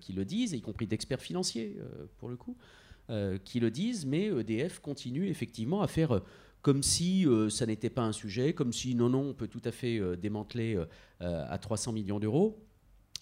qui 0.00 0.12
le 0.12 0.24
disent, 0.24 0.52
y 0.52 0.60
compris 0.60 0.86
d'experts 0.86 1.20
financiers, 1.20 1.76
pour 2.18 2.28
le 2.28 2.36
coup, 2.36 2.56
qui 3.44 3.60
le 3.60 3.70
disent, 3.70 4.06
mais 4.06 4.26
EDF 4.26 4.80
continue 4.80 5.28
effectivement 5.28 5.82
à 5.82 5.88
faire 5.88 6.22
comme 6.62 6.82
si 6.82 7.26
ça 7.50 7.66
n'était 7.66 7.90
pas 7.90 8.02
un 8.02 8.12
sujet, 8.12 8.54
comme 8.54 8.72
si 8.72 8.94
non, 8.94 9.10
non, 9.10 9.28
on 9.28 9.34
peut 9.34 9.48
tout 9.48 9.60
à 9.64 9.70
fait 9.70 10.00
démanteler 10.16 10.82
à 11.20 11.58
300 11.58 11.92
millions 11.92 12.18
d'euros, 12.18 12.64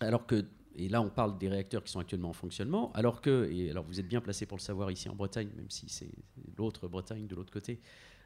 alors 0.01 0.27
que 0.27 0.45
et 0.77 0.89
là 0.89 1.03
on 1.03 1.11
parle 1.11 1.39
des 1.39 1.49
réacteurs 1.49 1.83
qui 1.83 1.91
sont 1.93 2.01
actuellement 2.01 2.31
en 2.31 2.35
fonctionnement, 2.35 2.93
alors 2.93 3.21
que, 3.21 3.51
et 3.51 3.71
alors 3.71 3.85
vous 3.85 3.99
êtes 3.99 4.09
bien 4.09 4.21
placé 4.21 4.47
pour 4.47 4.57
le 4.57 4.63
savoir 4.63 4.91
ici 4.91 5.09
en 5.09 5.15
Bretagne, 5.15 5.49
même 5.57 5.71
si 5.71 5.89
c'est 5.89 6.11
l'autre 6.57 6.89
Bretagne 6.89 7.27
de 7.27 7.35
l'autre 7.35 7.53
côté, 7.53 7.81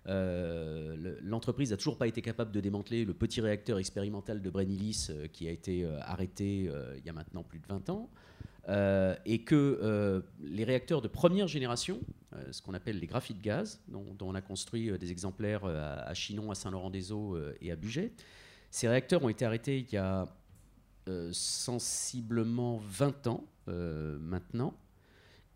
euh, 0.09 1.16
l'entreprise 1.23 1.70
n'a 1.70 1.77
toujours 1.77 1.99
pas 1.99 2.07
été 2.07 2.23
capable 2.23 2.53
de 2.53 2.61
démanteler 2.61 3.05
le 3.05 3.15
petit 3.15 3.41
réacteur 3.41 3.78
expérimental 3.78 4.41
de 4.41 4.51
Brennilis 4.51 5.09
euh, 5.11 5.27
qui 5.27 5.49
a 5.49 5.51
été 5.51 5.85
euh, 5.85 5.99
arrêté 6.03 6.70
il 6.97 7.05
y 7.05 7.09
a 7.09 7.12
maintenant 7.12 7.43
plus 7.43 7.59
de 7.59 7.66
20 7.66 7.91
ans. 7.91 8.11
Et 8.68 9.44
que 9.44 10.22
les 10.43 10.64
réacteurs 10.64 11.02
de 11.02 11.09
première 11.09 11.47
génération, 11.47 12.01
ce 12.51 12.60
qu'on 12.62 12.74
appelle 12.74 12.98
les 12.98 13.06
graphites 13.06 13.40
gaz, 13.40 13.80
dont, 13.88 14.16
on 14.20 14.34
a 14.34 14.40
construit 14.40 14.90
des 14.98 15.10
exemplaires 15.12 15.64
à, 15.64 16.12
Chinon, 16.14 16.51
à 16.51 16.55
Saint-Laurent-des-Eaux 16.55 17.38
et 17.60 17.70
à 17.70 17.76
Bugey, 17.76 18.12
ces 18.70 18.88
réacteurs 18.88 19.22
ont 19.22 19.28
été 19.28 19.44
arrêtés 19.44 19.78
il 19.78 19.94
y 19.94 19.97
a 19.97 20.26
sensiblement 21.32 22.78
20 22.78 23.26
ans 23.28 23.44
maintenant. 23.66 24.74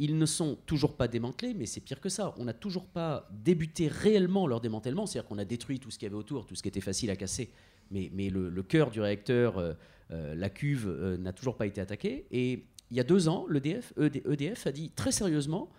Ils 0.03 0.17
ne 0.17 0.25
sont 0.25 0.57
toujours 0.65 0.97
pas 0.97 1.09
démantelés, 1.09 1.53
mais 1.53 1.67
c'est 1.67 1.83
pire 1.83 2.01
que 2.01 2.09
ça. 2.09 2.35
On 2.39 2.45
n'a 2.45 2.55
toujours 2.55 2.87
pas 2.87 3.29
débuté 3.31 3.87
réellement 3.87 4.47
leur 4.47 4.63
démantèlement, 4.63 5.05
c'est-à-dire 5.05 5.29
qu'on 5.29 5.37
a 5.37 5.45
détruit 5.45 5.79
tout 5.79 5.91
ce 5.91 5.99
qu'il 5.99 6.07
y 6.07 6.11
avait 6.11 6.17
autour, 6.17 6.47
tout 6.47 6.55
ce 6.55 6.63
qui 6.63 6.69
était 6.69 6.81
facile 6.81 7.11
à 7.11 7.17
casser, 7.17 7.51
mais, 7.91 8.31
le, 8.31 8.63
cœur 8.63 8.91
du 8.91 9.03
réacteur, 9.03 9.59
euh, 9.59 9.75
euh, 10.11 10.35
la 10.35 10.49
cuve, 10.49 10.89
euh, 10.89 11.19
n'a 11.19 11.35
toujours 11.35 11.59
pas 11.59 11.67
été 11.67 11.83
attaqué. 11.83 12.25
Et 12.31 12.65
il 12.91 12.97
y 12.97 13.01
a 13.01 13.05
deux 13.05 13.29
ans, 13.29 13.47
l'EDF 13.49 13.93
EDF 13.99 14.67
a 14.67 14.73
dit 14.73 14.91
très 14.91 15.13
sérieusement 15.13 15.71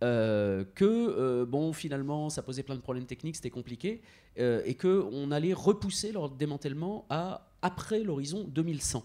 que 0.00 1.44
bon, 1.44 1.72
finalement, 1.72 2.30
ça 2.30 2.42
posait 2.42 2.62
plein 2.62 2.76
de 2.76 2.80
problèmes 2.80 3.06
techniques, 3.06 3.36
c'était 3.36 3.50
compliqué, 3.50 4.00
et 4.36 4.74
qu'on 4.76 5.30
allait 5.32 5.54
repousser 5.54 6.12
leur 6.12 6.30
démantèlement 6.30 7.06
à 7.10 7.48
après 7.62 8.02
l'horizon 8.02 8.44
2100. 8.44 9.04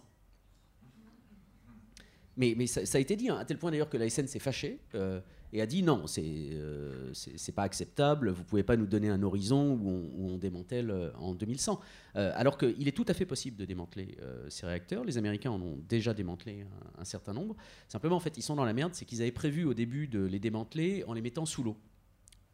Mais, 2.36 2.68
ça, 2.68 2.98
a 2.98 3.02
été 3.02 3.16
dit, 3.16 3.30
hein, 3.30 3.38
à 3.38 3.46
tel 3.46 3.58
point 3.58 3.70
d'ailleurs 3.72 3.90
que 3.90 3.98
la 3.98 4.10
SN 4.10 4.28
s'est 4.28 4.40
fâchée 4.40 4.80
euh, 4.96 5.22
et 5.54 5.62
a 5.62 5.68
dit 5.68 5.84
non, 5.84 6.08
c'est 6.08 6.24
euh, 6.26 7.12
c'est 7.14 7.52
pas 7.52 7.62
acceptable, 7.62 8.32
vous 8.32 8.44
pouvez 8.44 8.64
pas 8.64 8.76
nous 8.76 8.88
donner 8.88 9.10
un 9.10 9.22
horizon 9.22 9.74
où 9.76 10.12
on, 10.20 10.38
démantèle 10.38 10.90
euh, 10.90 11.12
en 11.16 11.36
2100. 11.36 11.80
alors 12.16 12.58
qu'il 12.58 12.88
est 12.88 12.92
tout 12.96 13.06
à 13.08 13.14
fait 13.14 13.26
possible 13.26 13.56
de 13.58 13.66
démanteler 13.66 14.18
ces 14.50 14.66
réacteurs. 14.66 15.04
Les 15.04 15.18
Américains 15.18 15.52
en 15.52 15.62
ont 15.62 15.78
déjà 15.88 16.14
démantelé 16.14 16.66
un, 16.98 17.06
certain 17.06 17.34
nombre. 17.34 17.56
Simplement, 17.88 18.16
en 18.16 18.20
fait, 18.20 18.38
ils 18.38 18.42
sont 18.42 18.56
dans 18.56 18.66
la 18.66 18.74
merde, 18.74 18.94
c'est 18.94 19.06
qu'ils 19.06 19.22
avaient 19.22 19.32
prévu 19.32 19.64
au 19.64 19.74
début 19.74 20.08
de 20.08 20.24
les 20.26 20.40
démanteler 20.40 21.04
en 21.08 21.14
les 21.14 21.22
mettant 21.22 21.46
sous 21.46 21.64
l'eau. 21.64 21.78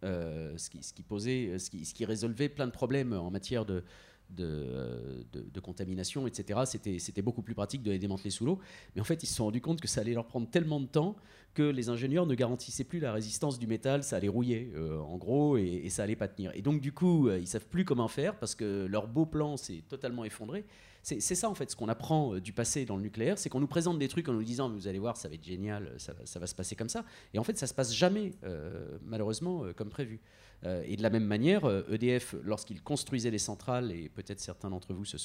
ce, 0.03 0.69
qui, 0.69 0.83
ce, 0.83 0.93
qui, 0.93 1.03
posait, 1.03 1.57
ce 1.57 1.69
qui, 1.69 1.85
ce 1.85 1.93
qui 1.93 2.05
résolvait 2.05 2.49
plein 2.49 2.67
de 2.67 2.71
problèmes 2.71 3.13
en 3.13 3.31
matière 3.31 3.65
de, 3.65 3.83
de, 4.29 5.25
de, 5.31 5.59
contamination, 5.59 6.27
etc. 6.27 6.61
C'était 6.65 7.21
beaucoup 7.21 7.41
plus 7.41 7.55
pratique 7.55 7.83
de 7.83 7.91
les 7.91 7.99
démanteler 7.99 8.29
sous 8.29 8.45
l'eau. 8.45 8.59
Mais 8.95 9.01
en 9.01 9.03
fait, 9.03 9.23
ils 9.23 9.27
se 9.27 9.35
sont 9.35 9.45
rendus 9.45 9.61
compte 9.61 9.81
que 9.81 9.87
ça 9.87 10.01
allait 10.01 10.13
leur 10.13 10.27
prendre 10.27 10.49
tellement 10.49 10.79
de 10.79 10.85
temps 10.85 11.15
que 11.53 11.63
les 11.63 11.89
ingénieurs 11.89 12.25
ne 12.25 12.35
garantissaient 12.35 12.83
plus 12.83 12.99
la 12.99 13.11
résistance 13.11 13.59
du 13.59 13.67
métal, 13.67 14.03
ça 14.03 14.17
allait 14.17 14.27
rouiller, 14.27 14.71
euh, 14.75 14.99
en 14.99 15.17
gros, 15.17 15.57
et, 15.57 15.89
ça 15.89 16.03
allait 16.03 16.15
pas 16.15 16.27
tenir. 16.27 16.51
Et 16.53 16.61
donc, 16.61 16.79
du 16.79 16.91
coup, 16.91 17.27
euh, 17.27 17.39
ils 17.39 17.47
savent 17.47 17.65
plus 17.65 17.85
comment 17.85 18.07
faire 18.07 18.37
parce 18.37 18.55
que 18.55 18.85
leur 18.85 19.07
beau 19.07 19.25
plan 19.25 19.57
s'est 19.57 19.83
totalement 19.87 20.25
effondré. 20.25 20.65
C'est 21.01 21.19
ça, 21.21 21.49
en 21.49 21.55
fait, 21.55 21.71
ce 21.71 21.75
qu'on 21.75 21.87
apprend 21.87 22.35
euh, 22.35 22.41
du 22.41 22.53
passé 22.53 22.85
dans 22.85 22.97
le 22.97 23.01
nucléaire, 23.01 23.39
c'est 23.39 23.49
qu'on 23.49 23.61
nous 23.61 23.67
présente 23.67 23.97
des 23.97 24.07
trucs 24.07 24.29
en 24.29 24.33
nous 24.33 24.43
disant, 24.43 24.69
vous 24.69 24.87
allez 24.87 24.99
voir, 24.99 25.17
ça 25.17 25.27
va 25.27 25.35
être 25.35 25.43
génial, 25.43 25.93
ça, 25.97 26.13
va 26.39 26.47
se 26.47 26.53
passer 26.53 26.75
comme 26.75 26.89
ça. 26.89 27.03
Et 27.33 27.39
en 27.39 27.43
fait, 27.43 27.57
ça 27.57 27.67
se 27.67 27.73
passe 27.73 27.93
jamais, 27.93 28.33
malheureusement, 29.03 29.63
comme 29.75 29.89
prévu. 29.89 30.19
Euh, 30.65 30.83
et 30.85 30.97
de 30.97 31.03
la 31.03 31.09
même 31.09 31.23
manière, 31.23 31.65
EDF, 31.89 32.33
euh, 32.33 32.37
e 32.37 32.41
lorsqu'il 32.43 32.81
construisait 32.81 33.31
les 33.31 33.37
centrales, 33.37 33.91
et 33.91 34.09
peut-être 34.09 34.39
certains 34.39 34.69
d'entre 34.69 34.93
vous 34.93 35.05
se 35.05 35.17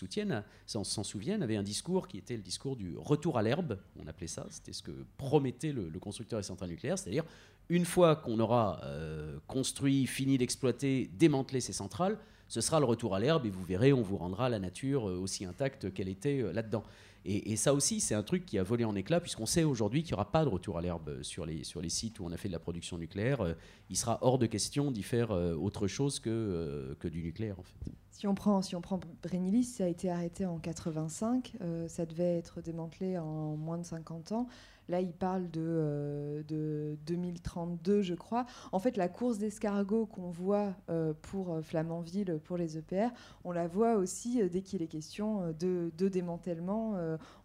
s'en 0.66 1.02
souviennent, 1.02 1.43
avait 1.43 1.56
un 1.56 1.62
discours 1.62 2.06
qui 2.06 2.19
était 2.19 2.36
le 2.36 2.43
discours 2.43 2.77
du 2.77 2.97
retour 2.97 3.36
à 3.36 3.43
l'herbe, 3.43 3.78
on 3.98 4.06
appelait 4.06 4.28
ça, 4.28 4.47
c'était 4.51 4.73
ce 4.73 4.82
que 4.82 4.93
promettait 5.16 5.73
le, 5.73 5.90
constructeur 5.98 6.39
des 6.39 6.44
centrales 6.44 6.69
nucléaires, 6.69 6.98
c'est-à-dire 6.98 7.24
une 7.69 7.85
fois 7.85 8.15
qu'on 8.16 8.39
aura 8.40 8.81
euh, 8.85 9.39
construit, 9.47 10.06
fini 10.06 10.39
d'exploiter, 10.39 11.11
démantelé 11.19 11.61
ces 11.61 11.73
centrales, 11.73 12.19
ce 12.49 12.61
sera 12.61 12.81
le 12.81 12.87
retour 12.87 13.15
à 13.15 13.21
l'herbe 13.21 13.47
et 13.47 13.51
vous 13.51 13.65
verrez, 13.65 13.93
on 13.93 14.03
vous 14.03 14.16
rendra 14.16 14.49
la 14.49 14.59
nature 14.59 15.05
aussi 15.05 15.45
intacte 15.45 15.93
qu'elle 15.93 16.09
était 16.09 16.43
là-dedans. 16.53 16.85
Et, 17.27 17.57
ça 17.57 17.73
aussi, 17.73 18.01
c'est 18.01 18.15
un 18.15 18.23
truc 18.23 18.45
qui 18.45 18.59
a 18.59 18.62
volé 18.62 18.85
en 18.85 18.95
éclats, 18.95 19.21
puisqu'on 19.21 19.47
sait 19.47 19.65
aujourd'hui 19.65 20.03
qu'il 20.03 20.12
n'y 20.12 20.15
aura 20.15 20.31
pas 20.31 20.45
de 20.45 20.51
retour 20.51 20.77
à 20.77 20.83
l'herbe 20.83 21.23
sur 21.23 21.47
les, 21.47 21.65
sur 21.65 21.81
les 21.81 21.89
sites 21.89 22.21
où 22.21 22.27
on 22.27 22.33
a 22.33 22.37
fait 22.37 22.49
de 22.49 22.53
la 22.53 22.59
production 22.59 22.99
nucléaire. 22.99 23.41
Euh, 23.41 23.55
il 23.89 23.97
sera 23.97 24.19
hors 24.21 24.39
de 24.39 24.45
question 24.45 24.91
d'y 24.91 25.03
faire 25.03 25.31
euh, 25.31 25.55
autre 25.55 25.87
chose 25.87 26.21
que, 26.21 26.29
euh, 26.29 27.09
du 27.09 27.23
nucléaire, 27.23 27.59
en 27.59 27.62
fait. 27.62 27.77
Si 28.11 28.27
on 28.27 28.35
prend, 28.35 28.61
si 28.61 28.77
prend 28.77 29.01
Brennilis, 29.23 29.65
ça 29.65 29.85
a 29.85 29.89
été 29.89 30.11
arrêté 30.11 30.45
en 30.45 30.59
85, 30.59 31.55
ça 31.89 32.07
devait 32.07 32.39
être 32.39 32.61
démantelé 32.61 33.19
en 33.19 33.57
moins 33.57 33.77
de 33.77 33.85
50 33.85 34.33
ans. 34.33 34.47
Là, 34.89 35.01
il 35.01 35.12
parle 35.12 35.51
de, 35.51 36.44
de 36.48 36.97
2032, 37.06 38.02
je 38.02 38.15
crois. 38.15 38.47
En 38.73 38.78
fait, 38.78 38.97
la 38.97 39.09
course 39.09 39.39
d'escargot 39.39 40.06
qu'on 40.06 40.31
voit 40.31 40.74
pour 41.23 41.59
Flamanville, 41.62 42.40
pour 42.44 42.56
les 42.56 42.78
EPR, 42.78 43.09
on 43.44 43.52
la 43.52 43.66
voit 43.66 43.97
aussi 43.97 44.40
dès 44.48 44.62
qu'il 44.62 44.82
est 44.82 44.89
question 44.89 45.55
de, 45.59 45.90
démantèlement. 46.09 46.94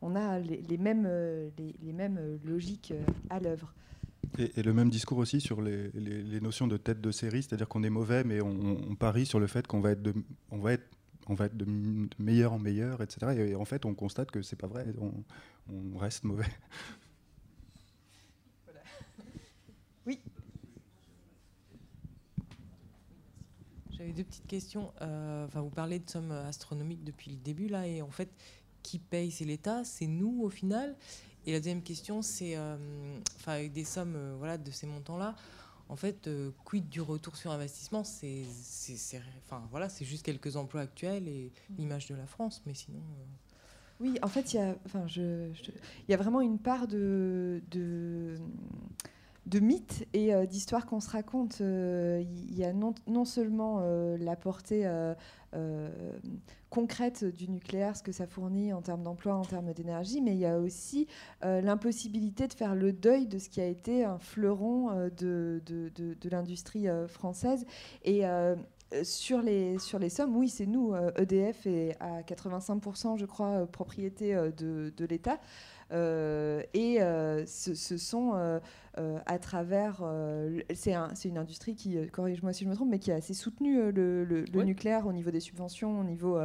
on 0.02 0.16
a 0.16 0.40
les, 0.40 0.78
mêmes, 0.78 1.08
les, 1.58 1.94
mêmes 1.94 2.40
logiques 2.44 2.94
à 3.30 3.40
l'œuvre. 3.40 3.74
Et, 4.38 4.62
le 4.62 4.74
même 4.74 4.90
discours 4.90 5.18
aussi 5.18 5.42
sur 5.42 5.62
les, 5.62 5.92
notions 6.42 6.68
de 6.68 6.78
tête 6.78 7.02
de 7.02 7.12
série, 7.12 7.44
c'est-à-dire 7.44 7.68
qu'on 7.68 7.84
est 7.84 7.90
mauvais, 7.90 8.24
mais 8.24 8.42
on, 8.42 8.96
parie 8.96 9.26
sur 9.26 9.40
le 9.40 9.48
fait 9.48 9.66
qu'on 9.66 9.80
va 9.80 9.92
être 9.92 10.02
de, 10.02 10.14
on 10.52 10.60
va 10.60 10.74
être, 10.74 10.86
on 11.28 11.34
va 11.34 11.46
être 11.46 11.56
meilleur 12.20 12.54
en 12.54 12.60
meilleur, 12.60 13.02
etc. 13.02 13.50
Et, 13.50 13.56
en 13.56 13.66
fait, 13.66 13.86
on 13.86 13.94
constate 13.94 14.32
que 14.32 14.42
c'est 14.42 14.56
pas 14.56 14.68
vrai, 14.68 14.86
on, 15.00 15.98
reste 15.98 16.24
mauvais. 16.24 16.46
J'avais 24.00 24.14
deux 24.14 24.24
petites 24.24 24.48
questions. 24.48 24.94
Euh, 25.02 25.46
enfin, 25.46 25.60
vous 25.60 25.70
parlez 25.70 26.00
de 26.00 26.10
sommes 26.10 26.32
astronomiques 26.32 27.04
depuis 27.04 27.32
le 27.32 27.38
début 27.38 27.68
là, 27.68 27.86
et 27.86 28.02
en 28.02 28.10
fait, 28.10 28.30
qui 28.82 28.98
paye? 28.98 29.30
C'est 29.30 29.44
l'État, 29.44 29.84
c'est 29.84 30.08
nous 30.08 30.42
au 30.42 30.50
final? 30.50 30.96
Et 31.46 31.52
la 31.52 31.60
deuxième 31.60 31.84
question, 31.84 32.22
c'est, 32.22 32.56
euh, 32.56 32.78
enfin, 33.36 33.54
avec 33.54 33.74
des 33.74 33.84
sommes 33.84 34.16
euh, 34.16 34.36
voilà, 34.38 34.58
de 34.58 34.72
ces 34.72 34.88
montants-là, 34.88 35.36
en 35.90 35.98
fait, 35.98 36.30
quid 36.64 36.88
du 36.88 37.02
retour 37.02 37.36
sur 37.36 37.52
investissement? 37.52 38.06
C'est 38.06 38.46
enfin, 39.46 39.68
voilà, 39.70 39.90
juste 40.00 40.24
quelques 40.24 40.56
emplois 40.56 40.82
actuels 40.82 41.28
et 41.28 41.52
l'image 41.78 42.08
de 42.08 42.16
la 42.16 42.26
France, 42.26 42.62
mais 42.66 42.76
sinon. 42.76 43.02
Oui, 44.00 44.18
en 44.22 44.30
fait, 44.30 44.54
il 44.54 44.58
y, 44.58 44.60
a, 44.60 44.78
enfin, 44.86 45.08
je, 45.08 45.52
y 46.08 46.14
a 46.14 46.18
vraiment 46.18 46.40
une 46.40 46.60
part 46.60 46.88
de, 46.88 47.62
de, 47.72 48.38
de 49.50 49.60
mythes 49.60 50.08
et 50.14 50.32
d'histoires 50.48 50.86
qu'on 50.86 51.00
se 51.00 51.10
raconte. 51.10 51.60
Il 51.60 52.58
y 52.58 52.64
a 52.64 52.74
non, 52.74 53.26
seulement 53.26 53.82
la 54.18 54.36
portée 54.36 54.86
euh, 55.56 55.90
concrète 56.70 57.26
du 57.26 57.50
nucléaire, 57.50 57.98
ce 57.98 58.04
que 58.04 58.12
ça 58.12 58.28
fournit 58.28 58.74
en 58.74 58.84
termes 58.84 59.02
d'emploi, 59.02 59.34
en 59.34 59.42
termes 59.44 59.74
d'énergie, 59.74 60.22
mais 60.22 60.34
il 60.34 60.38
y 60.38 60.46
a 60.46 60.60
aussi 60.60 61.08
euh, 61.44 61.62
l'impossibilité 61.62 62.48
de 62.48 62.54
faire 62.54 62.76
le 62.76 62.94
deuil 62.94 63.26
de 63.26 63.40
ce 63.40 63.50
qui 63.50 63.60
a 63.60 63.66
été 63.66 64.04
un 64.04 64.20
fleuron 64.20 64.92
euh, 64.92 65.10
de, 65.10 66.30
l'industrie 66.30 66.86
française. 67.08 67.66
Et 68.04 68.22
sur 69.02 69.42
les, 69.42 69.80
sommes, 69.80 70.38
oui, 70.38 70.48
c'est 70.48 70.68
nous. 70.68 70.94
EDF 71.18 71.66
e 71.66 71.70
est 71.70 71.98
à 72.00 72.22
85%, 72.22 73.18
je 73.18 73.26
crois, 73.26 73.66
propriété 73.66 74.36
de 74.36 75.06
l'État. 75.06 75.40
Euh, 75.92 76.62
et 76.74 77.02
euh, 77.02 77.46
ce, 77.46 77.98
sont 77.98 78.34
euh, 78.36 78.60
à 79.26 79.40
travers. 79.40 80.04
c'est 80.74 80.94
une 81.26 81.38
industrie 81.38 81.76
qui, 81.76 81.98
corrige-moi 82.12 82.54
si 82.54 82.64
je 82.64 82.70
me 82.70 82.76
trompe, 82.76 82.90
mais 82.90 83.00
qui 83.00 83.12
a 83.12 83.16
assez 83.16 83.34
soutenu 83.34 83.92
le, 83.92 84.46
nucléaire 84.64 85.08
au 85.08 85.14
niveau 85.14 85.32
des 85.32 85.40
subventions, 85.40 86.00
au 86.00 86.04
niveau. 86.04 86.40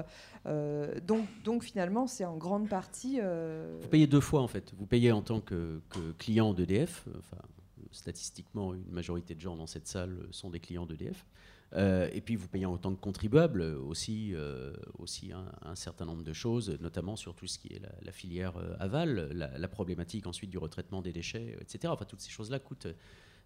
donc, 1.06 1.26
donc 1.44 1.64
finalement, 1.64 2.06
c'est 2.06 2.24
en 2.24 2.36
grande 2.36 2.68
partie. 2.68 3.20
Vous 3.20 3.88
payez 3.88 4.06
deux 4.06 4.20
fois 4.20 4.40
en 4.40 4.48
fait. 4.48 4.72
Vous 4.76 4.86
payez 4.86 5.12
en 5.12 5.22
tant 5.22 5.40
que, 5.40 5.80
client 6.18 6.54
d'EDF, 6.54 7.06
enfin, 7.18 7.42
statistiquement, 7.90 8.74
une 8.74 8.90
majorité 8.90 9.34
de 9.34 9.40
gens 9.40 9.56
dans 9.56 9.66
cette 9.66 9.86
salle 9.86 10.16
sont 10.30 10.50
des 10.50 10.60
clients 10.60 10.86
d'EDF. 10.86 11.26
Et 11.76 12.20
puis 12.20 12.36
vous 12.36 12.48
payez 12.48 12.66
en 12.66 12.78
tant 12.78 12.94
que 12.94 13.00
contribuable 13.00 13.62
aussi, 13.62 14.34
aussi 14.98 15.32
un, 15.32 15.74
certain 15.74 16.04
nombre 16.04 16.22
de 16.22 16.32
choses, 16.32 16.78
notamment 16.80 17.16
sur 17.16 17.34
tout 17.34 17.46
ce 17.46 17.58
qui 17.58 17.68
est 17.68 17.82
la, 18.02 18.12
filière 18.12 18.54
aval, 18.78 19.30
la, 19.32 19.68
problématique 19.68 20.26
ensuite 20.26 20.50
du 20.50 20.58
retraitement 20.58 21.02
des 21.02 21.12
déchets, 21.12 21.56
etc. 21.60 21.92
Enfin, 21.92 22.04
toutes 22.04 22.20
ces 22.20 22.30
choses-là 22.30 22.58
coûtent 22.58 22.86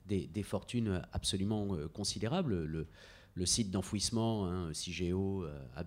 des, 0.06 0.42
fortunes 0.42 1.02
absolument 1.12 1.76
considérables. 1.92 2.64
Le, 2.64 2.86
site 3.46 3.70
d'enfouissement, 3.70 4.46
hein, 4.46 4.74
CIGEO, 4.74 5.44
à 5.76 5.84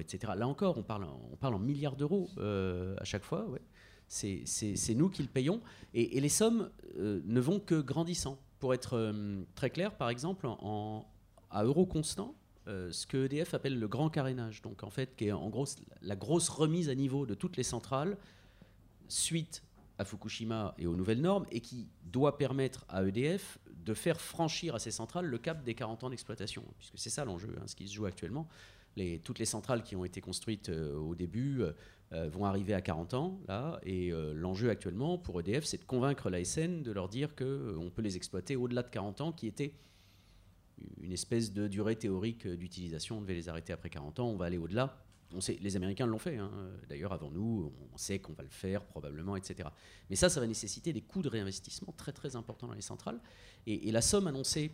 etc. 0.00 0.32
Là 0.36 0.48
encore, 0.48 0.78
on 0.78 0.82
parle, 0.82 1.06
on 1.32 1.36
parle 1.36 1.54
en 1.54 1.58
milliards 1.58 1.96
d'euros 1.96 2.30
à 2.38 3.04
chaque 3.04 3.24
fois. 3.24 3.46
Ouais 3.48 3.60
c'est 4.08 4.94
nous 4.94 5.08
qui 5.08 5.22
le 5.22 5.28
payons. 5.28 5.60
Et, 5.92 6.20
les 6.20 6.28
sommes 6.28 6.70
euh, 6.98 7.20
ne 7.24 7.40
vont 7.40 7.60
que 7.60 7.80
grandissant. 7.80 8.38
Pour 8.60 8.72
être 8.72 8.94
euh, 8.94 9.42
très 9.54 9.68
clair, 9.70 9.94
par 9.94 10.08
exemple, 10.08 10.46
en, 10.46 11.04
à 11.54 11.64
euro 11.64 11.86
constant, 11.86 12.34
euh, 12.66 12.90
ce 12.92 13.06
que 13.06 13.24
EDF 13.26 13.54
appelle 13.54 13.78
le 13.78 13.88
grand 13.88 14.10
carénage, 14.10 14.62
donc 14.62 14.82
en 14.82 14.90
fait, 14.90 15.16
qui 15.16 15.26
est 15.26 15.32
en 15.32 15.48
gros 15.48 15.66
la 16.02 16.16
grosse 16.16 16.48
remise 16.48 16.88
à 16.88 16.94
niveau 16.94 17.26
de 17.26 17.34
toutes 17.34 17.56
les 17.56 17.62
centrales 17.62 18.16
suite 19.08 19.62
à 19.98 20.04
Fukushima 20.04 20.74
et 20.78 20.86
aux 20.86 20.96
nouvelles 20.96 21.20
normes, 21.20 21.46
et 21.50 21.60
qui 21.60 21.88
doit 22.04 22.36
permettre 22.36 22.84
à 22.88 23.04
EDF 23.04 23.58
de 23.84 23.94
faire 23.94 24.20
franchir 24.20 24.74
à 24.74 24.78
ces 24.78 24.90
centrales 24.90 25.26
le 25.26 25.38
cap 25.38 25.62
des 25.62 25.74
40 25.74 26.04
ans 26.04 26.10
d'exploitation, 26.10 26.64
puisque 26.78 26.98
c'est 26.98 27.10
ça 27.10 27.24
l'enjeu, 27.24 27.54
hein, 27.58 27.64
ce 27.66 27.76
qui 27.76 27.86
se 27.86 27.94
joue 27.94 28.06
actuellement. 28.06 28.48
Toutes 29.24 29.40
les 29.40 29.44
centrales 29.44 29.82
qui 29.82 29.96
ont 29.96 30.04
été 30.04 30.20
construites 30.20 30.68
au 30.68 31.16
début 31.16 31.64
euh, 32.14 32.28
vont 32.28 32.44
arriver 32.44 32.74
à 32.74 32.80
40 32.80 33.14
ans, 33.14 33.40
là, 33.48 33.80
et 33.82 34.12
euh, 34.12 34.34
l'enjeu 34.34 34.70
actuellement 34.70 35.18
pour 35.18 35.40
EDF, 35.40 35.64
c'est 35.64 35.78
de 35.78 35.84
convaincre 35.84 36.30
l'ASN 36.30 36.82
de 36.82 36.92
leur 36.92 37.08
dire 37.08 37.34
qu'on 37.34 37.44
euh, 37.44 37.90
peut 37.92 38.02
les 38.02 38.16
exploiter 38.16 38.56
au-delà 38.56 38.82
de 38.82 38.90
40 38.90 39.20
ans, 39.20 39.32
qui 39.32 39.46
était 39.48 39.72
une 41.00 41.12
espèce 41.12 41.52
de 41.52 41.68
durée 41.68 41.96
théorique 41.96 42.46
d'utilisation, 42.46 43.18
on 43.18 43.20
devait 43.20 43.34
les 43.34 43.48
arrêter 43.48 43.72
après 43.72 43.90
40 43.90 44.20
ans, 44.20 44.28
on 44.28 44.36
va 44.36 44.46
aller 44.46 44.58
au-delà. 44.58 45.00
On 45.32 45.40
sait, 45.40 45.58
les 45.60 45.74
Américains 45.74 46.06
l'ont 46.06 46.18
fait, 46.18 46.36
hein. 46.36 46.50
d'ailleurs 46.88 47.12
avant 47.12 47.30
nous, 47.30 47.72
on 47.92 47.98
sait 47.98 48.20
qu'on 48.20 48.34
va 48.34 48.44
le 48.44 48.50
faire 48.50 48.84
probablement, 48.84 49.34
etc. 49.36 49.68
Mais 50.08 50.16
ça, 50.16 50.28
ça 50.28 50.38
va 50.38 50.46
nécessiter 50.46 50.92
des 50.92 51.00
coûts 51.00 51.22
de 51.22 51.28
réinvestissement 51.28 51.92
très 51.96 52.12
très 52.12 52.36
importants 52.36 52.68
dans 52.68 52.74
les 52.74 52.82
centrales. 52.82 53.20
Et, 53.66 53.90
la 53.90 54.02
somme 54.02 54.26
annoncée 54.26 54.70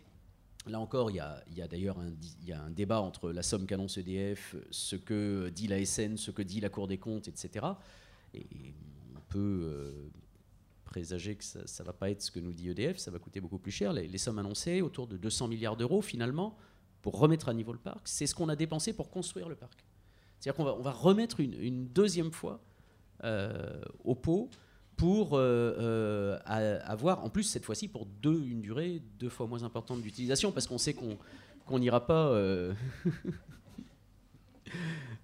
Là 0.67 0.79
encore, 0.79 1.09
il 1.09 1.15
y 1.15 1.19
a, 1.19 1.67
d'ailleurs 1.67 1.97
un, 1.97 2.69
débat 2.69 3.01
entre 3.01 3.31
la 3.31 3.41
somme 3.41 3.65
qu'annonce 3.65 3.97
EDF, 3.97 4.55
ce 4.69 4.95
que 4.95 5.49
dit 5.49 5.67
la 5.67 5.83
SN, 5.83 6.17
ce 6.17 6.29
que 6.29 6.43
dit 6.43 6.59
la 6.59 6.69
Cour 6.69 6.87
des 6.87 6.99
comptes, 6.99 7.27
etc. 7.27 7.65
Et 8.35 8.75
on 9.15 9.21
peut 9.27 9.61
euh, 9.63 10.09
présager 10.91 11.35
que 11.35 11.43
ça 11.43 11.83
ne 11.83 11.85
va 11.85 11.93
pas 11.93 12.09
être 12.09 12.21
ce 12.21 12.31
que 12.31 12.39
nous 12.41 12.51
dit 12.51 12.69
EDF, 12.69 12.97
ça 12.97 13.11
va 13.11 13.17
coûter 13.17 13.39
beaucoup 13.39 13.57
plus 13.57 13.71
cher. 13.71 13.93
Les, 13.93 14.17
sommes 14.17 14.39
annoncées, 14.39 14.81
autour 14.81 15.07
de 15.07 15.15
200 15.15 15.47
milliards 15.47 15.77
d'euros 15.77 16.01
finalement, 16.01 16.57
pour 17.01 17.17
remettre 17.17 17.47
à 17.47 17.53
niveau 17.53 17.71
le 17.71 17.79
parc, 17.79 18.01
c'est 18.09 18.27
ce 18.27 18.35
qu'on 18.35 18.49
a 18.49 18.57
dépensé 18.57 18.91
pour 18.91 19.09
construire 19.09 19.47
le 19.47 19.55
parc. 19.55 19.85
C'est-à-dire 20.39 20.57
qu'on 20.57 20.81
va, 20.81 20.91
remettre 20.91 21.39
une, 21.39 21.87
deuxième 21.87 22.33
fois 22.33 22.59
euh, 23.23 23.81
au 24.03 24.15
pot 24.15 24.49
pour 24.97 25.35
euh, 25.35 25.73
euh, 25.79 26.37
avoir, 26.83 27.23
en 27.23 27.29
plus 27.29 27.43
cette 27.43 27.63
fois-ci, 27.63 27.87
pour 27.87 28.05
deux, 28.05 28.43
une 28.45 28.61
durée 28.61 29.01
deux 29.17 29.29
fois 29.29 29.47
moins 29.47 29.63
importante 29.63 30.01
d'utilisation, 30.01 30.51
parce 30.51 30.67
qu'on 30.67 30.77
sait 30.77 30.93
qu'on 30.93 31.79
n'ira 31.79 32.05
pas... 32.05 32.35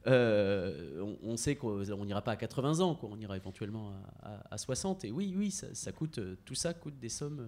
Euh, 0.08 1.16
on, 1.22 1.36
sait 1.36 1.56
qu'on 1.56 2.06
n'ira 2.06 2.22
pas 2.22 2.32
à 2.32 2.36
80 2.38 2.80
ans, 2.80 2.96
quoi. 2.96 3.10
on 3.12 3.20
ira 3.20 3.36
éventuellement 3.36 3.92
à, 4.22 4.58
60. 4.58 5.06
Et 5.06 5.12
oui, 5.12 5.34
oui, 5.38 5.52
ça, 5.52 5.92
coûte, 5.92 6.20
tout 6.46 6.56
ça 6.56 6.74
coûte 6.74 6.98
des 6.98 7.10
sommes 7.10 7.46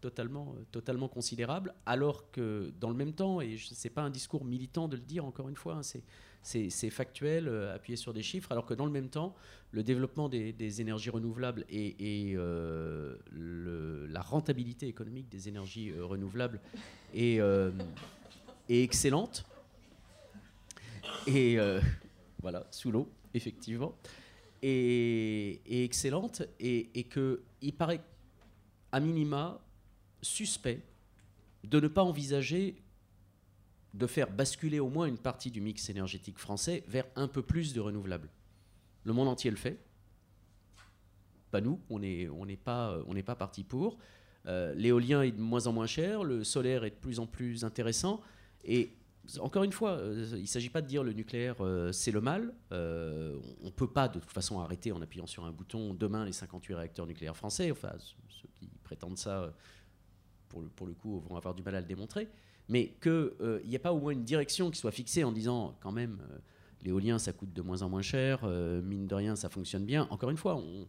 totalement, 0.00 0.54
totalement 0.72 1.08
considérables, 1.08 1.74
alors 1.86 2.30
que 2.32 2.72
dans 2.80 2.90
le 2.90 2.96
même 2.96 3.12
temps, 3.12 3.40
et 3.40 3.56
ce 3.56 3.74
n'est 3.86 3.94
pas 3.94 4.02
un 4.02 4.10
discours 4.10 4.44
militant 4.44 4.88
de 4.88 4.96
le 4.96 5.02
dire 5.02 5.24
encore 5.24 5.48
une 5.48 5.56
fois, 5.56 5.76
hein, 5.76 5.82
c'est 6.42 6.90
factuel, 6.90 7.48
euh, 7.48 7.74
appuyé 7.74 7.96
sur 7.96 8.12
des 8.12 8.22
chiffres, 8.22 8.50
alors 8.52 8.66
que 8.66 8.74
dans 8.74 8.86
le 8.86 8.92
même 8.92 9.08
temps, 9.08 9.34
le 9.72 9.82
développement 9.82 10.28
des, 10.28 10.80
énergies 10.80 11.10
renouvelables 11.10 11.64
et, 11.68 12.34
euh, 12.36 13.16
la 14.08 14.20
rentabilité 14.20 14.86
économique 14.86 15.28
des 15.28 15.48
énergies 15.48 15.90
euh, 15.90 16.04
renouvelables 16.04 16.60
est, 17.14 17.40
excellente. 18.68 19.44
Et 21.26 21.58
voilà, 22.42 22.66
sous 22.70 22.90
l'eau, 22.90 23.10
effectivement, 23.34 23.94
est, 24.62 25.60
excellente, 25.66 26.42
et, 26.58 26.90
et 26.94 27.04
qu'il 27.04 27.72
paraît, 27.76 28.00
à 28.92 29.00
minima, 29.00 29.60
suspect 30.22 30.82
de 31.64 31.80
ne 31.80 31.88
pas 31.88 32.02
envisager 32.02 32.76
de 33.94 34.06
faire 34.06 34.30
basculer 34.30 34.78
au 34.78 34.88
moins 34.88 35.06
une 35.06 35.18
partie 35.18 35.50
du 35.50 35.60
mix 35.60 35.88
énergétique 35.90 36.38
français 36.38 36.84
vers 36.86 37.06
un 37.16 37.28
peu 37.28 37.42
plus 37.42 37.74
de 37.74 37.80
renouvelables. 37.80 38.28
Le 39.04 39.12
monde 39.12 39.28
entier 39.28 39.50
le 39.50 39.56
fait. 39.56 39.78
Pas 41.50 41.60
nous, 41.60 41.80
on 41.90 41.98
n'est 41.98 42.56
pas 42.56 43.34
parti 43.36 43.64
pour. 43.64 43.98
Euh, 44.46 44.72
l'éolien 44.74 45.22
est 45.22 45.32
de 45.32 45.40
moins 45.40 45.66
en 45.66 45.72
moins 45.72 45.86
cher, 45.86 46.22
le 46.22 46.44
solaire 46.44 46.84
est 46.84 46.90
de 46.90 46.94
plus 46.94 47.18
en 47.18 47.26
plus 47.26 47.64
intéressant. 47.64 48.20
Et 48.64 48.90
encore 49.40 49.64
une 49.64 49.72
fois, 49.72 49.92
euh, 49.92 50.26
il 50.34 50.42
ne 50.42 50.46
s'agit 50.46 50.70
pas 50.70 50.82
de 50.82 50.86
dire 50.86 51.04
le 51.04 51.12
nucléaire 51.12 51.56
euh, 51.60 51.92
c'est 51.92 52.10
le 52.10 52.20
mal. 52.20 52.52
on 52.70 52.74
ne 52.74 53.70
peut 53.70 53.90
pas 53.90 54.08
de 54.08 54.18
toute 54.18 54.32
façon 54.32 54.60
arrêter 54.60 54.92
en 54.92 55.00
appuyant 55.00 55.26
sur 55.26 55.44
un 55.44 55.52
bouton 55.52 55.94
demain 55.94 56.24
les 56.24 56.32
58 56.32 56.74
réacteurs 56.74 57.06
nucléaires 57.06 57.36
français. 57.36 57.70
Enfin, 57.70 57.92
ceux 58.28 58.48
qui 58.54 58.68
prétendent 58.82 59.18
ça, 59.18 59.52
pour 60.48 60.86
le, 60.86 60.94
coup, 60.94 61.20
vont 61.20 61.36
avoir 61.36 61.54
du 61.54 61.62
mal 61.62 61.76
à 61.76 61.80
le 61.80 61.86
démontrer 61.86 62.28
mais 62.70 62.96
qu'il 63.02 63.32
n'y 63.66 63.74
ait 63.74 63.80
pas 63.80 63.92
au 63.92 63.98
moins 63.98 64.12
une 64.12 64.22
direction 64.24 64.70
qui 64.70 64.78
soit 64.78 64.92
fixée 64.92 65.24
en 65.24 65.32
disant 65.32 65.76
quand 65.80 65.90
même 65.90 66.20
euh, 66.30 66.38
l'éolien 66.82 67.18
ça 67.18 67.32
coûte 67.32 67.52
de 67.52 67.62
moins 67.62 67.82
en 67.82 67.88
moins 67.88 68.00
cher, 68.00 68.40
euh, 68.44 68.80
mine 68.80 69.06
de 69.08 69.14
rien 69.14 69.36
ça 69.36 69.50
fonctionne 69.50 69.84
bien. 69.84 70.06
Encore 70.10 70.30
une 70.30 70.36
fois, 70.36 70.56
on, 70.56 70.86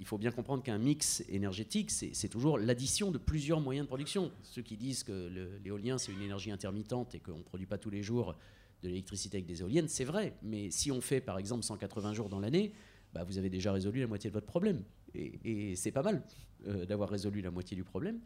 il 0.00 0.06
faut 0.06 0.18
bien 0.18 0.30
comprendre 0.30 0.62
qu'un 0.62 0.78
mix 0.78 1.24
énergétique, 1.28 1.90
c'est 1.90 2.28
toujours 2.28 2.58
l'addition 2.58 3.10
de 3.10 3.18
plusieurs 3.18 3.60
moyens 3.60 3.86
de 3.86 3.88
production. 3.88 4.32
Ceux 4.42 4.62
qui 4.62 4.76
disent 4.76 5.04
que 5.04 5.58
l'éolien 5.62 5.98
c'est 5.98 6.12
une 6.12 6.22
énergie 6.22 6.50
intermittente 6.50 7.14
et 7.14 7.20
qu'on 7.20 7.38
ne 7.38 7.42
produit 7.42 7.66
pas 7.66 7.78
tous 7.78 7.90
les 7.90 8.02
jours 8.02 8.34
de 8.82 8.88
l'électricité 8.88 9.38
avec 9.38 9.46
des 9.46 9.60
éoliennes, 9.60 9.88
c'est 9.88 10.04
vrai. 10.04 10.36
Mais 10.42 10.70
si 10.70 10.90
on 10.90 11.00
fait 11.00 11.20
par 11.20 11.38
exemple 11.38 11.62
180 11.62 12.12
jours 12.12 12.28
dans 12.28 12.40
l'année, 12.40 12.72
bah, 13.12 13.24
vous 13.24 13.38
avez 13.38 13.48
déjà 13.48 13.72
résolu 13.72 14.00
la 14.00 14.06
moitié 14.06 14.28
de 14.28 14.34
votre 14.34 14.46
problème. 14.46 14.82
Et, 15.14 15.76
c'est 15.76 15.92
pas 15.92 16.02
mal 16.02 16.22
euh, 16.66 16.84
d'avoir 16.84 17.08
résolu 17.08 17.40
la 17.40 17.52
moitié 17.52 17.76
du 17.76 17.84
problème. 17.84 18.20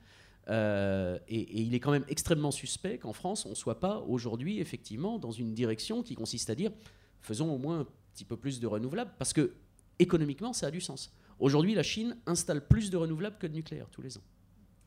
Euh, 0.49 1.19
et, 1.29 1.61
il 1.63 1.75
est 1.75 1.81
quand 1.81 1.91
même 1.91 2.07
extrêmement 2.09 2.51
suspect 2.51 2.99
qu'en 2.99 3.13
France, 3.13 3.45
on 3.45 3.51
ne 3.51 3.55
soit 3.55 3.81
pas 3.81 3.99
aujourd'hui 4.01 4.61
effectivement 4.61 5.19
dans 5.19 5.31
une 5.31 5.53
direction 5.53 6.03
qui 6.03 6.15
consiste 6.15 6.49
à 6.49 6.55
dire 6.55 6.73
faisons 7.21 7.53
au 7.53 7.59
moins 7.59 7.81
un 7.81 7.87
petit 8.15 8.25
peu 8.25 8.37
plus 8.37 8.61
de 8.61 8.67
renouvelables, 8.67 9.13
parce 9.19 9.33
que 9.33 9.53
économiquement, 9.99 10.53
ça 10.53 10.69
a 10.69 10.71
du 10.71 10.81
sens. 10.81 11.13
Aujourd'hui, 11.41 11.75
la 11.75 11.83
Chine 11.83 12.17
installe 12.27 12.67
plus 12.67 12.91
de 12.91 12.97
renouvelables 12.97 13.37
que 13.39 13.47
de 13.47 13.55
nucléaire 13.55 13.89
tous 13.91 14.03
les 14.03 14.17
ans 14.17 14.23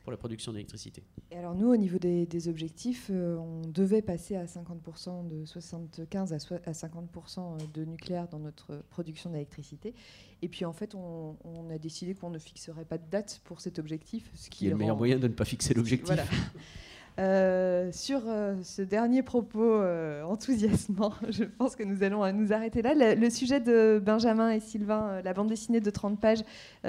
pour 0.02 0.10
la 0.10 0.18
production 0.18 0.52
d'électricité. 0.52 1.02
Et 1.30 1.36
alors 1.36 1.54
nous, 1.54 1.68
au 1.68 1.76
niveau 1.76 1.98
des, 1.98 2.48
objectifs, 2.48 3.08
euh, 3.10 3.36
on 3.36 3.62
devait 3.68 4.02
passer 4.02 4.34
à 4.34 4.46
50% 4.46 5.28
de 5.28 5.44
75 5.44 6.32
à, 6.32 6.38
50% 6.38 7.38
euh, 7.38 7.58
de 7.72 7.84
nucléaire 7.84 8.26
dans 8.28 8.40
notre 8.40 8.82
production 8.90 9.30
d'électricité. 9.30 9.94
Et 10.42 10.48
puis 10.48 10.64
en 10.64 10.72
fait, 10.72 10.96
on, 10.96 11.36
a 11.70 11.78
décidé 11.78 12.14
qu'on 12.14 12.30
ne 12.30 12.38
fixerait 12.38 12.84
pas 12.84 12.98
de 12.98 13.08
date 13.08 13.40
pour 13.44 13.60
cet 13.60 13.78
objectif. 13.78 14.28
Ce 14.34 14.50
qui 14.50 14.66
est 14.66 14.70
le 14.70 14.76
meilleur 14.76 14.96
moyen 14.96 15.18
de 15.18 15.28
ne 15.28 15.32
pas 15.32 15.44
fixer 15.44 15.72
l'objectif. 15.72 16.08
Voilà. 16.08 16.24
Euh, 17.18 17.92
sur 17.92 18.22
euh, 18.26 18.54
ce 18.62 18.80
dernier 18.80 19.22
propos 19.22 19.60
euh, 19.60 20.22
enthousiasmant, 20.22 21.12
je 21.28 21.44
pense 21.44 21.76
que 21.76 21.82
nous 21.82 22.02
allons 22.02 22.30
nous 22.32 22.54
arrêter 22.54 22.80
là. 22.80 22.94
Le, 23.14 23.30
sujet 23.30 23.60
de 23.60 24.00
Benjamin 24.02 24.50
et 24.50 24.60
Sylvain, 24.60 25.20
la 25.22 25.34
bande 25.34 25.48
dessinée 25.48 25.80
de 25.80 25.90
30 25.90 26.18
pages 26.18 26.42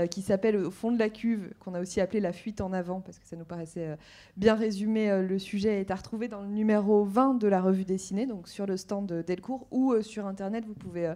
qui 0.10 0.22
s'appelle 0.22 0.58
Au 0.58 0.72
fond 0.72 0.92
de 0.92 1.00
la 1.00 1.10
cuve, 1.10 1.52
qu'on 1.60 1.74
a 1.74 1.82
aussi 1.82 2.00
appelé 2.00 2.20
La 2.20 2.32
fuite 2.32 2.62
en 2.62 2.74
avant, 2.74 3.02
parce 3.02 3.20
que 3.20 3.28
ça 3.28 3.36
nous 3.36 3.46
paraissait 3.46 3.98
bien 4.38 4.56
résumé, 4.56 5.22
le 5.22 5.40
sujet 5.40 5.82
est 5.82 5.92
à 5.92 5.96
retrouver 5.96 6.28
dans 6.28 6.42
le 6.42 6.48
numéro 6.48 7.04
20 7.04 7.36
de 7.36 7.48
la 7.48 7.62
revue 7.62 7.86
dessinée, 7.86 8.26
donc 8.26 8.48
sur 8.48 8.66
le 8.66 8.78
stand 8.78 9.24
Delcourt, 9.26 9.68
ou 9.72 10.02
sur 10.02 10.26
Internet, 10.26 10.66
vous 10.66 10.74
pouvez 10.74 11.14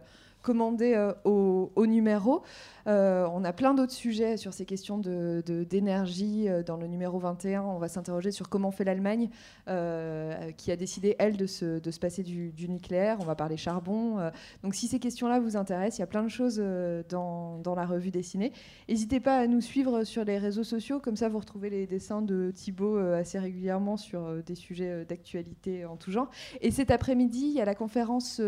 commander 0.47 1.11
au, 1.25 1.73
au, 1.75 1.85
numéro. 1.85 2.41
Euh, 2.87 3.27
on 3.33 3.43
a 3.43 3.51
plein 3.51 3.73
d'autres 3.73 3.93
sujets 3.93 4.37
sur 4.37 4.53
ces 4.53 4.65
questions 4.65 4.97
d'énergie. 4.97 6.45
De, 6.45 6.49
euh, 6.49 6.63
dans 6.63 6.77
le 6.77 6.87
numéro 6.87 7.19
21, 7.19 7.63
on 7.63 7.79
va 7.79 7.89
s'interroger 7.89 8.31
sur 8.31 8.47
comment 8.49 8.71
fait 8.71 8.85
l'Allemagne, 8.85 9.29
euh, 9.67 10.51
qui 10.53 10.71
a 10.71 10.77
décidé, 10.77 11.15
elle, 11.19 11.35
de 11.35 11.45
se, 11.45 11.99
passer 11.99 12.23
du, 12.23 12.53
nucléaire. 12.69 13.17
On 13.19 13.25
va 13.25 13.35
parler 13.35 13.57
charbon. 13.57 14.17
donc 14.63 14.75
si 14.75 14.87
ces 14.87 14.99
questions-là 14.99 15.39
vous 15.39 15.57
intéressent, 15.57 15.97
il 15.97 16.01
y 16.01 16.03
a 16.03 16.07
plein 16.07 16.23
de 16.23 16.29
choses 16.29 16.61
dans, 17.09 17.61
la 17.75 17.85
revue 17.85 18.11
dessinée. 18.11 18.53
N'hésitez 18.87 19.19
pas 19.19 19.37
à 19.37 19.47
nous 19.47 19.61
suivre 19.61 20.03
sur 20.03 20.23
les 20.23 20.37
réseaux 20.37 20.63
sociaux, 20.63 20.99
comme 20.99 21.15
ça 21.15 21.29
vous 21.29 21.39
retrouvez 21.39 21.69
les 21.69 21.85
dessins 21.85 22.21
de 22.21 22.51
Thibaut 22.51 22.97
assez 22.97 23.39
régulièrement 23.39 23.97
sur 23.97 24.43
des 24.43 24.55
sujets 24.55 25.05
d'actualité 25.05 25.85
en 25.85 25.97
tout 25.97 26.11
genre. 26.11 26.29
Et 26.61 26.71
cet 26.71 26.91
après-midi, 26.91 27.47
il 27.47 27.53
y 27.53 27.61
a 27.61 27.65
la 27.65 27.75
conférence 27.75 28.41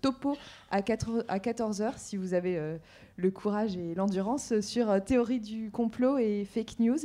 Topo 0.00 0.36
à, 0.70 0.82
4, 0.82 1.24
à 1.28 1.37
à 1.38 1.40
14h, 1.40 1.92
si 1.96 2.16
vous 2.16 2.34
avez 2.34 2.60
le 3.16 3.30
courage 3.30 3.76
et 3.76 3.94
l'endurance, 3.94 4.58
sur 4.60 5.02
théorie 5.04 5.38
du 5.38 5.70
complot 5.70 6.18
et 6.18 6.44
fake 6.44 6.80
news. 6.80 6.98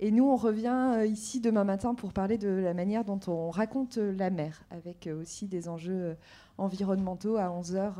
Et 0.00 0.10
nous, 0.10 0.24
on 0.24 0.36
revient 0.36 1.06
ici 1.06 1.40
demain 1.40 1.64
matin 1.64 1.94
pour 1.94 2.12
parler 2.12 2.36
de 2.36 2.48
la 2.48 2.74
manière 2.74 3.04
dont 3.04 3.20
on 3.26 3.50
raconte 3.50 3.96
la 3.96 4.30
mer, 4.30 4.62
avec 4.70 5.08
aussi 5.18 5.46
des 5.46 5.68
enjeux 5.68 6.16
environnementaux 6.58 7.36
à 7.36 7.48
11h 7.48 7.94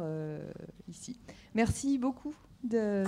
ici. 0.89 1.19
Merci 1.55 1.97
beaucoup 1.98 2.35
de... 2.62 3.05